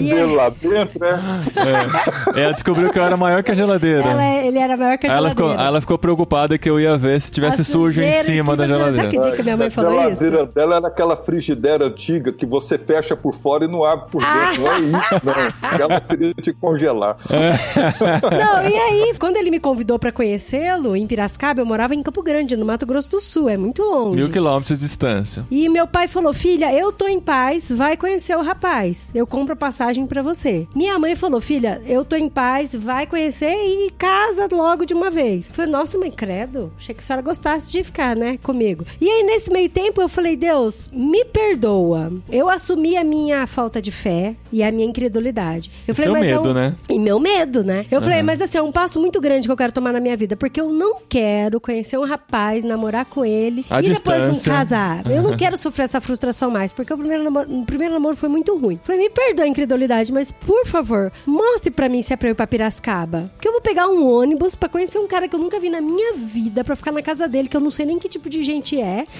E 0.01 0.12
lá 0.35 0.49
dentro, 0.51 0.99
né? 1.01 1.21
É, 1.57 2.43
ela 2.43 2.53
descobriu 2.53 2.91
que 2.91 2.99
eu 2.99 3.03
era 3.05 3.17
maior 3.17 3.43
que 3.43 3.51
a 3.51 3.55
geladeira. 3.55 4.03
ela, 4.03 4.25
é- 4.25 4.47
ele 4.47 4.59
era 4.59 4.77
maior 4.77 4.99
que 4.99 5.07
a 5.07 5.11
ela 5.13 5.29
geladeira. 5.29 5.51
ficou, 5.53 5.67
ela 5.67 5.81
ficou 5.81 5.99
preocupada 5.99 6.59
que 6.59 6.69
eu 6.69 6.81
ia 6.81 6.97
ver 6.97 7.21
se 7.21 7.31
tivesse 7.31 7.63
A 7.63 7.65
sujo 7.65 8.03
em 8.03 8.11
cima 8.23 8.57
da 8.57 8.65
Sabe 8.67 8.73
geladeira. 8.79 9.09
que 9.09 9.19
dia 9.21 9.33
que 9.33 9.43
minha 9.43 9.57
mãe 9.57 9.67
a 9.69 9.71
falou 9.71 9.93
isso? 9.93 10.01
geladeira 10.25 10.47
dela 10.47 10.77
era 10.77 10.89
aquela 10.89 11.17
frigideira 11.17 11.87
antiga 11.87 12.33
que 12.33 12.45
você 12.47 12.79
fecha 12.79 13.17
por 13.17 13.35
fora 13.35 13.65
e 13.65 13.69
não 13.69 13.85
abre 13.85 14.11
por 14.11 14.21
dentro. 14.23 14.63
Não 14.63 14.73
é 14.73 14.79
isso, 14.81 15.21
não. 15.25 15.35
Ela 15.85 16.01
queria 16.01 16.35
te 16.35 16.53
congelar. 16.53 17.17
Não, 17.31 18.69
e 18.69 18.77
aí, 18.77 19.15
quando 19.19 19.37
ele 19.37 19.51
me 19.51 19.61
convidou 19.61 19.99
pra 19.99 20.13
conhecê-lo, 20.13 20.97
em 20.97 21.07
Piracicaba, 21.07 21.61
eu 21.61 21.67
morava 21.67 21.95
em 21.95 22.03
Campo 22.03 22.23
Grande, 22.23 22.57
no 22.57 22.65
Mato 22.65 22.87
Grosso 22.87 23.11
do 23.11 23.21
Sul, 23.21 23.49
é 23.49 23.57
muito 23.57 23.83
longe. 23.83 24.17
Mil 24.17 24.31
quilômetros 24.31 24.77
de 24.79 24.85
distância. 24.85 25.45
E 25.51 25.69
meu 25.69 25.87
pai 25.87 26.09
falou: 26.09 26.33
Filha, 26.33 26.73
eu 26.73 26.93
tô 26.93 27.07
em 27.09 27.21
paz, 27.21 27.71
vai 27.71 27.97
conhecer 27.97 28.37
o 28.37 28.43
rapaz. 28.43 29.11
Eu 29.15 29.27
compro 29.27 29.55
a 29.55 29.57
passagem 29.57 30.07
pra 30.07 30.23
você. 30.23 30.67
Minha 30.75 30.99
mãe 30.99 31.17
falou: 31.17 31.41
Filha, 31.45 31.83
eu 31.87 32.05
tô 32.07 32.17
em 32.17 32.29
paz, 32.29 32.75
vai 32.75 33.07
conhecer 33.07 33.53
e 33.55 33.91
casa 33.99 34.49
logo 34.51 34.87
de 34.87 34.95
uma 34.95 35.11
vez. 35.11 35.49
Eu 35.49 35.55
falei: 35.55 35.71
Nossa, 35.71 35.99
mãe, 35.99 36.11
credo. 36.11 36.73
Achei 36.79 36.95
que 36.95 37.01
a 37.01 37.05
senhora 37.05 37.23
gostasse 37.23 37.71
de 37.71 37.85
ficar, 37.85 38.17
né, 38.17 38.39
comigo. 38.43 38.85
E 39.01 39.09
aí, 39.09 39.23
nesse 39.25 39.53
meio 39.53 39.69
tempo, 39.69 40.01
eu 40.01 40.09
falei: 40.09 40.37
Deus, 40.37 40.89
me 40.93 41.23
perdoa. 41.27 42.11
Eu 42.31 42.49
assumi 42.49 42.97
a 42.97 43.05
minha 43.05 43.47
falta 43.47 43.81
de 43.83 43.91
fé 43.91 44.35
e 44.51 44.63
a 44.63 44.73
minha 44.73 44.87
incredulidade. 44.89 45.71
Eu 45.87 45.95
falei: 45.95 46.11
Seu 46.11 46.21
Mas 46.21 46.29
é 46.29 46.37
medo, 46.37 46.49
um- 46.51 46.55
né? 46.55 46.75
e 46.89 46.99
meu 46.99 47.21
medo, 47.21 47.63
né? 47.63 47.85
Eu 47.91 48.01
falei, 48.01 48.23
mas 48.23 48.41
assim, 48.41 48.57
é 48.59 48.63
um 48.63 48.73
passo 48.73 48.99
muito 48.99 49.21
grande 49.21 49.47
que 49.47 49.53
eu 49.53 49.57
quero 49.57 49.73
tomar 49.73 49.93
na 49.93 50.01
minha 50.01 50.17
vida, 50.17 50.37
porque 50.37 50.61
eu 50.61 50.71
não 50.73 50.97
quero 51.09 51.61
conhecer 51.61 51.99
um 51.99 52.05
rapaz, 52.07 52.65
namorar 52.65 53.05
com 53.05 53.25
ele 53.25 53.65
À 53.69 53.81
e 53.83 53.89
depois 53.91 54.23
não 54.23 54.31
distância. 54.31 54.53
casar. 54.53 55.11
Eu 55.11 55.23
não 55.23 55.37
quero 55.37 55.57
sofrer 55.59 55.85
essa 55.85 56.01
frustração 56.01 56.51
mais, 56.51 56.73
porque 56.73 56.93
o 56.93 56.97
primeiro 56.97 57.23
namoro, 57.23 57.53
o 57.53 57.67
primeiro 57.67 57.93
namoro 57.95 58.17
foi 58.17 58.29
muito 58.29 58.57
ruim. 58.57 58.81
Falei, 58.83 59.03
me 59.03 59.11
perdoa 59.11 59.45
a 59.45 59.49
incredulidade, 59.49 60.13
mas 60.13 60.33
por 60.33 60.67
favor, 60.67 61.13
mostre 61.35 61.70
pra 61.70 61.89
mim 61.89 62.01
se 62.01 62.12
é 62.12 62.16
pra 62.16 62.28
eu 62.28 62.32
ir 62.32 62.35
pra 62.35 62.47
Piracicaba. 62.47 63.30
Porque 63.35 63.49
eu 63.49 63.53
vou 63.53 63.61
pegar 63.61 63.89
um 63.89 64.07
ônibus 64.09 64.55
pra 64.55 64.68
conhecer 64.68 64.99
um 64.99 65.09
cara 65.09 65.28
que 65.28 65.35
eu 65.35 65.41
nunca 65.41 65.59
vi 65.59 65.68
na 65.68 65.80
minha 65.80 66.14
vida, 66.14 66.62
pra 66.62 66.76
ficar 66.76 66.93
na 66.93 67.03
casa 67.03 67.26
dele, 67.28 67.49
que 67.49 67.57
eu 67.57 67.61
não 67.61 67.70
sei 67.70 67.85
nem 67.85 67.99
que 67.99 68.09
tipo 68.09 68.30
de 68.30 68.43
gente 68.43 68.80
é. 68.80 69.07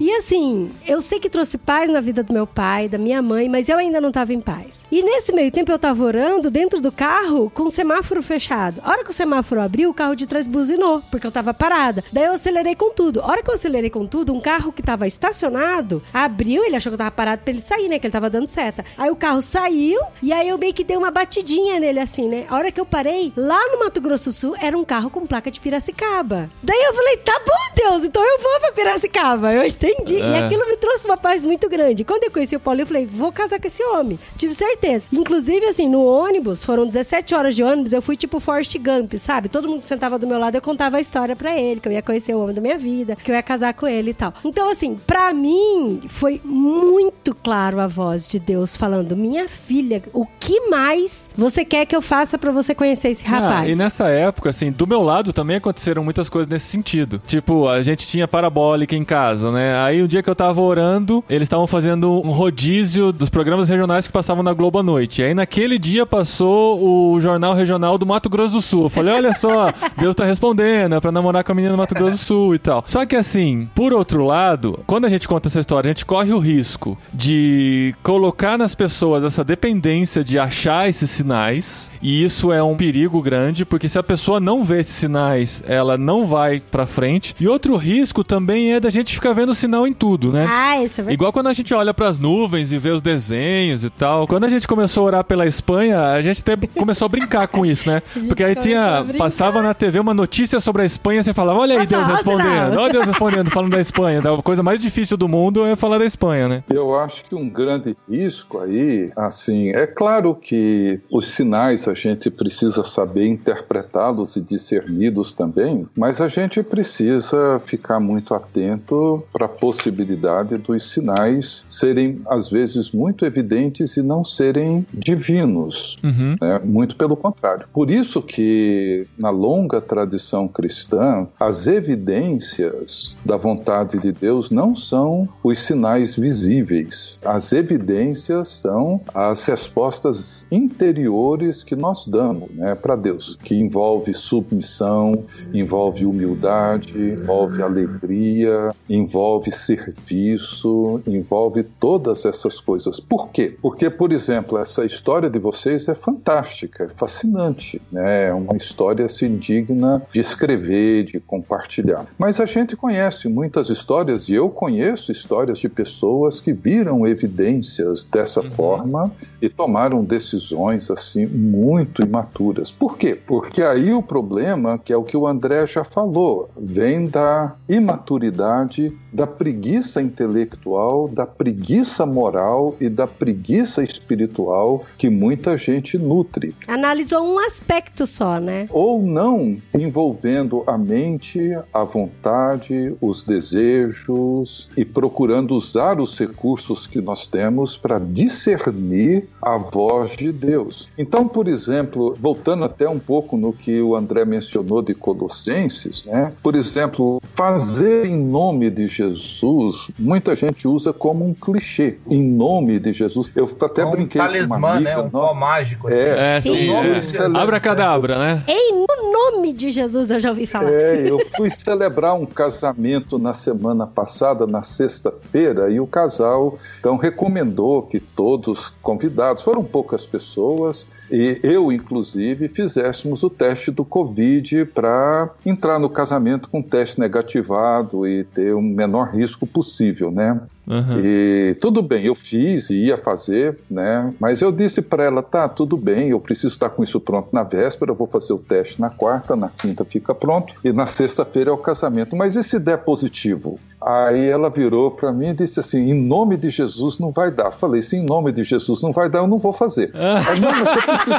E 0.00 0.10
assim, 0.16 0.70
eu 0.86 1.00
sei 1.00 1.20
que 1.20 1.30
trouxe 1.30 1.56
paz 1.56 1.90
na 1.90 2.00
vida 2.00 2.22
do 2.22 2.32
meu 2.32 2.46
pai, 2.46 2.88
da 2.88 2.98
minha 2.98 3.22
mãe, 3.22 3.48
mas 3.48 3.68
eu 3.68 3.76
ainda 3.76 4.00
não 4.00 4.10
tava 4.10 4.32
em 4.32 4.40
paz. 4.40 4.84
E 4.90 5.02
nesse 5.02 5.32
meio 5.32 5.50
tempo 5.50 5.70
eu 5.70 5.78
tava 5.78 6.02
orando 6.02 6.50
dentro 6.50 6.80
do 6.80 6.90
carro 6.90 7.50
com 7.50 7.64
o 7.64 7.70
semáforo 7.70 8.22
fechado. 8.22 8.80
A 8.82 8.90
hora 8.90 9.04
que 9.04 9.10
o 9.10 9.14
semáforo 9.14 9.60
abriu, 9.60 9.90
o 9.90 9.94
carro 9.94 10.14
de 10.14 10.26
trás 10.26 10.46
buzinou, 10.46 11.02
porque 11.10 11.26
eu 11.26 11.30
tava 11.32 11.52
parada. 11.54 12.02
Daí 12.12 12.24
eu 12.24 12.32
acelerei 12.32 12.74
com 12.74 12.90
tudo. 12.92 13.20
A 13.20 13.26
hora 13.26 13.42
que 13.42 13.50
eu 13.50 13.54
acelerei 13.54 13.90
com 13.90 14.06
tudo, 14.06 14.32
um 14.32 14.40
carro 14.40 14.72
que 14.72 14.82
tava 14.82 15.06
estacionado 15.06 16.02
abriu, 16.12 16.64
ele 16.64 16.76
achou 16.76 16.90
que 16.90 16.94
eu 16.94 16.98
tava 16.98 17.10
parado 17.10 17.42
pra 17.42 17.52
ele 17.52 17.60
sair, 17.60 17.88
né? 17.88 17.98
Que 17.98 18.06
ele 18.06 18.12
tava 18.12 18.30
dando 18.30 18.48
seta. 18.48 18.84
Aí 18.96 19.10
o 19.10 19.16
carro 19.16 19.40
saiu 19.40 20.00
e 20.22 20.32
aí 20.32 20.48
eu 20.48 20.58
meio 20.58 20.72
que 20.74 20.84
dei 20.84 20.96
uma 20.96 21.10
batidinha 21.34 21.80
nele 21.80 21.98
assim, 21.98 22.28
né? 22.28 22.44
A 22.48 22.54
hora 22.56 22.70
que 22.70 22.80
eu 22.80 22.86
parei, 22.86 23.32
lá 23.36 23.58
no 23.72 23.80
Mato 23.80 24.00
Grosso 24.00 24.30
do 24.30 24.32
Sul, 24.32 24.54
era 24.60 24.76
um 24.78 24.84
carro 24.84 25.10
com 25.10 25.26
placa 25.26 25.50
de 25.50 25.58
Piracicaba. 25.60 26.48
Daí 26.62 26.80
eu 26.84 26.94
falei, 26.94 27.16
tá 27.16 27.40
bom, 27.44 27.74
Deus, 27.74 28.04
então 28.04 28.22
eu 28.22 28.38
vou 28.38 28.60
pra 28.60 28.70
Piracicaba. 28.72 29.52
Eu 29.52 29.64
entendi. 29.64 30.14
E 30.16 30.20
É. 30.22 30.44
aquilo 30.44 30.64
me 30.68 30.76
trouxe 30.76 31.06
uma 31.06 31.16
paz 31.16 31.44
muito 31.44 31.68
grande. 31.68 32.04
Quando 32.04 32.22
eu 32.24 32.30
conheci 32.30 32.54
o 32.54 32.60
Paulo, 32.60 32.80
eu 32.80 32.86
falei, 32.86 33.04
vou 33.06 33.32
casar 33.32 33.60
com 33.60 33.66
esse 33.66 33.82
homem. 33.82 34.18
Tive 34.36 34.54
certeza. 34.54 35.04
Inclusive, 35.12 35.66
assim, 35.66 35.88
no 35.88 36.04
ônibus, 36.04 36.64
foram 36.64 36.86
17 36.86 37.34
horas 37.34 37.56
de 37.56 37.64
ônibus, 37.64 37.92
eu 37.92 38.00
fui 38.02 38.16
tipo 38.16 38.38
Forrest 38.38 38.76
Gump, 38.78 39.14
sabe? 39.14 39.48
Todo 39.48 39.68
mundo 39.68 39.80
que 39.80 39.86
sentava 39.88 40.18
do 40.18 40.26
meu 40.28 40.38
lado, 40.38 40.54
eu 40.54 40.62
contava 40.62 40.98
a 40.98 41.00
história 41.00 41.34
pra 41.34 41.58
ele, 41.58 41.80
que 41.80 41.88
eu 41.88 41.92
ia 41.92 42.02
conhecer 42.02 42.34
o 42.34 42.40
homem 42.42 42.54
da 42.54 42.60
minha 42.60 42.78
vida, 42.78 43.16
que 43.16 43.30
eu 43.30 43.34
ia 43.34 43.42
casar 43.42 43.74
com 43.74 43.88
ele 43.88 44.10
e 44.10 44.14
tal. 44.14 44.32
Então, 44.44 44.68
assim, 44.68 44.94
pra 45.06 45.32
mim, 45.32 46.00
foi 46.08 46.40
muito 46.44 47.34
claro 47.34 47.80
a 47.80 47.86
voz 47.88 48.28
de 48.28 48.38
Deus 48.38 48.76
falando, 48.76 49.16
minha 49.16 49.48
filha, 49.48 50.00
o 50.12 50.24
que 50.38 50.68
mais 50.68 51.23
você 51.36 51.64
quer 51.64 51.86
que 51.86 51.94
eu 51.94 52.02
faça 52.02 52.38
pra 52.38 52.50
você 52.52 52.74
conhecer 52.74 53.08
esse 53.08 53.24
Ah, 53.26 53.28
rapaz? 53.40 53.70
e 53.70 53.74
nessa 53.78 54.08
época, 54.08 54.50
assim, 54.50 54.70
do 54.70 54.86
meu 54.86 55.02
lado 55.02 55.32
também 55.32 55.56
aconteceram 55.56 56.02
muitas 56.04 56.28
coisas 56.28 56.50
nesse 56.50 56.66
sentido. 56.66 57.20
Tipo, 57.26 57.68
a 57.68 57.82
gente 57.82 58.06
tinha 58.06 58.26
parabólica 58.28 58.94
em 58.94 59.04
casa, 59.04 59.50
né? 59.50 59.76
Aí 59.78 60.02
o 60.02 60.08
dia 60.08 60.22
que 60.22 60.30
eu 60.30 60.34
tava 60.34 60.60
orando, 60.60 61.22
eles 61.28 61.46
estavam 61.46 61.66
fazendo 61.66 62.12
um 62.24 62.30
rodízio 62.30 63.12
dos 63.12 63.28
programas 63.30 63.68
regionais 63.68 64.06
que 64.06 64.12
passavam 64.12 64.42
na 64.42 64.52
Globo 64.52 64.78
à 64.78 64.82
noite. 64.82 65.20
E 65.20 65.24
aí 65.24 65.34
naquele 65.34 65.78
dia 65.78 66.04
passou 66.06 66.82
o 67.14 67.20
Jornal 67.20 67.54
Regional 67.54 67.98
do 67.98 68.06
Mato 68.06 68.28
Grosso 68.28 68.52
do 68.54 68.60
Sul. 68.62 68.84
Eu 68.84 68.88
falei, 68.88 69.14
olha 69.14 69.32
só, 69.32 69.72
Deus 69.98 70.14
tá 70.14 70.24
respondendo, 70.24 70.94
é 70.94 71.00
pra 71.00 71.12
namorar 71.12 71.44
com 71.44 71.52
a 71.52 71.54
menina 71.54 71.74
do 71.74 71.78
Mato 71.78 71.94
Grosso 71.94 72.12
do 72.16 72.18
Sul 72.18 72.54
e 72.54 72.58
tal. 72.58 72.82
Só 72.86 73.04
que 73.06 73.16
assim, 73.16 73.68
por 73.74 73.92
outro 73.92 74.24
lado, 74.24 74.80
quando 74.86 75.04
a 75.04 75.08
gente 75.08 75.26
conta 75.28 75.48
essa 75.48 75.60
história, 75.60 75.88
a 75.88 75.92
gente 75.92 76.04
corre 76.06 76.32
o 76.32 76.38
risco 76.38 76.96
de 77.12 77.94
colocar 78.02 78.58
nas 78.58 78.74
pessoas 78.74 79.24
essa 79.24 79.42
dependência 79.44 80.22
de 80.24 80.38
achar 80.38 80.88
esses 80.88 81.10
sinais. 81.14 81.90
E 82.02 82.22
isso 82.22 82.52
é 82.52 82.62
um 82.62 82.76
perigo 82.76 83.22
grande, 83.22 83.64
porque 83.64 83.88
se 83.88 83.98
a 83.98 84.02
pessoa 84.02 84.38
não 84.38 84.62
vê 84.62 84.80
esses 84.80 84.94
sinais, 84.94 85.62
ela 85.66 85.96
não 85.96 86.26
vai 86.26 86.60
pra 86.60 86.86
frente. 86.86 87.34
E 87.40 87.48
outro 87.48 87.76
risco 87.76 88.22
também 88.22 88.74
é 88.74 88.80
da 88.80 88.90
gente 88.90 89.14
ficar 89.14 89.32
vendo 89.32 89.54
sinal 89.54 89.86
em 89.86 89.92
tudo, 89.92 90.32
né? 90.32 90.46
Ah, 90.48 90.82
isso 90.82 91.00
é 91.00 91.04
verdade. 91.04 91.14
Igual 91.14 91.32
quando 91.32 91.48
a 91.48 91.52
gente 91.52 91.72
olha 91.72 91.94
pras 91.94 92.18
nuvens 92.18 92.72
e 92.72 92.78
vê 92.78 92.90
os 92.90 93.00
desenhos 93.02 93.84
e 93.84 93.90
tal. 93.90 94.26
Quando 94.26 94.44
a 94.44 94.48
gente 94.48 94.66
começou 94.66 95.04
a 95.04 95.06
orar 95.06 95.24
pela 95.24 95.46
Espanha, 95.46 96.12
a 96.12 96.20
gente 96.22 96.40
até 96.40 96.56
começou 96.66 97.06
a 97.06 97.08
brincar 97.08 97.48
com 97.48 97.64
isso, 97.64 97.88
né? 97.88 98.02
Porque 98.28 98.44
aí 98.44 98.54
tinha 98.54 99.04
passava 99.16 99.62
na 99.62 99.72
TV 99.74 100.00
uma 100.00 100.14
notícia 100.14 100.60
sobre 100.60 100.82
a 100.82 100.84
Espanha, 100.84 101.22
você 101.22 101.32
falava: 101.32 101.60
"Olha 101.60 101.78
aí 101.80 101.86
Deus 101.86 102.06
respondendo". 102.06 102.78
Olha 102.78 102.92
Deus 102.92 103.06
respondendo, 103.06 103.50
falando 103.50 103.72
da 103.72 103.80
Espanha. 103.80 104.20
A 104.20 104.42
coisa 104.42 104.62
mais 104.62 104.80
difícil 104.80 105.16
do 105.16 105.28
mundo 105.28 105.64
é 105.64 105.76
falar 105.76 105.98
da 105.98 106.04
Espanha, 106.04 106.48
né? 106.48 106.64
Eu 106.70 106.98
acho 106.98 107.24
que 107.24 107.34
um 107.34 107.48
grande 107.48 107.96
risco 108.08 108.58
aí, 108.58 109.10
assim, 109.16 109.70
é 109.70 109.86
claro 109.86 110.34
que 110.34 111.00
os 111.10 111.32
sinais 111.32 111.86
a 111.86 111.94
gente 111.94 112.30
precisa 112.30 112.82
saber 112.82 113.26
interpretá-los 113.26 114.36
e 114.36 114.40
discerni-los 114.40 115.34
também, 115.34 115.86
mas 115.96 116.20
a 116.20 116.28
gente 116.28 116.62
precisa 116.62 117.60
ficar 117.64 118.00
muito 118.00 118.34
atento 118.34 119.22
para 119.32 119.46
a 119.46 119.48
possibilidade 119.48 120.56
dos 120.56 120.90
sinais 120.90 121.64
serem, 121.68 122.20
às 122.26 122.48
vezes, 122.48 122.90
muito 122.90 123.24
evidentes 123.24 123.96
e 123.96 124.02
não 124.02 124.24
serem 124.24 124.86
divinos. 124.92 125.98
Uhum. 126.02 126.36
né? 126.40 126.60
Muito 126.64 126.96
pelo 126.96 127.16
contrário. 127.16 127.66
Por 127.72 127.90
isso 127.90 128.22
que 128.22 129.06
na 129.18 129.30
longa 129.30 129.80
tradição 129.80 130.48
cristã, 130.48 131.26
as 131.38 131.66
evidências 131.66 133.16
da 133.24 133.36
vontade 133.36 133.98
de 133.98 134.12
Deus 134.12 134.50
não 134.50 134.74
são 134.74 135.28
os 135.42 135.58
sinais 135.58 136.16
visíveis. 136.16 137.20
As 137.24 137.52
evidências 137.52 138.48
são 138.48 139.00
as 139.14 139.44
respostas 139.46 140.46
interiores 140.84 141.64
que 141.64 141.74
nós 141.74 142.06
damos 142.06 142.50
né, 142.50 142.74
para 142.74 142.94
Deus, 142.94 143.38
que 143.42 143.54
envolve 143.54 144.12
submissão, 144.12 145.24
envolve 145.52 146.04
humildade, 146.04 146.98
envolve 146.98 147.62
alegria, 147.62 148.70
envolve 148.88 149.50
serviço, 149.50 151.00
envolve 151.06 151.62
todas 151.62 152.26
essas 152.26 152.60
coisas. 152.60 153.00
Por 153.00 153.30
quê? 153.30 153.56
Porque, 153.62 153.88
por 153.88 154.12
exemplo, 154.12 154.58
essa 154.58 154.84
história 154.84 155.30
de 155.30 155.38
vocês 155.38 155.88
é 155.88 155.94
fantástica, 155.94 156.84
é 156.84 156.88
fascinante, 156.88 157.80
né? 157.90 158.28
é 158.28 158.34
uma 158.34 158.56
história 158.56 159.06
assim, 159.06 159.36
digna 159.36 160.02
de 160.12 160.20
escrever, 160.20 161.04
de 161.04 161.18
compartilhar. 161.20 162.06
Mas 162.18 162.38
a 162.40 162.46
gente 162.46 162.76
conhece 162.76 163.28
muitas 163.28 163.70
histórias, 163.70 164.28
e 164.28 164.34
eu 164.34 164.50
conheço 164.50 165.10
histórias 165.10 165.58
de 165.58 165.68
pessoas 165.68 166.40
que 166.40 166.52
viram 166.52 167.06
evidências 167.06 168.04
dessa 168.04 168.42
forma 168.42 169.10
e 169.40 169.48
tomaram 169.48 170.04
decisões 170.04 170.73
assim 170.90 171.26
muito 171.26 172.02
imaturas. 172.02 172.72
Por 172.72 172.96
quê? 172.96 173.18
Porque 173.26 173.62
aí 173.62 173.92
o 173.92 174.02
problema, 174.02 174.78
que 174.78 174.92
é 174.92 174.96
o 174.96 175.04
que 175.04 175.16
o 175.16 175.26
André 175.26 175.66
já 175.66 175.84
falou, 175.84 176.48
vem 176.56 177.06
da 177.06 177.54
imaturidade, 177.68 178.96
da 179.12 179.26
preguiça 179.26 180.02
intelectual, 180.02 181.08
da 181.08 181.26
preguiça 181.26 182.04
moral 182.04 182.74
e 182.80 182.88
da 182.88 183.06
preguiça 183.06 183.82
espiritual 183.82 184.84
que 184.98 185.08
muita 185.08 185.56
gente 185.56 185.96
nutre. 185.96 186.54
Analisou 186.66 187.24
um 187.24 187.38
aspecto 187.38 188.06
só, 188.06 188.40
né? 188.40 188.66
Ou 188.70 189.00
não 189.00 189.56
envolvendo 189.72 190.64
a 190.66 190.76
mente, 190.76 191.56
a 191.72 191.84
vontade, 191.84 192.94
os 193.00 193.24
desejos 193.24 194.68
e 194.76 194.84
procurando 194.84 195.54
usar 195.54 196.00
os 196.00 196.18
recursos 196.18 196.86
que 196.86 197.00
nós 197.00 197.26
temos 197.26 197.76
para 197.76 197.98
discernir 197.98 199.28
a 199.40 199.56
voz 199.56 200.16
de 200.16 200.32
Deus. 200.32 200.63
Deus. 200.64 200.88
Então, 200.98 201.26
por 201.28 201.46
exemplo, 201.48 202.16
voltando 202.20 202.64
até 202.64 202.88
um 202.88 202.98
pouco 202.98 203.36
no 203.36 203.52
que 203.52 203.80
o 203.80 203.94
André 203.96 204.24
mencionou 204.24 204.82
de 204.82 204.94
Colossenses, 204.94 206.04
né? 206.04 206.32
Por 206.42 206.54
exemplo, 206.54 207.20
fazer 207.22 208.06
em 208.06 208.16
nome 208.18 208.70
de 208.70 208.86
Jesus, 208.86 209.88
muita 209.98 210.34
gente 210.36 210.66
usa 210.66 210.92
como 210.92 211.24
um 211.26 211.34
clichê. 211.34 211.98
Em 212.10 212.22
nome 212.22 212.78
de 212.78 212.92
Jesus. 212.92 213.30
Eu 213.34 213.50
até 213.60 213.82
É 213.82 213.84
um 213.86 213.90
brinquei 213.90 214.20
com 214.20 214.26
uma 214.26 214.32
talismã, 214.32 214.68
amiga, 214.70 214.90
né? 214.90 214.98
Um 214.98 215.10
nossa, 215.10 215.10
pó 215.28 215.34
mágico. 215.34 215.88
assim. 215.88 215.96
É, 215.98 216.40
Sim. 216.40 216.56
sim. 216.56 216.66
nome 216.68 216.88
É. 216.90 217.00
de 217.00 217.10
celebrar- 217.10 217.42
Abracadabra, 217.42 218.18
né? 218.18 218.42
Em 218.48 218.84
nome 219.14 219.52
de 219.52 219.70
Jesus, 219.70 220.10
eu 220.10 220.18
já 220.18 220.30
ouvi 220.30 220.46
falar. 220.46 220.72
É, 220.72 221.08
eu 221.08 221.18
fui 221.36 221.48
celebrar 221.50 222.14
um 222.14 222.26
casamento 222.26 223.18
na 223.18 223.32
semana 223.32 223.86
passada, 223.86 224.46
na 224.46 224.62
sexta-feira, 224.62 225.70
e 225.70 225.78
o 225.78 225.86
casal 225.86 226.58
então 226.80 226.96
recomendou 226.96 227.82
que 227.82 228.00
todos 228.00 228.70
convidados, 228.82 229.44
foram 229.44 229.62
poucas 229.62 230.04
pessoas, 230.04 230.86
e 231.10 231.38
eu, 231.42 231.70
inclusive, 231.70 232.48
fizéssemos 232.48 233.22
o 233.22 233.30
teste 233.30 233.70
do 233.70 233.84
Covid 233.84 234.64
para 234.66 235.30
entrar 235.44 235.78
no 235.78 235.88
casamento 235.88 236.48
com 236.48 236.62
teste 236.62 236.98
negativado 236.98 238.06
e 238.06 238.24
ter 238.24 238.54
o 238.54 238.62
menor 238.62 239.14
risco 239.14 239.46
possível, 239.46 240.10
né? 240.10 240.40
Uhum. 240.66 241.00
E 241.04 241.56
tudo 241.60 241.82
bem, 241.82 242.06
eu 242.06 242.14
fiz 242.14 242.70
e 242.70 242.86
ia 242.86 242.96
fazer, 242.96 243.58
né? 243.70 244.12
Mas 244.18 244.40
eu 244.40 244.50
disse 244.50 244.80
para 244.80 245.04
ela, 245.04 245.22
tá, 245.22 245.48
tudo 245.48 245.76
bem, 245.76 246.08
eu 246.10 246.20
preciso 246.20 246.48
estar 246.48 246.70
com 246.70 246.82
isso 246.82 246.98
pronto 246.98 247.28
na 247.32 247.42
véspera, 247.42 247.92
vou 247.92 248.06
fazer 248.06 248.32
o 248.32 248.38
teste 248.38 248.80
na 248.80 248.88
quarta, 248.88 249.36
na 249.36 249.48
quinta 249.48 249.84
fica 249.84 250.14
pronto 250.14 250.54
e 250.64 250.72
na 250.72 250.86
sexta-feira 250.86 251.50
é 251.50 251.52
o 251.52 251.58
casamento. 251.58 252.16
Mas 252.16 252.36
e 252.36 252.42
se 252.42 252.58
der 252.58 252.78
positivo? 252.78 253.58
Aí 253.80 254.26
ela 254.30 254.48
virou 254.48 254.90
para 254.90 255.12
mim 255.12 255.28
e 255.28 255.34
disse 255.34 255.60
assim, 255.60 255.80
em 255.80 256.06
nome 256.06 256.38
de 256.38 256.48
Jesus 256.48 256.98
não 256.98 257.10
vai 257.10 257.30
dar. 257.30 257.50
Falei, 257.50 257.82
se 257.82 257.96
em 257.96 258.02
nome 258.02 258.32
de 258.32 258.42
Jesus 258.42 258.80
não 258.80 258.92
vai 258.92 259.10
dar, 259.10 259.18
eu 259.18 259.26
não 259.26 259.36
vou 259.36 259.52
fazer. 259.52 259.92
Aí, 259.94 260.40
não, 260.40 260.50
mas 260.50 260.60
você 260.60 260.86
precisa... 260.86 261.18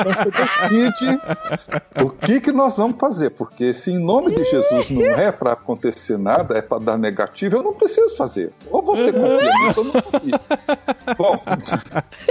Então 0.00 0.12
você 0.12 0.30
decide 0.30 1.20
o 2.02 2.10
que 2.10 2.40
que 2.40 2.52
nós 2.52 2.76
vamos 2.76 2.98
fazer, 2.98 3.30
porque 3.30 3.72
se 3.72 3.92
em 3.92 3.98
nome 3.98 4.34
de 4.34 4.44
Jesus 4.44 4.90
não 4.90 5.02
é 5.02 5.32
para 5.32 5.52
acontecer 5.52 6.18
nada, 6.18 6.58
é 6.58 6.60
para 6.60 6.82
dar 6.82 6.98
negativo, 6.98 7.56
eu 7.56 7.62
não 7.62 7.72
preciso 7.72 8.14
fazer. 8.14 8.33
Ou 8.70 8.82
você 8.82 9.12
confia 9.12 9.52
nisso 9.66 9.78
ou 9.80 9.84
não 9.84 9.92
confia. 9.92 10.40
Bom, 11.18 11.40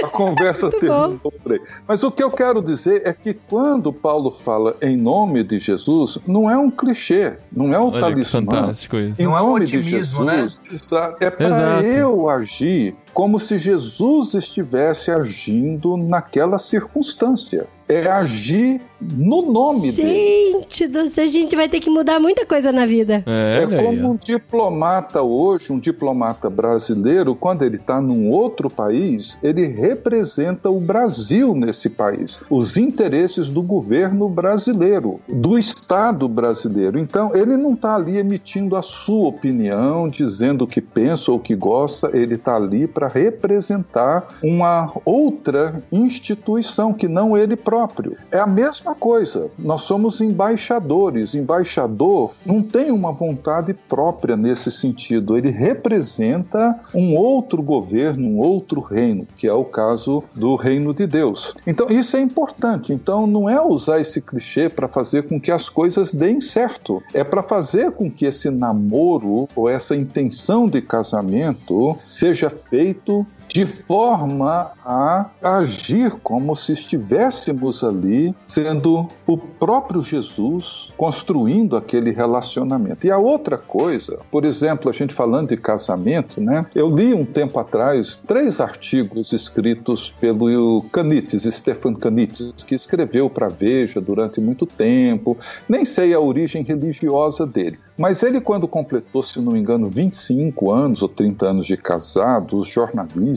a 0.03 0.07
conversa 0.07 0.69
terminou 0.69 1.17
por 1.19 1.51
aí. 1.53 1.61
Mas 1.87 2.03
o 2.03 2.11
que 2.11 2.23
eu 2.23 2.31
quero 2.31 2.61
dizer 2.61 3.01
é 3.05 3.13
que 3.13 3.33
quando 3.33 3.91
Paulo 3.93 4.31
fala 4.31 4.75
em 4.81 4.97
nome 4.97 5.43
de 5.43 5.59
Jesus, 5.59 6.17
não 6.27 6.49
é 6.49 6.57
um 6.57 6.69
clichê, 6.71 7.37
não 7.51 7.73
é 7.73 7.79
um 7.79 7.87
Olha 7.89 8.01
talismã. 8.01 8.41
fantástico 8.41 8.97
isso. 8.97 9.21
Em 9.21 9.25
Não 9.25 9.37
é 9.37 9.41
um 9.41 9.47
nome 9.47 9.65
de 9.65 9.81
Jesus, 9.83 10.57
exa- 10.71 11.15
é 11.19 11.29
para 11.29 11.81
eu 11.83 12.29
agir 12.29 12.95
como 13.13 13.39
se 13.39 13.57
Jesus 13.59 14.33
estivesse 14.33 15.11
agindo 15.11 15.95
naquela 15.97 16.57
circunstância. 16.57 17.67
É 17.87 18.07
agir 18.09 18.81
no 19.11 19.41
nome 19.51 19.91
dele. 19.91 20.51
Gente 20.53 20.87
do 20.87 21.07
céu, 21.07 21.23
a 21.23 21.27
gente 21.27 21.55
vai 21.55 21.69
ter 21.69 21.79
que 21.79 21.89
mudar 21.89 22.19
muita 22.19 22.45
coisa 22.45 22.71
na 22.71 22.85
vida. 22.85 23.23
É, 23.25 23.63
É 23.63 23.83
como 23.83 24.11
um 24.11 24.15
diplomata 24.15 25.21
hoje, 25.21 25.71
um 25.71 25.79
diplomata 25.79 26.49
brasileiro, 26.49 27.35
quando 27.35 27.63
ele 27.63 27.77
está 27.77 28.01
num 28.01 28.29
outro 28.29 28.69
país, 28.69 29.37
ele 29.43 29.65
representa 29.65 30.69
o 30.69 30.79
Brasil 30.79 31.53
nesse 31.53 31.89
país, 31.89 32.39
os 32.49 32.77
interesses 32.77 33.47
do 33.47 33.61
governo 33.61 34.27
brasileiro, 34.29 35.19
do 35.27 35.57
Estado 35.57 36.27
brasileiro. 36.27 36.97
Então, 36.99 37.35
ele 37.35 37.57
não 37.57 37.73
está 37.73 37.95
ali 37.95 38.17
emitindo 38.17 38.75
a 38.75 38.81
sua 38.81 39.29
opinião, 39.29 40.07
dizendo 40.07 40.63
o 40.63 40.67
que 40.67 40.81
pensa 40.81 41.31
ou 41.31 41.37
o 41.37 41.39
que 41.41 41.55
gosta, 41.55 42.09
ele 42.13 42.35
está 42.35 42.55
ali 42.55 42.87
para 42.87 43.07
representar 43.07 44.27
uma 44.43 44.91
outra 45.05 45.81
instituição 45.91 46.93
que 46.93 47.07
não 47.07 47.37
ele 47.37 47.55
próprio. 47.55 48.17
É 48.31 48.39
a 48.39 48.47
mesma 48.47 48.92
coisa. 48.93 49.49
Nós 49.57 49.81
somos 49.81 50.21
embaixadores. 50.21 51.35
Embaixador 51.35 52.31
não 52.45 52.61
tem 52.61 52.91
uma 52.91 53.11
vontade 53.11 53.73
própria 53.73 54.35
nesse 54.35 54.71
sentido. 54.71 55.37
Ele 55.37 55.49
representa 55.49 56.79
um 56.93 57.15
outro 57.15 57.61
governo, 57.61 58.27
um 58.27 58.39
outro 58.39 58.81
reino, 58.81 59.27
que 59.35 59.47
é 59.47 59.53
o 59.53 59.65
caso 59.65 60.23
do 60.33 60.55
reino 60.55 60.93
de 60.93 61.07
Deus. 61.07 61.55
Então, 61.65 61.87
isso 61.89 62.17
é 62.17 62.19
importante. 62.19 62.93
Então, 62.93 63.27
não 63.27 63.49
é 63.49 63.61
usar 63.61 63.99
esse 63.99 64.21
clichê 64.21 64.69
para 64.69 64.87
fazer 64.87 65.23
com 65.23 65.39
que 65.39 65.51
as 65.51 65.69
coisas 65.69 66.13
deem 66.13 66.41
certo. 66.41 67.01
É 67.13 67.23
para 67.23 67.43
fazer 67.43 67.91
com 67.91 68.09
que 68.09 68.25
esse 68.25 68.49
namoro 68.49 69.47
ou 69.55 69.69
essa 69.69 69.95
intenção 69.95 70.67
de 70.67 70.81
casamento 70.81 71.97
seja 72.09 72.49
feito 72.49 73.25
de 73.47 73.65
forma 73.65 74.71
a 74.85 75.29
agir 75.41 76.11
como 76.23 76.55
se 76.55 76.73
estivéssemos 76.73 77.83
ali 77.83 78.33
sendo 78.47 79.07
o 79.27 79.37
próprio 79.37 80.01
Jesus 80.01 80.91
construindo 80.97 81.77
aquele 81.77 82.11
relacionamento. 82.11 83.05
E 83.05 83.11
a 83.11 83.17
outra 83.17 83.57
coisa, 83.57 84.19
por 84.31 84.45
exemplo, 84.45 84.89
a 84.89 84.93
gente 84.93 85.13
falando 85.13 85.49
de 85.49 85.57
casamento, 85.57 86.41
né? 86.41 86.65
Eu 86.73 86.89
li 86.89 87.13
um 87.13 87.25
tempo 87.25 87.59
atrás 87.59 88.19
três 88.27 88.59
artigos 88.59 89.33
escritos 89.33 90.13
pelo 90.19 90.83
Canites, 90.91 91.43
Stefan 91.43 91.93
Canites, 91.93 92.53
que 92.65 92.75
escreveu 92.75 93.29
para 93.29 93.47
Veja 93.47 94.01
durante 94.01 94.41
muito 94.41 94.65
tempo. 94.65 95.37
Nem 95.69 95.85
sei 95.85 96.13
a 96.13 96.19
origem 96.19 96.63
religiosa 96.63 97.45
dele, 97.45 97.77
mas 97.97 98.23
ele 98.23 98.41
quando 98.41 98.67
completou, 98.67 99.21
se 99.21 99.39
não 99.39 99.53
me 99.53 99.59
engano, 99.59 99.89
25 99.89 100.71
anos 100.71 101.01
ou 101.01 101.09
30 101.09 101.45
anos 101.45 101.67
de 101.67 101.77
casado, 101.77 102.57
os 102.57 102.67
jornalistas 102.67 103.32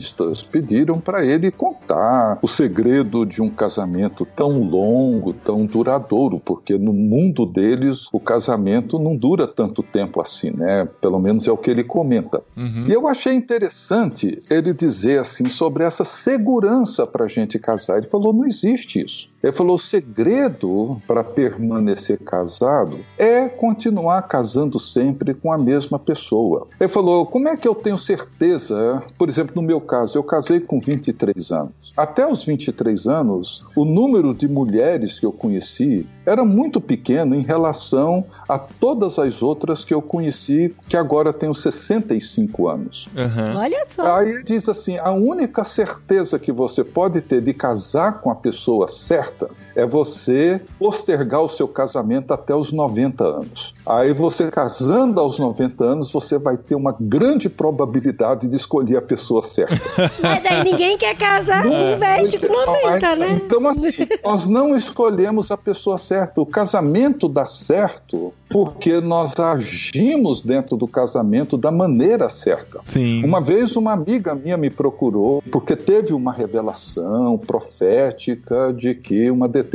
pediram 0.51 0.99
para 0.99 1.25
ele 1.25 1.51
contar 1.51 2.39
o 2.41 2.47
segredo 2.47 3.25
de 3.25 3.41
um 3.41 3.49
casamento 3.49 4.25
tão 4.25 4.63
longo, 4.63 5.33
tão 5.33 5.65
duradouro, 5.65 6.39
porque 6.39 6.77
no 6.77 6.93
mundo 6.93 7.45
deles 7.45 8.07
o 8.11 8.19
casamento 8.19 8.99
não 8.99 9.15
dura 9.15 9.47
tanto 9.47 9.81
tempo 9.83 10.21
assim, 10.21 10.51
né? 10.51 10.87
Pelo 11.01 11.19
menos 11.19 11.47
é 11.47 11.51
o 11.51 11.57
que 11.57 11.69
ele 11.69 11.83
comenta. 11.83 12.41
Uhum. 12.55 12.85
E 12.87 12.93
eu 12.93 13.07
achei 13.07 13.33
interessante 13.33 14.37
ele 14.49 14.73
dizer 14.73 15.19
assim 15.19 15.47
sobre 15.47 15.83
essa 15.83 16.03
segurança 16.03 17.05
para 17.05 17.25
a 17.25 17.27
gente 17.27 17.59
casar. 17.59 17.97
Ele 17.97 18.07
falou: 18.07 18.33
não 18.33 18.45
existe 18.45 19.03
isso. 19.03 19.29
Ele 19.47 19.55
falou: 19.55 19.75
o 19.75 19.79
segredo 19.79 21.01
para 21.07 21.23
permanecer 21.23 22.19
casado 22.19 22.99
é 23.17 23.47
continuar 23.47 24.23
casando 24.23 24.77
sempre 24.77 25.33
com 25.33 25.53
a 25.53 25.57
mesma 25.57 25.97
pessoa. 25.97 26.67
Ele 26.77 26.89
falou: 26.89 27.25
como 27.25 27.47
é 27.47 27.55
que 27.55 27.65
eu 27.65 27.73
tenho 27.73 27.97
certeza? 27.97 29.01
Por 29.17 29.29
exemplo, 29.29 29.55
no 29.55 29.61
meu 29.61 29.79
caso, 29.79 30.17
eu 30.17 30.23
casei 30.23 30.59
com 30.59 30.81
23 30.81 31.51
anos. 31.51 31.93
Até 31.95 32.29
os 32.29 32.43
23 32.43 33.07
anos, 33.07 33.63
o 33.73 33.85
número 33.85 34.33
de 34.33 34.49
mulheres 34.49 35.17
que 35.17 35.25
eu 35.25 35.31
conheci 35.31 36.05
era 36.27 36.43
muito 36.43 36.81
pequeno 36.81 37.33
em 37.33 37.41
relação 37.41 38.25
a 38.49 38.59
todas 38.59 39.17
as 39.17 39.41
outras 39.41 39.85
que 39.85 39.93
eu 39.93 40.01
conheci, 40.01 40.75
que 40.89 40.97
agora 40.97 41.31
tenho 41.31 41.55
65 41.55 42.67
anos. 42.67 43.07
Uhum. 43.15 43.57
Olha 43.57 43.85
só. 43.85 44.17
Aí 44.17 44.29
ele 44.31 44.43
diz 44.43 44.67
assim: 44.67 44.97
a 44.97 45.11
única 45.11 45.63
certeza 45.63 46.37
que 46.37 46.51
você 46.51 46.83
pode 46.83 47.21
ter 47.21 47.41
de 47.41 47.53
casar 47.53 48.19
com 48.19 48.29
a 48.29 48.35
pessoa 48.35 48.89
certa 48.89 49.49
é 49.77 49.85
você 49.85 50.59
postergar 50.79 51.43
o 51.43 51.47
seu 51.47 51.67
casamento 51.67 52.33
até 52.33 52.53
os 52.55 52.71
90 52.71 53.23
anos. 53.23 53.75
Aí 53.85 54.11
você 54.11 54.49
casando 54.49 55.21
aos 55.21 55.37
90 55.37 55.83
anos, 55.83 56.11
você 56.11 56.39
vai 56.39 56.57
ter 56.57 56.73
uma 56.73 56.95
grande 56.99 57.47
probabilidade 57.47 58.47
de 58.47 58.55
escolher 58.55 58.97
a 58.97 59.01
pessoa 59.03 59.43
certa. 59.43 59.75
Mas 60.19 60.43
daí 60.43 60.63
ninguém 60.63 60.97
quer 60.97 61.15
casar 61.15 61.61
com 61.61 61.69
um 61.69 61.95
velho 61.95 62.27
de 62.27 62.47
90, 62.47 63.15
né? 63.17 63.41
Então, 63.45 63.67
assim, 63.69 63.91
nós 64.23 64.47
não 64.47 64.75
escolhemos 64.75 65.51
a 65.51 65.57
pessoa 65.57 65.99
certa. 65.99 66.41
O 66.41 66.45
casamento 66.45 67.29
dá 67.29 67.45
certo 67.45 68.33
porque 68.49 68.99
nós 68.99 69.39
agimos 69.39 70.41
dentro 70.41 70.75
do 70.75 70.87
casamento 70.87 71.55
da 71.55 71.69
maneira 71.69 72.29
certa. 72.29 72.79
Sim. 72.83 73.23
Uma 73.23 73.41
vez 73.41 73.75
uma 73.75 73.91
amiga 73.91 74.33
minha 74.33 74.57
me 74.57 74.71
procurou 74.71 75.43
porque 75.51 75.75
teve 75.75 76.13
uma 76.13 76.33
revelação 76.33 77.37
profética 77.37 78.73
de 78.73 78.95
que 78.95 79.29
uma 79.29 79.47
determinada 79.47 79.66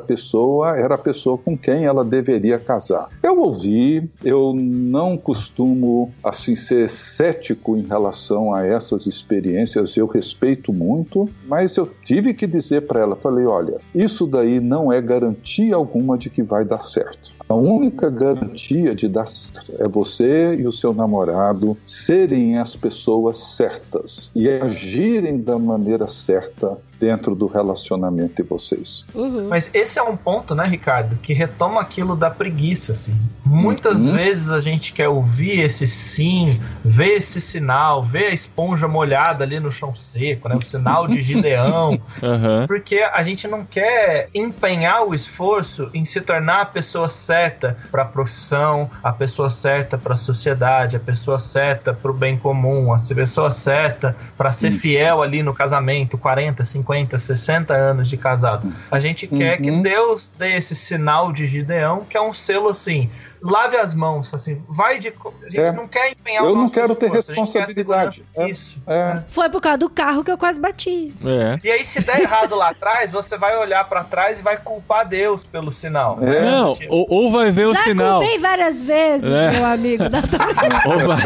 pessoa 0.00 0.76
era 0.76 0.94
a 0.94 0.98
pessoa 0.98 1.36
com 1.36 1.56
quem 1.56 1.84
ela 1.84 2.04
deveria 2.04 2.58
casar. 2.58 3.08
Eu 3.22 3.40
ouvi, 3.40 4.08
eu 4.24 4.52
não 4.54 5.16
costumo 5.16 6.12
assim 6.22 6.56
ser 6.56 6.88
cético 6.88 7.76
em 7.76 7.82
relação 7.82 8.54
a 8.54 8.66
essas 8.66 9.06
experiências, 9.06 9.96
eu 9.96 10.06
respeito 10.06 10.72
muito, 10.72 11.28
mas 11.46 11.76
eu 11.76 11.90
tive 12.04 12.34
que 12.34 12.46
dizer 12.46 12.86
para 12.86 13.00
ela, 13.00 13.16
falei, 13.16 13.46
olha, 13.46 13.78
isso 13.94 14.26
daí 14.26 14.60
não 14.60 14.92
é 14.92 15.00
garantia 15.00 15.74
alguma 15.74 16.16
de 16.16 16.30
que 16.30 16.42
vai 16.42 16.64
dar 16.64 16.80
certo. 16.80 17.34
A 17.48 17.54
única 17.54 18.10
garantia 18.10 18.94
de 18.94 19.08
dar 19.08 19.28
certo 19.28 19.72
é 19.78 19.88
você 19.88 20.54
e 20.56 20.66
o 20.66 20.72
seu 20.72 20.92
namorado 20.92 21.76
serem 21.84 22.58
as 22.58 22.74
pessoas 22.74 23.36
certas 23.36 24.30
e 24.34 24.48
agirem 24.48 25.40
da 25.40 25.58
maneira 25.58 26.08
certa 26.08 26.76
dentro 26.98 27.34
do 27.34 27.46
relacionamento 27.46 28.42
de 28.42 28.48
vocês. 28.48 29.04
Uhum. 29.14 29.48
Mas 29.48 29.70
esse 29.74 29.98
é 29.98 30.02
um 30.02 30.16
ponto, 30.16 30.54
né, 30.54 30.66
Ricardo, 30.66 31.16
que 31.16 31.32
retoma 31.32 31.80
aquilo 31.80 32.16
da 32.16 32.30
preguiça, 32.30 32.92
assim. 32.92 33.14
Muitas 33.44 34.00
uhum. 34.00 34.14
vezes 34.14 34.50
a 34.50 34.60
gente 34.60 34.92
quer 34.92 35.08
ouvir 35.08 35.60
esse 35.60 35.86
sim, 35.86 36.60
ver 36.84 37.18
esse 37.18 37.40
sinal, 37.40 38.02
ver 38.02 38.26
a 38.26 38.34
esponja 38.34 38.88
molhada 38.88 39.44
ali 39.44 39.60
no 39.60 39.70
chão 39.70 39.94
seco, 39.94 40.48
né, 40.48 40.56
o 40.56 40.62
sinal 40.62 41.06
de 41.06 41.20
Gideão, 41.20 42.00
uhum. 42.22 42.66
porque 42.66 43.00
a 43.00 43.22
gente 43.22 43.46
não 43.46 43.64
quer 43.64 44.28
empenhar 44.34 45.06
o 45.06 45.14
esforço 45.14 45.90
em 45.94 46.04
se 46.04 46.20
tornar 46.20 46.62
a 46.62 46.66
pessoa 46.66 47.08
certa 47.08 47.76
para 47.90 48.02
a 48.02 48.06
profissão, 48.06 48.90
a 49.02 49.12
pessoa 49.12 49.50
certa 49.50 49.98
para 49.98 50.14
a 50.14 50.18
sociedade, 50.18 50.96
a 50.96 51.00
pessoa 51.00 51.38
certa 51.38 51.92
para 51.92 52.10
o 52.10 52.14
bem 52.14 52.36
comum, 52.36 52.92
a 52.92 52.96
pessoa 53.14 53.52
certa 53.52 54.16
para 54.36 54.52
ser 54.52 54.72
uhum. 54.72 54.78
fiel 54.78 55.22
ali 55.22 55.42
no 55.42 55.54
casamento, 55.54 56.18
40, 56.18 56.64
50, 56.64 56.85
60 57.18 57.74
anos 57.74 58.08
de 58.08 58.16
casado. 58.16 58.72
A 58.90 59.00
gente 59.00 59.26
quer 59.26 59.60
que 59.60 59.70
uhum. 59.70 59.82
Deus 59.82 60.34
dê 60.38 60.56
esse 60.56 60.74
sinal 60.74 61.32
de 61.32 61.46
Gideão, 61.46 62.04
que 62.08 62.16
é 62.16 62.20
um 62.20 62.32
selo 62.32 62.68
assim 62.68 63.10
lave 63.42 63.76
as 63.76 63.94
mãos, 63.94 64.32
assim, 64.32 64.62
vai 64.68 64.98
de. 64.98 65.08
A 65.08 65.46
gente 65.46 65.60
é. 65.60 65.72
não 65.72 65.86
quer 65.88 66.12
empenhar 66.12 66.44
Eu 66.44 66.54
não 66.54 66.68
quero 66.68 66.94
ter 66.94 67.10
responsabilidade. 67.10 68.24
É. 68.36 68.50
Isso. 68.50 68.78
É. 68.86 69.22
Foi 69.28 69.48
por 69.48 69.60
causa 69.60 69.78
do 69.78 69.90
carro 69.90 70.24
que 70.24 70.30
eu 70.30 70.38
quase 70.38 70.60
bati. 70.60 71.14
É. 71.24 71.58
E 71.62 71.70
aí, 71.70 71.84
se 71.84 72.00
der 72.02 72.20
errado 72.20 72.54
lá 72.54 72.70
atrás, 72.70 73.10
você 73.10 73.36
vai 73.36 73.56
olhar 73.56 73.84
para 73.88 74.04
trás 74.04 74.38
e 74.38 74.42
vai 74.42 74.56
culpar 74.56 75.06
Deus 75.06 75.44
pelo 75.44 75.72
sinal. 75.72 76.18
É. 76.22 76.42
Não, 76.42 76.74
tipo... 76.74 76.94
ou, 76.94 77.06
ou, 77.08 77.32
vai 77.32 77.50
ver 77.50 77.66
o 77.66 77.74
Já 77.74 77.82
sinal. 77.84 78.06
Já 78.06 78.26
culpei 78.26 78.38
várias 78.38 78.82
vezes, 78.82 79.28
é. 79.28 79.50
meu 79.50 79.66
amigo. 79.66 80.04
ou 80.86 80.98
vai... 81.06 81.18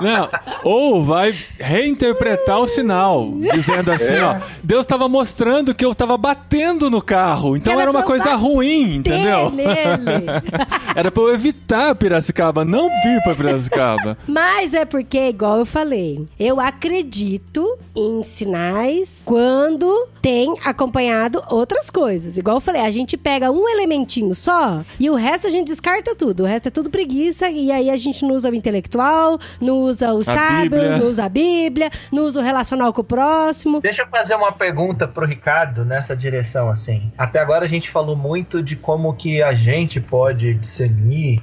não, 0.00 0.28
ou 0.62 1.04
vai 1.04 1.34
reinterpretar 1.58 2.58
o 2.58 2.68
sinal, 2.68 3.30
dizendo 3.52 3.90
assim, 3.90 4.14
é. 4.14 4.22
ó, 4.22 4.36
Deus 4.62 4.82
estava 4.82 5.08
mostrando 5.08 5.74
que 5.74 5.84
eu 5.84 5.92
estava 5.92 6.16
batendo 6.16 6.90
no 6.90 7.00
carro, 7.00 7.56
então 7.56 7.80
era 7.80 7.90
uma 7.90 8.02
coisa 8.02 8.34
ruim, 8.34 8.96
entendeu? 8.96 9.50
Nele. 9.50 9.68
Era 10.98 11.12
pra 11.12 11.22
eu 11.22 11.32
evitar 11.32 11.94
Piracicaba, 11.94 12.64
não 12.64 12.88
vir 13.04 13.22
pra 13.22 13.32
Piracicaba. 13.32 14.18
Mas 14.26 14.74
é 14.74 14.84
porque, 14.84 15.28
igual 15.28 15.58
eu 15.58 15.64
falei, 15.64 16.26
eu 16.40 16.58
acredito 16.58 17.78
em 17.94 18.24
sinais 18.24 19.22
quando 19.24 20.08
tem 20.20 20.56
acompanhado 20.64 21.40
outras 21.50 21.88
coisas. 21.88 22.36
Igual 22.36 22.56
eu 22.56 22.60
falei, 22.60 22.82
a 22.82 22.90
gente 22.90 23.16
pega 23.16 23.48
um 23.48 23.68
elementinho 23.68 24.34
só 24.34 24.82
e 24.98 25.08
o 25.08 25.14
resto 25.14 25.46
a 25.46 25.50
gente 25.50 25.68
descarta 25.68 26.16
tudo. 26.16 26.42
O 26.42 26.46
resto 26.46 26.66
é 26.66 26.70
tudo 26.70 26.90
preguiça 26.90 27.48
e 27.48 27.70
aí 27.70 27.90
a 27.90 27.96
gente 27.96 28.24
não 28.24 28.34
usa 28.34 28.50
o 28.50 28.54
intelectual, 28.54 29.38
não 29.60 29.78
usa 29.82 30.12
os 30.12 30.28
a 30.28 30.34
sábios, 30.34 30.82
Bíblia. 30.82 30.98
não 30.98 31.06
usa 31.06 31.24
a 31.26 31.28
Bíblia, 31.28 31.90
não 32.10 32.24
usa 32.24 32.40
o 32.40 32.42
relacional 32.42 32.92
com 32.92 33.02
o 33.02 33.04
próximo. 33.04 33.80
Deixa 33.80 34.02
eu 34.02 34.08
fazer 34.08 34.34
uma 34.34 34.50
pergunta 34.50 35.06
pro 35.06 35.24
Ricardo 35.24 35.84
nessa 35.84 36.16
direção, 36.16 36.68
assim. 36.68 37.12
Até 37.16 37.38
agora 37.38 37.66
a 37.66 37.68
gente 37.68 37.88
falou 37.88 38.16
muito 38.16 38.60
de 38.60 38.74
como 38.74 39.14
que 39.14 39.40
a 39.40 39.54
gente 39.54 40.00
pode 40.00 40.58
ser 40.66 40.87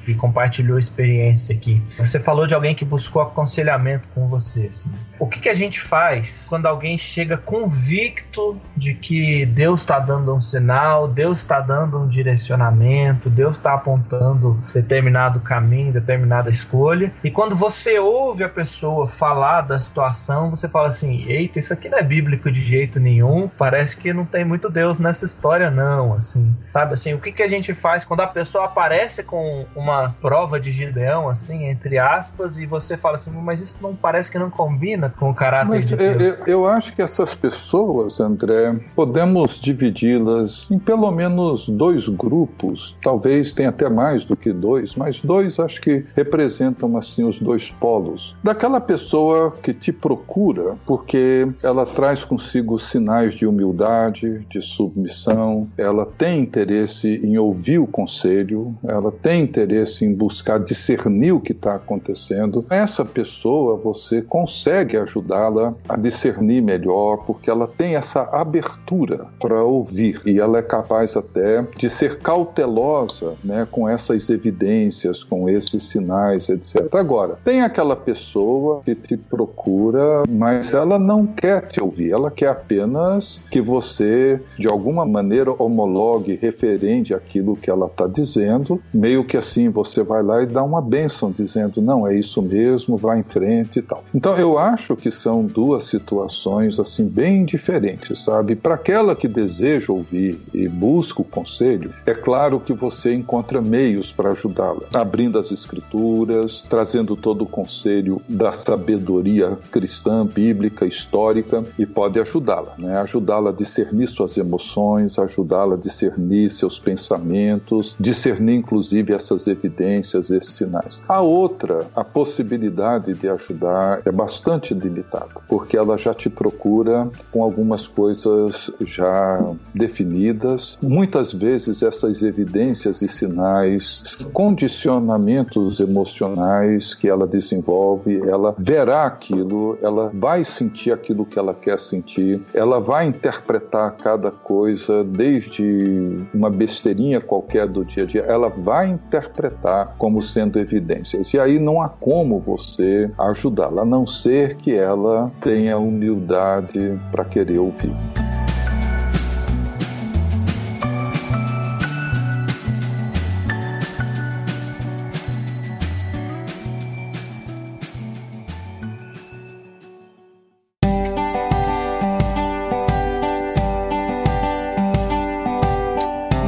e 0.07 0.13
compartilhou 0.15 0.77
experiência 0.77 1.55
aqui. 1.55 1.81
Você 1.97 2.19
falou 2.19 2.47
de 2.47 2.53
alguém 2.53 2.75
que 2.75 2.85
buscou 2.85 3.21
aconselhamento 3.21 4.07
com 4.13 4.27
você. 4.27 4.67
Assim. 4.69 4.91
O 5.19 5.27
que, 5.27 5.39
que 5.39 5.49
a 5.49 5.53
gente 5.53 5.81
faz 5.81 6.45
quando 6.47 6.65
alguém 6.65 6.97
chega 6.97 7.37
convicto 7.37 8.59
de 8.75 8.93
que 8.93 9.45
Deus 9.45 9.81
está 9.81 9.99
dando 9.99 10.33
um 10.33 10.41
sinal, 10.41 11.07
Deus 11.07 11.39
está 11.39 11.59
dando 11.59 11.99
um 11.99 12.07
direcionamento, 12.07 13.29
Deus 13.29 13.57
está 13.57 13.73
apontando 13.73 14.61
determinado 14.73 15.39
caminho, 15.39 15.93
determinada 15.93 16.49
escolha, 16.49 17.11
e 17.23 17.31
quando 17.31 17.55
você 17.55 17.99
ouve 17.99 18.43
a 18.43 18.49
pessoa 18.49 19.07
falar 19.07 19.61
da 19.61 19.79
situação, 19.79 20.49
você 20.49 20.67
fala 20.67 20.89
assim: 20.89 21.25
eita, 21.27 21.59
isso 21.59 21.73
aqui 21.73 21.89
não 21.89 21.97
é 21.97 22.03
bíblico 22.03 22.51
de 22.51 22.61
jeito 22.61 22.99
nenhum, 22.99 23.47
parece 23.47 23.97
que 23.97 24.13
não 24.13 24.25
tem 24.25 24.45
muito 24.45 24.69
Deus 24.69 24.99
nessa 24.99 25.25
história, 25.25 25.69
não. 25.69 26.13
Assim, 26.13 26.55
sabe 26.71 26.93
assim, 26.93 27.13
o 27.13 27.19
que, 27.19 27.31
que 27.31 27.43
a 27.43 27.47
gente 27.47 27.73
faz 27.73 28.05
quando 28.05 28.21
a 28.21 28.27
pessoa 28.27 28.65
aparece 28.65 29.23
com 29.23 29.34
uma 29.75 30.15
prova 30.21 30.59
de 30.59 30.71
Gideão, 30.71 31.29
assim, 31.29 31.65
entre 31.65 31.97
aspas, 31.97 32.57
e 32.57 32.65
você 32.65 32.97
fala 32.97 33.15
assim, 33.15 33.31
mas 33.31 33.61
isso 33.61 33.79
não 33.81 33.95
parece 33.95 34.31
que 34.31 34.37
não 34.37 34.49
combina 34.49 35.13
com 35.17 35.29
o 35.29 35.33
caráter 35.33 35.69
mas 35.69 35.87
de 35.87 35.95
Deus. 35.95 36.21
Eu, 36.21 36.45
eu 36.45 36.67
acho 36.67 36.95
que 36.95 37.01
essas 37.01 37.33
pessoas, 37.33 38.19
André, 38.19 38.75
podemos 38.95 39.59
dividi-las 39.59 40.69
em 40.69 40.79
pelo 40.79 41.11
menos 41.11 41.67
dois 41.67 42.07
grupos, 42.07 42.95
talvez 43.01 43.53
tenha 43.53 43.69
até 43.69 43.89
mais 43.89 44.25
do 44.25 44.35
que 44.35 44.51
dois, 44.51 44.95
mas 44.95 45.21
dois 45.21 45.59
acho 45.59 45.81
que 45.81 46.05
representam 46.15 46.97
assim 46.97 47.23
os 47.23 47.39
dois 47.39 47.69
polos. 47.69 48.35
Daquela 48.43 48.79
pessoa 48.79 49.51
que 49.63 49.73
te 49.73 49.91
procura 49.91 50.75
porque 50.85 51.47
ela 51.61 51.85
traz 51.85 52.23
consigo 52.23 52.79
sinais 52.79 53.33
de 53.33 53.45
humildade, 53.45 54.39
de 54.49 54.61
submissão, 54.61 55.67
ela 55.77 56.05
tem 56.05 56.39
interesse 56.39 57.19
em 57.23 57.37
ouvir 57.37 57.79
o 57.79 57.87
conselho, 57.87 58.75
ela 58.87 59.11
tem 59.25 59.41
interesse 59.41 60.05
em 60.05 60.13
buscar 60.13 60.59
discernir 60.59 61.31
o 61.31 61.39
que 61.39 61.51
está 61.51 61.73
acontecendo, 61.73 62.63
essa 62.69 63.03
pessoa 63.03 63.75
você 63.75 64.21
consegue 64.21 64.97
ajudá-la 64.97 65.73
a 65.89 65.97
discernir 65.97 66.61
melhor, 66.61 67.25
porque 67.25 67.49
ela 67.49 67.67
tem 67.67 67.95
essa 67.95 68.21
abertura 68.31 69.25
para 69.41 69.63
ouvir 69.63 70.21
e 70.27 70.39
ela 70.39 70.59
é 70.59 70.61
capaz 70.61 71.17
até 71.17 71.65
de 71.75 71.89
ser 71.89 72.19
cautelosa 72.19 73.33
né, 73.43 73.67
com 73.71 73.89
essas 73.89 74.29
evidências, 74.29 75.23
com 75.23 75.49
esses 75.49 75.81
sinais, 75.85 76.47
etc. 76.47 76.93
Agora, 76.93 77.39
tem 77.43 77.63
aquela 77.63 77.95
pessoa 77.95 78.83
que 78.85 78.93
te 78.93 79.17
procura, 79.17 80.23
mas 80.29 80.71
ela 80.71 80.99
não 80.99 81.25
quer 81.25 81.67
te 81.67 81.81
ouvir, 81.81 82.11
ela 82.11 82.29
quer 82.29 82.49
apenas 82.49 83.41
que 83.49 83.59
você, 83.59 84.39
de 84.59 84.67
alguma 84.67 85.03
maneira, 85.03 85.51
homologue, 85.51 86.37
referende 86.39 87.11
aquilo 87.11 87.55
que 87.55 87.71
ela 87.71 87.87
está 87.87 88.05
dizendo, 88.05 88.79
meio 88.93 89.14
que 89.23 89.37
assim 89.37 89.69
você 89.69 90.03
vai 90.03 90.21
lá 90.21 90.43
e 90.43 90.45
dá 90.45 90.63
uma 90.63 90.81
bênção 90.81 91.31
dizendo 91.31 91.81
não 91.81 92.07
é 92.07 92.15
isso 92.15 92.41
mesmo, 92.41 92.97
vá 92.97 93.17
em 93.17 93.23
frente 93.23 93.79
e 93.79 93.81
tal. 93.81 94.03
Então 94.13 94.37
eu 94.37 94.57
acho 94.57 94.95
que 94.95 95.11
são 95.11 95.45
duas 95.45 95.85
situações 95.85 96.79
assim 96.79 97.05
bem 97.05 97.45
diferentes, 97.45 98.23
sabe? 98.23 98.55
Para 98.55 98.75
aquela 98.75 99.15
que 99.15 99.27
deseja 99.27 99.93
ouvir 99.93 100.39
e 100.53 100.67
busca 100.67 101.21
o 101.21 101.25
conselho, 101.25 101.93
é 102.05 102.13
claro 102.13 102.59
que 102.59 102.73
você 102.73 103.13
encontra 103.13 103.61
meios 103.61 104.11
para 104.11 104.31
ajudá-la, 104.31 104.83
abrindo 104.93 105.37
as 105.37 105.51
escrituras, 105.51 106.63
trazendo 106.69 107.15
todo 107.15 107.43
o 107.43 107.47
conselho 107.47 108.21
da 108.27 108.51
sabedoria 108.51 109.57
cristã, 109.71 110.25
bíblica, 110.25 110.85
histórica 110.85 111.63
e 111.77 111.85
pode 111.85 112.19
ajudá-la, 112.19 112.73
né? 112.77 112.97
Ajudá-la 112.97 113.49
a 113.49 113.53
discernir 113.53 114.07
suas 114.07 114.37
emoções, 114.37 115.19
ajudá-la 115.19 115.75
a 115.75 115.77
discernir 115.77 116.49
seus 116.49 116.79
pensamentos, 116.79 117.95
discernir 117.99 118.55
inclusive 118.55 119.04
essas 119.13 119.47
evidências, 119.47 120.31
esses 120.31 120.55
sinais. 120.55 121.01
A 121.07 121.21
outra, 121.21 121.87
a 121.95 122.03
possibilidade 122.03 123.13
de 123.13 123.27
ajudar 123.27 124.01
é 124.05 124.11
bastante 124.11 124.73
limitada, 124.73 125.41
porque 125.47 125.77
ela 125.77 125.97
já 125.97 126.13
te 126.13 126.29
procura 126.29 127.09
com 127.31 127.43
algumas 127.43 127.87
coisas 127.87 128.71
já 128.81 129.39
definidas. 129.73 130.77
Muitas 130.81 131.33
vezes 131.33 131.83
essas 131.83 132.23
evidências 132.23 133.01
e 133.01 133.07
sinais, 133.07 134.25
condicionamentos 134.33 135.79
emocionais 135.79 136.93
que 136.93 137.07
ela 137.07 137.27
desenvolve, 137.27 138.19
ela 138.27 138.55
verá 138.57 139.05
aquilo, 139.05 139.77
ela 139.81 140.11
vai 140.13 140.43
sentir 140.43 140.91
aquilo 140.91 141.25
que 141.25 141.37
ela 141.37 141.53
quer 141.53 141.79
sentir, 141.79 142.41
ela 142.53 142.79
vai 142.79 143.05
interpretar 143.05 143.95
cada 143.95 144.31
coisa, 144.31 145.03
desde 145.03 146.25
uma 146.33 146.49
besteirinha 146.49 147.19
qualquer 147.21 147.67
do 147.67 147.83
dia 147.83 148.03
a 148.03 148.05
dia, 148.05 148.21
ela 148.21 148.49
vai 148.49 148.89
interpretar 148.95 149.95
como 149.97 150.21
sendo 150.21 150.59
evidências. 150.59 151.33
E 151.33 151.39
aí 151.39 151.59
não 151.59 151.81
há 151.81 151.89
como 151.89 152.39
você 152.39 153.09
ajudá-la, 153.17 153.83
a 153.83 153.85
não 153.85 154.05
ser 154.07 154.55
que 154.55 154.73
ela 154.73 155.31
tenha 155.41 155.77
humildade 155.77 156.99
para 157.11 157.23
querer 157.23 157.59
ouvir. 157.59 157.93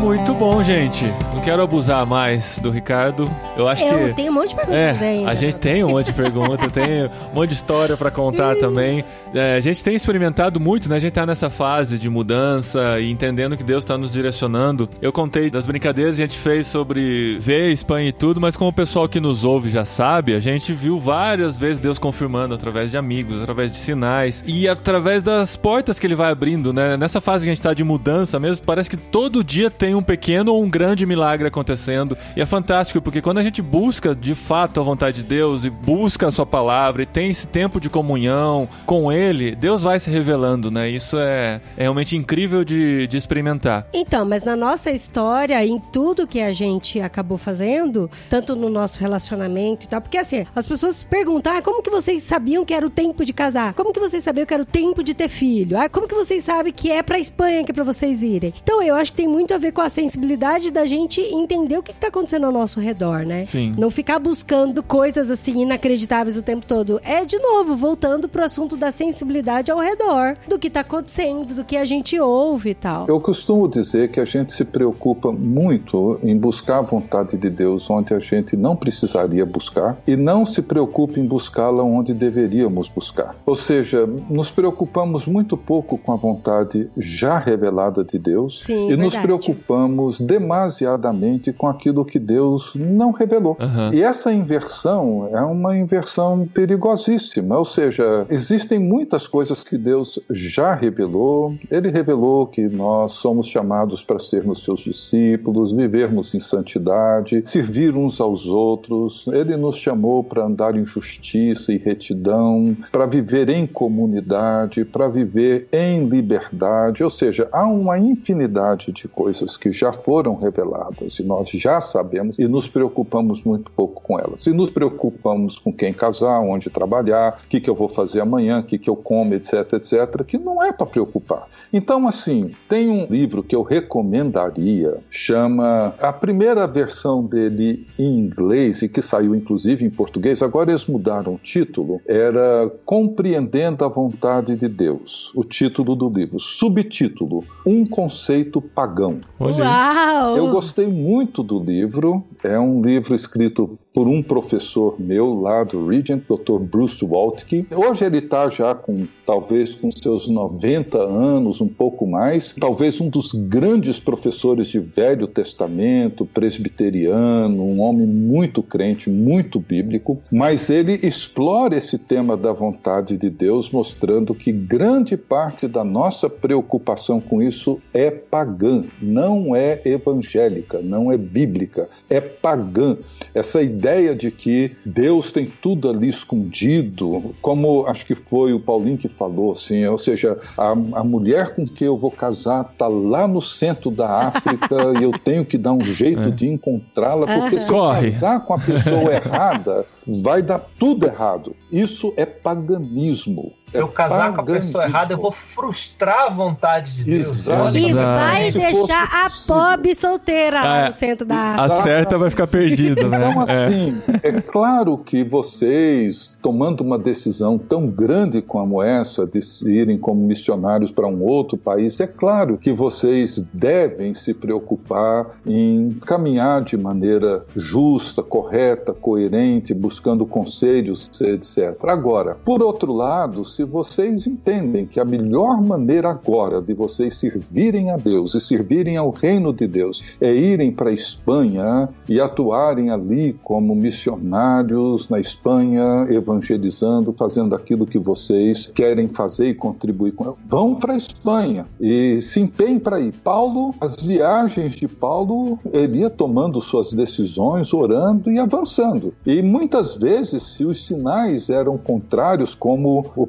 Muito 0.01 0.33
bom, 0.33 0.63
gente 0.63 1.05
quero 1.47 1.61
abusar 1.63 2.05
mais 2.05 2.59
do 2.59 2.69
Ricardo. 2.69 3.29
Eu 3.55 3.69
acho 3.69 3.81
Eu 3.81 4.09
que. 4.09 4.15
tenho 4.15 4.31
um 4.33 4.35
monte 4.35 4.49
de 4.49 4.55
perguntas 4.55 5.01
É, 5.01 5.05
ainda. 5.07 5.31
a 5.31 5.33
gente 5.35 5.55
tem 5.55 5.81
um 5.81 5.87
monte 5.91 6.07
de 6.07 6.11
perguntas, 6.13 6.69
tem 6.73 7.05
um 7.05 7.35
monte 7.35 7.49
de 7.51 7.55
história 7.55 7.95
pra 7.95 8.11
contar 8.11 8.57
também. 8.57 9.01
É, 9.33 9.55
a 9.55 9.59
gente 9.61 9.81
tem 9.81 9.95
experimentado 9.95 10.59
muito, 10.59 10.89
né? 10.89 10.97
A 10.97 10.99
gente 10.99 11.13
tá 11.13 11.25
nessa 11.25 11.49
fase 11.49 11.97
de 11.97 12.09
mudança 12.09 12.99
e 12.99 13.09
entendendo 13.09 13.55
que 13.55 13.63
Deus 13.63 13.85
tá 13.85 13.97
nos 13.97 14.11
direcionando. 14.11 14.89
Eu 15.01 15.13
contei 15.13 15.49
das 15.49 15.65
brincadeiras 15.65 16.17
que 16.17 16.21
a 16.23 16.25
gente 16.27 16.37
fez 16.37 16.67
sobre 16.67 17.37
ver 17.39 17.71
Espanha 17.71 18.09
e 18.09 18.11
tudo, 18.11 18.41
mas 18.41 18.57
como 18.57 18.69
o 18.69 18.73
pessoal 18.73 19.07
que 19.07 19.21
nos 19.21 19.45
ouve 19.45 19.69
já 19.71 19.85
sabe, 19.85 20.35
a 20.35 20.41
gente 20.41 20.73
viu 20.73 20.99
várias 20.99 21.57
vezes 21.57 21.79
Deus 21.79 21.97
confirmando 21.97 22.55
através 22.55 22.91
de 22.91 22.97
amigos, 22.97 23.39
através 23.39 23.71
de 23.71 23.77
sinais 23.77 24.43
e 24.45 24.67
através 24.67 25.23
das 25.23 25.55
portas 25.55 25.97
que 25.97 26.05
ele 26.05 26.15
vai 26.15 26.29
abrindo, 26.29 26.73
né? 26.73 26.97
Nessa 26.97 27.21
fase 27.21 27.45
que 27.45 27.49
a 27.51 27.53
gente 27.55 27.63
tá 27.63 27.73
de 27.73 27.85
mudança 27.85 28.37
mesmo, 28.37 28.65
parece 28.65 28.89
que 28.89 28.97
todo 28.97 29.41
dia 29.45 29.71
tem 29.71 29.95
um 29.95 30.03
pequeno 30.03 30.51
ou 30.53 30.61
um 30.61 30.69
grande 30.69 31.05
milagre 31.05 31.36
acontecendo. 31.45 32.17
E 32.35 32.41
é 32.41 32.45
fantástico, 32.45 33.01
porque 33.01 33.21
quando 33.21 33.38
a 33.38 33.43
gente 33.43 33.61
busca 33.61 34.15
de 34.15 34.33
fato 34.33 34.79
a 34.79 34.83
vontade 34.83 35.21
de 35.21 35.27
Deus 35.27 35.65
e 35.65 35.69
busca 35.69 36.27
a 36.27 36.31
sua 36.31 36.45
palavra 36.45 37.03
e 37.03 37.05
tem 37.05 37.29
esse 37.29 37.47
tempo 37.47 37.79
de 37.79 37.89
comunhão 37.89 38.67
com 38.85 39.11
ele, 39.11 39.55
Deus 39.55 39.83
vai 39.83 39.99
se 39.99 40.09
revelando, 40.09 40.71
né? 40.71 40.89
Isso 40.89 41.17
é, 41.17 41.61
é 41.77 41.83
realmente 41.83 42.15
incrível 42.15 42.63
de, 42.63 43.07
de 43.07 43.17
experimentar. 43.17 43.88
Então, 43.93 44.25
mas 44.25 44.43
na 44.43 44.55
nossa 44.55 44.91
história, 44.91 45.63
em 45.65 45.79
tudo 45.79 46.27
que 46.27 46.41
a 46.41 46.53
gente 46.53 46.99
acabou 46.99 47.38
fazendo, 47.38 48.09
tanto 48.29 48.55
no 48.55 48.69
nosso 48.69 48.99
relacionamento 48.99 49.85
e 49.85 49.89
tal, 49.89 50.01
porque 50.01 50.17
assim, 50.17 50.45
as 50.55 50.65
pessoas 50.65 51.03
perguntam, 51.03 51.57
ah, 51.57 51.61
como 51.61 51.81
que 51.81 51.89
vocês 51.89 52.23
sabiam 52.23 52.65
que 52.65 52.73
era 52.73 52.85
o 52.85 52.89
tempo 52.89 53.23
de 53.23 53.33
casar? 53.33 53.73
Como 53.73 53.93
que 53.93 53.99
vocês 53.99 54.23
sabiam 54.23 54.45
que 54.45 54.53
era 54.53 54.63
o 54.63 54.65
tempo 54.65 55.03
de 55.03 55.13
ter 55.13 55.27
filho? 55.27 55.77
Ah, 55.77 55.89
como 55.89 56.07
que 56.07 56.15
vocês 56.15 56.43
sabem 56.43 56.73
que 56.73 56.91
é 56.91 57.01
pra 57.01 57.19
Espanha 57.19 57.63
que 57.63 57.71
é 57.71 57.73
pra 57.73 57.83
vocês 57.83 58.23
irem? 58.23 58.53
Então, 58.61 58.81
eu 58.81 58.95
acho 58.95 59.11
que 59.11 59.17
tem 59.17 59.27
muito 59.27 59.53
a 59.53 59.57
ver 59.57 59.71
com 59.71 59.81
a 59.81 59.89
sensibilidade 59.89 60.71
da 60.71 60.85
gente 60.85 61.21
entender 61.34 61.78
o 61.78 61.84
que, 61.84 61.93
que 61.93 61.99
tá 61.99 62.07
acontecendo 62.07 62.45
ao 62.45 62.51
nosso 62.51 62.80
redor, 62.80 63.25
né? 63.25 63.45
Sim. 63.45 63.73
Não 63.78 63.89
ficar 63.89 64.19
buscando 64.19 64.82
coisas 64.82 65.30
assim 65.30 65.61
inacreditáveis 65.61 66.38
o 66.38 66.41
tempo 66.41 66.65
todo. 66.65 66.99
É, 67.03 67.25
de 67.25 67.38
novo, 67.39 67.75
voltando 67.75 68.28
pro 68.28 68.43
assunto 68.43 68.75
da 68.78 68.91
sensibilidade 68.91 69.71
ao 69.71 69.80
redor, 69.80 70.38
do 70.47 70.57
que 70.59 70.69
tá 70.69 70.82
acontecendo, 70.82 71.53
do 71.53 71.63
que 71.63 71.78
a 71.78 71.86
gente 71.86 72.19
ouve 72.19 72.71
e 72.71 72.75
tal. 72.75 73.05
Eu 73.07 73.19
costumo 73.19 73.67
dizer 73.67 74.11
que 74.11 74.19
a 74.19 74.25
gente 74.25 74.53
se 74.53 74.63
preocupa 74.63 75.32
muito 75.32 76.19
em 76.23 76.38
buscar 76.38 76.80
a 76.80 76.82
vontade 76.82 77.38
de 77.38 77.49
Deus 77.49 77.89
onde 77.89 78.13
a 78.13 78.19
gente 78.19 78.55
não 78.55 78.75
precisaria 78.75 79.45
buscar 79.45 79.97
e 80.07 80.15
não 80.15 80.45
se 80.45 80.61
preocupa 80.61 81.19
em 81.19 81.25
buscá-la 81.25 81.84
onde 81.84 82.13
deveríamos 82.13 82.88
buscar. 82.89 83.36
Ou 83.45 83.55
seja, 83.55 84.05
nos 84.30 84.51
preocupamos 84.51 85.25
muito 85.25 85.57
pouco 85.57 85.97
com 85.97 86.11
a 86.11 86.15
vontade 86.15 86.89
já 86.97 87.38
revelada 87.38 88.03
de 88.03 88.17
Deus 88.17 88.63
Sim, 88.63 88.91
e 88.91 88.95
nos 88.95 89.13
verdade. 89.13 89.23
preocupamos 89.23 90.19
demasiadamente 90.19 91.16
com 91.53 91.68
aquilo 91.68 92.05
que 92.05 92.20
Deus 92.20 92.74
não 92.76 93.11
revelou. 93.11 93.57
Aham. 93.59 93.91
E 93.93 94.01
essa 94.01 94.32
inversão 94.34 95.30
é 95.32 95.41
uma 95.41 95.76
inversão 95.78 96.47
perigosíssima, 96.53 97.57
ou 97.57 97.65
seja, 97.65 98.26
existem 98.30 98.80
muitas 98.80 99.28
coisas 99.28 99.63
que 99.63 99.78
Deus 99.78 100.20
já 100.30 100.74
revelou. 100.74 101.55
Ele 101.70 101.89
revelou 101.89 102.47
que 102.47 102.68
nós 102.68 103.13
somos 103.13 103.47
chamados 103.47 104.03
para 104.03 104.20
sermos 104.20 104.63
seus 104.63 104.82
discípulos, 104.82 105.72
vivermos 105.72 106.34
em 106.34 106.39
santidade, 106.39 107.43
servir 107.45 107.95
uns 107.95 108.20
aos 108.20 108.47
outros. 108.47 109.28
Ele 109.28 109.55
nos 109.57 109.78
chamou 109.78 110.24
para 110.24 110.45
andar 110.45 110.76
em 110.76 110.86
justiça 110.86 111.74
e 111.74 111.78
retidão, 111.78 112.76
para 112.91 113.05
viver 113.05 113.49
em 113.49 113.65
comunidade, 113.65 114.86
para 114.86 115.07
viver 115.07 115.68
em 115.72 116.07
liberdade. 116.07 117.03
Ou 117.03 117.09
seja, 117.09 117.47
há 117.51 117.65
uma 117.65 117.97
infinidade 117.97 118.91
de 118.91 119.07
coisas 119.07 119.57
que 119.57 119.72
já 119.72 119.91
foram 119.91 120.36
reveladas 120.36 120.96
e 121.01 121.23
nós 121.23 121.49
já 121.49 121.79
sabemos 121.79 122.37
e 122.39 122.47
nos 122.47 122.67
preocupamos 122.67 123.43
muito 123.43 123.71
pouco 123.71 124.01
com 124.01 124.19
elas. 124.19 124.45
E 124.45 124.51
nos 124.51 124.69
preocupamos 124.69 125.59
com 125.59 125.71
quem 125.71 125.93
casar, 125.93 126.39
onde 126.41 126.69
trabalhar, 126.69 127.41
o 127.43 127.47
que, 127.47 127.59
que 127.59 127.69
eu 127.69 127.75
vou 127.75 127.87
fazer 127.87 128.21
amanhã, 128.21 128.59
o 128.59 128.63
que, 128.63 128.77
que 128.77 128.89
eu 128.89 128.95
como, 128.95 129.33
etc, 129.33 129.73
etc, 129.73 130.23
que 130.25 130.37
não 130.37 130.63
é 130.63 130.71
para 130.71 130.85
preocupar. 130.85 131.47
Então, 131.71 132.07
assim, 132.07 132.51
tem 132.67 132.89
um 132.89 133.05
livro 133.05 133.43
que 133.43 133.55
eu 133.55 133.61
recomendaria, 133.61 134.97
chama 135.09 135.93
a 135.99 136.11
primeira 136.11 136.65
versão 136.65 137.23
dele 137.23 137.87
em 137.97 138.19
inglês 138.19 138.81
e 138.81 138.89
que 138.89 139.01
saiu 139.01 139.35
inclusive 139.35 139.85
em 139.85 139.89
português, 139.89 140.41
agora 140.41 140.71
eles 140.71 140.85
mudaram 140.87 141.35
o 141.35 141.37
título, 141.37 142.01
era 142.07 142.69
Compreendendo 142.85 143.83
a 143.83 143.87
Vontade 143.87 144.55
de 144.55 144.67
Deus. 144.67 145.31
O 145.35 145.43
título 145.43 145.95
do 145.95 146.09
livro. 146.09 146.39
Subtítulo: 146.39 147.43
Um 147.65 147.85
conceito 147.85 148.61
pagão. 148.61 149.19
Olha. 149.39 149.63
Uau! 149.63 150.37
Eu 150.37 150.49
gostei 150.49 150.86
muito 150.88 151.43
do 151.43 151.59
livro. 151.59 152.23
É 152.43 152.59
um 152.59 152.81
livro 152.81 153.13
escrito 153.13 153.77
por 153.97 154.07
um 154.07 154.21
professor 154.21 154.95
meu 154.99 155.33
lá 155.33 155.63
do 155.63 155.87
Regent, 155.87 156.21
Dr. 156.29 156.59
Bruce 156.59 157.03
Waltke. 157.03 157.65
Hoje 157.75 158.05
ele 158.05 158.19
está 158.19 158.47
já 158.47 158.75
com 158.75 159.07
talvez 159.25 159.73
com 159.73 159.89
seus 159.89 160.27
90 160.27 160.99
anos, 160.99 161.59
um 161.61 161.67
pouco 161.67 162.05
mais, 162.05 162.53
talvez 162.53 163.01
um 163.01 163.09
dos 163.09 163.33
grandes 163.33 163.99
professores 163.99 164.67
de 164.67 164.79
Velho 164.79 165.25
Testamento, 165.25 166.27
presbiteriano, 166.27 167.63
um 167.63 167.81
homem 167.81 168.05
muito 168.05 168.61
crente, 168.61 169.09
muito 169.09 169.59
bíblico, 169.59 170.21
mas 170.31 170.69
ele 170.69 170.99
explora 171.01 171.75
esse 171.75 171.97
tema 171.97 172.37
da 172.37 172.53
vontade 172.53 173.17
de 173.17 173.31
Deus, 173.31 173.71
mostrando 173.71 174.35
que 174.35 174.51
grande 174.51 175.17
parte 175.17 175.67
da 175.67 175.83
nossa 175.83 176.29
preocupação 176.29 177.19
com 177.19 177.41
isso 177.41 177.81
é 177.91 178.11
pagã, 178.11 178.83
não 179.01 179.55
é 179.55 179.81
evangélica, 179.83 180.79
não 180.83 181.11
é 181.11 181.17
bíblica, 181.17 181.89
é 182.07 182.21
pagã. 182.21 182.95
Essa 183.33 183.61
ideia 183.63 183.86
de 184.15 184.31
que 184.31 184.75
Deus 184.85 185.31
tem 185.31 185.51
tudo 185.61 185.89
ali 185.89 186.09
escondido, 186.09 187.33
como 187.41 187.85
acho 187.88 188.05
que 188.05 188.15
foi 188.15 188.53
o 188.53 188.59
Paulinho 188.59 188.97
que 188.97 189.07
falou, 189.07 189.53
assim, 189.53 189.85
ou 189.85 189.97
seja, 189.97 190.38
a, 190.57 190.71
a 190.71 191.03
mulher 191.03 191.55
com 191.55 191.67
que 191.67 191.83
eu 191.83 191.97
vou 191.97 192.11
casar 192.11 192.69
está 192.71 192.88
lá 192.88 193.27
no 193.27 193.41
centro 193.41 193.89
da 193.89 194.27
África 194.27 194.75
e 194.99 195.03
eu 195.03 195.11
tenho 195.11 195.45
que 195.45 195.57
dar 195.57 195.73
um 195.73 195.81
jeito 195.81 196.31
de 196.31 196.47
encontrá-la, 196.47 197.25
porque 197.25 197.59
se 197.59 197.67
Corre. 197.67 198.07
eu 198.07 198.11
casar 198.13 198.45
com 198.45 198.53
a 198.53 198.59
pessoa 198.59 199.13
errada, 199.15 199.85
vai 200.05 200.41
dar 200.41 200.59
tudo 200.79 201.05
errado. 201.05 201.55
Isso 201.71 202.13
é 202.17 202.25
paganismo. 202.25 203.53
Se 203.72 203.78
eu 203.80 203.88
É 203.88 203.89
casar 203.89 204.34
com 204.34 204.41
a 204.41 204.43
pessoa 204.45 204.86
errada, 204.86 205.13
eu 205.13 205.18
vou 205.18 205.32
frustrar 205.32 206.28
a 206.28 206.30
vontade 206.30 206.93
de 206.93 207.03
Deus. 207.03 207.28
Exato. 207.39 207.63
Olha 207.63 207.78
E 207.78 207.93
vai 207.93 208.51
Se 208.51 208.57
deixar 208.57 209.03
a 209.03 209.30
pobre 209.45 209.93
solteira 209.93 210.63
lá 210.63 210.78
É. 210.78 210.86
no 210.86 210.91
centro 210.93 211.26
da 211.28 211.36
A 211.36 211.65
África. 211.65 211.82
certa 211.84 212.18
vai 212.18 212.30
ficar 212.30 212.47
perdida, 212.47 213.03
né? 213.09 213.30
Então, 213.30 213.43
É. 213.47 213.65
assim, 213.68 214.01
é. 214.24 214.41
claro 214.41 214.97
que 214.97 215.22
vocês, 215.24 216.38
tomando 216.41 216.80
uma 216.82 216.97
decisão 216.97 217.57
tão 217.57 217.88
grande 217.88 218.41
como 218.41 218.82
essa, 218.82 219.26
de 219.26 219.39
irem 219.65 219.97
como 219.97 220.22
missionários 220.26 220.89
para 220.91 221.05
um 221.07 221.22
outro 221.24 221.57
país, 221.57 221.99
é 221.99 222.07
claro 222.07 222.57
que 222.57 222.72
vocês 222.72 223.43
devem 223.53 224.13
se 224.13 224.34
preocupar 224.34 225.28
em 225.45 225.91
caminhar 226.05 226.61
de 226.63 226.78
maneira 226.78 227.45
justa, 227.55 228.24
correta, 228.24 228.93
coerente, 228.93 229.74
buscando 229.74 230.26
conselhos, 230.26 231.09
etc. 231.20 231.76
Agora, 231.89 232.36
por 232.45 232.63
outro 232.63 232.93
lado, 232.93 233.43
se 233.57 233.63
vocês 233.63 234.27
entendem 234.27 234.85
que 234.85 234.99
a 234.99 235.05
melhor 235.05 235.59
maneira 235.59 236.11
agora 236.11 236.61
de 236.61 236.75
vocês 236.75 237.17
servirem 237.17 237.89
a 237.89 237.97
Deus 237.97 238.35
e 238.35 238.39
servirem 238.39 238.97
ao 238.97 239.09
reino 239.09 239.51
de 239.51 239.65
Deus 239.65 240.03
é 240.21 240.31
irem 240.31 240.71
para 240.71 240.91
a 240.91 240.93
Espanha 240.93 241.89
e 242.07 242.21
atuarem 242.21 242.91
ali 242.91 243.33
como 243.41 243.73
missionários 243.73 245.09
na 245.09 245.19
Espanha, 245.19 246.05
evangelizando, 246.07 247.11
fazendo 247.17 247.55
aquilo 247.55 247.87
que 247.87 247.97
vocês 247.97 248.67
querem 248.67 249.07
fazer 249.07 249.47
e 249.47 249.53
contribuir 249.55 250.11
com. 250.11 250.35
Vão 250.45 250.75
para 250.75 250.93
a 250.93 250.97
Espanha 250.97 251.65
e 251.81 252.21
se 252.21 252.39
empenhem 252.39 252.77
para 252.77 252.99
ir. 252.99 253.11
Paulo, 253.23 253.73
as 253.81 253.95
viagens 253.95 254.73
de 254.73 254.87
Paulo, 254.87 255.57
ele 255.73 256.01
ia 256.01 256.11
tomando 256.11 256.61
suas 256.61 256.93
decisões, 256.93 257.73
orando 257.73 258.31
e 258.31 258.37
avançando. 258.37 259.15
E 259.25 259.41
muitas 259.41 259.95
vezes, 259.95 260.43
se 260.43 260.63
os 260.63 260.85
sinais 260.85 261.49
eram 261.49 261.75
contrários, 261.75 262.53
como 262.53 263.03
o 263.15 263.25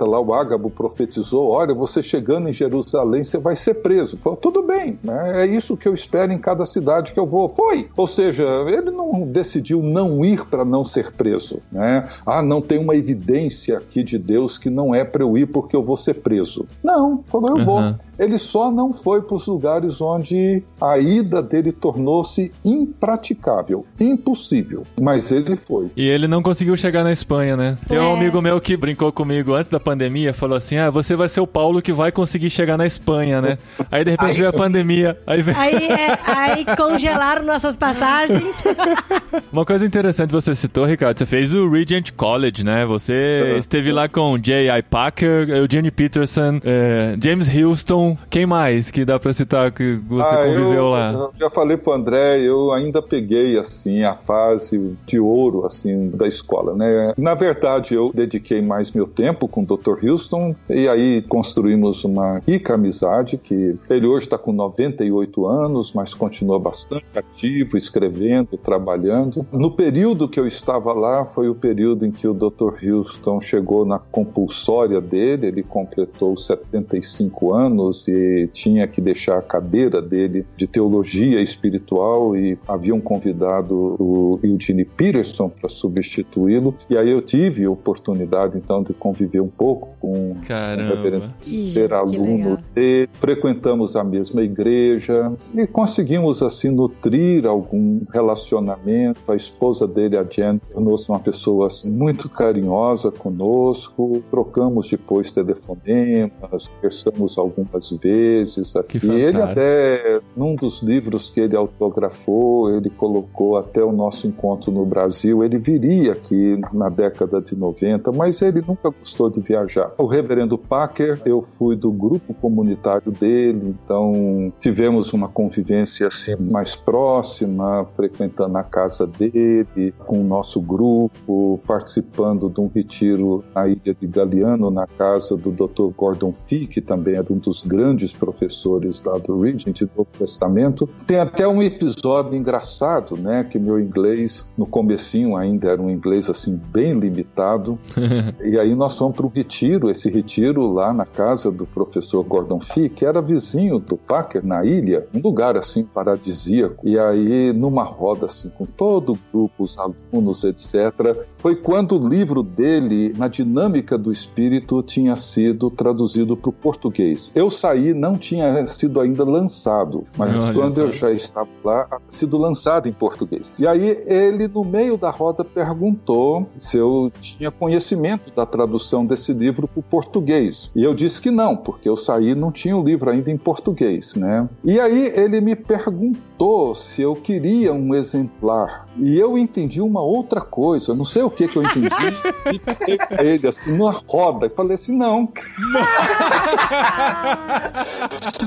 lá, 0.00 0.20
o 0.20 0.34
Ágabo, 0.34 0.70
profetizou: 0.70 1.48
olha, 1.50 1.74
você 1.74 2.02
chegando 2.02 2.48
em 2.48 2.52
Jerusalém, 2.52 3.24
você 3.24 3.38
vai 3.38 3.56
ser 3.56 3.74
preso. 3.74 4.16
Falou, 4.16 4.38
tudo 4.38 4.62
bem, 4.62 4.98
né? 5.02 5.44
é 5.44 5.46
isso 5.46 5.76
que 5.76 5.88
eu 5.88 5.94
espero 5.94 6.32
em 6.32 6.38
cada 6.38 6.64
cidade 6.64 7.12
que 7.12 7.20
eu 7.20 7.26
vou. 7.26 7.52
Foi! 7.54 7.88
Ou 7.96 8.06
seja, 8.06 8.44
ele 8.66 8.90
não 8.90 9.22
decidiu 9.22 9.82
não 9.82 10.24
ir 10.24 10.44
para 10.46 10.64
não 10.64 10.84
ser 10.84 11.12
preso. 11.12 11.60
Né? 11.70 12.08
Ah, 12.24 12.42
não 12.42 12.60
tem 12.60 12.78
uma 12.78 12.96
evidência 12.96 13.78
aqui 13.78 14.02
de 14.02 14.18
Deus 14.18 14.58
que 14.58 14.70
não 14.70 14.94
é 14.94 15.04
para 15.04 15.22
eu 15.22 15.36
ir 15.36 15.46
porque 15.46 15.76
eu 15.76 15.82
vou 15.82 15.96
ser 15.96 16.14
preso. 16.14 16.66
Não, 16.82 17.22
falou, 17.26 17.58
eu 17.58 17.64
vou. 17.64 17.94
Ele 18.18 18.38
só 18.38 18.70
não 18.70 18.92
foi 18.92 19.22
para 19.22 19.34
os 19.36 19.46
lugares 19.46 20.00
onde 20.00 20.62
a 20.80 20.98
ida 20.98 21.42
dele 21.42 21.70
tornou-se 21.72 22.52
impraticável, 22.64 23.84
impossível. 24.00 24.82
Mas 25.00 25.30
ele 25.30 25.54
foi. 25.56 25.90
E 25.96 26.08
ele 26.08 26.26
não 26.26 26.42
conseguiu 26.42 26.76
chegar 26.76 27.04
na 27.04 27.12
Espanha, 27.12 27.56
né? 27.56 27.76
Tem 27.86 27.98
um 27.98 28.12
É. 28.14 28.16
amigo 28.16 28.40
meu 28.40 28.60
que 28.60 28.76
brincou 28.76 29.12
comigo 29.12 29.52
antes 29.54 29.70
da 29.70 29.78
pandemia, 29.78 30.32
falou 30.32 30.56
assim: 30.56 30.76
Ah, 30.76 30.90
você 30.90 31.14
vai 31.14 31.28
ser 31.28 31.40
o 31.40 31.46
Paulo 31.46 31.82
que 31.82 31.92
vai 31.92 32.10
conseguir 32.10 32.50
chegar 32.50 32.76
na 32.76 32.86
Espanha, 32.86 33.40
né? 33.40 33.58
Aí 33.90 34.04
de 34.04 34.10
repente 34.12 34.30
Aí- 34.30 34.36
veio 34.36 34.48
a 34.48 34.52
pandemia. 34.52 35.18
Aí 35.26 35.42
veio... 35.42 35.56
Aí, 35.58 35.74
é, 35.88 36.18
aí 36.24 36.64
congelaram 36.76 37.44
nossas 37.44 37.76
passagens. 37.76 38.56
Uma 39.52 39.64
coisa 39.64 39.84
interessante 39.84 40.28
que 40.28 40.34
você 40.34 40.54
citou, 40.54 40.84
Ricardo, 40.84 41.18
você 41.18 41.26
fez 41.26 41.52
o 41.54 41.68
Regent 41.68 42.12
College, 42.16 42.64
né? 42.64 42.84
Você 42.86 43.16
Uhum. 43.52 43.58
esteve 43.58 43.92
lá 43.92 44.08
com 44.08 44.38
J.I. 44.38 44.82
Packer, 44.82 45.48
Eugene 45.50 45.90
Peterson, 45.90 46.60
eh, 46.64 47.16
James 47.22 47.48
Houston. 47.54 48.05
Quem 48.30 48.46
mais 48.46 48.90
que 48.90 49.04
dá 49.04 49.18
pra 49.18 49.32
citar 49.32 49.72
que 49.72 49.98
você 50.08 50.28
Ah, 50.28 50.44
conviveu 50.44 50.72
eu, 50.74 50.88
lá? 50.90 51.30
já 51.38 51.50
falei 51.50 51.76
pro 51.76 51.92
André, 51.92 52.40
eu 52.40 52.72
ainda 52.72 53.00
peguei 53.00 53.58
assim 53.58 54.02
a 54.04 54.14
fase 54.14 54.96
de 55.06 55.18
ouro 55.18 55.64
assim 55.66 56.10
da 56.10 56.26
escola, 56.28 56.74
né? 56.74 57.14
Na 57.16 57.34
verdade, 57.34 57.94
eu 57.94 58.10
dediquei 58.14 58.60
mais 58.62 58.92
meu 58.92 59.06
tempo 59.06 59.48
com 59.48 59.62
o 59.62 59.66
Dr. 59.66 60.04
Houston 60.08 60.54
e 60.68 60.88
aí 60.88 61.22
construímos 61.22 62.04
uma 62.04 62.40
rica 62.46 62.74
amizade 62.74 63.38
que 63.38 63.76
ele 63.88 64.06
hoje 64.06 64.26
está 64.26 64.36
com 64.38 64.52
98 64.52 65.46
anos, 65.46 65.92
mas 65.92 66.12
continua 66.14 66.58
bastante 66.58 67.04
ativo, 67.16 67.76
escrevendo, 67.76 68.56
trabalhando. 68.58 69.46
No 69.52 69.70
período 69.70 70.28
que 70.28 70.38
eu 70.38 70.46
estava 70.46 70.92
lá 70.92 71.24
foi 71.24 71.48
o 71.48 71.54
período 71.54 72.04
em 72.04 72.10
que 72.10 72.26
o 72.28 72.34
Dr. 72.34 72.74
Houston 72.84 73.40
chegou 73.40 73.84
na 73.84 73.98
compulsória 73.98 75.00
dele, 75.00 75.46
ele 75.46 75.62
completou 75.62 76.36
75 76.36 77.54
anos 77.54 77.95
e 78.08 78.48
tinha 78.52 78.86
que 78.86 79.00
deixar 79.00 79.38
a 79.38 79.42
cadeira 79.42 80.02
dele 80.02 80.46
de 80.56 80.66
teologia 80.66 81.40
espiritual 81.40 82.36
e 82.36 82.58
haviam 82.66 83.00
convidado 83.00 83.96
o 83.98 84.38
Eugene 84.42 84.84
Peterson 84.84 85.48
para 85.48 85.68
substituí-lo. 85.68 86.74
E 86.90 86.96
aí 86.96 87.10
eu 87.10 87.22
tive 87.22 87.64
a 87.64 87.70
oportunidade 87.70 88.56
então 88.56 88.82
de 88.82 88.92
conviver 88.92 89.40
um 89.40 89.48
pouco 89.48 89.88
com 90.00 90.12
o 90.12 90.36
reverendo 90.40 91.20
Caramba. 91.20 91.34
Que, 91.40 91.72
ser 91.72 91.92
aluno 91.92 92.58
dele, 92.74 93.08
frequentamos 93.14 93.96
a 93.96 94.04
mesma 94.04 94.42
igreja 94.42 95.32
e 95.54 95.66
conseguimos 95.66 96.42
assim 96.42 96.70
nutrir 96.70 97.46
algum 97.46 98.00
relacionamento. 98.12 99.20
A 99.28 99.36
esposa 99.36 99.86
dele, 99.86 100.16
a 100.16 100.24
Jen, 100.24 100.60
tornou-se 100.72 101.08
uma 101.08 101.20
pessoa 101.20 101.66
assim, 101.66 101.90
muito 101.90 102.28
carinhosa 102.28 103.10
conosco. 103.10 104.22
Trocamos 104.30 104.88
depois 104.88 105.32
telefonemas, 105.32 106.66
conversamos 106.66 107.38
algumas 107.38 107.85
vezes 107.90 108.76
aqui. 108.76 109.00
Que 109.00 109.06
ele 109.08 109.40
até 109.40 110.20
num 110.36 110.54
dos 110.54 110.82
livros 110.82 111.30
que 111.30 111.40
ele 111.40 111.56
autografou, 111.56 112.70
ele 112.74 112.90
colocou 112.90 113.56
até 113.56 113.82
o 113.82 113.92
nosso 113.92 114.26
encontro 114.26 114.70
no 114.70 114.84
Brasil. 114.84 115.44
Ele 115.44 115.58
viria 115.58 116.12
aqui 116.12 116.60
na 116.72 116.88
década 116.88 117.40
de 117.40 117.56
90, 117.56 118.12
mas 118.12 118.42
ele 118.42 118.62
nunca 118.66 118.90
gostou 118.90 119.30
de 119.30 119.40
viajar. 119.40 119.92
O 119.98 120.06
reverendo 120.06 120.58
Packer, 120.58 121.20
eu 121.24 121.42
fui 121.42 121.76
do 121.76 121.90
grupo 121.90 122.34
comunitário 122.34 123.10
dele, 123.12 123.74
então 123.84 124.52
tivemos 124.60 125.12
uma 125.12 125.28
convivência 125.28 126.08
assim 126.08 126.36
mais 126.36 126.76
próxima, 126.76 127.86
frequentando 127.94 128.56
a 128.58 128.62
casa 128.62 129.06
dele, 129.06 129.92
com 130.06 130.20
o 130.20 130.24
nosso 130.24 130.60
grupo, 130.60 131.60
participando 131.66 132.48
de 132.48 132.60
um 132.60 132.70
retiro 132.72 133.44
na 133.54 133.66
ilha 133.68 133.94
de 133.98 134.06
Galeano, 134.06 134.70
na 134.70 134.86
casa 134.86 135.36
do 135.36 135.50
Dr. 135.50 135.94
Gordon 135.96 136.32
Fee, 136.32 136.66
que 136.66 136.80
também 136.80 137.14
era 137.14 137.32
um 137.32 137.38
dos 137.38 137.62
grandes 137.76 138.14
professores 138.14 139.02
lá 139.04 139.18
do 139.18 139.38
Regent 139.42 139.82
do 139.82 139.90
Novo 139.94 140.08
Testamento. 140.18 140.88
Tem 141.06 141.18
até 141.18 141.46
um 141.46 141.62
episódio 141.62 142.34
engraçado, 142.34 143.18
né, 143.18 143.44
que 143.44 143.58
meu 143.58 143.78
inglês 143.78 144.48
no 144.56 144.64
comecinho 144.64 145.36
ainda 145.36 145.68
era 145.68 145.82
um 145.82 145.90
inglês 145.90 146.30
assim 146.30 146.58
bem 146.72 146.98
limitado. 146.98 147.78
e 148.42 148.58
aí 148.58 148.74
nós 148.74 148.96
fomos 148.96 149.14
para 149.14 149.26
um 149.26 149.28
retiro, 149.28 149.90
esse 149.90 150.10
retiro 150.10 150.72
lá 150.72 150.90
na 150.90 151.04
casa 151.04 151.50
do 151.50 151.66
professor 151.66 152.24
Gordon 152.24 152.60
Fee, 152.60 152.88
que 152.88 153.04
era 153.04 153.20
vizinho 153.20 153.78
do 153.78 153.98
Packer 153.98 154.44
na 154.44 154.64
ilha, 154.64 155.06
um 155.14 155.20
lugar 155.20 155.58
assim 155.58 155.84
paradisíaco. 155.84 156.88
E 156.88 156.98
aí 156.98 157.52
numa 157.52 157.84
roda 157.84 158.24
assim 158.24 158.48
com 158.48 158.64
todo 158.64 159.12
o 159.12 159.18
grupo, 159.30 159.64
os 159.64 159.76
alunos, 159.78 160.44
etc. 160.44 161.26
Foi 161.36 161.54
quando 161.54 162.00
o 162.00 162.08
livro 162.08 162.42
dele, 162.42 163.12
na 163.18 163.28
dinâmica 163.28 163.98
do 163.98 164.10
espírito, 164.10 164.82
tinha 164.82 165.14
sido 165.14 165.70
traduzido 165.70 166.36
para 166.36 166.48
o 166.48 166.52
português. 166.52 167.30
Eu 167.34 167.50
saí, 167.66 167.92
não 167.92 168.16
tinha 168.16 168.64
sido 168.66 169.00
ainda 169.00 169.24
lançado, 169.24 170.06
mas 170.16 170.38
Olha 170.40 170.54
quando 170.54 170.78
eu 170.78 170.92
já 170.92 171.10
estava 171.10 171.48
lá, 171.64 171.84
tinha 171.86 172.00
sido 172.10 172.38
lançado 172.38 172.88
em 172.88 172.92
português. 172.92 173.52
E 173.58 173.66
aí 173.66 174.02
ele, 174.06 174.46
no 174.46 174.64
meio 174.64 174.96
da 174.96 175.10
roda, 175.10 175.44
perguntou 175.44 176.46
se 176.52 176.78
eu 176.78 177.10
tinha 177.20 177.50
conhecimento 177.50 178.30
da 178.34 178.46
tradução 178.46 179.04
desse 179.04 179.32
livro 179.32 179.66
para 179.66 179.80
o 179.80 179.82
português. 179.82 180.70
E 180.74 180.84
eu 180.84 180.94
disse 180.94 181.20
que 181.20 181.30
não, 181.30 181.56
porque 181.56 181.88
eu 181.88 181.96
saí 181.96 182.30
e 182.30 182.34
não 182.34 182.52
tinha 182.52 182.76
o 182.76 182.84
livro 182.84 183.10
ainda 183.10 183.30
em 183.30 183.36
português, 183.36 184.14
né? 184.14 184.48
E 184.64 184.78
aí 184.78 185.12
ele 185.14 185.40
me 185.40 185.56
perguntou 185.56 186.74
se 186.74 187.02
eu 187.02 187.14
queria 187.14 187.72
um 187.72 187.94
exemplar. 187.94 188.86
E 188.98 189.18
eu 189.18 189.36
entendi 189.36 189.80
uma 189.80 190.00
outra 190.02 190.40
coisa, 190.40 190.94
não 190.94 191.04
sei 191.04 191.22
o 191.22 191.30
que 191.30 191.48
que 191.48 191.56
eu 191.56 191.62
entendi. 191.62 191.88
e 192.88 193.26
ele 193.26 193.48
assim, 193.48 193.72
numa 193.72 193.92
roda, 193.92 194.48
falei 194.50 194.74
assim, 194.74 194.96
não. 194.96 195.28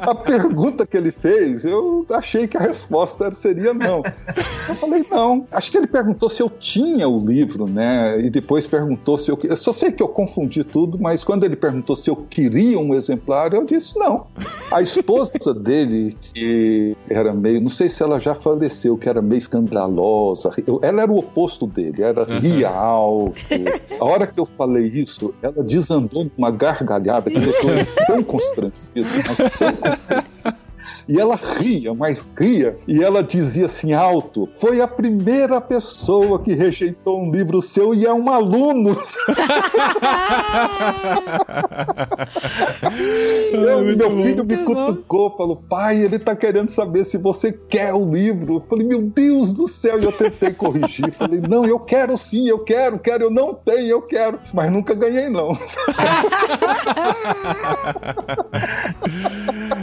a 0.01 0.15
pergunta 0.15 0.85
que 0.85 0.97
ele 0.97 1.11
fez, 1.11 1.65
eu 1.65 2.05
achei 2.11 2.47
que 2.47 2.57
a 2.57 2.61
resposta 2.61 3.31
seria 3.31 3.73
não. 3.73 4.03
Eu 4.67 4.75
falei, 4.75 5.05
não. 5.09 5.47
Acho 5.51 5.71
que 5.71 5.77
ele 5.77 5.87
perguntou 5.87 6.29
se 6.29 6.41
eu 6.41 6.49
tinha 6.49 7.07
o 7.07 7.19
livro, 7.19 7.67
né? 7.67 8.19
E 8.19 8.29
depois 8.29 8.67
perguntou 8.67 9.17
se 9.17 9.31
eu. 9.31 9.39
Eu 9.43 9.55
só 9.55 9.71
sei 9.71 9.91
que 9.91 10.03
eu 10.03 10.07
confundi 10.07 10.63
tudo, 10.63 10.97
mas 10.99 11.23
quando 11.23 11.43
ele 11.43 11.55
perguntou 11.55 11.95
se 11.95 12.09
eu 12.09 12.15
queria 12.15 12.79
um 12.79 12.93
exemplar, 12.93 13.53
eu 13.53 13.65
disse 13.65 13.97
não. 13.97 14.27
A 14.71 14.81
esposa 14.81 15.53
dele, 15.53 16.15
que 16.21 16.95
era 17.09 17.33
meio. 17.33 17.61
Não 17.61 17.69
sei 17.69 17.89
se 17.89 18.03
ela 18.03 18.19
já 18.19 18.35
faleceu, 18.35 18.97
que 18.97 19.09
era 19.09 19.21
meio 19.21 19.37
escandalosa. 19.37 20.51
ela 20.81 21.01
era 21.03 21.11
o 21.11 21.17
oposto 21.17 21.65
dele, 21.65 22.01
era 22.01 22.23
ria 22.23 22.69
alto. 22.69 23.33
A 23.99 24.05
hora 24.05 24.27
que 24.27 24.39
eu 24.39 24.45
falei 24.45 24.85
isso, 24.87 25.33
ela 25.41 25.63
desandou 25.63 26.29
numa 26.37 26.51
gargalhada 26.51 27.29
que 27.29 27.39
deixou 27.39 27.71
ele 27.71 27.87
tão 28.07 28.23
constrangido, 28.23 28.98
mas 29.03 29.51
tão 29.57 29.75
constrangido. 29.75 30.68
E 31.09 31.19
ela 31.19 31.35
ria, 31.35 31.91
mas 31.91 32.31
ria, 32.37 32.77
e 32.87 33.03
ela 33.03 33.23
dizia 33.23 33.65
assim 33.65 33.93
alto: 33.93 34.47
Foi 34.53 34.79
a 34.79 34.87
primeira 34.87 35.59
pessoa 35.59 36.39
que 36.39 36.53
rejeitou 36.53 37.19
um 37.19 37.31
livro 37.31 37.63
seu 37.63 37.95
e 37.95 38.05
é 38.05 38.13
um 38.13 38.29
aluno. 38.29 38.95
Eu- 43.51 43.83
meu 43.83 44.09
bom. 44.09 44.21
filho 44.23 44.45
me 44.45 44.57
cutucou, 44.57 45.35
falou: 45.35 45.55
Pai, 45.55 45.97
ele 45.97 46.19
tá 46.19 46.35
querendo 46.35 46.69
saber 46.69 47.03
se 47.05 47.17
você 47.17 47.51
quer 47.51 47.91
o 47.93 48.07
livro. 48.07 48.57
Eu 48.57 48.63
falei: 48.69 48.85
Meu 48.87 49.01
Deus 49.01 49.51
do 49.51 49.67
céu, 49.67 49.99
e 49.99 50.05
eu 50.05 50.11
tentei 50.11 50.53
corrigir. 50.53 51.11
Falei: 51.17 51.41
Não, 51.41 51.65
eu 51.65 51.79
quero 51.79 52.15
sim, 52.19 52.47
eu 52.47 52.59
quero, 52.59 52.99
quero, 52.99 53.23
eu 53.23 53.31
não 53.31 53.55
tenho, 53.55 53.87
eu 53.87 54.01
quero. 54.03 54.39
Mas 54.53 54.71
nunca 54.71 54.93
ganhei, 54.93 55.27
não. 55.27 55.49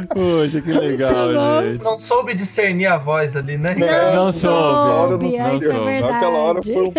Poxa, 0.07 0.61
que 0.61 0.73
legal, 0.73 1.33
bom. 1.33 1.63
gente. 1.63 1.85
Não 1.85 1.99
soube 1.99 2.35
discernir 2.35 2.87
a 2.87 2.97
voz 2.97 3.37
ali, 3.37 3.57
né? 3.59 3.75
Não 4.15 4.33
soube. 4.33 5.27
soube, 5.27 5.39
Não 5.39 5.57
isso 5.57 5.71
é 5.71 5.75
soube. 5.75 6.01
Naquela 6.01 6.39
hora 6.39 6.61
foi, 6.63 6.93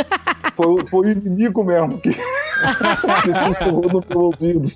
foi, 0.55 0.87
foi 0.87 1.07
o 1.07 1.11
inimigo 1.11 1.63
mesmo 1.63 1.97
que, 1.99 2.09
que 3.23 3.33
sussurrou 3.45 3.89
no 3.91 4.03
meu 4.09 4.19
ouvido. 4.19 4.67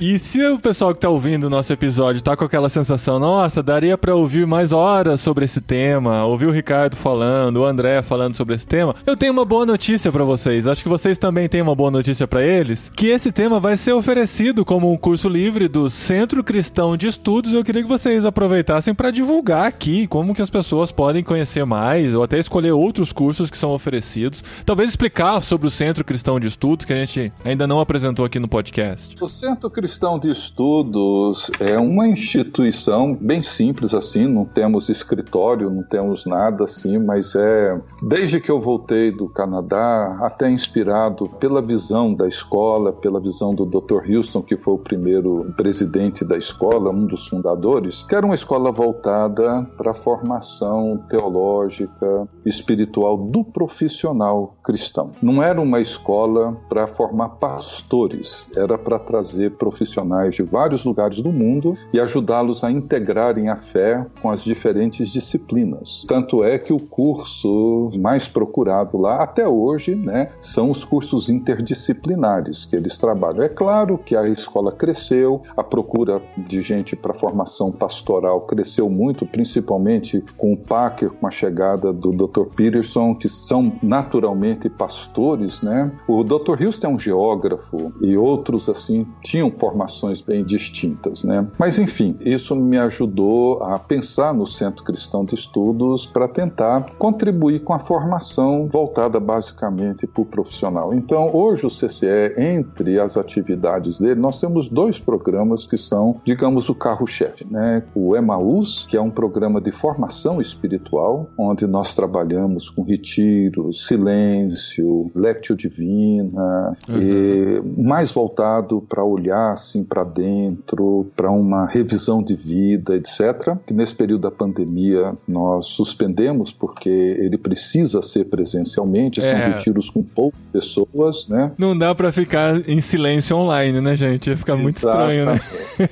E 0.00 0.18
se 0.18 0.44
o 0.44 0.58
pessoal 0.58 0.94
que 0.94 1.00
tá 1.00 1.08
ouvindo 1.08 1.44
o 1.44 1.50
nosso 1.50 1.72
episódio 1.72 2.20
tá 2.22 2.36
com 2.36 2.44
aquela 2.44 2.68
sensação, 2.68 3.18
nossa, 3.18 3.62
daria 3.62 3.96
pra 3.96 4.14
ouvir 4.14 4.46
mais 4.46 4.72
horas 4.72 5.20
sobre 5.20 5.46
esse 5.46 5.60
tema, 5.60 6.24
ouvir 6.26 6.46
o 6.46 6.50
Ricardo 6.50 6.96
falando, 6.96 7.58
o 7.58 7.64
André 7.64 8.02
falando 8.02 8.34
sobre 8.34 8.54
esse 8.54 8.66
tema, 8.66 8.94
eu 9.06 9.16
tenho 9.16 9.32
uma 9.32 9.44
boa 9.44 9.64
notícia 9.64 10.12
pra 10.12 10.24
vocês. 10.24 10.66
Acho 10.66 10.82
que 10.82 10.88
vocês 10.88 11.16
também 11.16 11.48
têm 11.48 11.62
uma 11.62 11.74
boa 11.74 11.90
notícia 11.90 12.26
pra 12.26 12.42
eles, 12.42 12.90
que 12.94 13.06
esse 13.06 13.32
tema 13.32 13.58
vai 13.58 13.76
ser 13.76 13.92
oferecido 13.92 14.64
como 14.64 14.92
um 14.92 14.96
curso 14.96 15.28
livre 15.28 15.66
do 15.68 15.85
Centro 15.88 16.42
Cristão 16.42 16.96
de 16.96 17.06
Estudos. 17.06 17.52
Eu 17.52 17.64
queria 17.64 17.82
que 17.82 17.88
vocês 17.88 18.24
aproveitassem 18.24 18.94
pra 18.94 19.10
divulgar 19.10 19.66
aqui 19.66 20.06
como 20.06 20.34
que 20.34 20.42
as 20.42 20.50
pessoas 20.50 20.92
podem 20.92 21.22
conhecer 21.22 21.64
mais 21.64 22.14
ou 22.14 22.22
até 22.22 22.38
escolher 22.38 22.72
outros 22.72 23.12
cursos 23.12 23.50
que 23.50 23.56
são 23.56 23.70
oferecidos. 23.70 24.42
Talvez 24.64 24.90
explicar 24.90 25.40
sobre 25.40 25.66
o 25.66 25.70
Centro 25.70 26.04
Cristão 26.04 26.40
de 26.40 26.46
Estudos 26.46 26.84
que 26.84 26.92
a 26.92 26.96
gente 26.96 27.32
ainda 27.44 27.66
não 27.66 27.80
apresentou 27.80 28.24
aqui 28.24 28.38
no 28.38 28.48
podcast. 28.48 29.16
O 29.20 29.28
Centro 29.28 29.70
Cristão 29.70 30.18
de 30.18 30.30
Estudos 30.30 31.50
é 31.60 31.78
uma 31.78 32.06
instituição 32.06 33.14
bem 33.14 33.42
simples 33.42 33.94
assim, 33.94 34.26
não 34.26 34.44
temos 34.44 34.88
escritório, 34.88 35.70
não 35.70 35.82
temos 35.82 36.24
nada 36.26 36.64
assim, 36.64 36.98
mas 36.98 37.34
é 37.34 37.80
desde 38.02 38.40
que 38.40 38.50
eu 38.50 38.60
voltei 38.60 39.10
do 39.10 39.28
Canadá, 39.28 40.18
até 40.22 40.50
inspirado 40.50 41.28
pela 41.40 41.62
visão 41.62 42.12
da 42.12 42.26
escola, 42.26 42.92
pela 42.92 43.20
visão 43.20 43.54
do 43.54 43.64
Dr. 43.64 44.10
Houston, 44.10 44.42
que 44.42 44.56
foi 44.56 44.74
o 44.74 44.78
primeiro 44.78 45.52
presidente 45.56 45.75
da 45.84 46.36
escola, 46.36 46.90
um 46.90 47.06
dos 47.06 47.26
fundadores, 47.26 48.02
que 48.02 48.14
era 48.14 48.24
uma 48.24 48.34
escola 48.34 48.72
voltada 48.72 49.62
para 49.76 49.90
a 49.90 49.94
formação 49.94 51.00
teológica, 51.08 52.28
espiritual 52.44 53.16
do 53.16 53.44
profissional 53.44 54.56
cristão. 54.62 55.12
Não 55.22 55.42
era 55.42 55.60
uma 55.60 55.80
escola 55.80 56.56
para 56.68 56.86
formar 56.86 57.30
pastores, 57.30 58.48
era 58.56 58.78
para 58.78 58.98
trazer 58.98 59.52
profissionais 59.52 60.34
de 60.34 60.42
vários 60.42 60.84
lugares 60.84 61.20
do 61.20 61.32
mundo 61.32 61.76
e 61.92 62.00
ajudá-los 62.00 62.64
a 62.64 62.70
integrarem 62.70 63.48
a 63.48 63.56
fé 63.56 64.06
com 64.20 64.30
as 64.30 64.42
diferentes 64.42 65.08
disciplinas. 65.08 66.04
Tanto 66.06 66.42
é 66.42 66.58
que 66.58 66.72
o 66.72 66.78
curso 66.78 67.90
mais 67.98 68.28
procurado 68.28 68.98
lá 68.98 69.22
até 69.22 69.46
hoje, 69.46 69.94
né, 69.94 70.30
são 70.40 70.70
os 70.70 70.84
cursos 70.84 71.28
interdisciplinares 71.28 72.64
que 72.64 72.76
eles 72.76 72.98
trabalham. 72.98 73.42
É 73.42 73.48
claro 73.48 73.98
que 73.98 74.16
a 74.16 74.28
escola 74.28 74.72
cresceu, 74.72 75.42
a 75.56 75.62
procura 75.68 76.22
de 76.36 76.60
gente 76.60 76.96
para 76.96 77.14
formação 77.14 77.70
pastoral 77.70 78.40
cresceu 78.42 78.88
muito, 78.88 79.26
principalmente 79.26 80.22
com 80.36 80.52
o 80.52 80.56
Packer, 80.56 81.10
com 81.10 81.26
a 81.26 81.30
chegada 81.30 81.92
do 81.92 82.12
Dr. 82.12 82.46
Peterson, 82.54 83.14
que 83.14 83.28
são 83.28 83.72
naturalmente 83.82 84.68
pastores, 84.68 85.62
né? 85.62 85.90
O 86.08 86.22
Dr. 86.22 86.62
Houston 86.62 86.86
é 86.86 86.90
um 86.90 86.98
geógrafo 86.98 87.92
e 88.00 88.16
outros 88.16 88.68
assim 88.68 89.06
tinham 89.22 89.50
formações 89.50 90.20
bem 90.20 90.44
distintas, 90.44 91.24
né? 91.24 91.46
Mas 91.58 91.78
enfim, 91.78 92.16
isso 92.20 92.54
me 92.54 92.78
ajudou 92.78 93.62
a 93.62 93.78
pensar 93.78 94.32
no 94.32 94.46
Centro 94.46 94.84
Cristão 94.84 95.24
de 95.24 95.34
Estudos 95.34 96.06
para 96.06 96.28
tentar 96.28 96.96
contribuir 96.98 97.60
com 97.60 97.72
a 97.72 97.78
formação 97.78 98.68
voltada 98.70 99.18
basicamente 99.18 100.06
para 100.06 100.22
o 100.22 100.26
profissional. 100.26 100.94
Então, 100.94 101.30
hoje 101.34 101.66
o 101.66 101.70
CCE, 101.70 102.34
entre 102.36 102.98
as 102.98 103.16
atividades 103.16 103.98
dele, 103.98 104.20
nós 104.20 104.40
temos 104.40 104.68
dois 104.68 104.98
programas 104.98 105.55
que 105.64 105.78
são, 105.78 106.16
digamos, 106.24 106.68
o 106.68 106.74
carro-chefe, 106.74 107.46
né? 107.48 107.82
O 107.94 108.16
Emaús, 108.16 108.84
que 108.88 108.96
é 108.96 109.00
um 109.00 109.10
programa 109.10 109.60
de 109.60 109.70
formação 109.70 110.40
espiritual, 110.40 111.30
onde 111.38 111.66
nós 111.66 111.94
trabalhamos 111.94 112.68
com 112.68 112.82
retiro, 112.82 113.72
silêncio, 113.72 115.10
lectio 115.14 115.56
divina, 115.56 116.76
uhum. 116.88 117.00
e 117.00 117.62
mais 117.80 118.10
voltado 118.10 118.82
para 118.88 119.04
olhar 119.04 119.52
assim 119.52 119.84
para 119.84 120.02
dentro, 120.04 121.06
para 121.16 121.30
uma 121.30 121.66
revisão 121.66 122.22
de 122.22 122.34
vida, 122.34 122.96
etc. 122.96 123.56
Que 123.66 123.72
nesse 123.72 123.94
período 123.94 124.22
da 124.22 124.30
pandemia 124.30 125.14
nós 125.26 125.66
suspendemos 125.66 126.52
porque 126.52 126.88
ele 126.88 127.38
precisa 127.38 128.02
ser 128.02 128.24
presencialmente, 128.24 129.22
são 129.22 129.30
é. 129.30 129.48
retiros 129.48 129.90
com 129.90 130.02
poucas 130.02 130.40
pessoas, 130.52 131.28
né? 131.28 131.52
Não 131.58 131.76
dá 131.76 131.94
para 131.94 132.10
ficar 132.10 132.68
em 132.68 132.80
silêncio 132.80 133.36
online, 133.36 133.80
né, 133.80 133.96
gente? 133.96 134.30
Ia 134.30 134.36
ficar 134.36 134.56
muito 134.56 134.76
estranho, 134.76 135.26
né? 135.26 135.40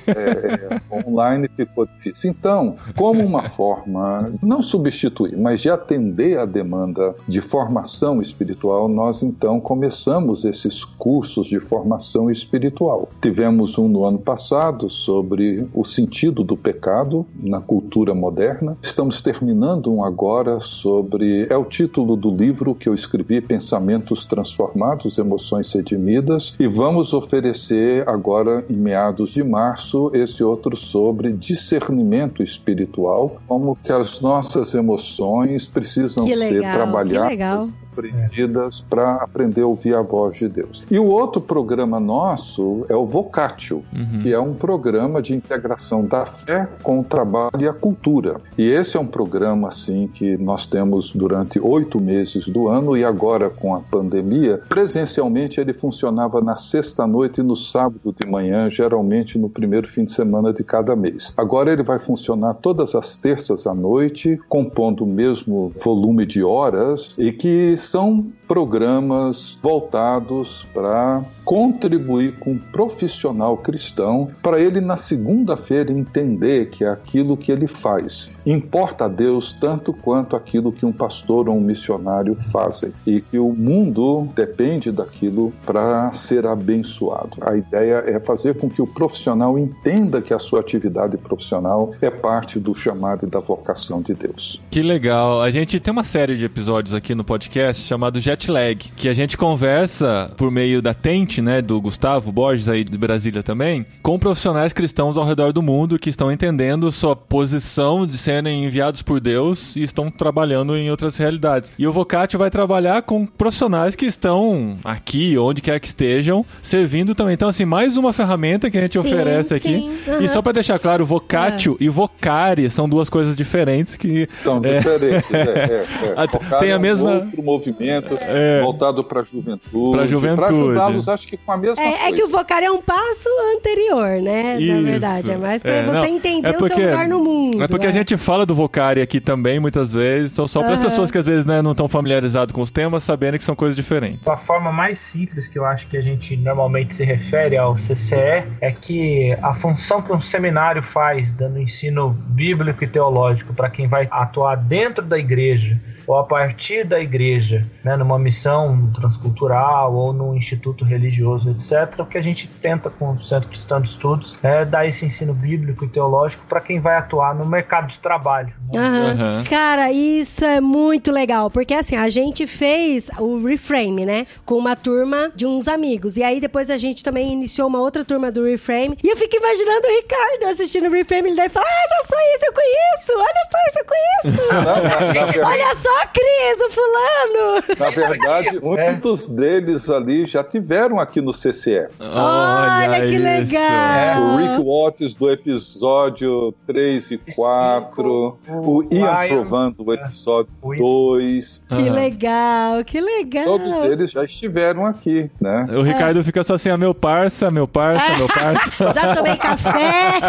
É, 0.07 0.75
é, 0.75 1.07
online 1.07 1.49
ficou 1.55 1.85
difícil. 1.85 2.31
Então, 2.31 2.75
como 2.95 3.23
uma 3.23 3.49
forma, 3.49 4.31
não 4.41 4.61
substituir, 4.61 5.37
mas 5.37 5.61
de 5.61 5.69
atender 5.69 6.37
a 6.37 6.45
demanda 6.45 7.15
de 7.27 7.41
formação 7.41 8.21
espiritual, 8.21 8.87
nós 8.87 9.21
então 9.21 9.59
começamos 9.59 10.45
esses 10.45 10.83
cursos 10.83 11.47
de 11.47 11.59
formação 11.59 12.29
espiritual. 12.29 13.09
Tivemos 13.21 13.77
um 13.77 13.87
no 13.87 14.05
ano 14.05 14.19
passado 14.19 14.89
sobre 14.89 15.67
o 15.73 15.83
sentido 15.83 16.43
do 16.43 16.57
pecado 16.57 17.25
na 17.41 17.61
cultura 17.61 18.13
moderna. 18.13 18.77
Estamos 18.81 19.21
terminando 19.21 19.91
um 19.91 20.03
agora 20.03 20.59
sobre. 20.59 21.47
É 21.49 21.57
o 21.57 21.65
título 21.65 22.15
do 22.15 22.29
livro 22.29 22.75
que 22.75 22.89
eu 22.89 22.93
escrevi, 22.93 23.41
Pensamentos 23.41 24.25
Transformados, 24.25 25.17
Emoções 25.17 25.71
Redimidas. 25.73 26.55
E 26.59 26.67
vamos 26.67 27.13
oferecer 27.13 28.07
agora, 28.07 28.63
em 28.69 28.75
meados 28.75 29.31
de 29.31 29.43
março, 29.45 30.11
esse 30.13 30.43
outro 30.43 30.75
sobre 30.75 31.31
discernimento 31.31 32.43
espiritual, 32.43 33.37
como 33.47 33.77
que 33.83 33.91
as 33.91 34.19
nossas 34.19 34.73
emoções 34.73 35.67
precisam 35.67 36.27
ser 36.27 36.61
trabalhadas 36.61 37.69
compreendidas 37.95 38.81
para 38.81 39.15
aprender 39.15 39.61
a 39.61 39.67
ouvir 39.67 39.95
a 39.95 40.01
voz 40.01 40.37
de 40.37 40.47
Deus. 40.47 40.83
E 40.91 40.99
o 40.99 41.05
outro 41.05 41.39
programa 41.39 41.99
nosso 41.99 42.85
é 42.89 42.95
o 42.95 43.05
Vocatio, 43.05 43.83
uhum. 43.93 44.19
que 44.21 44.33
é 44.33 44.39
um 44.39 44.53
programa 44.53 45.21
de 45.21 45.33
integração 45.33 46.05
da 46.05 46.25
fé 46.25 46.67
com 46.83 46.99
o 46.99 47.03
trabalho 47.03 47.61
e 47.61 47.67
a 47.67 47.73
cultura. 47.73 48.41
E 48.57 48.69
esse 48.69 48.97
é 48.97 48.99
um 48.99 49.07
programa 49.07 49.69
assim 49.69 50.07
que 50.13 50.37
nós 50.37 50.65
temos 50.65 51.13
durante 51.13 51.59
oito 51.59 51.99
meses 51.99 52.45
do 52.47 52.67
ano 52.67 52.97
e 52.97 53.03
agora 53.03 53.49
com 53.49 53.73
a 53.73 53.79
pandemia, 53.79 54.59
presencialmente 54.67 55.59
ele 55.59 55.73
funcionava 55.73 56.41
na 56.41 56.57
sexta 56.57 57.07
noite 57.07 57.39
e 57.39 57.43
no 57.43 57.55
sábado 57.55 58.13
de 58.19 58.27
manhã, 58.27 58.69
geralmente 58.69 59.37
no 59.37 59.49
primeiro 59.49 59.87
fim 59.87 60.03
de 60.03 60.11
semana 60.11 60.51
de 60.51 60.63
cada 60.63 60.95
mês. 60.95 61.33
Agora 61.37 61.71
ele 61.71 61.83
vai 61.83 61.99
funcionar 61.99 62.55
todas 62.55 62.95
as 62.95 63.15
terças 63.15 63.65
à 63.65 63.73
noite, 63.73 64.39
compondo 64.49 65.03
o 65.03 65.07
mesmo 65.07 65.71
volume 65.83 66.25
de 66.25 66.43
horas 66.43 67.15
e 67.17 67.31
que 67.31 67.75
são 67.85 68.31
programas 68.47 69.57
voltados 69.61 70.65
para 70.73 71.23
contribuir 71.43 72.37
com 72.39 72.51
um 72.51 72.59
profissional 72.59 73.57
cristão, 73.57 74.29
para 74.41 74.59
ele 74.59 74.81
na 74.81 74.97
segunda-feira 74.97 75.91
entender 75.91 76.69
que 76.69 76.83
aquilo 76.83 77.37
que 77.37 77.51
ele 77.51 77.67
faz 77.67 78.31
importa 78.45 79.05
a 79.05 79.07
Deus 79.07 79.53
tanto 79.53 79.93
quanto 79.93 80.35
aquilo 80.35 80.71
que 80.71 80.85
um 80.85 80.91
pastor 80.91 81.49
ou 81.49 81.55
um 81.55 81.61
missionário 81.61 82.35
fazem 82.51 82.93
e 83.05 83.21
que 83.21 83.39
o 83.39 83.51
mundo 83.51 84.27
depende 84.35 84.91
daquilo 84.91 85.53
para 85.65 86.11
ser 86.13 86.45
abençoado. 86.45 87.37
A 87.41 87.57
ideia 87.57 88.03
é 88.05 88.19
fazer 88.19 88.55
com 88.55 88.69
que 88.69 88.81
o 88.81 88.87
profissional 88.87 89.57
entenda 89.57 90.21
que 90.21 90.33
a 90.33 90.39
sua 90.39 90.59
atividade 90.59 91.17
profissional 91.17 91.93
é 92.01 92.09
parte 92.09 92.59
do 92.59 92.75
chamado 92.75 93.25
e 93.25 93.29
da 93.29 93.39
vocação 93.39 94.01
de 94.01 94.13
Deus. 94.13 94.61
Que 94.69 94.81
legal. 94.81 95.41
A 95.41 95.49
gente 95.51 95.79
tem 95.79 95.91
uma 95.91 96.03
série 96.03 96.35
de 96.35 96.45
episódios 96.45 96.93
aqui 96.93 97.15
no 97.15 97.23
podcast 97.23 97.81
chamado 97.81 98.19
Jet 98.19 98.49
Lag, 98.49 98.75
que 98.75 99.09
a 99.09 99.13
gente 99.13 99.37
conversa 99.37 100.31
por 100.37 100.51
meio 100.51 100.81
da 100.81 100.93
Tente, 100.93 101.41
né, 101.41 101.61
do 101.61 101.79
Gustavo 101.81 102.31
Borges 102.31 102.69
aí 102.69 102.83
de 102.83 102.97
Brasília 102.97 103.43
também, 103.43 103.85
com 104.01 104.19
profissionais 104.19 104.73
cristãos 104.73 105.17
ao 105.17 105.25
redor 105.25 105.51
do 105.51 105.61
mundo 105.61 105.97
que 105.97 106.09
estão 106.09 106.31
entendendo 106.31 106.91
sua 106.91 107.15
posição 107.15 108.05
de 108.05 108.17
serem 108.35 108.65
enviados 108.65 109.01
por 109.01 109.19
Deus 109.21 109.75
e 109.75 109.83
estão 109.83 110.11
trabalhando 110.11 110.75
em 110.75 110.91
outras 110.91 111.17
realidades. 111.17 111.71
E 111.77 111.87
o 111.87 111.91
Vocati 111.91 112.35
vai 112.35 112.49
trabalhar 112.49 113.01
com 113.03 113.25
profissionais 113.25 113.95
que 113.95 114.05
estão 114.05 114.77
aqui, 114.83 115.37
onde 115.37 115.61
quer 115.61 115.79
que 115.79 115.87
estejam, 115.87 116.45
servindo 116.61 117.15
também. 117.15 117.33
Então, 117.33 117.47
assim, 117.47 117.63
mais 117.63 117.95
uma 117.95 118.11
ferramenta 118.11 118.69
que 118.69 118.77
a 118.77 118.81
gente 118.81 118.93
sim, 118.93 118.99
oferece 118.99 119.53
aqui. 119.53 119.75
Uhum. 120.07 120.21
E 120.21 120.27
só 120.27 120.41
para 120.41 120.53
deixar 120.53 120.77
claro, 120.79 121.05
Vocatio 121.05 121.77
é. 121.79 121.83
e 121.85 121.89
Vocari 121.89 122.69
são 122.69 122.89
duas 122.89 123.09
coisas 123.09 123.35
diferentes 123.37 123.95
que... 123.95 124.27
São 124.41 124.61
é... 124.63 124.79
diferentes, 124.79 125.33
é, 125.33 125.37
é, 125.37 126.23
é. 126.23 126.59
Tem 126.59 126.71
a 126.73 126.79
mesma... 126.79 127.09
Um 127.09 127.25
outro 127.25 127.43
movimento 127.43 128.17
é. 128.19 128.61
voltado 128.61 129.03
para 129.03 129.21
a 129.21 129.23
juventude. 129.23 129.97
Para 129.97 130.07
juventude. 130.07 130.35
Para 130.35 130.55
ajudá-los, 130.55 131.07
acho 131.07 131.27
que 131.27 131.37
com 131.37 131.51
a 131.53 131.57
mesma 131.57 131.81
é, 131.81 131.89
coisa. 131.89 132.05
É 132.05 132.11
que 132.11 132.23
o 132.23 132.27
vocar 132.27 132.61
é 132.61 132.69
um 132.69 132.81
passo 132.81 133.29
anterior, 133.55 134.21
né? 134.21 134.57
Isso. 134.59 134.73
Na 134.73 134.81
verdade. 134.81 135.31
É 135.31 135.37
mais 135.37 135.63
para 135.63 135.71
é, 135.71 135.83
você 135.83 135.93
não, 135.93 136.05
entender 136.05 136.49
é 136.49 136.53
porque, 136.53 136.73
o 136.73 136.77
seu 136.77 136.85
lugar 136.85 137.07
no 137.07 137.19
mundo. 137.23 137.63
É 137.63 137.67
porque 137.67 137.87
a 137.87 137.91
gente 137.91 138.17
fala 138.25 138.45
do 138.45 138.55
vocari 138.55 139.01
aqui 139.01 139.21
também, 139.21 139.59
muitas 139.59 139.93
vezes. 139.93 140.33
Então, 140.33 140.47
só 140.47 140.63
para 140.63 140.73
as 140.73 140.79
pessoas 140.79 141.11
que 141.11 141.17
às 141.17 141.27
vezes 141.27 141.45
né, 141.45 141.61
não 141.61 141.71
estão 141.71 141.87
familiarizadas 141.87 142.51
com 142.51 142.61
os 142.61 142.71
temas, 142.71 143.03
saberem 143.03 143.37
que 143.37 143.43
são 143.43 143.55
coisas 143.55 143.75
diferentes. 143.75 144.27
A 144.27 144.35
forma 144.35 144.71
mais 144.71 144.99
simples 144.99 145.47
que 145.47 145.59
eu 145.59 145.63
acho 145.63 145.87
que 145.87 145.95
a 145.95 146.01
gente 146.01 146.35
normalmente 146.35 146.95
se 146.95 147.05
refere 147.05 147.55
ao 147.55 147.75
CCE 147.75 148.43
é 148.59 148.71
que 148.71 149.31
a 149.43 149.53
função 149.53 150.01
que 150.01 150.11
um 150.11 150.19
seminário 150.19 150.81
faz, 150.81 151.31
dando 151.33 151.59
ensino 151.59 152.09
bíblico 152.09 152.83
e 152.83 152.87
teológico 152.87 153.53
para 153.53 153.69
quem 153.69 153.87
vai 153.87 154.07
atuar 154.09 154.55
dentro 154.55 155.05
da 155.05 155.19
igreja 155.19 155.79
ou 156.07 156.17
a 156.17 156.23
partir 156.23 156.85
da 156.85 156.99
igreja, 156.99 157.65
né, 157.83 157.95
numa 157.95 158.17
missão 158.19 158.91
transcultural 158.93 159.93
ou 159.93 160.13
num 160.13 160.35
instituto 160.35 160.85
religioso, 160.85 161.49
etc., 161.51 161.99
o 161.99 162.05
que 162.05 162.17
a 162.17 162.21
gente 162.21 162.47
tenta 162.61 162.89
com 162.89 163.11
o 163.11 163.17
Centro 163.17 163.49
Cristão 163.49 163.81
de 163.81 163.89
Estudos 163.89 164.37
é 164.43 164.63
dar 164.65 164.87
esse 164.87 165.05
ensino 165.05 165.33
bíblico 165.33 165.85
e 165.85 165.87
teológico 165.87 166.45
para 166.47 166.61
quem 166.61 166.79
vai 166.79 166.97
atuar 166.97 167.33
no 167.33 167.45
mercado 167.45 167.87
de 167.87 167.99
trabalho. 167.99 168.53
Né? 168.71 168.81
Uhum. 168.81 169.43
Cara, 169.49 169.91
isso 169.91 170.45
é 170.45 170.61
muito 170.61 171.11
legal, 171.11 171.49
porque 171.49 171.73
assim, 171.73 171.95
a 171.95 172.09
gente 172.09 172.45
fez 172.45 173.09
o 173.19 173.43
Reframe, 173.45 174.05
né, 174.05 174.27
com 174.45 174.55
uma 174.55 174.75
turma 174.75 175.31
de 175.35 175.45
uns 175.45 175.67
amigos, 175.67 176.17
e 176.17 176.23
aí 176.23 176.39
depois 176.39 176.69
a 176.69 176.77
gente 176.77 177.03
também 177.03 177.33
iniciou 177.33 177.67
uma 177.67 177.79
outra 177.79 178.03
turma 178.03 178.31
do 178.31 178.43
Reframe, 178.43 178.97
e 179.03 179.09
eu 179.09 179.17
fico 179.17 179.35
imaginando 179.35 179.87
o 179.87 179.95
Ricardo 180.01 180.45
assistindo 180.49 180.87
o 180.87 180.91
Reframe, 180.91 181.29
ele 181.29 181.35
deve 181.35 181.49
falar, 181.49 181.65
ah, 181.65 181.85
olha 181.85 182.05
só 182.05 182.15
isso, 182.35 182.45
eu 182.45 182.53
conheço, 182.53 183.11
olha 183.15 183.47
só 183.51 183.57
isso, 183.69 183.79
eu 183.79 183.85
conheço. 183.85 185.45
olha 185.45 185.75
só 185.75 185.94
Ó, 185.97 186.07
Cris, 186.13 186.59
o 186.61 186.69
fulano! 186.71 187.63
Na 187.79 187.89
verdade, 187.89 188.47
aqui, 188.57 188.59
muitos 188.65 189.27
deles 189.27 189.89
ali 189.89 190.25
já 190.25 190.43
tiveram 190.43 190.99
aqui 190.99 191.21
no 191.21 191.31
CCE. 191.31 191.87
Olha 191.99 192.99
que 193.01 193.15
isso. 193.15 193.23
legal. 193.23 194.21
O 194.23 194.37
Rick 194.37 194.63
Watts 194.63 195.15
do 195.15 195.29
episódio 195.31 196.53
3 196.67 197.11
e 197.11 197.17
4, 197.35 198.37
o 198.49 198.83
Ian 198.91 199.11
Ryan. 199.11 199.27
Provan 199.29 199.71
do 199.71 199.93
episódio 199.93 200.51
O 200.61 200.73
Ian. 200.73 200.79
2. 200.79 201.63
Que 201.69 201.89
Ah. 201.89 201.93
legal, 201.93 202.83
que 202.83 202.99
legal. 202.99 203.45
Todos 203.45 203.81
eles 203.83 204.11
já 204.11 204.23
estiveram 204.25 204.85
aqui, 204.85 205.29
né? 205.39 205.65
O 205.69 205.81
Ricardo 205.81 206.23
fica 206.23 206.43
só 206.43 206.55
assim, 206.55 206.69
ah, 206.69 206.77
meu 206.77 206.93
parça, 206.93 207.49
meu 207.49 207.67
parça, 207.67 208.17
meu 208.17 208.27
parça. 208.33 208.91
Já 208.93 209.15
tomei 209.15 209.37
café. 209.37 210.19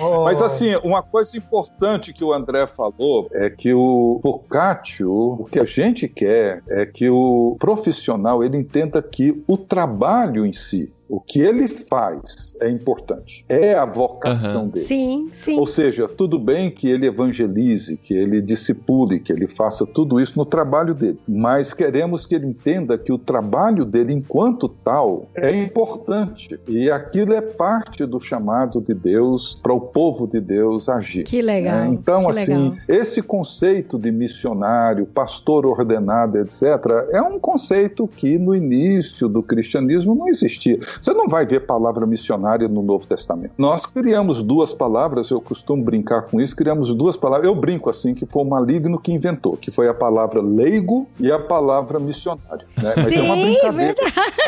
Oh. 0.00 0.24
Mas 0.28 0.42
assim, 0.42 0.74
uma 0.82 1.02
coisa 1.02 1.36
importante 1.36 2.12
que 2.12 2.22
o 2.24 2.32
André 2.32 2.66
falou 2.66 3.28
é 3.32 3.48
que 3.48 3.72
o 3.72 4.09
vocatio, 4.18 5.12
o 5.12 5.44
que 5.44 5.60
a 5.60 5.64
gente 5.64 6.08
quer 6.08 6.62
é 6.68 6.86
que 6.86 7.08
o 7.08 7.56
profissional 7.58 8.42
ele 8.42 8.56
entenda 8.56 9.02
que 9.02 9.42
o 9.46 9.56
trabalho 9.56 10.44
em 10.46 10.52
si, 10.52 10.92
o 11.10 11.20
que 11.20 11.40
ele 11.40 11.66
faz 11.66 12.54
é 12.60 12.70
importante. 12.70 13.44
É 13.48 13.74
a 13.74 13.84
vocação 13.84 14.62
Aham. 14.62 14.68
dele. 14.68 14.86
Sim, 14.86 15.28
sim. 15.32 15.58
Ou 15.58 15.66
seja, 15.66 16.06
tudo 16.06 16.38
bem 16.38 16.70
que 16.70 16.88
ele 16.88 17.06
evangelize, 17.06 17.96
que 17.96 18.14
ele 18.14 18.40
discipule, 18.40 19.18
que 19.18 19.32
ele 19.32 19.48
faça 19.48 19.84
tudo 19.84 20.20
isso 20.20 20.38
no 20.38 20.44
trabalho 20.44 20.94
dele, 20.94 21.18
mas 21.26 21.74
queremos 21.74 22.26
que 22.26 22.36
ele 22.36 22.46
entenda 22.46 22.96
que 22.96 23.12
o 23.12 23.18
trabalho 23.18 23.84
dele, 23.84 24.12
enquanto 24.12 24.68
tal, 24.68 25.26
é 25.34 25.50
importante 25.50 26.58
e 26.68 26.88
aquilo 26.90 27.34
é 27.34 27.40
parte 27.40 28.06
do 28.06 28.20
chamado 28.20 28.80
de 28.80 28.94
Deus 28.94 29.58
para 29.60 29.72
o 29.72 29.80
povo 29.80 30.28
de 30.28 30.40
Deus 30.40 30.88
agir. 30.88 31.24
Que 31.24 31.42
legal. 31.42 31.80
né? 31.80 31.88
Então, 31.88 32.22
que 32.22 32.38
assim, 32.38 32.70
legal. 32.70 32.76
esse 32.88 33.20
conceito 33.20 33.98
de 33.98 34.12
missionário, 34.12 35.06
pastor 35.06 35.66
ordenado, 35.66 36.38
etc., 36.38 36.62
é 37.10 37.20
um 37.20 37.40
conceito 37.40 38.06
que 38.06 38.38
no 38.38 38.54
início 38.54 39.28
do 39.28 39.42
cristianismo 39.42 40.14
não 40.14 40.28
existia. 40.28 40.78
Você 41.00 41.12
não 41.12 41.28
vai 41.28 41.46
ver 41.46 41.60
palavra 41.60 42.06
missionária 42.06 42.68
no 42.68 42.82
Novo 42.82 43.06
Testamento. 43.06 43.52
Nós 43.56 43.86
criamos 43.86 44.42
duas 44.42 44.74
palavras, 44.74 45.30
eu 45.30 45.40
costumo 45.40 45.82
brincar 45.82 46.22
com 46.22 46.40
isso, 46.40 46.54
criamos 46.54 46.94
duas 46.94 47.16
palavras, 47.16 47.46
eu 47.46 47.54
brinco 47.54 47.88
assim, 47.88 48.14
que 48.14 48.26
foi 48.26 48.42
o 48.42 48.44
maligno 48.44 48.98
que 48.98 49.12
inventou, 49.12 49.56
que 49.56 49.70
foi 49.70 49.88
a 49.88 49.94
palavra 49.94 50.42
leigo 50.42 51.06
e 51.18 51.32
a 51.32 51.38
palavra 51.38 51.98
missionário. 51.98 52.66
Né? 52.76 52.92
Mas 52.96 53.16
é 53.16 53.22
uma 53.22 53.34
Sim, 53.34 53.42
brincadeira. 53.44 53.94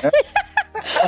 né? 0.03 0.11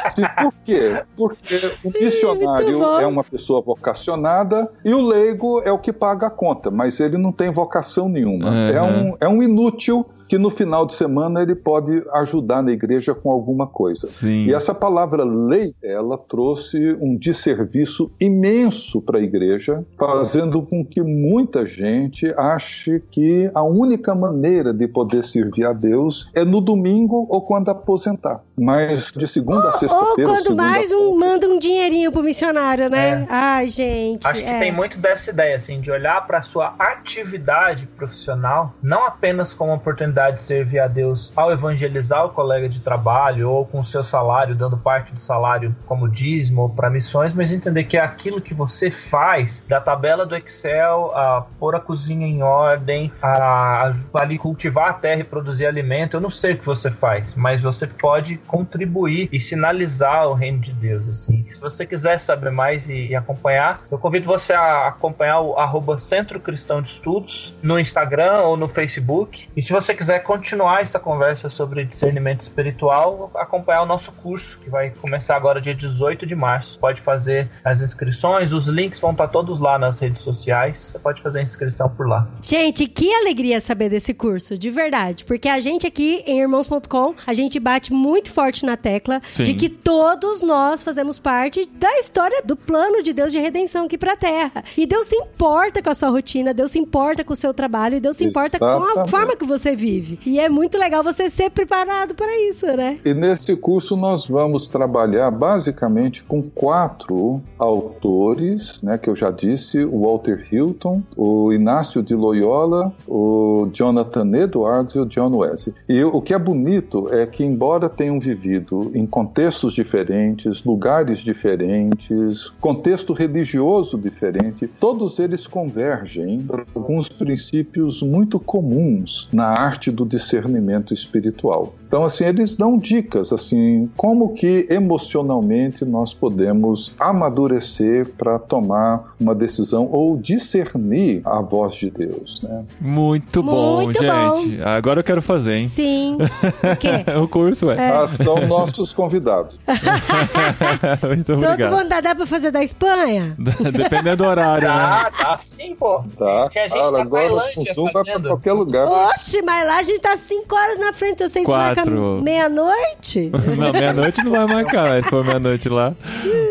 Assim, 0.05 0.23
por 0.41 0.55
quê? 0.65 1.03
Porque 1.17 1.73
o 1.83 1.91
missionário 1.91 2.85
é 3.01 3.07
uma 3.07 3.25
pessoa 3.25 3.61
vocacionada 3.61 4.71
e 4.85 4.95
o 4.95 5.03
leigo 5.05 5.61
é 5.63 5.73
o 5.73 5.79
que 5.79 5.93
paga 5.93 6.29
a 6.29 6.31
conta, 6.31 6.71
mas 6.71 7.01
ele 7.01 7.19
não 7.19 7.33
tem 7.33 7.51
vocação 7.51 8.09
nenhuma. 8.09 8.51
Uhum. 8.51 8.69
É, 8.69 8.83
um, 8.83 9.17
é 9.21 9.29
um 9.29 9.43
inútil 9.43 10.07
que 10.29 10.39
no 10.39 10.51
final 10.51 10.87
de 10.87 10.95
semana 10.95 11.43
ele 11.43 11.55
pode 11.55 12.03
ajudar 12.15 12.63
na 12.63 12.73
igreja 12.73 13.15
com 13.15 13.31
alguma 13.31 13.67
coisa. 13.67 14.07
Sim. 14.07 14.47
E 14.47 14.55
essa 14.55 14.75
palavra 14.75 15.25
lei, 15.25 15.75
ela 15.83 16.17
trouxe 16.17 16.97
um 17.01 17.17
desserviço 17.17 18.11
imenso 18.21 19.01
para 19.01 19.19
a 19.19 19.23
igreja, 19.23 19.85
fazendo 19.99 20.63
com 20.63 20.85
que 20.85 21.03
muita 21.03 21.67
gente 21.67 22.33
ache 22.37 23.03
que 23.11 23.51
a 23.55 23.63
única 23.63 24.15
maneira 24.15 24.73
de 24.73 24.89
poder 24.89 25.23
servir 25.25 25.65
a 25.65 25.73
Deus 25.73 26.31
é 26.35 26.45
no 26.45 26.61
domingo 26.61 27.27
ou 27.29 27.43
quando 27.43 27.71
aposentar. 27.71 28.43
Mas 28.57 29.13
de 29.13 29.27
segunda 29.27 29.69
a 29.69 29.73
Ou 29.73 29.79
sexta-feira. 29.79 30.31
quando 30.31 30.43
segunda 30.45 30.63
mais 30.63 30.93
a 30.93 30.97
um 30.97 31.19
manda 31.19 31.47
um 31.49 31.59
dinheirinho 31.59 32.13
pro 32.13 32.23
missionário, 32.23 32.89
né? 32.89 33.23
É. 33.23 33.27
Ai, 33.29 33.69
gente. 33.69 34.27
Acho 34.27 34.43
que 34.43 34.49
é. 34.49 34.59
tem 34.59 34.73
muito 34.73 34.99
dessa 34.99 35.31
ideia, 35.31 35.57
assim, 35.57 35.81
de 35.81 35.91
olhar 35.91 36.27
para 36.27 36.43
sua 36.43 36.75
atividade 36.79 37.87
profissional, 37.87 38.75
não 38.83 39.05
apenas 39.05 39.53
como 39.53 39.73
uma 39.73 39.79
oportunidade 40.15 40.37
de 40.37 40.43
servir 40.43 40.79
a 40.79 40.87
Deus 40.87 41.33
ao 41.35 41.51
evangelizar 41.51 42.25
o 42.25 42.31
colega 42.31 42.69
de 42.69 42.81
trabalho 42.81 43.51
ou 43.51 43.67
com 43.67 43.81
o 43.81 43.85
seu 43.85 44.03
salário, 44.03 44.55
dando 44.55 44.77
parte 44.77 45.13
do 45.13 45.21
salário 45.21 45.75
como 45.87 46.09
dízimo 46.09 46.63
ou 46.63 46.69
para 46.71 46.89
missões, 46.89 47.33
mas 47.33 47.51
entender 47.51 47.85
que 47.85 47.97
é 47.97 48.01
aquilo 48.01 48.41
que 48.41 48.55
você 48.55 48.91
faz, 48.91 49.65
da 49.69 49.81
tabela 49.81 50.25
do 50.25 50.37
Excel, 50.37 51.11
a 51.15 51.47
pôr 51.59 51.75
a 51.75 51.81
cozinha 51.81 52.27
em 52.27 52.43
ordem, 52.43 53.13
a, 53.21 53.91
a 53.91 53.93
ali 54.15 54.39
cultivar 54.39 54.91
a 54.91 54.93
terra 54.93 55.21
e 55.21 55.25
produzir 55.25 55.67
alimento. 55.67 56.17
Eu 56.17 56.21
não 56.21 56.31
sei 56.31 56.53
o 56.53 56.59
que 56.59 56.65
você 56.65 56.91
faz, 56.91 57.35
mas 57.35 57.61
você 57.61 57.87
pode 57.87 58.37
contribuir 58.47 59.29
e 59.33 59.41
sinalizar 59.41 60.29
o 60.29 60.35
reino 60.35 60.61
de 60.61 60.73
Deus, 60.73 61.09
assim. 61.09 61.45
Se 61.51 61.59
você 61.59 61.85
quiser 61.85 62.21
saber 62.21 62.53
mais 62.53 62.89
e, 62.89 63.09
e 63.09 63.17
acompanhar, 63.17 63.83
eu 63.91 63.99
convido 63.99 64.27
você 64.27 64.53
a 64.53 64.89
acompanhar 64.89 65.41
o 65.41 65.59
arroba 65.59 65.99
Centro 65.99 66.39
Cristão 66.39 66.81
de 66.81 66.89
Estudos 66.89 67.55
no 67.63 67.79
Instagram 67.79 68.43
ou 68.43 68.57
no 68.57 68.69
Facebook. 68.69 69.49
E 69.57 69.63
se 69.63 69.73
você 69.73 69.95
quiser 69.95 70.04
continuar 70.21 70.83
essa 70.83 70.99
conversa 70.99 71.49
sobre 71.49 71.85
discernimento 71.85 72.41
espiritual, 72.41 73.31
acompanhar 73.35 73.83
o 73.83 73.87
nosso 73.87 74.13
curso, 74.13 74.59
que 74.59 74.71
vai 74.71 74.91
começar 74.91 75.37
agora 75.37 75.61
dia 75.61 75.75
18 75.75 76.27
de 76.27 76.35
março. 76.35 76.79
Pode 76.79 77.03
fazer 77.03 77.49
as 77.65 77.81
inscrições, 77.81 78.53
os 78.53 78.67
links 78.67 79.01
vão 79.01 79.13
estar 79.13 79.29
todos 79.29 79.61
lá 79.61 79.79
nas 79.79 79.99
redes 79.99 80.23
sociais. 80.23 80.91
Você 80.93 80.99
pode 80.99 81.23
fazer 81.23 81.41
a 81.41 81.43
inscrição 81.43 81.89
por 81.89 82.09
lá. 82.09 82.29
Gente, 82.43 82.87
que 82.87 83.13
alegria 83.13 83.61
saber 83.61 83.89
desse 83.89 84.15
curso, 84.15 84.57
de 84.57 84.71
verdade. 84.71 85.25
Porque 85.25 85.49
a 85.49 85.61
gente 85.61 85.87
aqui 85.87 86.23
em 86.27 86.41
irmãos.com, 86.41 87.15
a 87.27 87.33
gente 87.33 87.59
bate 87.59 87.93
muito 87.93 88.31
forte 88.31 88.65
na 88.65 88.77
tecla 88.77 89.21
Sim. 89.31 89.45
de 89.45 89.55
que 89.55 89.69
todos 89.69 90.43
nós 90.43 90.83
fazemos 90.83 91.19
parte 91.19 91.67
da 91.67 91.99
história 91.99 92.43
do 92.45 92.57
plano 92.57 93.03
de 93.03 93.13
Deus 93.13 93.33
de 93.33 93.39
redenção 93.39 93.87
aqui 93.87 93.99
pra 93.99 94.17
Terra. 94.17 94.65
E 94.77 94.87
Deus 94.87 95.07
se 95.07 95.17
importa 95.17 95.83
com 95.83 95.91
a 95.91 95.95
sua 95.95 96.11
rotina, 96.11 96.53
Deus 96.53 96.73
se 96.73 96.79
importa 96.79 97.25
com 97.25 97.33
o 97.33 97.37
seu 97.37 97.55
trabalho, 97.55 97.97
e 97.97 98.01
Deus 98.01 98.17
se 98.17 98.25
importa 98.25 98.59
com 98.59 98.65
a 98.65 98.77
Exatamente. 98.77 99.11
forma 99.11 99.37
que 99.37 99.45
você 99.45 99.75
vive. 99.77 99.94
E 100.25 100.39
é 100.39 100.49
muito 100.49 100.79
legal 100.79 101.03
você 101.03 101.31
ser 101.31 101.51
preparado 101.51 102.15
para 102.15 102.41
isso, 102.49 102.67
né? 102.67 102.99
E 103.05 103.15
nesse 103.15 103.55
curso 103.57 103.97
nós 103.97 104.27
vamos 104.27 104.69
trabalhar 104.69 105.31
basicamente 105.31 106.25
com 106.25 106.43
quatro 106.43 107.41
autores, 107.59 108.81
né, 108.83 108.99
que 108.99 109.09
eu 109.09 109.17
já 109.17 109.31
disse, 109.31 109.85
o 109.85 110.03
Walter 110.03 110.47
Hilton, 110.51 111.03
o 111.17 111.53
Inácio 111.53 112.03
de 112.03 112.15
Loyola, 112.15 112.93
o 113.07 113.69
Jonathan 113.73 114.37
Edwards 114.37 114.95
e 114.95 114.99
o 114.99 115.07
John 115.07 115.37
Wesley. 115.37 115.75
E 115.89 116.03
o 116.05 116.21
que 116.21 116.35
é 116.35 116.39
bonito 116.39 117.13
é 117.13 117.27
que 117.27 117.45
embora 117.45 117.89
tenham 117.89 118.19
vivido 118.19 118.91
em 118.95 119.07
contextos 119.07 119.75
diferentes, 119.75 120.65
lugares 120.65 121.19
diferentes, 121.19 122.51
contexto 122.61 123.13
religioso 123.13 123.99
diferente, 123.99 124.67
todos 124.67 125.19
eles 125.19 125.47
convergem 125.47 126.41
para 126.41 126.65
alguns 126.75 127.09
princípios 127.09 128.03
muito 128.03 128.39
comuns 128.39 129.29
na 129.33 129.47
arte 129.47 129.84
do 129.91 130.05
discernimento 130.05 130.93
espiritual. 130.93 131.75
Então, 131.95 132.05
assim, 132.05 132.25
eles 132.25 132.57
dão 132.57 132.77
dicas, 132.77 133.33
assim, 133.33 133.89
como 133.97 134.35
que 134.35 134.67
emocionalmente 134.69 135.85
nós 135.85 136.13
podemos 136.13 136.93
amadurecer 136.99 138.09
para 138.19 138.37
tomar 138.37 139.15
uma 139.21 139.33
decisão 139.33 139.89
ou 139.93 140.17
discernir 140.17 141.23
a 141.25 141.41
voz 141.41 141.75
de 141.77 141.91
Deus, 141.91 142.43
né? 142.43 142.65
Muito 142.81 143.45
bom, 143.45 143.85
Muito 143.85 144.01
gente. 144.01 144.61
Agora 144.65 144.99
eu 144.99 145.05
quero 145.05 145.23
fazer, 145.23 145.55
hein? 145.55 145.69
Sim. 145.69 146.19
O 146.65 146.77
quê? 146.77 146.89
o 147.23 147.29
curso, 147.29 147.71
é. 147.71 147.91
Ah, 147.91 148.07
são 148.09 148.45
nossos 148.47 148.93
convidados. 148.93 149.57
Muito 151.07 151.33
obrigado. 151.35 151.71
vontade 151.71 152.03
dá 152.03 152.15
pra 152.15 152.27
fazer 152.27 152.51
da 152.51 152.65
Espanha? 152.65 153.37
Dependendo 153.73 154.25
do 154.25 154.29
horário, 154.29 154.67
né? 154.67 154.75
Tá, 154.75 155.11
tá 155.11 155.39
sim, 155.39 155.77
pô. 155.77 156.03
Tá? 156.19 156.49
Tinha 156.51 156.69
gente 156.69 156.77
Cara, 156.79 156.91
da 156.91 157.03
agora 157.03 157.33
o 157.33 157.37
Tailândia 157.37 157.75
Zoom 157.75 157.85
vai 157.85 157.93
para 157.93 158.05
fazendo. 158.05 158.29
qualquer 158.29 158.53
lugar. 158.53 158.87
Oxe, 158.89 159.43
mas 159.43 159.67
lá 159.67 159.77
a 159.77 159.83
gente 159.83 160.01
tá 160.01 160.17
cinco 160.17 160.57
horas 160.57 160.81
na 160.81 160.93
frente. 160.93 161.23
Eu 161.23 161.29
sei 161.29 161.45
que 161.45 161.51
marca 161.51 161.84
Quatro. 161.85 162.23
meia-noite. 162.23 163.31
Não, 163.59 163.73
meia-noite 163.73 164.23
não 164.25 164.33
vai 164.33 164.47
marcar, 164.47 165.03
se 165.03 165.09
for 165.09 165.25
meia-noite 165.25 165.69
lá. 165.69 165.95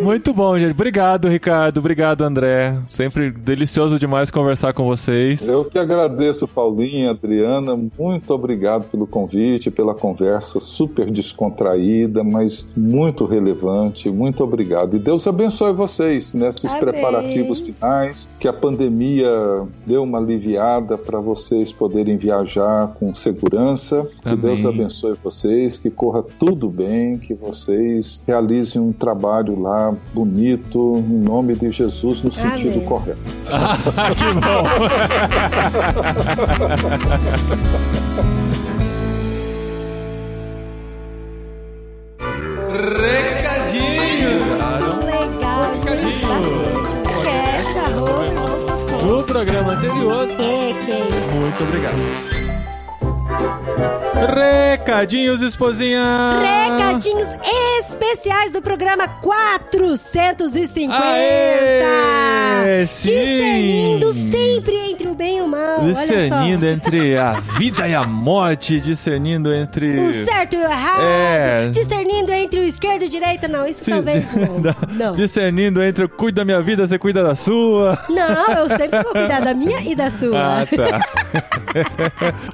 Muito 0.02 0.34
bom, 0.34 0.58
gente. 0.58 0.72
Obrigado, 0.72 1.28
Ricardo. 1.28 1.78
Obrigado, 1.80 2.22
André. 2.24 2.78
Sempre 2.90 3.32
delicioso 3.32 3.98
demais 3.98 4.30
conversar 4.30 4.74
com 4.74 4.86
vocês. 4.86 5.48
Eu 5.48 5.66
que 5.66 5.78
agradeço, 5.80 6.48
Paulinha, 6.48 7.12
Adriana. 7.12 7.78
Muito 7.98 8.34
obrigado 8.34 8.86
pelo 8.90 9.08
convite, 9.08 9.72
pela 9.72 9.94
conversa 9.94 10.60
super 10.60 11.10
descontraída, 11.10 12.24
mas 12.24 12.68
muito 12.76 13.26
relevante. 13.26 14.10
Muito 14.10 14.44
obrigado. 14.44 14.96
E 14.96 15.00
Deus 15.00 15.26
abençoe 15.28 15.74
vocês 15.74 16.34
nesses 16.34 16.66
Amém. 16.66 16.80
preparativos 16.80 17.60
finais. 17.60 18.28
Que 18.40 18.48
a 18.48 18.54
pandemia 18.54 19.30
deu 19.86 20.04
uma 20.04 20.18
aliviada 20.18 20.98
para 20.98 21.20
vocês 21.20 21.72
poderem 21.72 22.18
viajar 22.18 22.88
com 23.00 23.14
segurança. 23.14 24.08
Que 24.22 24.30
Amém. 24.30 24.42
Deus 24.42 24.66
abençoe 24.66 25.16
vocês, 25.24 25.78
que 25.78 25.90
corra 25.90 26.22
tudo 26.40 26.70
bem, 26.70 27.18
que 27.18 27.34
vocês 27.34 28.22
realizem 28.28 28.82
um 28.82 28.92
trabalho 28.92 29.60
lá 29.60 29.94
bonito, 30.14 30.98
em 30.98 31.20
nome 31.20 31.56
de 31.56 31.72
Jesus, 31.72 32.22
no 32.22 32.32
sentido 32.32 32.74
Amém. 32.76 32.86
correto. 32.86 33.20
que 34.18 34.34
bom. 34.40 34.64
Legal, 42.70 43.68
Recadinho. 43.70 44.54
arroba, 47.86 48.26
irmãos.com. 48.26 49.06
No 49.06 49.24
programa 49.24 49.74
anterior, 49.74 50.28
É, 50.30 50.74
que 50.86 50.92
é 50.92 51.00
isso. 51.10 51.36
Muito 51.36 51.64
obrigado. 51.64 51.98
Recadinhos, 54.28 55.42
esposinha! 55.42 56.40
Recadinhos 56.42 57.28
especiais 57.80 58.52
do 58.54 58.62
programa 58.62 59.06
450! 59.08 60.94
Aê, 60.96 62.86
sim. 62.88 63.10
Discernindo 63.12 64.14
sempre 64.14 64.76
entre 64.92 65.08
o 65.10 65.14
bem 65.14 65.40
e 65.40 65.42
o 65.42 65.48
mal. 65.48 65.82
Discernindo 65.82 66.66
entre 66.66 67.18
a 67.18 67.34
vida 67.34 67.86
e 67.88 67.94
a 67.94 68.04
morte, 68.04 68.80
discernindo 68.80 69.54
entre. 69.54 70.00
O 70.00 70.14
certo 70.14 70.54
e 70.56 70.58
o 70.58 70.62
errado. 70.64 71.04
É. 71.04 71.70
Discernindo 71.70 72.32
entre 72.32 72.60
o 72.62 72.64
esquerdo 72.64 73.02
e 73.02 73.06
a 73.06 73.10
direita. 73.10 73.48
Não, 73.50 73.66
isso 73.68 73.84
Se- 73.84 73.92
talvez 73.92 74.30
não. 74.34 74.62
não. 74.92 75.16
Discernindo 75.16 75.84
entre 75.84 76.06
eu 76.06 76.10
cuido 76.10 76.38
da 76.38 76.46
minha 76.46 76.62
vida, 76.62 76.86
você 76.86 76.98
cuida 76.98 77.22
da 77.24 77.36
sua. 77.36 78.00
Não, 78.10 78.54
eu 78.56 78.70
sempre 78.70 79.04
vou 79.04 79.12
cuidar 79.12 79.42
da 79.42 79.54
minha 79.54 79.82
e 79.82 79.94
da 79.96 80.10
sua. 80.12 80.62
Ah, 80.62 80.66
tá. 80.66 81.02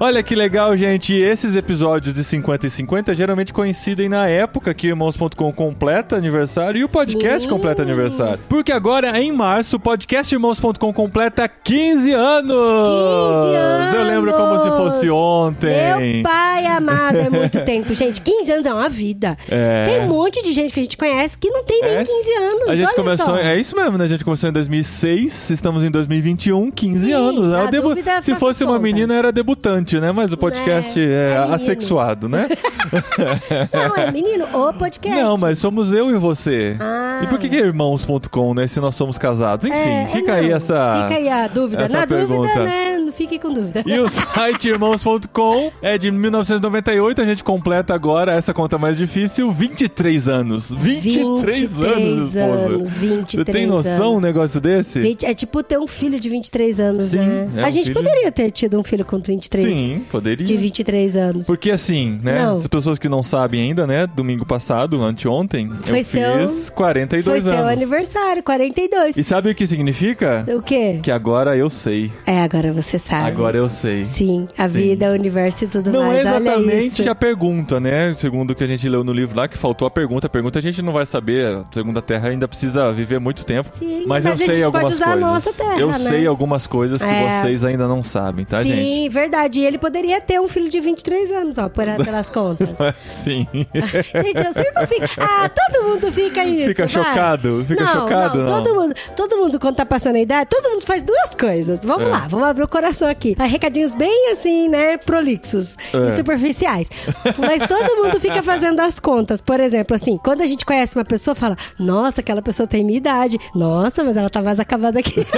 Olha 0.00 0.22
que 0.22 0.34
legal, 0.34 0.76
gente. 0.76 1.14
Esses 1.14 1.54
episódios 1.60 2.12
de 2.14 2.24
50 2.24 2.66
e 2.66 2.70
50 2.70 3.14
geralmente 3.14 3.52
coincidem 3.52 4.08
na 4.08 4.26
época 4.28 4.74
que 4.74 4.88
Irmãos.com 4.88 5.52
completa 5.52 6.16
aniversário 6.16 6.80
e 6.80 6.84
o 6.84 6.88
podcast 6.88 7.42
Sim. 7.42 7.48
completa 7.48 7.82
aniversário. 7.82 8.40
Porque 8.48 8.72
agora, 8.72 9.18
em 9.20 9.30
março, 9.32 9.76
o 9.76 9.80
podcast 9.80 10.34
Irmãos.com 10.34 10.92
completa 10.92 11.48
15 11.48 12.12
anos! 12.12 12.50
15 12.50 13.56
anos! 13.56 13.94
Eu 13.94 14.04
lembro 14.04 14.32
como 14.32 14.58
se 14.62 14.68
fosse 14.70 15.10
ontem. 15.10 16.12
Meu 16.14 16.22
pai 16.22 16.66
amado, 16.66 17.16
é 17.18 17.30
muito 17.30 17.60
tempo. 17.64 17.92
Gente, 17.94 18.20
15 18.20 18.52
anos 18.52 18.66
é 18.66 18.72
uma 18.74 18.88
vida. 18.88 19.36
É. 19.50 19.84
Tem 19.84 20.00
um 20.00 20.08
monte 20.08 20.42
de 20.42 20.52
gente 20.52 20.72
que 20.72 20.80
a 20.80 20.82
gente 20.82 20.96
conhece 20.96 21.38
que 21.38 21.48
não 21.50 21.62
tem 21.64 21.80
nem 21.82 21.96
É, 21.96 22.04
15 22.04 22.32
anos. 22.34 22.68
A 22.68 22.74
gente 22.74 22.86
olha 22.86 22.94
começou, 22.94 23.26
só. 23.26 23.36
é 23.36 23.58
isso 23.60 23.76
mesmo, 23.76 23.98
né? 23.98 24.04
A 24.04 24.08
gente 24.08 24.24
começou 24.24 24.48
em 24.48 24.52
2006, 24.52 25.50
estamos 25.50 25.84
em 25.84 25.90
2021, 25.90 26.70
15 26.70 27.04
Sim, 27.06 27.12
anos. 27.12 27.54
É 27.54 27.70
debu- 27.70 27.88
dúvida, 27.90 28.22
Se 28.22 28.34
fosse 28.34 28.64
uma 28.64 28.74
contas. 28.74 28.82
menina, 28.82 29.14
era 29.14 29.30
debutante, 29.32 29.98
né? 30.00 30.10
Mas 30.12 30.32
o 30.32 30.36
podcast 30.36 30.98
É, 30.98 31.02
é, 31.04 31.49
é 31.49 31.49
menino. 31.50 31.70
assexuado, 31.70 32.28
né? 32.28 32.48
Não, 33.72 33.96
é 33.96 34.10
menino, 34.10 34.46
o 34.52 34.72
podcast. 34.72 35.20
Não, 35.20 35.36
mas 35.36 35.58
somos 35.58 35.92
eu 35.92 36.10
e 36.10 36.14
você. 36.18 36.76
Ah. 36.80 37.20
E 37.22 37.26
por 37.26 37.38
que, 37.38 37.48
que 37.48 37.56
é 37.56 37.60
irmãos.com, 37.60 38.54
né? 38.54 38.66
Se 38.66 38.80
nós 38.80 38.94
somos 38.96 39.18
casados? 39.18 39.66
Enfim, 39.66 39.76
É, 39.78 40.06
fica 40.10 40.34
aí 40.34 40.48
não. 40.48 40.56
essa. 40.56 41.02
Fica 41.02 41.18
aí 41.20 41.28
a 41.28 41.46
dúvida. 41.48 41.88
Na 41.88 42.06
pergunta. 42.06 42.42
dúvida, 42.48 42.64
né? 42.64 42.98
Não 42.98 43.12
fique 43.12 43.38
com 43.38 43.52
dúvida. 43.52 43.82
E 43.86 43.98
o 43.98 44.08
site 44.08 44.68
irmãos.com 44.68 45.70
é 45.82 45.98
de 45.98 46.10
1998, 46.10 47.20
a 47.20 47.24
gente 47.24 47.42
completa 47.44 47.94
agora 47.94 48.32
essa 48.32 48.54
conta 48.54 48.78
mais 48.78 48.96
difícil, 48.96 49.50
23 49.50 50.28
anos. 50.28 50.70
23, 50.72 51.80
anos, 51.82 52.34
esposa. 52.34 52.40
anos, 52.44 52.96
23 52.96 53.30
Você 53.30 53.44
tem 53.52 53.66
noção 53.66 54.06
um 54.08 54.10
anos. 54.12 54.22
negócio 54.22 54.60
desse? 54.60 55.00
20 55.00 55.26
é 55.26 55.34
tipo 55.34 55.62
ter 55.62 55.78
um 55.78 55.86
filho 55.86 56.18
de 56.20 56.28
23 56.28 56.80
anos, 56.80 57.08
Sim, 57.08 57.18
né? 57.18 57.48
é 57.56 57.64
a 57.64 57.68
um 57.68 57.70
gente 57.70 57.84
filho- 57.88 57.96
poderia 57.96 58.32
ter 58.32 58.50
tido 58.50 58.78
um 58.78 58.82
filho 58.82 59.04
com 59.04 59.18
23. 59.18 59.64
Sim, 59.64 60.02
poderia. 60.10 60.46
De 60.46 60.56
23 60.56 61.16
anos. 61.16 61.29
Porque 61.46 61.70
assim, 61.70 62.18
né? 62.22 62.42
Não. 62.44 62.52
As 62.54 62.66
pessoas 62.66 62.98
que 62.98 63.08
não 63.08 63.22
sabem 63.22 63.62
ainda, 63.62 63.86
né? 63.86 64.06
Domingo 64.06 64.44
passado, 64.44 65.02
anteontem, 65.02 65.70
Foi 65.82 66.00
eu 66.00 66.04
seu- 66.04 66.48
fiz 66.48 66.70
42 66.70 67.44
Foi 67.44 67.52
anos. 67.52 67.60
seu 67.64 67.68
aniversário, 67.68 68.42
42. 68.42 69.16
E 69.16 69.24
sabe 69.24 69.50
o 69.50 69.54
que 69.54 69.66
significa? 69.66 70.44
O 70.56 70.62
quê? 70.62 70.98
Que 71.02 71.10
agora 71.10 71.56
eu 71.56 71.68
sei. 71.70 72.10
É, 72.26 72.40
agora 72.42 72.72
você 72.72 72.98
sabe. 72.98 73.26
Agora 73.28 73.56
eu 73.56 73.68
sei. 73.68 74.04
Sim, 74.04 74.48
a 74.56 74.68
Sim. 74.68 74.78
vida, 74.78 75.10
o 75.10 75.12
universo 75.14 75.64
e 75.64 75.68
tudo 75.68 75.90
Não 75.90 76.06
mais. 76.06 76.24
é 76.24 76.32
Olha 76.32 76.38
exatamente 76.50 77.08
a 77.08 77.14
pergunta, 77.14 77.80
né? 77.80 78.12
Segundo 78.14 78.50
o 78.50 78.54
que 78.54 78.64
a 78.64 78.66
gente 78.66 78.88
leu 78.88 79.02
no 79.04 79.12
livro 79.12 79.36
lá, 79.36 79.48
que 79.48 79.56
faltou 79.58 79.86
a 79.86 79.90
pergunta. 79.90 80.26
A 80.26 80.30
pergunta 80.30 80.58
a 80.58 80.62
gente 80.62 80.82
não 80.82 80.92
vai 80.92 81.06
saber. 81.06 81.46
A 81.46 81.62
segunda 81.72 82.00
terra 82.02 82.28
ainda 82.28 82.46
precisa 82.48 82.92
viver 82.92 83.18
muito 83.20 83.44
tempo. 83.44 83.70
Sim, 83.78 84.04
mas, 84.06 84.24
mas 84.24 84.26
eu 84.26 84.32
a 84.32 84.36
sei 84.36 84.46
gente 84.46 84.54
pode 84.56 84.64
algumas 84.76 84.94
usar 84.94 85.04
a 85.04 85.08
coisas. 85.12 85.20
nossa 85.30 85.52
terra, 85.52 85.78
eu 85.80 85.88
né? 85.88 85.98
sei 85.98 86.26
algumas 86.26 86.66
coisas 86.66 87.02
que 87.02 87.08
É. 87.08 87.40
vocês 87.42 87.64
ainda 87.64 87.86
não 87.86 88.02
sabem, 88.02 88.44
tá, 88.44 88.62
Sim, 88.62 88.68
gente? 88.74 89.08
verdade. 89.10 89.60
E 89.60 89.66
ele 89.66 89.78
poderia 89.78 90.20
ter 90.20 90.40
um 90.40 90.48
filho 90.48 90.68
de 90.68 90.80
23 90.80 91.19
anos, 91.32 91.58
ó, 91.58 91.68
por, 91.68 91.84
pelas 92.04 92.30
contas. 92.30 92.68
Sim. 93.02 93.48
Gente, 93.74 94.44
vocês 94.44 94.72
não 94.76 94.86
ficam. 94.86 95.08
Ah, 95.18 95.48
todo 95.48 95.82
mundo 95.88 96.12
fica 96.12 96.44
isso. 96.44 96.68
Fica 96.68 96.86
vai. 96.86 97.04
chocado? 97.04 97.64
Fica 97.66 97.82
não, 97.82 97.92
chocado, 97.92 98.38
não? 98.38 98.46
Todo 98.62 98.74
mundo, 98.76 98.94
todo 99.16 99.36
mundo, 99.38 99.58
quando 99.58 99.74
tá 99.74 99.84
passando 99.84 100.14
a 100.16 100.20
idade, 100.20 100.48
todo 100.48 100.70
mundo 100.70 100.84
faz 100.84 101.02
duas 101.02 101.34
coisas. 101.34 101.80
Vamos 101.84 102.06
É. 102.06 102.10
lá, 102.10 102.28
vamos 102.28 102.46
abrir 102.46 102.62
o 102.62 102.68
coração 102.68 103.08
aqui. 103.08 103.34
Ah, 103.40 103.46
Recadinhos 103.46 103.94
bem 103.96 104.30
assim, 104.30 104.68
né? 104.68 104.96
Prolixos 104.98 105.76
É. 105.92 106.06
e 106.08 106.10
superficiais. 106.12 106.88
Mas 107.36 107.66
todo 107.66 107.96
mundo 107.96 108.20
fica 108.20 108.42
fazendo 108.42 108.78
as 108.80 109.00
contas. 109.00 109.40
Por 109.40 109.58
exemplo, 109.58 109.96
assim, 109.96 110.16
quando 110.22 110.42
a 110.42 110.46
gente 110.46 110.64
conhece 110.64 110.94
uma 110.96 111.04
pessoa, 111.04 111.34
fala: 111.34 111.56
Nossa, 111.78 112.20
aquela 112.20 112.42
pessoa 112.42 112.66
tem 112.66 112.84
minha 112.84 112.98
idade. 112.98 113.38
Nossa, 113.54 114.04
mas 114.04 114.16
ela 114.16 114.28
tá 114.30 114.40
mais 114.42 114.60
acabada 114.60 115.00
aqui. 115.00 115.26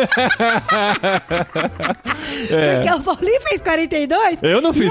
É. 2.50 2.74
Porque 2.80 2.94
o 2.94 3.00
Paulinho 3.02 3.40
fez 3.42 3.60
42. 3.60 4.38
Eu 4.42 4.60
não 4.60 4.72
fiz. 4.72 4.90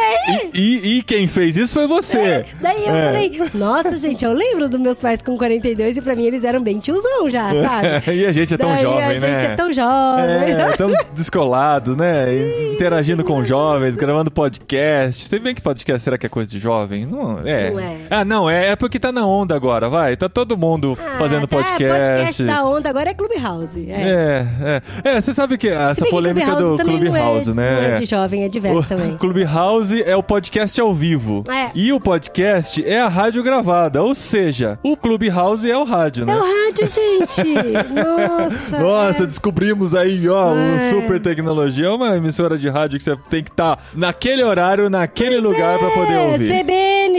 E? 0.54 0.60
E, 0.60 0.81
e- 0.84 0.98
e 1.00 1.04
quem 1.04 1.28
fez 1.28 1.58
isso 1.58 1.74
foi 1.74 1.88
você. 1.88 2.46
Daí 2.60 2.86
eu 2.86 2.96
É. 2.96 3.06
falei, 3.06 3.42
nossa, 3.54 3.98
gente, 3.98 4.24
eu 4.26 4.34
lembro 4.34 4.68
dos 4.70 4.80
meus 4.80 5.00
pais 5.00 5.22
com 5.22 5.38
42 5.38 5.98
e 5.98 6.02
pra 6.02 6.16
mim 6.16 6.26
eles 6.26 6.44
eram 6.44 6.62
bem 6.62 6.78
tiozão 6.80 7.30
já, 7.30 7.50
sabe? 7.62 8.12
e 8.16 8.26
a 8.26 8.32
gente 8.34 8.54
é 8.54 8.58
tão 8.58 8.70
Daí 8.70 8.82
jovem, 8.82 9.04
a 9.04 9.08
né? 9.08 9.20
gente 9.20 9.46
é 9.46 9.56
tão 9.56 9.72
jovem. 9.74 10.26
É, 10.26 10.72
tão 10.78 10.92
descolados, 11.14 11.96
né? 11.96 12.26
Interagindo 12.74 13.24
com 13.24 13.44
jovens, 13.44 13.96
gravando 13.96 14.30
podcast. 14.32 15.28
Você 15.28 15.40
bem 15.40 15.54
que 15.56 15.62
podcast 15.62 16.04
será 16.04 16.18
que 16.18 16.26
é 16.26 16.30
coisa 16.30 16.50
de 16.50 16.60
jovem? 16.60 17.06
Não 17.06 17.40
é. 17.46 17.72
Não 17.72 17.80
é. 17.80 17.96
Ah, 18.10 18.26
não, 18.26 18.50
é, 18.50 18.70
é 18.70 18.76
porque 18.76 19.00
tá 19.00 19.12
na 19.12 19.26
onda 19.26 19.56
agora, 19.56 19.90
vai. 19.90 20.16
Tá 20.18 20.28
todo 20.30 20.58
mundo 20.58 20.98
Ah, 21.00 21.18
fazendo 21.18 21.48
tá, 21.48 21.58
podcast. 21.58 22.08
podcast 22.10 22.44
da 22.44 22.66
onda 22.66 22.90
agora 22.90 23.10
é 23.10 23.14
Clubhouse. 23.14 23.90
É. 23.90 24.02
É, 24.02 24.82
é. 25.04 25.12
É, 25.18 25.22
você 25.22 25.34
sabe 25.34 25.58
que 25.58 25.68
essa 25.70 26.04
que 26.04 26.10
polêmica 26.12 26.46
Clubhouse 26.48 26.76
do 26.78 26.82
é- 26.82 26.86
Clubhouse, 27.00 27.54
né? 27.54 27.72
Não 27.72 27.88
é 27.90 27.94
de 27.94 28.06
jovem, 28.06 28.44
é 28.44 28.50
de 28.50 28.60
velho 28.60 28.84
também. 28.84 29.18
Clubhouse 29.18 30.02
é 30.04 30.16
o 30.16 30.24
podcast 30.24 30.71
ao 30.80 30.94
vivo. 30.94 31.44
É. 31.50 31.72
E 31.76 31.92
o 31.92 32.00
podcast 32.00 32.84
é 32.86 33.02
a 33.02 33.08
rádio 33.08 33.42
gravada. 33.44 34.02
Ou 34.04 34.14
seja, 34.16 34.78
o 34.84 34.96
Clubhouse 34.96 35.70
é 35.70 35.78
o 35.78 35.84
rádio, 35.84 36.26
né? 36.26 36.34
É 36.34 36.36
o 36.38 36.40
rádio, 36.40 36.88
gente. 36.88 37.44
Nossa. 37.94 38.80
Nossa, 38.80 39.24
é. 39.24 39.26
descobrimos 39.28 39.94
aí, 39.96 40.30
ó, 40.30 40.54
o 40.54 40.58
É. 40.58 40.90
super 40.92 41.20
tecnologia. 41.20 41.88
É 41.88 41.90
uma 41.90 42.16
emissora 42.16 42.58
de 42.58 42.70
rádio 42.70 43.00
que 43.00 43.04
você 43.04 43.16
tem 43.30 43.44
que 43.44 43.50
estar 43.52 43.78
naquele 43.94 44.44
horário, 44.44 44.90
naquele 44.90 45.40
lugar 45.40 45.78
pra 45.80 45.90
poder 45.90 46.14
É, 46.14 46.32
ouvir. 46.32 46.48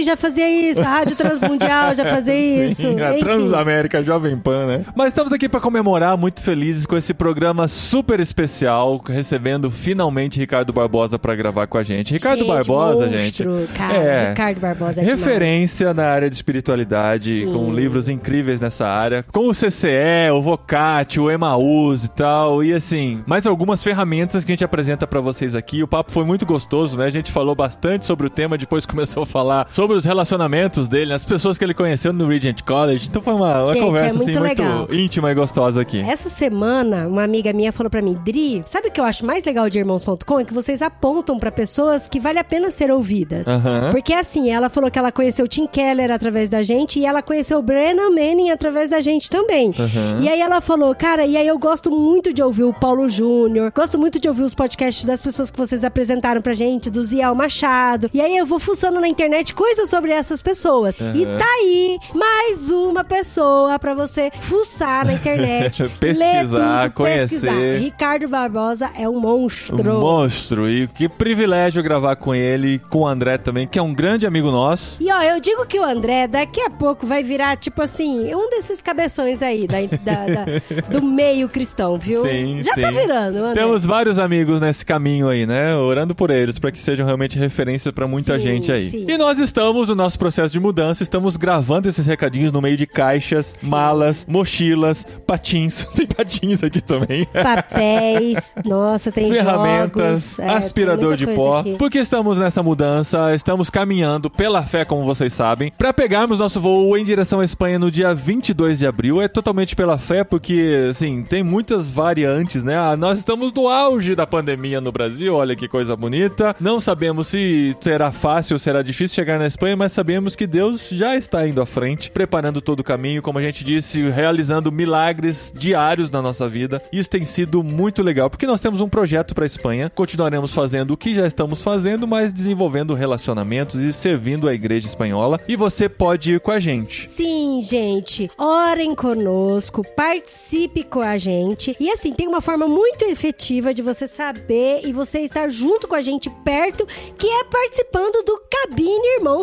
Já 0.03 0.17
fazia 0.17 0.49
isso, 0.49 0.81
a 0.81 0.85
Rádio 0.85 1.17
Transmundial 1.17 1.95
já 1.95 2.05
fazia 2.05 2.35
isso. 2.67 2.83
Sim, 2.83 3.01
a. 3.01 3.13
Transamérica 3.19 4.03
Jovem 4.03 4.37
Pan, 4.37 4.67
né? 4.67 4.85
Mas 4.95 5.09
estamos 5.09 5.33
aqui 5.33 5.49
pra 5.49 5.61
comemorar, 5.61 6.17
muito 6.17 6.41
felizes 6.41 6.87
com 6.87 6.97
esse 6.97 7.13
programa 7.15 7.69
super 7.69 8.21
especial, 8.21 9.01
recebendo 9.07 9.71
finalmente 9.71 10.39
Ricardo 10.39 10.73
Barbosa 10.73 11.19
pra 11.19 11.35
gravar 11.35 11.67
com 11.67 11.79
a 11.79 11.83
gente. 11.83 12.13
Ricardo 12.15 12.41
Gente, 12.41 12.49
Barbosa, 12.49 13.07
monstro, 13.07 13.59
gente. 13.61 13.73
Cara, 13.73 13.95
é 13.95 14.29
Ricardo 14.31 14.61
Barbosa 14.61 15.01
é 15.01 15.05
demais. 15.05 15.21
Referência 15.21 15.95
na 15.95 16.05
área 16.05 16.29
de 16.29 16.37
espiritualidade, 16.37 17.41
Sim. 17.41 17.53
com 17.53 17.73
livros 17.73 18.09
incríveis 18.09 18.61
nessa 18.61 18.87
área, 18.87 19.25
com 19.31 19.49
o 19.49 19.53
CCE, 19.55 20.31
o 20.33 20.43
Vocate, 20.43 21.21
o 21.21 21.31
Emaús 21.31 22.05
e 22.05 22.09
tal, 22.09 22.63
e 22.63 22.73
assim, 22.73 23.23
mais 23.27 23.47
algumas 23.47 23.83
ferramentas 23.83 24.45
que 24.45 24.53
a 24.53 24.55
gente 24.55 24.65
apresenta 24.65 25.07
pra 25.07 25.21
vocês 25.21 25.55
aqui. 25.55 25.83
O 25.83 25.89
papo 25.89 26.11
foi 26.13 26.25
muito 26.25 26.45
gostoso, 26.47 26.97
né? 26.99 27.07
A 27.07 27.11
gente 27.11 27.31
falou 27.31 27.55
bastante 27.55 28.07
sobre 28.07 28.27
o 28.27 28.31
tema, 28.31 28.57
depois 28.59 28.85
começou 28.87 29.23
a 29.25 29.27
falar 29.27 29.67
sobre 29.71 29.82
os 29.91 30.05
relacionamentos 30.05 30.87
dele, 30.89 31.13
as 31.13 31.25
pessoas 31.25 31.59
que 31.59 31.65
ele 31.65 31.75
conheceu 31.75 32.13
no 32.13 32.27
Regent 32.29 32.63
College. 32.63 33.09
Então 33.09 33.21
foi 33.23 33.35
uma, 33.35 33.65
uma 33.65 33.73
Gente, 33.75 33.83
conversa 33.85 34.05
é 34.05 34.09
assim 34.11 34.19
muito 34.19 34.39
muito 34.39 34.63
legal. 34.63 34.89
íntima 34.93 35.31
e 35.31 35.35
gostosa 35.35 35.81
aqui. 35.81 36.01
Essa 36.01 36.29
semana, 36.29 37.07
uma 37.09 37.23
amiga 37.25 37.53
minha 37.53 37.73
falou 37.73 37.91
pra 37.91 38.03
mim, 38.03 38.19
Dri, 38.25 38.63
sabe 38.67 38.89
o 38.89 38.91
que 38.91 39.01
eu 39.01 39.05
acho 39.05 39.25
mais 39.27 39.45
legal 39.45 39.69
de 39.69 39.79
irmãos.com? 39.79 40.41
É 40.41 40.45
que 40.45 40.53
vocês 40.55 40.83
apontam 40.83 41.39
pra 41.39 41.51
pessoas 41.51 42.07
que 42.09 42.21
vale 42.21 42.39
a 42.39 42.45
pena 42.45 42.71
ser 42.71 42.91
ouvidas. 42.91 43.49
Aham. 43.49 43.91
Porque 43.91 44.13
assim, 44.13 44.51
ela 44.51 44.69
falou 44.69 44.91
que 44.91 44.99
ela 44.99 45.11
conheceu 45.11 45.45
o 45.45 45.49
Tim 45.49 45.67
Keller 45.67 46.11
através 46.11 46.49
da 46.51 46.63
gente 46.63 46.99
e 46.99 47.07
ela 47.07 47.23
conheceu 47.23 47.59
o 47.59 47.63
Brennan 47.63 48.11
Manning 48.11 48.51
através 48.51 48.91
da 48.91 49.01
gente 49.01 49.31
também. 49.31 49.75
Aham. 49.79 50.21
E 50.23 50.29
aí 50.29 50.41
ela 50.41 50.61
falou, 50.61 50.95
cara, 50.95 51.27
e 51.27 51.37
aí 51.37 51.47
eu 51.47 51.59
gosto 51.59 51.91
muito 51.91 52.33
de 52.33 52.43
ouvir 52.43 52.65
o 52.65 52.73
Paulo 52.73 53.09
Júnior, 53.09 53.73
gosto 53.75 53.99
muito 53.99 54.19
de 54.21 54.29
ouvir 54.29 54.43
os 54.43 54.55
podcasts 54.55 55.05
das 55.05 55.21
pessoas 55.23 55.51
que 55.51 55.59
vocês 55.59 55.85
apresentaram 55.85 56.41
pra 56.43 56.55
gente, 56.55 56.91
do 56.91 57.03
Ziel 57.03 57.35
Machado. 57.35 58.11
E 58.13 58.21
aí 58.21 58.37
eu 58.37 58.47
vou 58.47 58.59
fuçando 58.61 59.01
na 59.01 59.09
internet 59.09 59.55
coisas 59.55 59.72
sobre 59.87 60.13
essas 60.13 60.41
pessoas. 60.43 60.95
E 61.15 61.25
Aham. 61.25 61.39
tá 61.39 61.45
aí 61.47 61.99
mais 62.15 62.71
uma 62.71 63.03
pessoa 63.05 63.79
pra 63.79 63.95
você 63.95 64.31
fuçar 64.41 65.07
na 65.07 65.15
internet, 65.15 65.89
Pesquisar, 65.99 66.81
ler 66.83 66.83
tudo, 66.83 66.95
conhecer. 66.95 67.29
pesquisar. 67.41 67.79
Ricardo 67.79 68.29
Barbosa 68.29 68.91
é 68.99 69.09
um 69.09 69.19
monstro. 69.21 69.77
Um 69.97 70.01
monstro. 70.01 70.69
E 70.69 70.87
que 70.89 71.09
privilégio 71.09 71.83
gravar 71.83 72.17
com 72.17 72.35
ele, 72.35 72.79
com 72.91 73.01
o 73.01 73.07
André 73.07 73.39
também, 73.39 73.67
que 73.67 73.79
é 73.79 73.83
um 73.83 73.93
grande 73.95 74.27
amigo 74.27 74.51
nosso. 74.51 74.97
E 75.01 75.11
ó, 75.11 75.23
eu 75.23 75.41
digo 75.41 75.65
que 75.67 75.79
o 75.79 75.85
André 75.85 76.27
daqui 76.27 76.61
a 76.61 76.71
pouco 76.71 77.07
vai 77.07 77.23
virar, 77.23 77.57
tipo 77.57 77.81
assim, 77.83 78.35
um 78.35 78.49
desses 78.51 78.81
cabeções 78.83 79.43
aí 79.43 79.67
da, 79.67 79.79
da- 80.03 80.27
da- 80.45 80.89
do 80.99 81.03
meio 81.03 81.49
cristão, 81.49 81.99
viu? 81.99 82.23
Sim, 82.23 82.63
Já 82.63 82.75
sim. 82.75 82.81
tá 82.83 82.91
virando, 82.91 83.39
André. 83.39 83.63
Temos 83.63 83.85
vários 83.85 84.19
amigos 84.19 84.61
nesse 84.61 84.85
caminho 84.85 85.29
aí, 85.29 85.47
né? 85.47 85.75
Orando 85.77 86.15
por 86.15 86.31
eles, 86.31 86.59
pra 86.59 86.71
que 86.71 86.79
sejam 86.81 87.07
realmente 87.07 87.39
referência 87.39 87.93
pra 87.93 88.07
muita 88.07 88.37
Sim, 88.37 88.43
gente 88.45 88.73
aí. 88.73 88.91
sim. 88.91 89.07
E 89.09 89.17
nós 89.19 89.39
estamos 89.39 89.62
estamos 89.63 89.89
no 89.89 89.95
nosso 89.95 90.19
processo 90.19 90.53
de 90.53 90.59
mudança, 90.59 91.05
estamos 91.05 91.37
gravando 91.37 91.89
esses 91.89 92.05
recadinhos 92.05 92.51
no 92.51 92.61
meio 92.61 92.77
de 92.77 92.85
caixas, 92.85 93.55
malas, 93.63 94.27
mochilas, 94.29 95.07
patins. 95.25 95.85
Tem 95.95 96.05
patins 96.05 96.65
aqui 96.65 96.81
também. 96.81 97.25
Papéis, 97.27 98.53
nossa, 98.67 99.13
tem 99.13 99.31
Ferramentas, 99.31 100.37
jogos, 100.37 100.39
é, 100.41 100.49
aspirador 100.49 101.17
tem 101.17 101.27
de 101.29 101.35
pó. 101.35 101.59
aqui. 101.59 101.77
Porque 101.79 102.01
estamos 102.01 102.41
nessa 102.41 102.61
mudança, 102.61 103.33
estamos 103.37 103.71
caminhando 103.71 104.29
pela 104.29 104.65
fé, 104.65 104.85
como 104.85 105.05
vocês 105.05 105.33
sabem, 105.33 105.73
para 105.79 105.93
pegarmos 105.93 106.41
nosso 106.41 106.61
voo 106.61 106.99
em 106.99 107.05
direção 107.05 107.39
à 107.39 107.45
Espanha 107.45 107.79
no 107.79 107.89
dia 107.89 108.13
22 108.13 108.81
de 108.81 108.87
abril. 108.87 109.23
É 109.23 109.29
totalmente 109.29 109.77
pela 109.77 109.97
fé, 109.97 110.25
porque, 110.25 110.89
assim, 110.91 111.23
tem 111.23 111.45
muitas 111.45 111.89
variantes, 111.89 112.65
né? 112.65 112.77
Ah, 112.77 112.97
nós 112.97 113.19
estamos 113.19 113.53
no 113.53 113.69
auge 113.69 114.17
da 114.17 114.27
pandemia 114.27 114.81
no 114.81 114.91
Brasil, 114.91 115.35
olha 115.35 115.55
que 115.55 115.69
coisa 115.69 115.95
bonita. 115.95 116.57
Não 116.59 116.81
sabemos 116.81 117.29
se 117.29 117.77
será 117.81 118.11
fácil 118.11 118.55
ou 118.55 118.59
será 118.59 118.83
difícil 118.83 119.15
chegar 119.15 119.39
na 119.39 119.52
Espanha, 119.53 119.77
mas 119.77 119.93
sabemos 119.93 120.35
que 120.35 120.47
Deus 120.47 120.89
já 120.89 121.15
está 121.15 121.47
indo 121.47 121.61
à 121.61 121.67
frente, 121.67 122.11
preparando 122.11 122.61
todo 122.61 122.81
o 122.81 122.85
caminho, 122.85 123.23
como 123.23 123.39
a 123.39 123.43
gente 123.43 123.65
disse, 123.65 124.03
realizando 124.03 124.73
milagres 124.73 125.53
diários 125.55 126.11
na 126.11 126.23
nossa 126.23 126.49
vida. 126.49 126.83
Isso 126.91 127.11
tem 127.11 127.25
sido 127.25 127.63
muito 127.63 128.03
legal, 128.03 128.31
porque 128.31 128.47
nós 128.47 128.61
temos 128.61 128.81
um 128.81 128.89
projeto 128.89 129.35
para 129.35 129.45
a 129.45 129.47
Espanha. 129.47 129.91
Continuaremos 129.91 130.55
fazendo 130.55 130.93
o 130.93 130.97
que 130.97 131.15
já 131.15 131.27
estamos 131.27 131.63
fazendo, 131.63 132.09
mas 132.09 132.33
desenvolvendo 132.33 132.95
relacionamentos 132.95 133.81
e 133.81 133.93
servindo 133.93 134.49
a 134.49 134.55
igreja 134.55 134.87
espanhola. 134.87 135.39
E 135.47 135.55
você 135.55 135.89
pode 135.89 136.35
ir 136.35 136.41
com 136.41 136.51
a 136.51 136.59
gente. 136.59 137.09
Sim, 137.09 137.61
gente. 137.63 138.31
Orem 138.39 138.95
conosco, 138.95 139.85
participe 139.95 140.83
com 140.83 141.01
a 141.01 141.19
gente. 141.19 141.77
E 141.79 141.91
assim, 141.91 142.15
tem 142.15 142.27
uma 142.27 142.41
forma 142.41 142.67
muito 142.67 143.05
efetiva 143.05 143.75
de 143.75 143.83
você 143.83 144.09
saber 144.09 144.81
e 144.85 144.93
você 144.93 145.21
estar 145.21 145.51
junto 145.51 145.87
com 145.87 145.95
a 145.95 146.01
gente 146.01 146.31
perto, 146.43 146.87
que 147.19 147.27
é 147.29 147.45
participando 147.45 148.25
do 148.25 148.43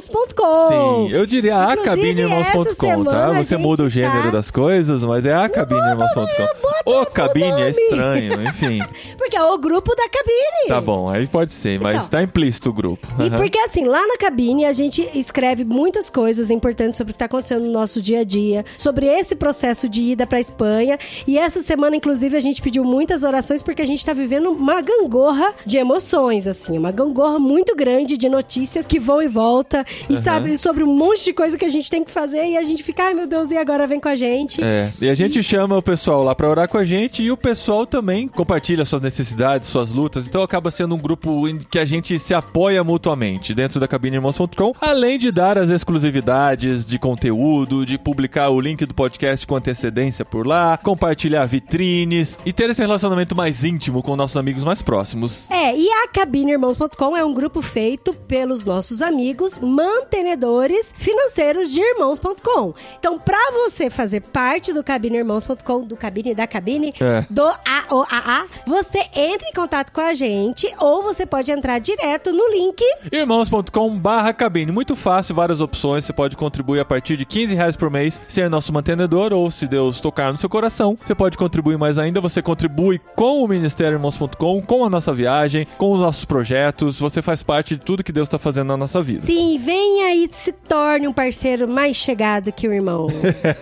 cabineirmãos.com. 0.07 1.07
Sim, 1.07 1.13
eu 1.13 1.26
diria 1.26 1.55
a 1.57 1.73
Inclusive, 1.73 1.84
cabineirmãos.com, 1.85 2.61
essa 2.61 3.03
tá? 3.05 3.31
Você 3.34 3.57
muda 3.57 3.84
o 3.84 3.89
gênero 3.89 4.23
tá- 4.23 4.30
das 4.31 4.51
coisas, 4.51 5.03
mas 5.03 5.26
é 5.26 5.34
a 5.34 5.47
cabineirmãos.com. 5.49 6.91
O 6.91 7.05
cabine 7.05 7.61
é 7.61 7.69
estranho, 7.69 8.41
enfim. 8.47 8.80
Porque 9.17 9.35
é 9.35 9.43
o 9.43 9.57
grupo 9.57 9.95
da 9.95 10.07
cabine. 10.09 10.67
Tá 10.67 10.81
bom, 10.81 11.09
aí 11.09 11.27
pode 11.27 11.53
ser, 11.53 11.80
mas 11.80 11.95
Então. 11.97 12.07
tá 12.09 12.23
implícito 12.23 12.69
o 12.69 12.73
grupo. 12.73 13.07
E 13.19 13.23
Aham. 13.27 13.38
porque 13.38 13.59
assim, 13.59 13.85
lá 13.85 14.05
na 14.07 14.17
cabine 14.17 14.65
a 14.65 14.73
gente 14.73 15.07
escreve 15.13 15.63
muitas 15.63 16.09
coisas 16.09 16.49
importantes 16.49 16.97
sobre 16.97 17.11
o 17.11 17.13
que 17.13 17.19
tá 17.19 17.26
acontecendo 17.26 17.65
no 17.65 17.71
nosso 17.71 18.01
dia 18.01 18.21
a 18.21 18.23
dia, 18.23 18.65
sobre 18.77 19.05
esse 19.05 19.35
processo 19.35 19.88
de 19.88 20.01
ida 20.01 20.26
pra 20.26 20.39
Espanha. 20.39 20.97
E 21.27 21.38
essa 21.38 21.61
semana, 21.61 21.95
inclusive, 21.95 22.35
a 22.35 22.39
gente 22.39 22.61
pediu 22.61 22.84
muitas 22.84 23.23
orações 23.23 23.61
porque 23.61 23.81
a 23.81 23.88
gente 23.88 24.05
tá 24.05 24.13
vivendo 24.13 24.49
uma 24.51 24.81
gangorra 24.81 25.53
de 25.65 25.77
emoções, 25.77 26.47
assim, 26.47 26.77
uma 26.77 26.91
gangorra 26.91 27.39
muito 27.39 27.76
grande 27.76 28.17
de 28.17 28.30
notícias 28.30 28.85
que 28.85 28.99
vão 28.99 29.21
e 29.21 29.27
volta. 29.27 29.85
E 30.09 30.17
sabe, 30.17 30.57
sobre 30.57 30.83
um 30.83 30.93
monte 30.93 31.25
de 31.25 31.33
coisa 31.33 31.57
que 31.57 31.65
a 31.65 31.69
gente 31.69 31.89
tem 31.89 32.03
que 32.03 32.11
fazer 32.11 32.45
e 32.45 32.57
a 32.57 32.63
gente 32.63 32.83
fica, 32.83 33.05
ai 33.05 33.13
meu 33.13 33.27
Deus, 33.27 33.51
e 33.51 33.57
agora 33.57 33.87
vem 33.87 33.99
com 33.99 34.09
a 34.09 34.15
gente. 34.15 34.63
É, 34.63 34.91
e 35.01 35.09
a 35.09 35.15
gente 35.15 35.41
chama 35.41 35.77
o 35.77 35.81
pessoal 35.81 36.23
lá 36.23 36.35
pra 36.35 36.49
orar 36.49 36.69
com 36.69 36.77
a 36.77 36.83
gente 36.83 37.23
e 37.23 37.31
o 37.31 37.37
pessoal 37.37 37.85
também 37.85 38.27
compartilha 38.27 38.85
suas 38.85 39.01
necessidades, 39.01 39.69
suas 39.69 39.91
lutas. 39.91 40.27
Então 40.27 40.41
acaba 40.41 40.71
sendo 40.71 40.95
um 40.95 40.97
grupo 40.97 41.47
em 41.47 41.57
que 41.57 41.79
a 41.79 41.85
gente 41.85 42.17
se 42.19 42.33
apoia 42.33 42.83
mutuamente 42.83 43.53
dentro 43.53 43.79
da 43.79 43.87
cabineirmãos.com, 43.87 44.73
além 44.79 45.17
de 45.17 45.31
dar 45.31 45.57
as 45.57 45.69
exclusividades 45.69 46.85
de 46.85 46.97
conteúdo, 46.99 47.85
de 47.85 47.97
publicar 47.97 48.49
o 48.49 48.59
link 48.59 48.85
do 48.85 48.93
podcast 48.93 49.45
com 49.45 49.55
antecedência 49.55 50.23
por 50.23 50.45
lá, 50.45 50.77
compartilhar 50.77 51.45
vitrines 51.45 52.39
e 52.45 52.53
ter 52.53 52.69
esse 52.69 52.81
relacionamento 52.81 53.35
mais 53.35 53.63
íntimo 53.63 54.01
com 54.01 54.15
nossos 54.15 54.37
amigos 54.37 54.63
mais 54.63 54.81
próximos. 54.81 55.49
É, 55.49 55.75
e 55.75 55.89
a 55.89 56.07
cabineirmãos.com 56.07 57.15
é 57.15 57.23
um 57.23 57.33
grupo 57.33 57.61
feito 57.61 58.13
pelos 58.13 58.63
nossos 58.63 59.01
amigos 59.01 59.59
mantenedores 59.69 60.93
financeiros 60.97 61.71
de 61.71 61.79
irmãos.com. 61.81 62.73
Então, 62.99 63.17
pra 63.19 63.51
você 63.53 63.89
fazer 63.89 64.21
parte 64.21 64.73
do 64.73 64.83
cabineirmãos.com, 64.83 65.81
do 65.83 65.95
cabine 65.95 66.33
da 66.35 66.47
cabine, 66.47 66.93
É. 66.99 67.25
do 67.29 67.43
AOAA, 67.43 68.47
você 68.65 68.99
entra 69.15 69.47
em 69.47 69.53
contato 69.53 69.91
com 69.91 70.01
a 70.01 70.13
gente 70.13 70.67
ou 70.79 71.03
você 71.03 71.25
pode 71.25 71.51
entrar 71.51 71.79
direto 71.79 72.31
no 72.31 72.47
link. 72.51 72.83
irmãos.com 73.11 73.97
barra 73.97 74.33
cabine. 74.33 74.71
Muito 74.71 74.95
fácil, 74.95 75.35
várias 75.35 75.61
opções. 75.61 76.05
Você 76.05 76.13
pode 76.13 76.35
contribuir 76.35 76.79
a 76.79 76.85
partir 76.85 77.15
de 77.17 77.25
15 77.25 77.55
reais 77.55 77.75
por 77.77 77.89
mês, 77.89 78.21
ser 78.27 78.49
nosso 78.49 78.73
mantenedor, 78.73 79.33
ou 79.33 79.49
se 79.51 79.67
Deus 79.67 80.01
tocar 80.01 80.31
no 80.31 80.39
seu 80.39 80.49
coração, 80.49 80.97
você 81.03 81.13
pode 81.13 81.37
contribuir 81.37 81.77
mais 81.77 81.97
ainda. 81.99 82.19
Você 82.21 82.41
contribui 82.41 82.99
com 83.15 83.43
o 83.43 83.47
Ministério 83.47 83.95
Irmãos.com, 83.95 84.61
com 84.61 84.85
a 84.85 84.89
nossa 84.89 85.13
viagem, 85.13 85.67
com 85.77 85.91
os 85.91 85.99
nossos 86.01 86.25
projetos. 86.25 86.99
Você 86.99 87.21
faz 87.21 87.43
parte 87.43 87.75
de 87.75 87.81
tudo 87.81 88.03
que 88.03 88.11
Deus 88.11 88.27
está 88.27 88.37
fazendo 88.39 88.67
na 88.67 88.77
nossa 88.77 89.01
vida. 89.01 89.25
Sim, 89.25 89.57
venha 89.60 90.14
e 90.15 90.27
se 90.31 90.52
torne 90.52 91.07
um 91.07 91.14
parceiro 91.14 91.68
mais 91.68 91.98
chegado 91.98 92.52
que 92.52 92.68
o 92.68 92.73
irmão. 92.73 93.07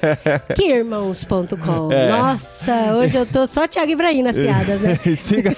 que 0.56 0.64
irmãos.com. 0.72 1.92
É. 1.92 2.10
Nossa, 2.10 2.94
hoje 2.96 3.18
eu 3.18 3.26
tô 3.26 3.48
só 3.48 3.68
Thiago 3.68 3.92
Ibrahim 3.92 4.24
nas 4.24 4.38
piadas, 4.38 4.80
né? 4.82 5.00
Siga, 5.16 5.52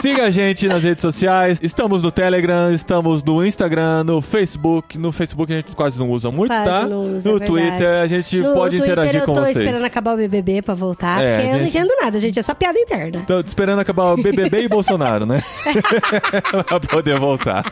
siga 0.00 0.24
a 0.26 0.30
gente 0.30 0.68
nas 0.68 0.82
redes 0.82 1.02
sociais. 1.02 1.58
Estamos 1.62 2.02
no 2.02 2.10
Telegram, 2.10 2.72
estamos 2.72 3.22
no 3.22 3.44
Instagram, 3.44 4.04
no 4.04 4.20
Facebook. 4.20 4.98
No 4.98 5.10
Facebook 5.12 5.52
a 5.52 5.56
gente 5.56 5.74
quase 5.74 5.98
não 5.98 6.10
usa 6.10 6.30
muito, 6.30 6.50
Quase 6.50 6.64
tá? 6.70 6.86
não 6.86 7.16
usa, 7.16 7.30
no 7.30 7.36
é. 7.36 7.40
Twitter 7.40 7.92
a 7.94 8.06
gente 8.06 8.38
No 8.38 8.54
pode 8.54 8.76
Twitter 8.76 8.92
interagir 8.92 9.20
eu 9.20 9.26
com 9.26 9.32
tô 9.32 9.40
vocês. 9.40 9.56
esperando 9.56 9.84
acabar 9.84 10.14
o 10.14 10.16
BBB 10.16 10.62
pra 10.62 10.74
voltar, 10.74 11.22
É, 11.22 11.32
porque 11.34 11.46
eu 11.46 11.52
não 11.52 11.58
gente- 11.64 11.68
entendo 11.76 11.92
nada, 12.00 12.18
gente. 12.18 12.38
É 12.38 12.42
só 12.42 12.54
piada 12.54 12.78
interna. 12.78 13.24
Tô 13.26 13.40
esperando 13.40 13.78
acabar 13.80 14.12
o 14.12 14.16
BBB 14.22 14.62
e 14.62 14.68
Bolsonaro, 14.76 15.24
né? 15.26 15.42
pra 16.66 16.80
poder 16.80 17.18
voltar. 17.18 17.64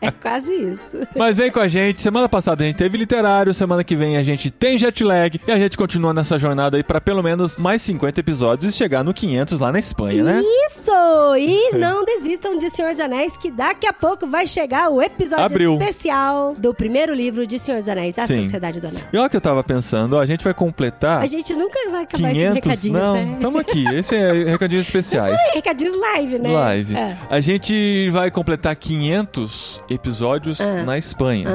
É 0.00 0.10
quase 0.10 0.50
isso. 0.52 0.77
Mas 1.16 1.36
vem 1.36 1.50
com 1.50 1.60
a 1.60 1.68
gente. 1.68 2.00
Semana 2.00 2.28
passada 2.28 2.62
a 2.62 2.66
gente 2.66 2.76
teve 2.76 2.96
literário, 2.98 3.52
semana 3.54 3.82
que 3.84 3.94
vem 3.96 4.16
a 4.16 4.22
gente 4.22 4.50
tem 4.50 4.78
jet 4.78 5.02
lag 5.04 5.40
e 5.46 5.52
a 5.52 5.58
gente 5.58 5.76
continua 5.76 6.12
nessa 6.14 6.38
jornada 6.38 6.76
aí 6.76 6.82
pra 6.82 7.00
pelo 7.00 7.22
menos 7.22 7.56
mais 7.56 7.82
50 7.82 8.20
episódios 8.20 8.74
e 8.74 8.76
chegar 8.76 9.02
no 9.04 9.12
500 9.14 9.58
lá 9.60 9.72
na 9.72 9.78
Espanha, 9.78 10.22
né? 10.24 10.42
Isso! 10.42 11.36
E 11.38 11.72
não 11.76 12.04
desistam 12.04 12.56
de 12.56 12.70
Senhor 12.70 12.90
dos 12.92 13.00
Anéis, 13.00 13.36
que 13.36 13.50
daqui 13.50 13.86
a 13.86 13.92
pouco 13.92 14.26
vai 14.26 14.46
chegar 14.46 14.88
o 14.90 15.02
episódio 15.02 15.44
Abril. 15.44 15.78
especial 15.78 16.54
do 16.56 16.72
primeiro 16.74 17.14
livro 17.14 17.46
de 17.46 17.58
Senhor 17.58 17.80
dos 17.80 17.88
Anéis, 17.88 18.18
A 18.18 18.26
Sim. 18.26 18.42
Sociedade 18.42 18.80
do 18.80 18.88
Anel. 18.88 19.02
E 19.12 19.16
olha 19.16 19.26
o 19.26 19.30
que 19.30 19.36
eu 19.36 19.40
tava 19.40 19.62
pensando, 19.62 20.14
ó, 20.16 20.20
a 20.20 20.26
gente 20.26 20.42
vai 20.44 20.54
completar 20.54 21.22
A 21.22 21.26
gente 21.26 21.52
nunca 21.54 21.78
vai 21.90 22.02
acabar 22.02 22.28
500, 22.30 22.38
esses 22.38 22.54
recadinhos, 22.54 23.00
não, 23.00 23.14
né? 23.14 23.38
tamo 23.40 23.58
aqui. 23.58 23.84
Esse 23.94 24.16
é 24.16 24.32
recadinhos 24.44 24.84
especiais. 24.86 25.36
Recadinhos 25.54 25.94
live, 25.98 26.38
né? 26.38 26.50
Live. 26.50 26.96
É. 26.96 27.16
A 27.30 27.40
gente 27.40 28.08
vai 28.10 28.30
completar 28.30 28.74
500 28.76 29.82
episódios 29.90 30.60
Ah. 30.60 30.67
Na 30.84 30.98
Espanha. 30.98 31.48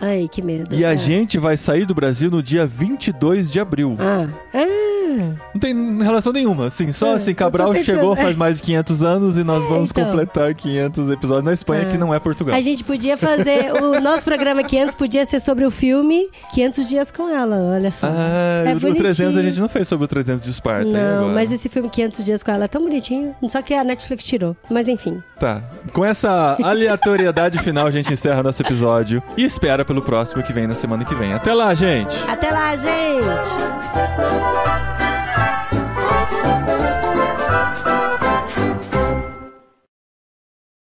Ai, 0.00 0.28
que 0.30 0.40
medo. 0.42 0.74
E 0.74 0.84
a 0.84 0.90
Ah. 0.90 0.96
gente 0.96 1.38
vai 1.38 1.56
sair 1.56 1.84
do 1.86 1.94
Brasil 1.94 2.30
no 2.30 2.42
dia 2.42 2.66
22 2.66 3.50
de 3.50 3.58
abril. 3.60 3.96
Ah. 3.98 4.26
Ah. 4.54 4.88
Não 5.54 5.58
tem 5.60 6.02
relação 6.02 6.32
nenhuma, 6.32 6.66
assim, 6.66 6.92
só 6.92 7.12
É, 7.12 7.14
assim, 7.14 7.34
Cabral 7.34 7.74
chegou 7.76 8.12
é. 8.12 8.16
faz 8.16 8.36
mais 8.36 8.58
de 8.58 8.62
500 8.62 9.02
anos 9.02 9.38
e 9.38 9.42
nós 9.42 9.64
vamos 9.64 9.90
então. 9.90 10.04
completar 10.04 10.54
500 10.54 11.10
episódios 11.10 11.44
na 11.44 11.52
Espanha, 11.52 11.86
que 11.86 11.96
não 11.98 12.12
é 12.14 12.20
Portugal. 12.20 12.54
A 12.54 12.60
gente 12.60 12.84
podia 12.84 13.16
fazer. 13.16 13.72
O 13.82 14.00
nosso 14.00 14.22
programa 14.24 14.62
500 14.62 14.94
podia 14.94 15.24
ser 15.26 15.40
sobre 15.40 15.64
o 15.64 15.70
filme 15.70 16.28
500 16.54 16.88
Dias 16.88 17.10
com 17.10 17.28
Ela, 17.28 17.56
olha 17.74 17.90
só. 17.90 18.06
Ah, 18.06 18.64
É 18.66 18.74
o 18.74 18.78
300 18.78 19.20
a 19.20 19.24
bonitinho. 19.24 19.42
gente 19.50 19.60
não 19.60 19.68
fez 19.68 19.88
sobre 19.88 20.04
o 20.04 20.08
300 20.08 20.44
de 20.44 20.50
Esparta. 20.50 20.88
Não, 20.88 21.30
mas 21.30 21.50
esse 21.50 21.68
filme 21.68 21.88
500 21.88 22.24
Dias 22.24 22.42
com 22.42 22.50
Ela 22.52 22.66
é 22.66 22.68
tão 22.68 22.82
bonitinho. 22.82 23.34
Só 23.48 23.62
que 23.62 23.72
a 23.74 23.82
Netflix 23.82 24.22
tirou. 24.24 24.54
Mas 24.70 24.86
enfim. 24.88 25.20
Tá. 25.40 25.62
Com 25.92 26.04
essa 26.04 26.56
aleatoriedade 26.62 27.58
final, 27.60 27.86
a 27.86 27.90
gente 27.90 28.12
encerra 28.12 28.42
nosso 28.42 28.62
episódio 28.62 29.22
e 29.36 29.42
espera 29.44 29.84
pelo 29.88 30.02
próximo 30.02 30.42
que 30.42 30.52
vem 30.52 30.66
na 30.66 30.74
semana 30.74 31.02
que 31.02 31.14
vem. 31.14 31.32
Até 31.32 31.54
lá, 31.54 31.74
gente! 31.74 32.14
Até 32.28 32.50
lá, 32.50 32.76
gente! 32.76 34.97